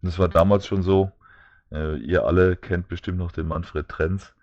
Das 0.02 0.18
war 0.18 0.28
damals 0.28 0.66
schon 0.66 0.82
so. 0.82 1.12
Äh, 1.70 1.96
ihr 1.98 2.24
alle 2.24 2.56
kennt 2.56 2.88
bestimmt 2.88 3.18
noch 3.18 3.32
den 3.32 3.48
Manfred 3.48 3.88
Trenz, 3.88 4.34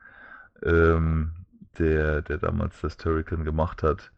ähm, 0.61 1.31
der, 1.79 2.21
der 2.21 2.37
damals 2.37 2.79
das 2.81 2.97
Turrican 2.97 3.43
gemacht 3.43 3.81
hat. 3.81 4.11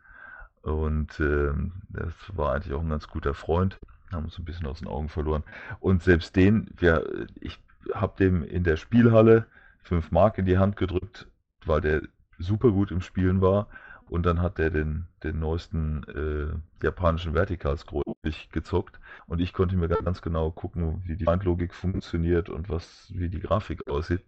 Und 0.61 1.19
ähm, 1.19 1.73
das 1.89 2.13
war 2.33 2.53
eigentlich 2.53 2.73
auch 2.73 2.81
ein 2.81 2.89
ganz 2.89 3.07
guter 3.07 3.33
Freund. 3.33 3.79
Haben 4.11 4.25
uns 4.25 4.37
ein 4.37 4.45
bisschen 4.45 4.67
aus 4.67 4.79
den 4.79 4.87
Augen 4.87 5.07
verloren. 5.07 5.43
Und 5.79 6.03
selbst 6.03 6.35
den, 6.35 6.69
wir, 6.77 7.27
ich 7.39 7.59
habe 7.93 8.17
dem 8.17 8.43
in 8.43 8.63
der 8.63 8.77
Spielhalle 8.77 9.45
5 9.83 10.11
Mark 10.11 10.37
in 10.37 10.45
die 10.45 10.57
Hand 10.57 10.77
gedrückt, 10.77 11.27
weil 11.65 11.81
der 11.81 12.01
super 12.37 12.71
gut 12.71 12.91
im 12.91 13.01
Spielen 13.01 13.41
war. 13.41 13.67
Und 14.07 14.25
dann 14.25 14.39
hat 14.39 14.59
der 14.59 14.69
den, 14.69 15.07
den 15.23 15.39
neuesten 15.39 16.03
äh, 16.03 16.83
japanischen 16.83 17.33
Vertical-Scroll 17.33 18.03
gezockt. 18.51 18.99
Und 19.25 19.41
ich 19.41 19.51
konnte 19.51 19.75
mir 19.77 19.87
ganz 19.87 20.21
genau 20.21 20.51
gucken, 20.51 21.01
wie 21.05 21.15
die 21.15 21.25
Feindlogik 21.25 21.73
funktioniert 21.73 22.49
und 22.49 22.69
was, 22.69 23.11
wie 23.15 23.29
die 23.29 23.39
Grafik 23.39 23.87
aussieht. 23.87 24.23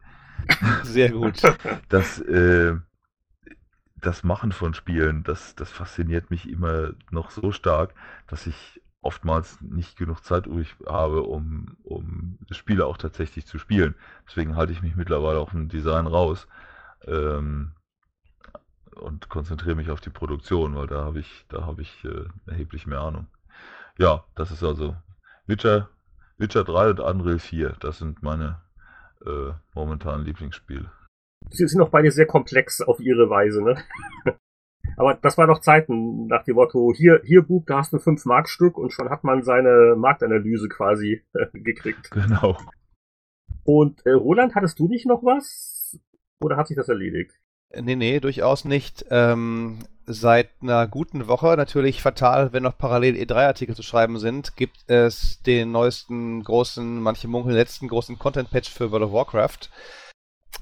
Sehr 0.83 1.11
gut. 1.11 1.41
Das, 1.89 2.19
äh, 2.19 2.75
das 4.01 4.23
Machen 4.23 4.51
von 4.51 4.73
Spielen, 4.73 5.23
das, 5.23 5.55
das 5.55 5.71
fasziniert 5.71 6.31
mich 6.31 6.49
immer 6.49 6.91
noch 7.11 7.31
so 7.31 7.51
stark, 7.51 7.93
dass 8.27 8.47
ich 8.47 8.81
oftmals 9.07 9.57
nicht 9.61 9.97
genug 9.97 10.21
Zeit 10.21 10.47
übrig 10.47 10.75
habe, 10.85 11.23
um, 11.23 11.77
um 11.83 12.37
Spiele 12.51 12.85
auch 12.85 12.97
tatsächlich 12.97 13.45
zu 13.45 13.57
spielen. 13.57 13.95
Deswegen 14.27 14.57
halte 14.57 14.73
ich 14.73 14.81
mich 14.81 14.97
mittlerweile 14.97 15.39
auf 15.39 15.51
dem 15.51 15.69
Design 15.69 16.07
raus 16.07 16.45
ähm, 17.05 17.71
und 18.95 19.29
konzentriere 19.29 19.75
mich 19.75 19.89
auf 19.91 20.01
die 20.01 20.09
Produktion, 20.09 20.75
weil 20.75 20.87
da 20.87 21.05
habe 21.05 21.19
ich, 21.19 21.45
da 21.47 21.65
habe 21.65 21.83
ich 21.83 22.03
äh, 22.03 22.25
erheblich 22.47 22.85
mehr 22.85 22.99
Ahnung. 22.99 23.27
Ja, 23.97 24.25
das 24.35 24.51
ist 24.51 24.61
also 24.61 24.97
Witcher, 25.45 25.87
Witcher 26.37 26.65
3 26.65 26.89
und 26.89 26.99
Unreal 26.99 27.39
4. 27.39 27.77
Das 27.79 27.99
sind 27.99 28.21
meine 28.21 28.61
äh, 29.25 29.53
momentanen 29.73 30.25
Lieblingsspiele. 30.25 30.91
Sie 31.51 31.65
sind 31.65 31.79
auch 31.79 31.91
beide 31.91 32.11
sehr 32.11 32.27
komplex 32.27 32.81
auf 32.81 32.99
ihre 32.99 33.29
Weise, 33.29 33.63
ne? 33.63 33.81
Aber 34.95 35.15
das 35.15 35.37
war 35.37 35.47
doch 35.47 35.59
Zeiten 35.59 36.27
nach 36.27 36.43
dem 36.43 36.55
Motto, 36.55 36.93
hier, 36.95 37.21
hier 37.23 37.41
Bub, 37.41 37.65
da 37.67 37.79
hast 37.79 37.93
du 37.93 37.99
fünf 37.99 38.25
Markstück 38.25 38.77
und 38.77 38.91
schon 38.91 39.09
hat 39.09 39.23
man 39.23 39.43
seine 39.43 39.95
Marktanalyse 39.97 40.69
quasi 40.69 41.23
äh, 41.33 41.47
gekriegt. 41.53 42.09
Genau. 42.11 42.57
Und 43.63 44.05
äh, 44.05 44.11
Roland, 44.11 44.55
hattest 44.55 44.79
du 44.79 44.87
nicht 44.87 45.05
noch 45.05 45.23
was? 45.23 45.99
Oder 46.39 46.55
hat 46.57 46.67
sich 46.67 46.77
das 46.77 46.89
erledigt? 46.89 47.31
Nee, 47.75 47.95
nee, 47.95 48.19
durchaus 48.19 48.63
nicht. 48.63 49.05
Ähm, 49.09 49.79
seit 50.05 50.49
einer 50.61 50.87
guten 50.87 51.27
Woche, 51.27 51.57
natürlich 51.57 52.01
fatal, 52.01 52.53
wenn 52.53 52.63
noch 52.63 52.77
parallel 52.77 53.15
E3-Artikel 53.15 53.75
zu 53.75 53.83
schreiben 53.83 54.19
sind, 54.19 54.55
gibt 54.55 54.89
es 54.89 55.41
den 55.43 55.71
neuesten 55.71 56.43
großen, 56.43 57.01
manche 57.01 57.27
munkeln 57.27 57.55
letzten 57.55 57.89
großen 57.89 58.17
Content-Patch 58.17 58.71
für 58.71 58.91
World 58.91 59.03
of 59.03 59.11
Warcraft. 59.11 59.69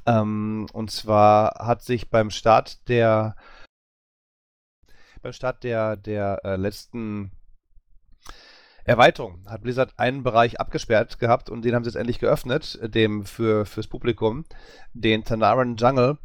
Ähm, 0.08 0.66
und 0.74 0.90
zwar 0.90 1.56
hat 1.60 1.84
sich 1.84 2.10
beim 2.10 2.32
Start 2.32 2.90
der 2.90 3.36
beim 5.26 5.34
Start 5.34 5.64
der, 5.64 5.98
der 5.98 6.40
äh, 6.44 6.56
letzten 6.56 7.32
Erweiterung 8.84 9.44
hat 9.48 9.64
Blizzard 9.64 9.98
einen 9.98 10.22
Bereich 10.22 10.60
abgesperrt 10.60 11.18
gehabt 11.18 11.50
und 11.50 11.66
den 11.66 11.74
haben 11.74 11.84
sie 11.84 11.90
jetzt 11.90 11.96
endlich 11.96 12.20
geöffnet, 12.20 12.78
dem 12.84 13.26
für 13.26 13.66
fürs 13.66 13.88
Publikum, 13.88 14.46
den 14.94 15.24
Tanaran 15.24 15.78
Jungle 15.78 16.20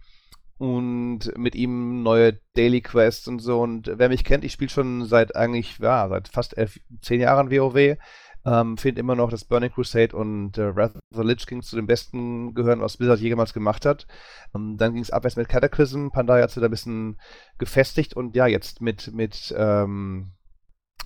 und 0.58 1.34
mit 1.38 1.54
ihm 1.54 2.02
neue 2.02 2.38
Daily 2.54 2.82
Quests 2.82 3.26
und 3.26 3.38
so. 3.38 3.62
Und 3.62 3.90
wer 3.94 4.10
mich 4.10 4.22
kennt, 4.22 4.44
ich 4.44 4.52
spiele 4.52 4.68
schon 4.68 5.06
seit 5.06 5.34
eigentlich, 5.34 5.78
ja, 5.78 6.06
seit 6.10 6.28
fast 6.28 6.58
elf, 6.58 6.78
zehn 7.00 7.22
Jahren 7.22 7.50
WoW. 7.50 7.96
Ähm, 8.44 8.78
Finde 8.78 9.00
immer 9.00 9.14
noch, 9.14 9.30
dass 9.30 9.44
Burning 9.44 9.70
Crusade 9.70 10.16
und 10.16 10.56
äh, 10.56 10.74
Wrath 10.74 10.96
of 10.96 11.02
the 11.10 11.22
Lich 11.22 11.46
King 11.46 11.62
zu 11.62 11.76
den 11.76 11.86
besten 11.86 12.54
gehören, 12.54 12.80
was 12.80 12.96
Blizzard 12.96 13.20
jemals 13.20 13.52
gemacht 13.52 13.84
hat. 13.84 14.06
Ähm, 14.54 14.76
dann 14.78 14.94
ging 14.94 15.02
es 15.02 15.10
abwärts 15.10 15.36
mit 15.36 15.48
Cataclysm. 15.48 16.08
Pandaria 16.08 16.44
hat 16.44 16.50
sich 16.50 16.60
da 16.60 16.68
ein 16.68 16.70
bisschen 16.70 17.20
gefestigt 17.58 18.14
und 18.14 18.34
ja, 18.34 18.46
jetzt 18.46 18.80
mit, 18.80 19.12
mit 19.12 19.54
ähm, 19.56 20.32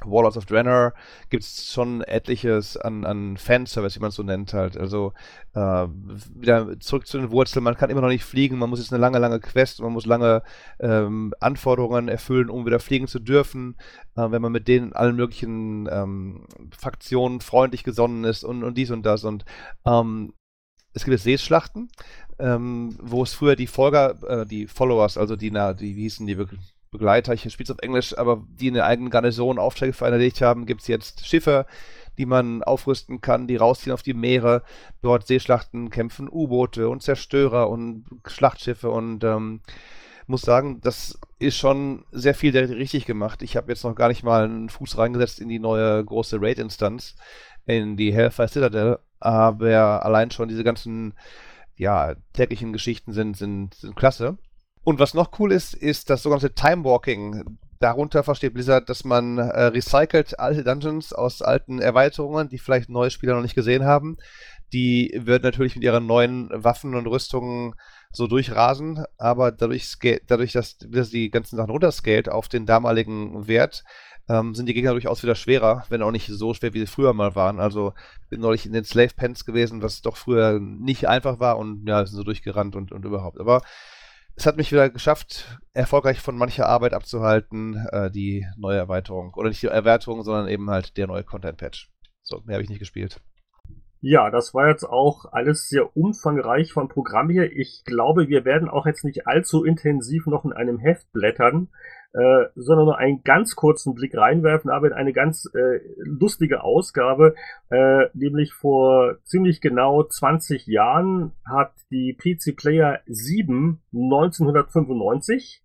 Warlords 0.05 0.37
of 0.37 0.47
Draenor 0.47 0.93
gibt 1.31 1.45
es 1.45 1.73
schon 1.73 2.03
etliches 2.03 2.77
an, 2.77 3.05
an 3.05 3.37
Fanservice, 3.37 3.97
wie 3.97 4.01
man 4.01 4.09
es 4.11 4.17
so 4.17 4.23
nennt 4.23 4.53
halt. 4.53 4.77
Also 4.77 5.13
äh, 5.55 5.87
wieder 6.35 6.79
zurück 6.81 7.07
zu 7.07 7.19
den 7.19 7.31
Wurzeln, 7.31 7.63
man 7.63 7.77
kann 7.77 7.91
immer 7.91 8.01
noch 8.01 8.09
nicht 8.09 8.25
fliegen, 8.25 8.59
man 8.59 8.71
muss 8.71 8.81
jetzt 8.81 8.93
eine 8.93 9.01
lange, 9.01 9.19
lange 9.19 9.41
Quest, 9.41 9.81
man 9.81 9.93
muss 9.93 10.07
lange 10.07 10.43
ähm, 10.81 11.33
Anforderungen 11.41 12.09
erfüllen, 12.09 12.51
um 12.51 12.67
wieder 12.67 12.81
fliegen 12.81 13.07
zu 13.07 13.19
dürfen. 13.19 13.77
Äh, 14.17 14.31
wenn 14.31 14.43
man 14.43 14.53
mit 14.53 14.69
denen 14.69 14.93
allen 14.93 15.17
möglichen 15.17 15.89
ähm, 15.91 16.47
Faktionen 16.77 17.41
freundlich 17.41 17.85
gesonnen 17.85 18.25
ist 18.25 18.45
und, 18.45 18.65
und 18.65 18.77
dies 18.77 18.91
und 18.91 19.05
das. 19.05 19.25
Und 19.25 19.45
ähm, 19.87 20.33
es 20.93 21.05
gibt 21.05 21.13
jetzt 21.13 21.25
Seeschlachten, 21.25 21.91
ähm, 22.39 22.97
wo 23.01 23.23
es 23.23 23.35
früher 23.35 23.57
die 23.57 23.67
Folger, 23.67 24.17
äh, 24.29 24.47
die 24.47 24.67
Followers, 24.67 25.19
also 25.19 25.37
die, 25.37 25.51
na, 25.51 25.75
die, 25.75 25.97
wie 25.97 26.03
hießen 26.03 26.27
die 26.27 26.39
wirklich, 26.39 26.74
Begleiter, 26.95 27.35
ich 27.35 27.43
spiele 27.43 27.65
es 27.65 27.71
auf 27.71 27.83
Englisch, 27.83 28.17
aber 28.17 28.45
die 28.49 28.69
in 28.69 28.75
der 28.75 28.87
eigenen 28.87 29.11
Garnison 29.11 29.59
Aufträge 29.59 29.93
verinnerlicht 29.93 30.41
haben, 30.41 30.65
gibt 30.65 30.81
es 30.81 30.87
jetzt 30.87 31.27
Schiffe, 31.27 31.67
die 32.19 32.25
man 32.25 32.63
aufrüsten 32.63 33.21
kann, 33.21 33.49
die 33.49 33.57
rausziehen 33.57 33.93
auf 33.93 34.05
die 34.05 34.15
Meere, 34.15 34.63
dort 35.03 35.27
Seeschlachten 35.27 35.91
kämpfen, 35.91 36.29
U-Boote 36.31 36.89
und 36.89 37.03
Zerstörer 37.03 37.69
und 37.69 38.05
Schlachtschiffe 38.27 38.91
und 38.91 39.25
ähm, 39.25 39.61
muss 40.29 40.43
sagen, 40.43 40.81
das 40.81 41.19
ist 41.41 41.57
schon 41.57 42.05
sehr 42.13 42.35
viel 42.35 42.57
richtig 42.57 43.07
gemacht. 43.07 43.43
Ich 43.43 43.57
habe 43.57 43.73
jetzt 43.73 43.83
noch 43.83 43.97
gar 43.97 44.09
nicht 44.09 44.23
mal 44.23 44.45
einen 44.45 44.69
Fuß 44.69 44.97
reingesetzt 44.97 45.41
in 45.41 45.49
die 45.49 45.59
neue 45.59 46.03
große 46.05 46.41
Raid-Instanz, 46.41 47.17
in 47.67 47.97
die 47.97 48.15
Hellfire 48.15 48.49
Citadel, 48.49 48.99
aber 49.19 50.05
allein 50.05 50.31
schon 50.31 50.49
diese 50.49 50.65
ganzen 50.65 51.15
ja, 51.77 52.15
täglichen 52.33 52.73
Geschichten 52.73 53.13
sind, 53.13 53.37
sind, 53.37 53.75
sind 53.75 53.97
klasse. 53.97 54.39
Und 54.85 54.99
was 54.99 55.15
noch 55.15 55.39
cool 55.39 55.51
ist, 55.51 55.75
ist 55.75 56.11
das 56.11 56.23
sogenannte 56.23 56.55
Time 56.55 56.85
Walking. 56.85 57.59
Darunter 57.81 58.23
versteht 58.23 58.55
Blizzard, 58.55 58.89
dass 58.89 59.05
man 59.05 59.39
äh, 59.39 59.65
recycelt 59.65 60.39
alte 60.39 60.63
Dungeons 60.63 61.13
aus 61.13 61.43
alten 61.43 61.81
Erweiterungen, 61.81 62.49
die 62.49 62.59
vielleicht 62.59 62.91
neue 62.91 63.11
Spieler 63.11 63.35
noch 63.35 63.43
nicht 63.43 63.55
gesehen 63.55 63.85
haben. 63.85 64.19
Die 64.73 65.13
werden 65.15 65.43
natürlich 65.43 65.75
mit 65.75 65.85
ihren 65.85 66.07
neuen 66.07 66.51
Waffen 66.53 66.95
und 66.95 67.07
Rüstungen 67.07 67.75
so 68.13 68.27
durchrasen, 68.27 69.05
aber 69.19 69.53
dadurch, 69.53 69.97
dadurch 70.27 70.53
dass 70.53 70.77
Blizzard 70.77 71.13
die 71.13 71.31
ganzen 71.31 71.57
Sachen 71.57 71.71
runterscalt 71.71 72.29
auf 72.29 72.49
den 72.49 72.67
damaligen 72.67 73.47
Wert, 73.49 73.85
ähm, 74.29 74.55
sind 74.55 74.67
die 74.67 74.75
Gegner 74.75 74.93
durchaus 74.93 75.23
wieder 75.23 75.35
schwerer, 75.35 75.85
wenn 75.89 76.03
auch 76.03 76.11
nicht 76.11 76.29
so 76.29 76.55
schwer, 76.55 76.75
wie 76.75 76.81
sie 76.81 76.87
früher 76.87 77.13
mal 77.13 77.35
waren. 77.35 77.61
Also 77.61 77.93
bin 78.31 78.41
neulich 78.41 78.67
in 78.67 78.73
den 78.73 78.85
Slave 78.85 79.13
Pens 79.17 79.45
gewesen, 79.45 79.83
was 79.83 80.03
doch 80.03 80.17
früher 80.17 80.59
nicht 80.61 81.09
einfach 81.09 81.41
war 81.41 81.59
und 81.59 81.87
ja, 81.87 82.05
sind 82.07 82.17
so 82.17 82.23
durchgerannt 82.23 82.77
und, 82.77 82.93
und 82.93 83.05
überhaupt. 83.05 83.41
Aber 83.41 83.63
es 84.37 84.47
hat 84.47 84.57
mich 84.57 84.73
wieder 84.73 84.91
geschafft, 84.91 85.59
erfolgreich 85.73 86.21
von 86.21 86.37
mancher 86.37 86.67
Arbeit 86.67 86.93
abzuhalten, 86.93 87.87
äh, 87.93 88.11
die 88.11 88.47
neue 88.57 88.79
Erweiterung. 88.79 89.33
Oder 89.35 89.49
nicht 89.49 89.63
die 89.63 89.69
Erweiterung, 89.69 90.23
sondern 90.23 90.49
eben 90.49 90.71
halt 90.71 90.97
der 90.97 91.07
neue 91.07 91.25
Content-Patch. 91.25 91.91
So, 92.23 92.41
mehr 92.45 92.55
habe 92.55 92.65
ich 92.65 92.71
nicht 92.71 92.79
gespielt. 92.79 93.21
Ja, 94.01 94.31
das 94.31 94.53
war 94.53 94.69
jetzt 94.69 94.85
auch 94.85 95.25
alles 95.33 95.69
sehr 95.69 95.97
umfangreich 95.97 96.73
vom 96.73 96.89
Programm 96.89 97.31
hier. 97.31 97.51
Ich 97.53 97.85
glaube, 97.85 98.29
wir 98.29 98.45
werden 98.45 98.69
auch 98.69 98.87
jetzt 98.87 99.05
nicht 99.05 99.27
allzu 99.27 99.65
intensiv 99.65 100.27
noch 100.27 100.45
in 100.45 100.53
einem 100.53 100.79
Heft 100.79 101.11
blättern, 101.13 101.69
äh, 102.15 102.47
sondern 102.55 102.87
nur 102.87 102.99
einen 102.99 103.23
ganz 103.25 103.57
kurzen 103.57 103.95
Blick 103.95 104.17
reinwerfen, 104.17 104.71
aber 104.71 104.87
in 104.87 104.93
eine 104.93 105.13
ganz 105.13 105.51
äh, 105.53 105.81
lustige 105.97 106.63
Ausgabe, 106.63 107.35
äh, 107.71 108.07
nämlich 108.15 108.53
vor 108.53 109.19
ziemlich 109.25 109.61
genau 109.61 110.05
20 110.05 110.67
Jahren 110.67 111.33
hat 111.45 111.73
die 111.91 112.17
PC 112.17 112.57
Player 112.57 113.01
7 113.07 113.83
1995 113.93 115.65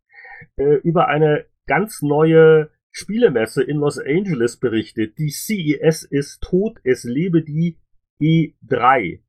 äh, 0.58 0.76
über 0.78 1.08
eine 1.08 1.46
ganz 1.68 2.02
neue 2.02 2.72
Spielemesse 2.92 3.64
in 3.64 3.78
Los 3.78 4.00
Angeles 4.00 4.58
berichtet. 4.58 5.20
Die 5.20 5.30
CES 5.30 6.04
ist 6.04 6.42
tot, 6.42 6.80
es 6.84 7.04
lebe 7.04 7.44
die 7.44 7.78
E3. 8.20 9.22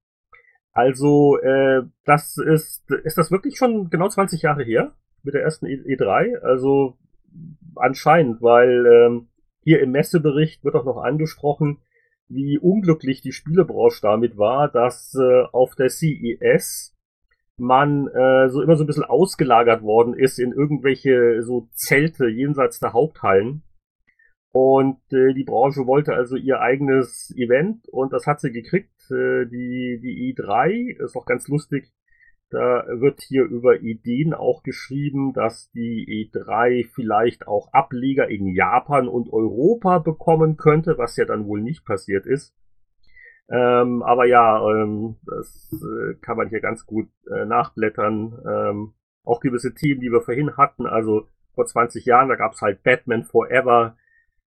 Also, 0.73 1.37
äh, 1.39 1.83
das 2.05 2.39
ist, 2.39 2.91
ist 2.91 3.19
das 3.19 3.31
wirklich 3.31 3.59
schon 3.59 3.91
genau 3.91 4.09
20 4.09 4.41
Jahre 4.41 4.65
her 4.65 4.95
mit 5.23 5.35
der 5.35 5.43
ersten 5.43 5.67
E3? 5.67 6.39
Also, 6.39 6.97
anscheinend, 7.77 8.43
weil 8.43 8.87
ähm, 8.87 9.29
hier 9.63 9.81
im 9.81 9.93
Messebericht 9.93 10.65
wird 10.65 10.75
auch 10.75 10.85
noch 10.85 10.99
angesprochen, 10.99 11.79
wie 12.29 12.59
unglücklich 12.59 13.21
die 13.23 13.33
Spielebranche 13.33 14.01
damit 14.03 14.39
war, 14.39 14.69
dass 14.69 15.15
äh, 15.15 15.43
auf 15.53 15.75
der 15.75 15.91
CES 15.91 16.97
man 17.57 18.09
äh, 18.09 18.49
so 18.49 18.63
immer 18.63 18.77
so 18.77 18.85
ein 18.85 18.87
bisschen 18.87 19.05
ausgelagert 19.05 19.83
worden 19.83 20.15
ist 20.15 20.39
in 20.39 20.53
irgendwelche 20.53 21.43
so 21.43 21.69
Zelte 21.73 22.29
jenseits 22.29 22.81
der 22.81 22.93
Haupthallen. 22.93 23.63
Und 24.53 25.01
äh, 25.13 25.35
die 25.35 25.45
Branche 25.45 25.87
wollte 25.87 26.15
also 26.15 26.37
ihr 26.37 26.61
eigenes 26.61 27.33
Event 27.37 27.87
und 27.89 28.13
das 28.13 28.27
hat 28.27 28.41
sie 28.41 28.51
gekriegt. 28.51 28.91
Äh, 29.11 29.47
die, 29.47 30.01
die 30.03 30.35
E3 30.35 31.05
ist 31.05 31.17
auch 31.17 31.27
ganz 31.27 31.47
lustig. 31.49 31.93
Da 32.51 32.85
wird 32.89 33.21
hier 33.23 33.45
über 33.45 33.81
Ideen 33.81 34.35
auch 34.35 34.65
geschrieben, 34.65 35.33
dass 35.33 35.71
die 35.71 36.29
E3 36.35 36.89
vielleicht 36.93 37.47
auch 37.47 37.73
Ableger 37.73 38.29
in 38.29 38.49
Japan 38.49 39.07
und 39.07 39.33
Europa 39.33 39.99
bekommen 39.99 40.57
könnte, 40.57 40.99
was 40.99 41.17
ja 41.17 41.25
dann 41.25 41.47
wohl 41.47 41.61
nicht 41.61 41.85
passiert 41.85 42.27
ist. 42.27 42.53
Ähm, 43.49 44.03
aber 44.03 44.27
ja, 44.27 44.61
ähm, 44.69 45.17
das 45.25 45.73
äh, 45.73 46.15
kann 46.21 46.37
man 46.37 46.49
hier 46.49 46.61
ganz 46.61 46.87
gut 46.87 47.09
äh, 47.33 47.45
nachblättern. 47.45 48.39
Ähm, 48.45 48.95
auch 49.25 49.41
gewisse 49.41 49.75
Themen, 49.75 50.01
die 50.01 50.11
wir 50.11 50.23
vorhin 50.23 50.57
hatten, 50.57 50.87
also 50.87 51.29
vor 51.55 51.67
20 51.67 52.05
Jahren, 52.05 52.29
da 52.29 52.37
gab's 52.37 52.63
halt 52.63 52.83
Batman 52.83 53.25
Forever, 53.25 53.97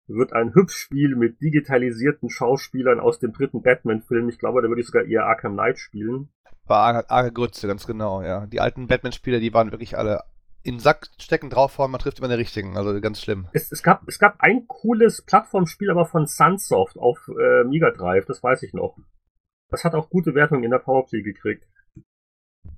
wird 0.08 0.34
ein 0.34 0.54
Hübschspiel 0.54 1.16
mit 1.16 1.42
digitalisierten 1.42 2.30
Schauspielern 2.30 3.00
aus 3.00 3.20
dem 3.20 3.32
dritten 3.32 3.62
Batman-Film. 3.62 4.30
Ich 4.30 4.40
glaube, 4.40 4.62
da 4.62 4.68
würde 4.68 4.82
ich 4.82 4.88
sogar 4.88 5.06
eher 5.06 5.26
Arkham 5.26 5.54
Knight 5.54 5.80
spielen. 5.80 6.30
War 6.70 6.80
arge, 6.80 7.10
arge 7.10 7.32
Grütze, 7.32 7.68
ganz 7.68 7.86
genau, 7.86 8.22
ja. 8.22 8.46
Die 8.46 8.62
alten 8.62 8.88
Batman-Spiele, 8.88 9.40
die 9.40 9.54
waren 9.54 9.72
wirklich 9.72 9.98
alle 9.98 10.24
in 10.62 10.80
Sack 10.80 11.08
stecken 11.18 11.50
draufhauen, 11.50 11.92
man 11.92 12.02
trifft 12.02 12.20
immer 12.20 12.28
den 12.28 12.38
richtigen, 12.38 12.78
also 12.78 13.00
ganz 13.00 13.22
schlimm. 13.22 13.48
Es, 13.54 13.72
es, 13.72 13.82
gab, 13.82 14.08
es 14.08 14.20
gab 14.20 14.36
ein 14.40 14.68
cooles 14.68 15.22
Plattformspiel, 15.22 15.90
aber 15.90 16.06
von 16.06 16.26
Sunsoft 16.26 16.98
auf 16.98 17.30
äh, 17.30 17.64
Mega 17.64 17.92
Drive, 17.92 18.26
das 18.26 18.44
weiß 18.44 18.64
ich 18.64 18.74
noch. 18.74 18.98
Das 19.70 19.84
hat 19.84 19.94
auch 19.94 20.10
gute 20.10 20.36
Wertungen 20.36 20.64
in 20.64 20.72
der 20.72 20.80
Powerplay 20.80 21.22
gekriegt. 21.22 21.66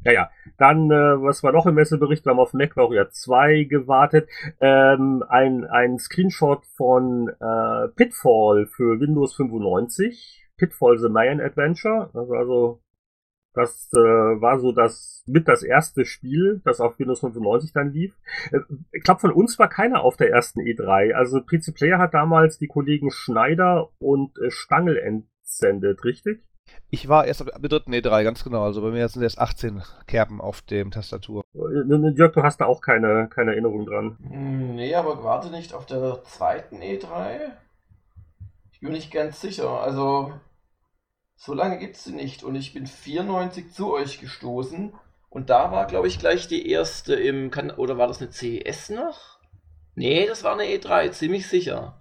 Ja, 0.03 0.11
ja. 0.11 0.31
Dann, 0.57 0.91
äh, 0.91 1.22
was 1.22 1.43
war 1.43 1.51
noch 1.51 1.65
im 1.65 1.76
Messebericht? 1.76 2.26
Wir 2.26 2.31
haben 2.31 2.39
auf 2.39 2.53
Mac 2.53 2.76
Warrior 2.76 3.09
2 3.09 3.63
gewartet. 3.63 4.30
Ähm, 4.59 5.23
ein, 5.27 5.65
ein 5.65 5.97
Screenshot 5.99 6.65
von 6.77 7.30
äh, 7.30 7.88
Pitfall 7.95 8.68
für 8.68 8.99
Windows 8.99 9.35
95. 9.35 10.49
Pitfall 10.57 10.97
The 10.97 11.09
Mayan 11.09 11.41
Adventure. 11.41 12.09
Also, 12.13 12.34
also 12.34 12.81
das 13.53 13.89
äh, 13.93 13.97
war 13.97 14.59
so 14.59 14.71
das 14.71 15.23
mit 15.27 15.47
das 15.47 15.63
erste 15.63 16.05
Spiel, 16.05 16.61
das 16.63 16.79
auf 16.79 16.97
Windows 16.99 17.19
95 17.19 17.73
dann 17.73 17.91
lief. 17.91 18.13
Äh, 18.51 18.59
ich 18.91 19.03
glaube, 19.03 19.19
von 19.19 19.31
uns 19.31 19.59
war 19.59 19.69
keiner 19.69 20.03
auf 20.03 20.17
der 20.17 20.29
ersten 20.29 20.61
E3. 20.61 21.13
Also 21.13 21.41
PC 21.41 21.73
Player 21.73 21.99
hat 21.99 22.13
damals 22.13 22.57
die 22.57 22.67
Kollegen 22.67 23.11
Schneider 23.11 23.89
und 23.99 24.37
äh, 24.39 24.51
Stangl 24.51 24.97
entsendet, 24.97 26.03
richtig? 26.05 26.41
Ich 26.89 27.07
war 27.07 27.25
erst 27.25 27.41
ab 27.41 27.61
der 27.61 27.69
dritten 27.69 27.93
E3, 27.93 28.23
ganz 28.23 28.43
genau. 28.43 28.63
Also 28.63 28.81
bei 28.81 28.91
mir 28.91 29.07
sind 29.07 29.23
erst 29.23 29.39
18 29.39 29.81
Kerben 30.07 30.39
auf 30.39 30.61
dem 30.61 30.91
Tastatur. 30.91 31.43
Äh, 31.53 32.11
Jörg, 32.15 32.33
du 32.33 32.43
hast 32.43 32.61
da 32.61 32.65
auch 32.65 32.81
keine, 32.81 33.27
keine 33.29 33.51
Erinnerung 33.51 33.85
dran. 33.85 34.17
Hm, 34.29 34.75
nee, 34.75 34.95
aber 34.95 35.23
warte 35.23 35.51
nicht 35.51 35.73
auf 35.73 35.85
der 35.85 36.23
zweiten 36.23 36.77
E3? 36.77 37.51
Ich 38.71 38.79
bin 38.79 38.91
nicht 38.93 39.11
ganz 39.11 39.41
sicher. 39.41 39.69
Also 39.81 40.33
so 41.43 41.55
lange 41.55 41.80
gibt 41.80 41.95
es 41.95 42.03
sie 42.03 42.13
nicht. 42.13 42.43
Und 42.43 42.53
ich 42.53 42.73
bin 42.73 42.85
94 42.85 43.72
zu 43.72 43.91
euch 43.91 44.19
gestoßen. 44.19 44.93
Und 45.30 45.49
da 45.49 45.72
war, 45.72 45.88
glaube 45.88 46.07
ich, 46.07 46.19
gleich 46.19 46.47
die 46.47 46.69
erste 46.69 47.15
im. 47.15 47.49
Kan 47.49 47.72
oder 47.72 47.97
war 47.97 48.07
das 48.07 48.22
eine 48.22 48.30
CES 48.31 48.91
noch? 48.91 49.39
Nee, 49.95 50.27
das 50.27 50.43
war 50.43 50.53
eine 50.53 50.65
E3, 50.65 51.11
ziemlich 51.11 51.47
sicher. 51.47 51.99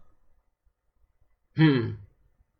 Hm. 1.54 1.96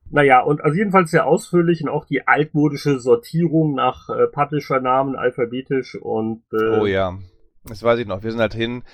Naja, 0.09 0.41
und 0.41 0.63
also 0.63 0.77
jedenfalls 0.77 1.11
sehr 1.11 1.27
ausführlich 1.27 1.83
und 1.83 1.91
auch 1.91 2.07
die 2.07 2.27
altmodische 2.27 2.99
Sortierung 2.99 3.75
nach 3.75 4.09
äh, 4.09 4.27
Publisher-Namen 4.27 5.17
alphabetisch 5.17 5.97
und. 5.97 6.45
Äh, 6.53 6.81
oh 6.81 6.87
ja, 6.87 7.19
das 7.65 7.83
weiß 7.83 7.99
ich 7.99 8.07
noch. 8.07 8.23
Wir 8.23 8.31
sind 8.31 8.41
halt 8.41 8.55
hin 8.55 8.85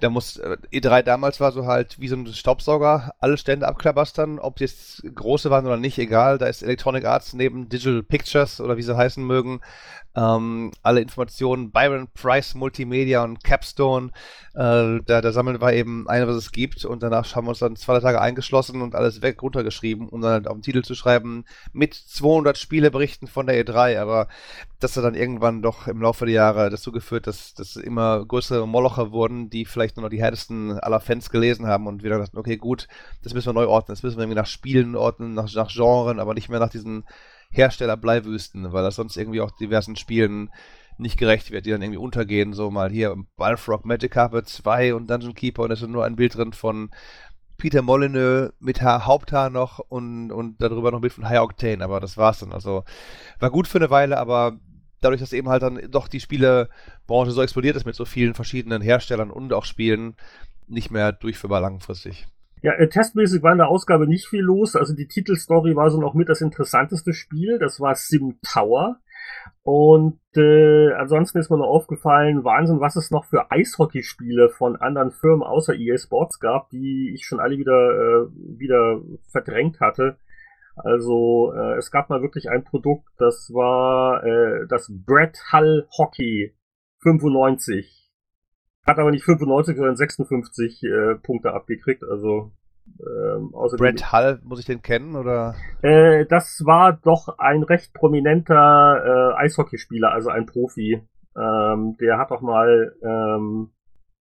da 0.00 0.10
muss 0.10 0.36
äh, 0.36 0.56
E3 0.72 1.02
damals 1.02 1.40
war 1.40 1.52
so 1.52 1.66
halt 1.66 2.00
wie 2.00 2.08
so 2.08 2.16
ein 2.16 2.26
Staubsauger 2.26 3.14
alle 3.20 3.38
Stände 3.38 3.66
abklabastern, 3.66 4.38
ob 4.38 4.56
die 4.56 4.64
jetzt 4.64 5.02
große 5.14 5.50
waren 5.50 5.66
oder 5.66 5.76
nicht, 5.76 5.98
egal. 5.98 6.38
Da 6.38 6.46
ist 6.46 6.62
Electronic 6.62 7.04
Arts 7.04 7.32
neben 7.32 7.68
Digital 7.68 8.02
Pictures 8.02 8.60
oder 8.60 8.76
wie 8.76 8.82
sie 8.82 8.96
heißen 8.96 9.24
mögen. 9.24 9.60
Ähm, 10.16 10.72
alle 10.82 11.00
Informationen, 11.00 11.70
Byron 11.70 12.08
Price 12.12 12.54
Multimedia 12.54 13.22
und 13.22 13.44
Capstone, 13.44 14.10
äh, 14.54 15.00
da, 15.04 15.20
da 15.20 15.32
sammeln 15.32 15.60
wir 15.60 15.72
eben 15.74 16.08
eine, 16.08 16.26
was 16.26 16.34
es 16.34 16.50
gibt 16.50 16.84
und 16.84 17.02
danach 17.02 17.36
haben 17.36 17.46
wir 17.46 17.50
uns 17.50 17.60
dann 17.60 17.76
zwei 17.76 18.00
Tage 18.00 18.20
eingeschlossen 18.20 18.82
und 18.82 18.96
alles 18.96 19.22
weg 19.22 19.40
runtergeschrieben, 19.42 20.08
um 20.08 20.20
dann 20.20 20.32
halt 20.32 20.48
auf 20.48 20.54
den 20.54 20.62
Titel 20.62 20.82
zu 20.82 20.96
schreiben 20.96 21.44
mit 21.72 21.94
200 21.94 22.58
Spieleberichten 22.58 23.28
von 23.28 23.46
der 23.46 23.64
E3, 23.64 24.00
aber 24.00 24.26
das 24.80 24.96
hat 24.96 25.04
dann 25.04 25.14
irgendwann 25.14 25.62
doch 25.62 25.86
im 25.86 26.02
Laufe 26.02 26.24
der 26.24 26.34
Jahre 26.34 26.70
dazu 26.70 26.90
geführt, 26.90 27.26
dass 27.26 27.54
das 27.54 27.76
immer 27.76 28.24
größere 28.24 28.66
Molocher 28.66 29.12
wurden, 29.12 29.50
die 29.50 29.64
vielleicht 29.64 29.87
nur 29.96 30.04
noch 30.04 30.10
die 30.10 30.20
härtesten 30.20 30.78
aller 30.78 31.00
Fans 31.00 31.30
gelesen 31.30 31.66
haben 31.66 31.86
und 31.86 32.02
wieder 32.02 32.18
dachten, 32.18 32.38
okay, 32.38 32.56
gut, 32.56 32.88
das 33.22 33.34
müssen 33.34 33.48
wir 33.48 33.52
neu 33.52 33.66
ordnen, 33.66 33.94
das 33.94 34.02
müssen 34.02 34.16
wir 34.16 34.22
irgendwie 34.22 34.40
nach 34.40 34.46
Spielen 34.46 34.96
ordnen, 34.96 35.34
nach, 35.34 35.52
nach 35.54 35.72
Genren, 35.72 36.20
aber 36.20 36.34
nicht 36.34 36.48
mehr 36.48 36.60
nach 36.60 36.70
diesen 36.70 37.04
Hersteller-Bleiwüsten, 37.50 38.72
weil 38.72 38.82
das 38.82 38.96
sonst 38.96 39.16
irgendwie 39.16 39.40
auch 39.40 39.50
diversen 39.50 39.96
Spielen 39.96 40.50
nicht 40.98 41.18
gerecht 41.18 41.50
wird, 41.50 41.64
die 41.64 41.70
dann 41.70 41.82
irgendwie 41.82 41.98
untergehen, 41.98 42.52
so 42.52 42.70
mal 42.70 42.90
hier 42.90 43.16
Balfrog 43.36 43.84
Magic 43.84 44.12
Carpet 44.12 44.48
2 44.48 44.94
und 44.94 45.08
Dungeon 45.08 45.34
Keeper 45.34 45.62
und 45.62 45.68
da 45.68 45.74
ist 45.74 45.86
nur 45.86 46.04
ein 46.04 46.16
Bild 46.16 46.36
drin 46.36 46.52
von 46.52 46.90
Peter 47.56 47.82
Molyneux 47.82 48.52
mit 48.60 48.82
Haar, 48.82 49.04
Haupthaar 49.06 49.50
noch 49.50 49.80
und, 49.80 50.30
und 50.30 50.62
darüber 50.62 50.90
noch 50.90 50.98
ein 50.98 51.02
Bild 51.02 51.12
von 51.12 51.28
High 51.28 51.40
Octane, 51.40 51.82
aber 51.82 52.00
das 52.00 52.16
war's 52.16 52.38
dann. 52.40 52.52
Also 52.52 52.84
war 53.40 53.50
gut 53.50 53.66
für 53.66 53.78
eine 53.78 53.90
Weile, 53.90 54.18
aber 54.18 54.58
dadurch, 55.00 55.20
dass 55.20 55.32
eben 55.32 55.48
halt 55.48 55.62
dann 55.62 55.80
doch 55.90 56.08
die 56.08 56.20
Spielebranche 56.20 57.30
so 57.30 57.42
explodiert 57.42 57.76
ist 57.76 57.86
mit 57.86 57.94
so 57.94 58.04
vielen 58.04 58.34
verschiedenen 58.34 58.82
Herstellern 58.82 59.30
und 59.30 59.52
auch 59.52 59.64
Spielen, 59.64 60.16
nicht 60.66 60.90
mehr 60.90 61.12
durchführbar 61.12 61.60
langfristig. 61.60 62.26
Ja, 62.62 62.72
äh, 62.72 62.88
testmäßig 62.88 63.42
war 63.42 63.52
in 63.52 63.58
der 63.58 63.68
Ausgabe 63.68 64.06
nicht 64.06 64.26
viel 64.26 64.42
los. 64.42 64.76
Also 64.76 64.94
die 64.94 65.06
Titelstory 65.06 65.76
war 65.76 65.90
so 65.90 66.00
noch 66.00 66.14
mit 66.14 66.28
das 66.28 66.40
interessanteste 66.40 67.12
Spiel. 67.12 67.58
Das 67.58 67.80
war 67.80 67.94
Sim 67.94 68.38
Tower. 68.42 68.98
Und 69.62 70.18
äh, 70.36 70.92
ansonsten 70.92 71.38
ist 71.38 71.50
mir 71.50 71.58
noch 71.58 71.66
aufgefallen, 71.66 72.44
Wahnsinn, 72.44 72.80
was 72.80 72.96
es 72.96 73.10
noch 73.10 73.24
für 73.26 73.50
Eishockeyspiele 73.50 74.48
von 74.48 74.76
anderen 74.76 75.10
Firmen 75.10 75.42
außer 75.42 75.74
EA 75.74 75.98
Sports 75.98 76.40
gab, 76.40 76.70
die 76.70 77.12
ich 77.14 77.26
schon 77.26 77.40
alle 77.40 77.58
wieder, 77.58 77.72
äh, 77.72 78.58
wieder 78.58 79.00
verdrängt 79.30 79.80
hatte. 79.80 80.16
Also 80.84 81.52
äh, 81.54 81.76
es 81.76 81.90
gab 81.90 82.10
mal 82.10 82.22
wirklich 82.22 82.50
ein 82.50 82.64
Produkt, 82.64 83.08
das 83.18 83.50
war 83.52 84.24
äh, 84.24 84.66
das 84.68 84.90
Brett 84.90 85.38
Hull 85.52 85.86
Hockey 85.96 86.54
95. 87.02 88.10
Hat 88.86 88.98
aber 88.98 89.10
nicht 89.10 89.24
95, 89.24 89.76
sondern 89.76 89.96
56 89.96 90.82
äh, 90.82 91.14
Punkte 91.16 91.52
abgekriegt. 91.52 92.02
Also 92.04 92.52
ähm, 93.00 93.52
Brett 93.76 94.12
Hull, 94.12 94.40
muss 94.44 94.60
ich 94.60 94.66
den 94.66 94.82
kennen 94.82 95.14
oder? 95.14 95.54
Äh, 95.82 96.26
das 96.26 96.62
war 96.64 96.94
doch 96.94 97.38
ein 97.38 97.62
recht 97.62 97.92
prominenter 97.92 99.34
äh, 99.36 99.42
Eishockeyspieler, 99.44 100.10
also 100.10 100.30
ein 100.30 100.46
Profi. 100.46 101.02
Ähm, 101.36 101.96
der 102.00 102.18
hat 102.18 102.30
auch 102.30 102.40
mal, 102.40 102.94
ähm, 103.02 103.70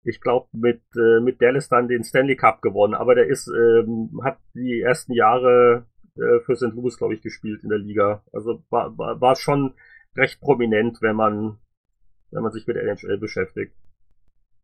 ich 0.04 0.22
glaube, 0.22 0.48
mit 0.54 0.82
äh, 0.96 1.20
mit 1.22 1.42
Dallas 1.42 1.70
dann 1.70 1.88
den 1.88 2.04
Stanley 2.04 2.36
Cup 2.36 2.62
gewonnen. 2.62 2.94
Aber 2.94 3.16
der 3.16 3.28
ist 3.28 3.48
ähm, 3.48 4.22
hat 4.24 4.38
die 4.54 4.82
ersten 4.82 5.14
Jahre 5.14 5.88
äh, 6.16 6.40
für 6.46 6.56
St. 6.56 6.74
Louis, 6.74 6.98
glaube 6.98 7.16
ich, 7.16 7.22
gespielt 7.22 7.64
in 7.64 7.70
der 7.70 7.80
Liga. 7.80 8.24
Also 8.32 8.64
war, 8.70 8.98
war, 8.98 9.20
war 9.22 9.36
schon 9.36 9.74
recht 10.16 10.42
prominent, 10.42 11.02
wenn 11.02 11.16
man 11.16 11.58
wenn 12.32 12.44
man 12.44 12.52
sich 12.52 12.66
mit 12.66 12.78
NHL 12.78 13.18
beschäftigt. 13.18 13.76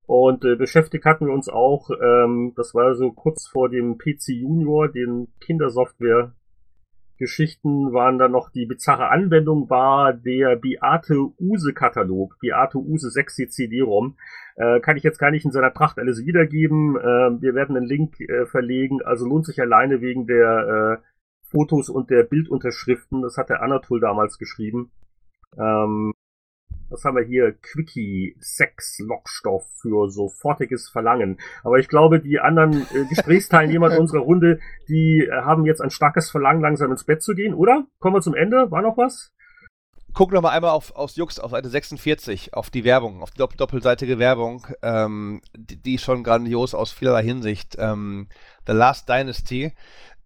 Und 0.06 0.46
äh, 0.46 0.56
beschäftigt 0.56 1.04
hatten 1.04 1.28
wir 1.28 1.34
uns 1.34 1.50
auch, 1.50 1.90
ähm, 1.90 2.54
das 2.56 2.74
war 2.74 2.96
so 2.96 3.12
kurz 3.12 3.46
vor 3.46 3.70
dem 3.70 3.98
PC 3.98 4.30
Junior, 4.30 4.88
den 4.88 5.28
Kindersoftware 5.42 6.34
Geschichten 7.18 7.94
waren 7.94 8.20
dann 8.20 8.32
noch 8.32 8.52
die 8.52 8.68
bizarre 8.68 9.10
Anwendung 9.10 9.72
war 9.72 10.14
der 10.14 10.56
Beate 10.56 11.16
Use 11.40 11.74
Katalog, 11.74 12.38
Beate 12.40 12.78
Use 12.78 13.10
6 13.10 13.36
CD-ROM. 13.50 14.18
Äh, 14.56 14.80
kann 14.82 14.98
ich 14.98 15.04
jetzt 15.04 15.18
gar 15.18 15.32
nicht 15.32 15.44
in 15.44 15.52
seiner 15.52 15.72
Pracht 15.72 15.98
alles 15.98 16.26
wiedergeben. 16.26 16.96
Äh, 16.96 17.42
wir 17.42 17.56
werden 17.56 17.76
einen 17.76 17.88
Link 17.88 18.20
äh, 18.20 18.46
verlegen, 18.46 19.02
also 19.02 19.26
lohnt 19.26 19.48
sich 19.48 19.60
alleine 19.60 20.00
wegen 20.00 20.28
der 20.28 21.00
äh, 21.02 21.08
Fotos 21.50 21.90
und 21.90 22.10
der 22.10 22.24
Bildunterschriften. 22.24 23.22
Das 23.22 23.38
hat 23.38 23.50
der 23.50 23.62
Anatol 23.62 24.00
damals 24.00 24.38
geschrieben. 24.38 24.92
Ähm, 25.58 26.14
was 26.90 27.04
haben 27.04 27.18
wir 27.18 27.24
hier? 27.24 27.54
Quickie, 27.54 28.38
Sex, 28.40 29.00
Lockstoff 29.00 29.66
für 29.82 30.10
sofortiges 30.10 30.90
Verlangen. 30.90 31.40
Aber 31.64 31.80
ich 31.80 31.88
glaube, 31.90 32.20
die 32.20 32.40
anderen 32.40 32.84
äh, 32.94 33.06
Gesprächsteilnehmer 33.10 33.98
unserer 34.00 34.22
Runde, 34.22 34.60
die 34.88 35.26
äh, 35.26 35.42
haben 35.42 35.66
jetzt 35.66 35.82
ein 35.82 35.90
starkes 35.90 36.30
Verlangen, 36.30 36.62
langsam 36.62 36.92
ins 36.92 37.04
Bett 37.04 37.22
zu 37.22 37.34
gehen, 37.36 37.54
oder? 37.54 37.86
Kommen 38.00 38.16
wir 38.16 38.22
zum 38.22 38.36
Ende? 38.36 38.72
War 38.72 38.82
noch 38.82 38.98
was? 38.98 39.34
Guck 40.14 40.32
noch 40.32 40.42
mal 40.42 40.50
einmal 40.50 40.72
auf, 40.72 40.96
aus 40.96 41.16
Jux 41.16 41.40
auf 41.40 41.52
Seite 41.52 41.70
46, 41.70 42.54
auf 42.54 42.72
die 42.72 42.84
Werbung, 42.84 43.22
auf 43.22 43.32
die 43.32 43.38
dopp 43.38 43.56
doppelseitige 43.56 44.18
Werbung, 44.18 44.66
ähm, 44.82 45.42
die, 45.56 45.80
die 45.80 45.98
schon 46.00 46.24
grandios 46.24 46.74
aus 46.74 46.92
vielerlei 46.92 47.22
Hinsicht. 47.22 47.76
Ähm, 47.78 48.28
The 48.66 48.74
Last 48.74 49.08
Dynasty 49.10 49.74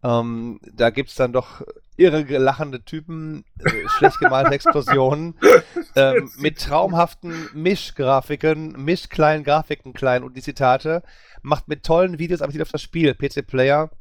ähm, 0.03 0.59
da 0.73 0.89
gibt's 0.89 1.15
dann 1.15 1.33
doch 1.33 1.61
irre 1.97 2.21
lachende 2.37 2.83
Typen, 2.83 3.45
äh, 3.59 3.87
schlecht 3.97 4.19
gemalte 4.19 4.51
Explosionen, 4.51 5.35
ähm, 5.95 6.31
mit 6.37 6.59
traumhaften 6.59 7.49
Mischgrafiken, 7.53 8.83
mischkleinen 8.83 9.43
Grafiken 9.43 9.93
klein 9.93 10.23
und 10.23 10.35
die 10.35 10.41
Zitate, 10.41 11.03
macht 11.43 11.67
mit 11.67 11.83
tollen 11.83 12.19
Videos 12.19 12.41
aber 12.41 12.59
auf 12.61 12.71
das 12.71 12.81
Spiel, 12.81 13.13
PC 13.13 13.45
Player. 13.45 13.91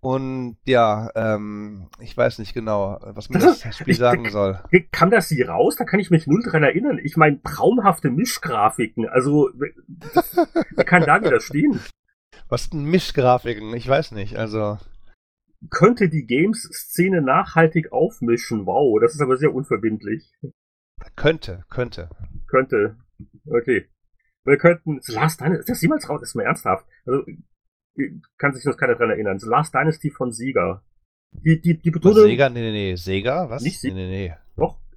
Und 0.00 0.56
ja, 0.64 1.10
ähm, 1.14 1.88
ich 2.00 2.16
weiß 2.16 2.38
nicht 2.38 2.54
genau, 2.54 2.98
was 3.02 3.28
mir 3.28 3.38
das, 3.38 3.60
das 3.60 3.76
Spiel 3.78 3.94
sagen 3.94 4.30
soll. 4.30 4.58
Kam 4.90 5.10
das 5.10 5.28
hier 5.28 5.48
raus? 5.48 5.76
Da 5.76 5.84
kann 5.84 6.00
ich 6.00 6.10
mich 6.10 6.26
null 6.26 6.42
dran 6.42 6.62
erinnern. 6.62 6.98
Ich 7.02 7.16
meine, 7.16 7.40
traumhafte 7.42 8.10
Mischgrafiken. 8.10 9.08
Also, 9.08 9.50
wer 9.56 10.84
kann 10.84 11.04
da 11.04 11.22
wieder 11.22 11.40
stehen? 11.40 11.80
Was 12.48 12.64
sind 12.64 12.84
Mischgrafiken? 12.84 13.74
Ich 13.74 13.86
weiß 13.88 14.12
nicht, 14.12 14.36
also 14.36 14.78
könnte 15.70 16.08
die 16.08 16.26
Games-Szene 16.26 17.22
nachhaltig 17.22 17.92
aufmischen. 17.92 18.66
Wow, 18.66 19.00
das 19.00 19.14
ist 19.14 19.20
aber 19.20 19.36
sehr 19.36 19.54
unverbindlich. 19.54 20.32
Könnte, 21.16 21.64
könnte. 21.70 22.10
Könnte. 22.46 22.96
Okay. 23.46 23.88
Wir 24.44 24.56
könnten. 24.56 25.00
The 25.02 25.12
Last 25.12 25.40
Dynasty, 25.40 25.60
ist 25.60 25.68
das 25.68 25.82
jemals 25.82 26.08
raus? 26.08 26.22
Ist 26.22 26.34
mal 26.34 26.44
ernsthaft. 26.44 26.86
Also, 27.06 27.24
kann 28.38 28.54
sich 28.54 28.64
das 28.64 28.76
keiner 28.76 28.96
dran 28.96 29.10
erinnern. 29.10 29.38
The 29.38 29.48
Last 29.48 29.74
Dynasty 29.74 30.10
von 30.10 30.32
Sega. 30.32 30.82
Die, 31.32 31.60
die, 31.60 31.78
die 31.78 31.90
Betonung. 31.90 32.24
Sega? 32.24 32.48
Nee, 32.48 32.60
nee, 32.60 32.72
nee. 32.72 32.94
Sega? 32.96 33.48
Was? 33.48 33.62
Nicht 33.62 33.80
Sega? 33.80 33.94
Nee, 33.94 34.06
nee, 34.06 34.28
nee. 34.28 34.34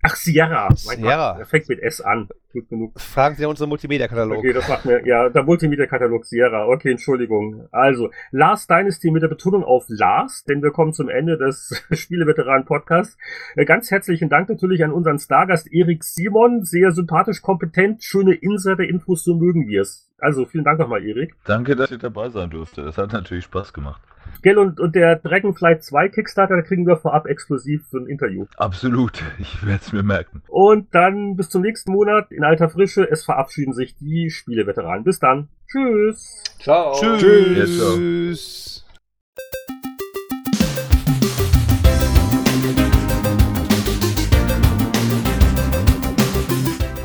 Ach, 0.08 0.16
Sierra. 0.16 0.70
Sierra. 0.76 1.38
Er 1.40 1.46
fängt 1.48 1.68
mit 1.68 1.82
S 1.82 2.00
an. 2.00 2.30
Gut 2.54 2.70
genug. 2.70 3.02
Fragen 3.02 3.36
Sie 3.36 3.46
unseren 3.46 3.70
Multimedia-Katalog. 3.70 4.38
Okay, 4.38 4.54
das 4.54 4.70
macht 4.70 4.86
mir, 4.86 5.06
ja, 5.06 5.30
der 5.30 5.42
Multimedia-Katalog 5.44 6.26
Sierra. 6.26 6.68
Okay, 6.68 6.92
Entschuldigung. 6.92 7.68
Also, 7.72 8.12
Last 8.30 8.70
Dynasty 8.70 9.10
mit 9.10 9.24
der 9.24 9.30
Betonung 9.30 9.64
auf 9.64 9.86
Last, 9.88 10.48
denn 10.48 10.62
wir 10.62 10.72
kommen 10.72 10.94
zum 10.94 11.10
Ende 11.10 11.40
des 11.40 11.84
Spieleveteranen-Podcasts. 11.92 13.18
Äh, 13.56 13.66
Ganz 13.66 13.90
herzlichen 13.90 14.30
Dank 14.30 14.48
natürlich 14.48 14.84
an 14.84 14.92
unseren 14.92 15.18
Stargast 15.18 15.74
Erik 15.74 16.04
Simon. 16.04 16.64
Sehr 16.64 16.92
sympathisch, 16.92 17.42
kompetent, 17.42 18.04
schöne 18.04 18.36
Insider-Infos, 18.36 19.24
so 19.24 19.36
mögen 19.36 19.68
wir 19.68 19.82
es. 19.82 20.12
Also, 20.20 20.46
vielen 20.46 20.66
Dank 20.66 20.80
nochmal, 20.80 21.04
Erik. 21.04 21.34
Danke, 21.46 21.76
dass 21.76 21.90
ich 21.90 22.00
dabei 22.00 22.30
sein 22.30 22.52
durfte. 22.52 22.84
Das 22.84 23.00
hat 23.00 23.12
natürlich 23.12 23.46
Spaß 23.46 23.74
gemacht. 23.74 24.02
Gell, 24.42 24.58
und, 24.58 24.80
und 24.80 24.96
der 24.96 25.18
Dragonflight 25.18 25.84
2 25.84 26.10
Kickstarter, 26.10 26.56
da 26.56 26.62
kriegen 26.62 26.86
wir 26.86 26.98
vorab 26.98 27.28
exklusiv 27.28 27.86
so 27.90 27.98
ein 27.98 28.08
Interview. 28.08 28.46
Absolut. 28.58 29.24
Ich 29.40 29.66
werde 29.66 29.82
es 29.82 29.94
mir 29.94 30.04
merken. 30.04 30.42
Und 30.48 30.94
dann 30.96 31.36
bis 31.36 31.50
zum 31.50 31.62
nächsten 31.62 31.92
Monat 31.92 32.32
in 32.32 32.44
alter 32.44 32.70
Frische. 32.70 33.08
Es 33.10 33.26
verabschieden 33.26 33.74
sich 33.74 33.96
die 33.98 34.30
Spieleveteranen. 34.30 35.04
Bis 35.04 35.20
dann. 35.20 35.50
Tschüss. 35.68 36.44
Ciao. 36.60 36.94
Tschüss. 37.18 38.85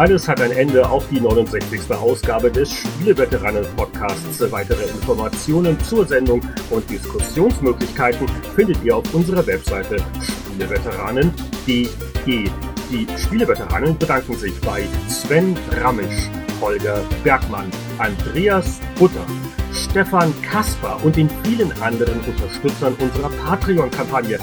Alles 0.01 0.27
hat 0.27 0.41
ein 0.41 0.53
Ende 0.53 0.89
auf 0.89 1.07
die 1.11 1.21
69. 1.21 1.91
Ausgabe 1.91 2.51
des 2.51 2.73
Spieleveteranen-Podcasts. 2.73 4.51
Weitere 4.51 4.85
Informationen 4.85 5.79
zur 5.81 6.07
Sendung 6.07 6.41
und 6.71 6.89
Diskussionsmöglichkeiten 6.89 8.27
findet 8.57 8.83
ihr 8.83 8.97
auf 8.97 9.05
unserer 9.13 9.47
Webseite 9.47 9.99
spieleveteranen.de. 10.23 11.91
Die 12.25 13.07
Spieleveteranen 13.19 13.99
bedanken 13.99 14.39
sich 14.39 14.59
bei 14.63 14.85
Sven 15.07 15.55
Ramisch, 15.83 16.31
Holger 16.63 17.03
Bergmann, 17.23 17.71
Andreas 17.99 18.81
Butter, 18.99 19.27
Stefan 19.75 20.33
Kasper 20.41 20.99
und 21.05 21.15
den 21.15 21.29
vielen 21.45 21.73
anderen 21.83 22.21
Unterstützern 22.21 22.95
unserer 22.99 23.29
Patreon-Kampagne. 23.45 24.39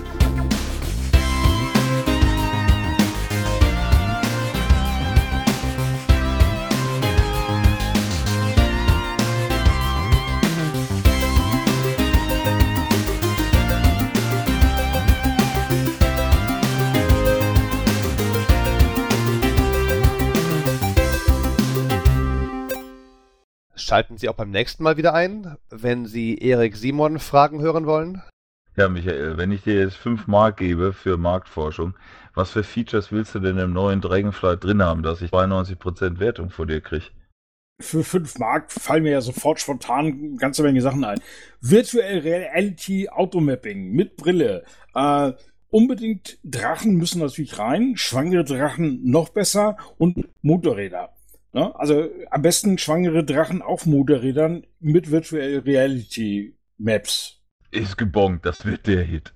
Schalten 23.87 24.17
Sie 24.17 24.27
auch 24.27 24.35
beim 24.35 24.49
nächsten 24.51 24.83
Mal 24.83 24.97
wieder 24.97 25.13
ein, 25.13 25.55
wenn 25.69 26.05
Sie 26.05 26.37
Erik 26.39 26.75
Simon 26.75 27.19
Fragen 27.19 27.61
hören 27.61 27.85
wollen. 27.85 28.21
Ja, 28.75 28.89
Michael, 28.89 29.37
wenn 29.37 29.49
ich 29.53 29.63
dir 29.63 29.75
jetzt 29.79 29.95
5 29.95 30.27
Mark 30.27 30.57
gebe 30.57 30.91
für 30.91 31.15
Marktforschung, 31.15 31.93
was 32.33 32.51
für 32.51 32.65
Features 32.65 33.13
willst 33.13 33.33
du 33.33 33.39
denn 33.39 33.57
im 33.57 33.71
neuen 33.71 34.01
Dragonflight 34.01 34.61
drin 34.61 34.83
haben, 34.83 35.03
dass 35.03 35.21
ich 35.21 35.31
92% 35.31 36.19
Wertung 36.19 36.49
vor 36.49 36.65
dir 36.65 36.81
kriege? 36.81 37.05
Für 37.79 38.03
5 38.03 38.39
Mark 38.39 38.73
fallen 38.73 39.03
mir 39.03 39.13
ja 39.13 39.21
sofort 39.21 39.61
spontan 39.61 40.05
eine 40.07 40.35
ganze 40.35 40.63
Menge 40.63 40.81
Sachen 40.81 41.05
ein. 41.05 41.21
Virtual 41.61 42.19
Reality 42.19 43.07
Automapping 43.07 43.93
mit 43.93 44.17
Brille. 44.17 44.65
Äh, 44.95 45.31
unbedingt 45.69 46.39
Drachen 46.43 46.95
müssen 46.95 47.21
natürlich 47.21 47.57
rein, 47.57 47.93
schwangere 47.95 48.43
Drachen 48.43 49.09
noch 49.09 49.29
besser 49.29 49.77
und 49.97 50.27
Motorräder. 50.41 51.13
Ne? 51.53 51.73
Also 51.79 52.09
am 52.29 52.41
besten 52.41 52.77
schwangere 52.77 53.23
Drachen 53.23 53.61
auf 53.61 53.85
Motorrädern 53.85 54.65
mit 54.79 55.11
Virtual 55.11 55.59
Reality 55.65 56.55
Maps. 56.77 57.41
Ist 57.71 57.97
gebongt, 57.97 58.45
das 58.45 58.65
wird 58.65 58.87
der 58.87 59.03
Hit. 59.03 59.33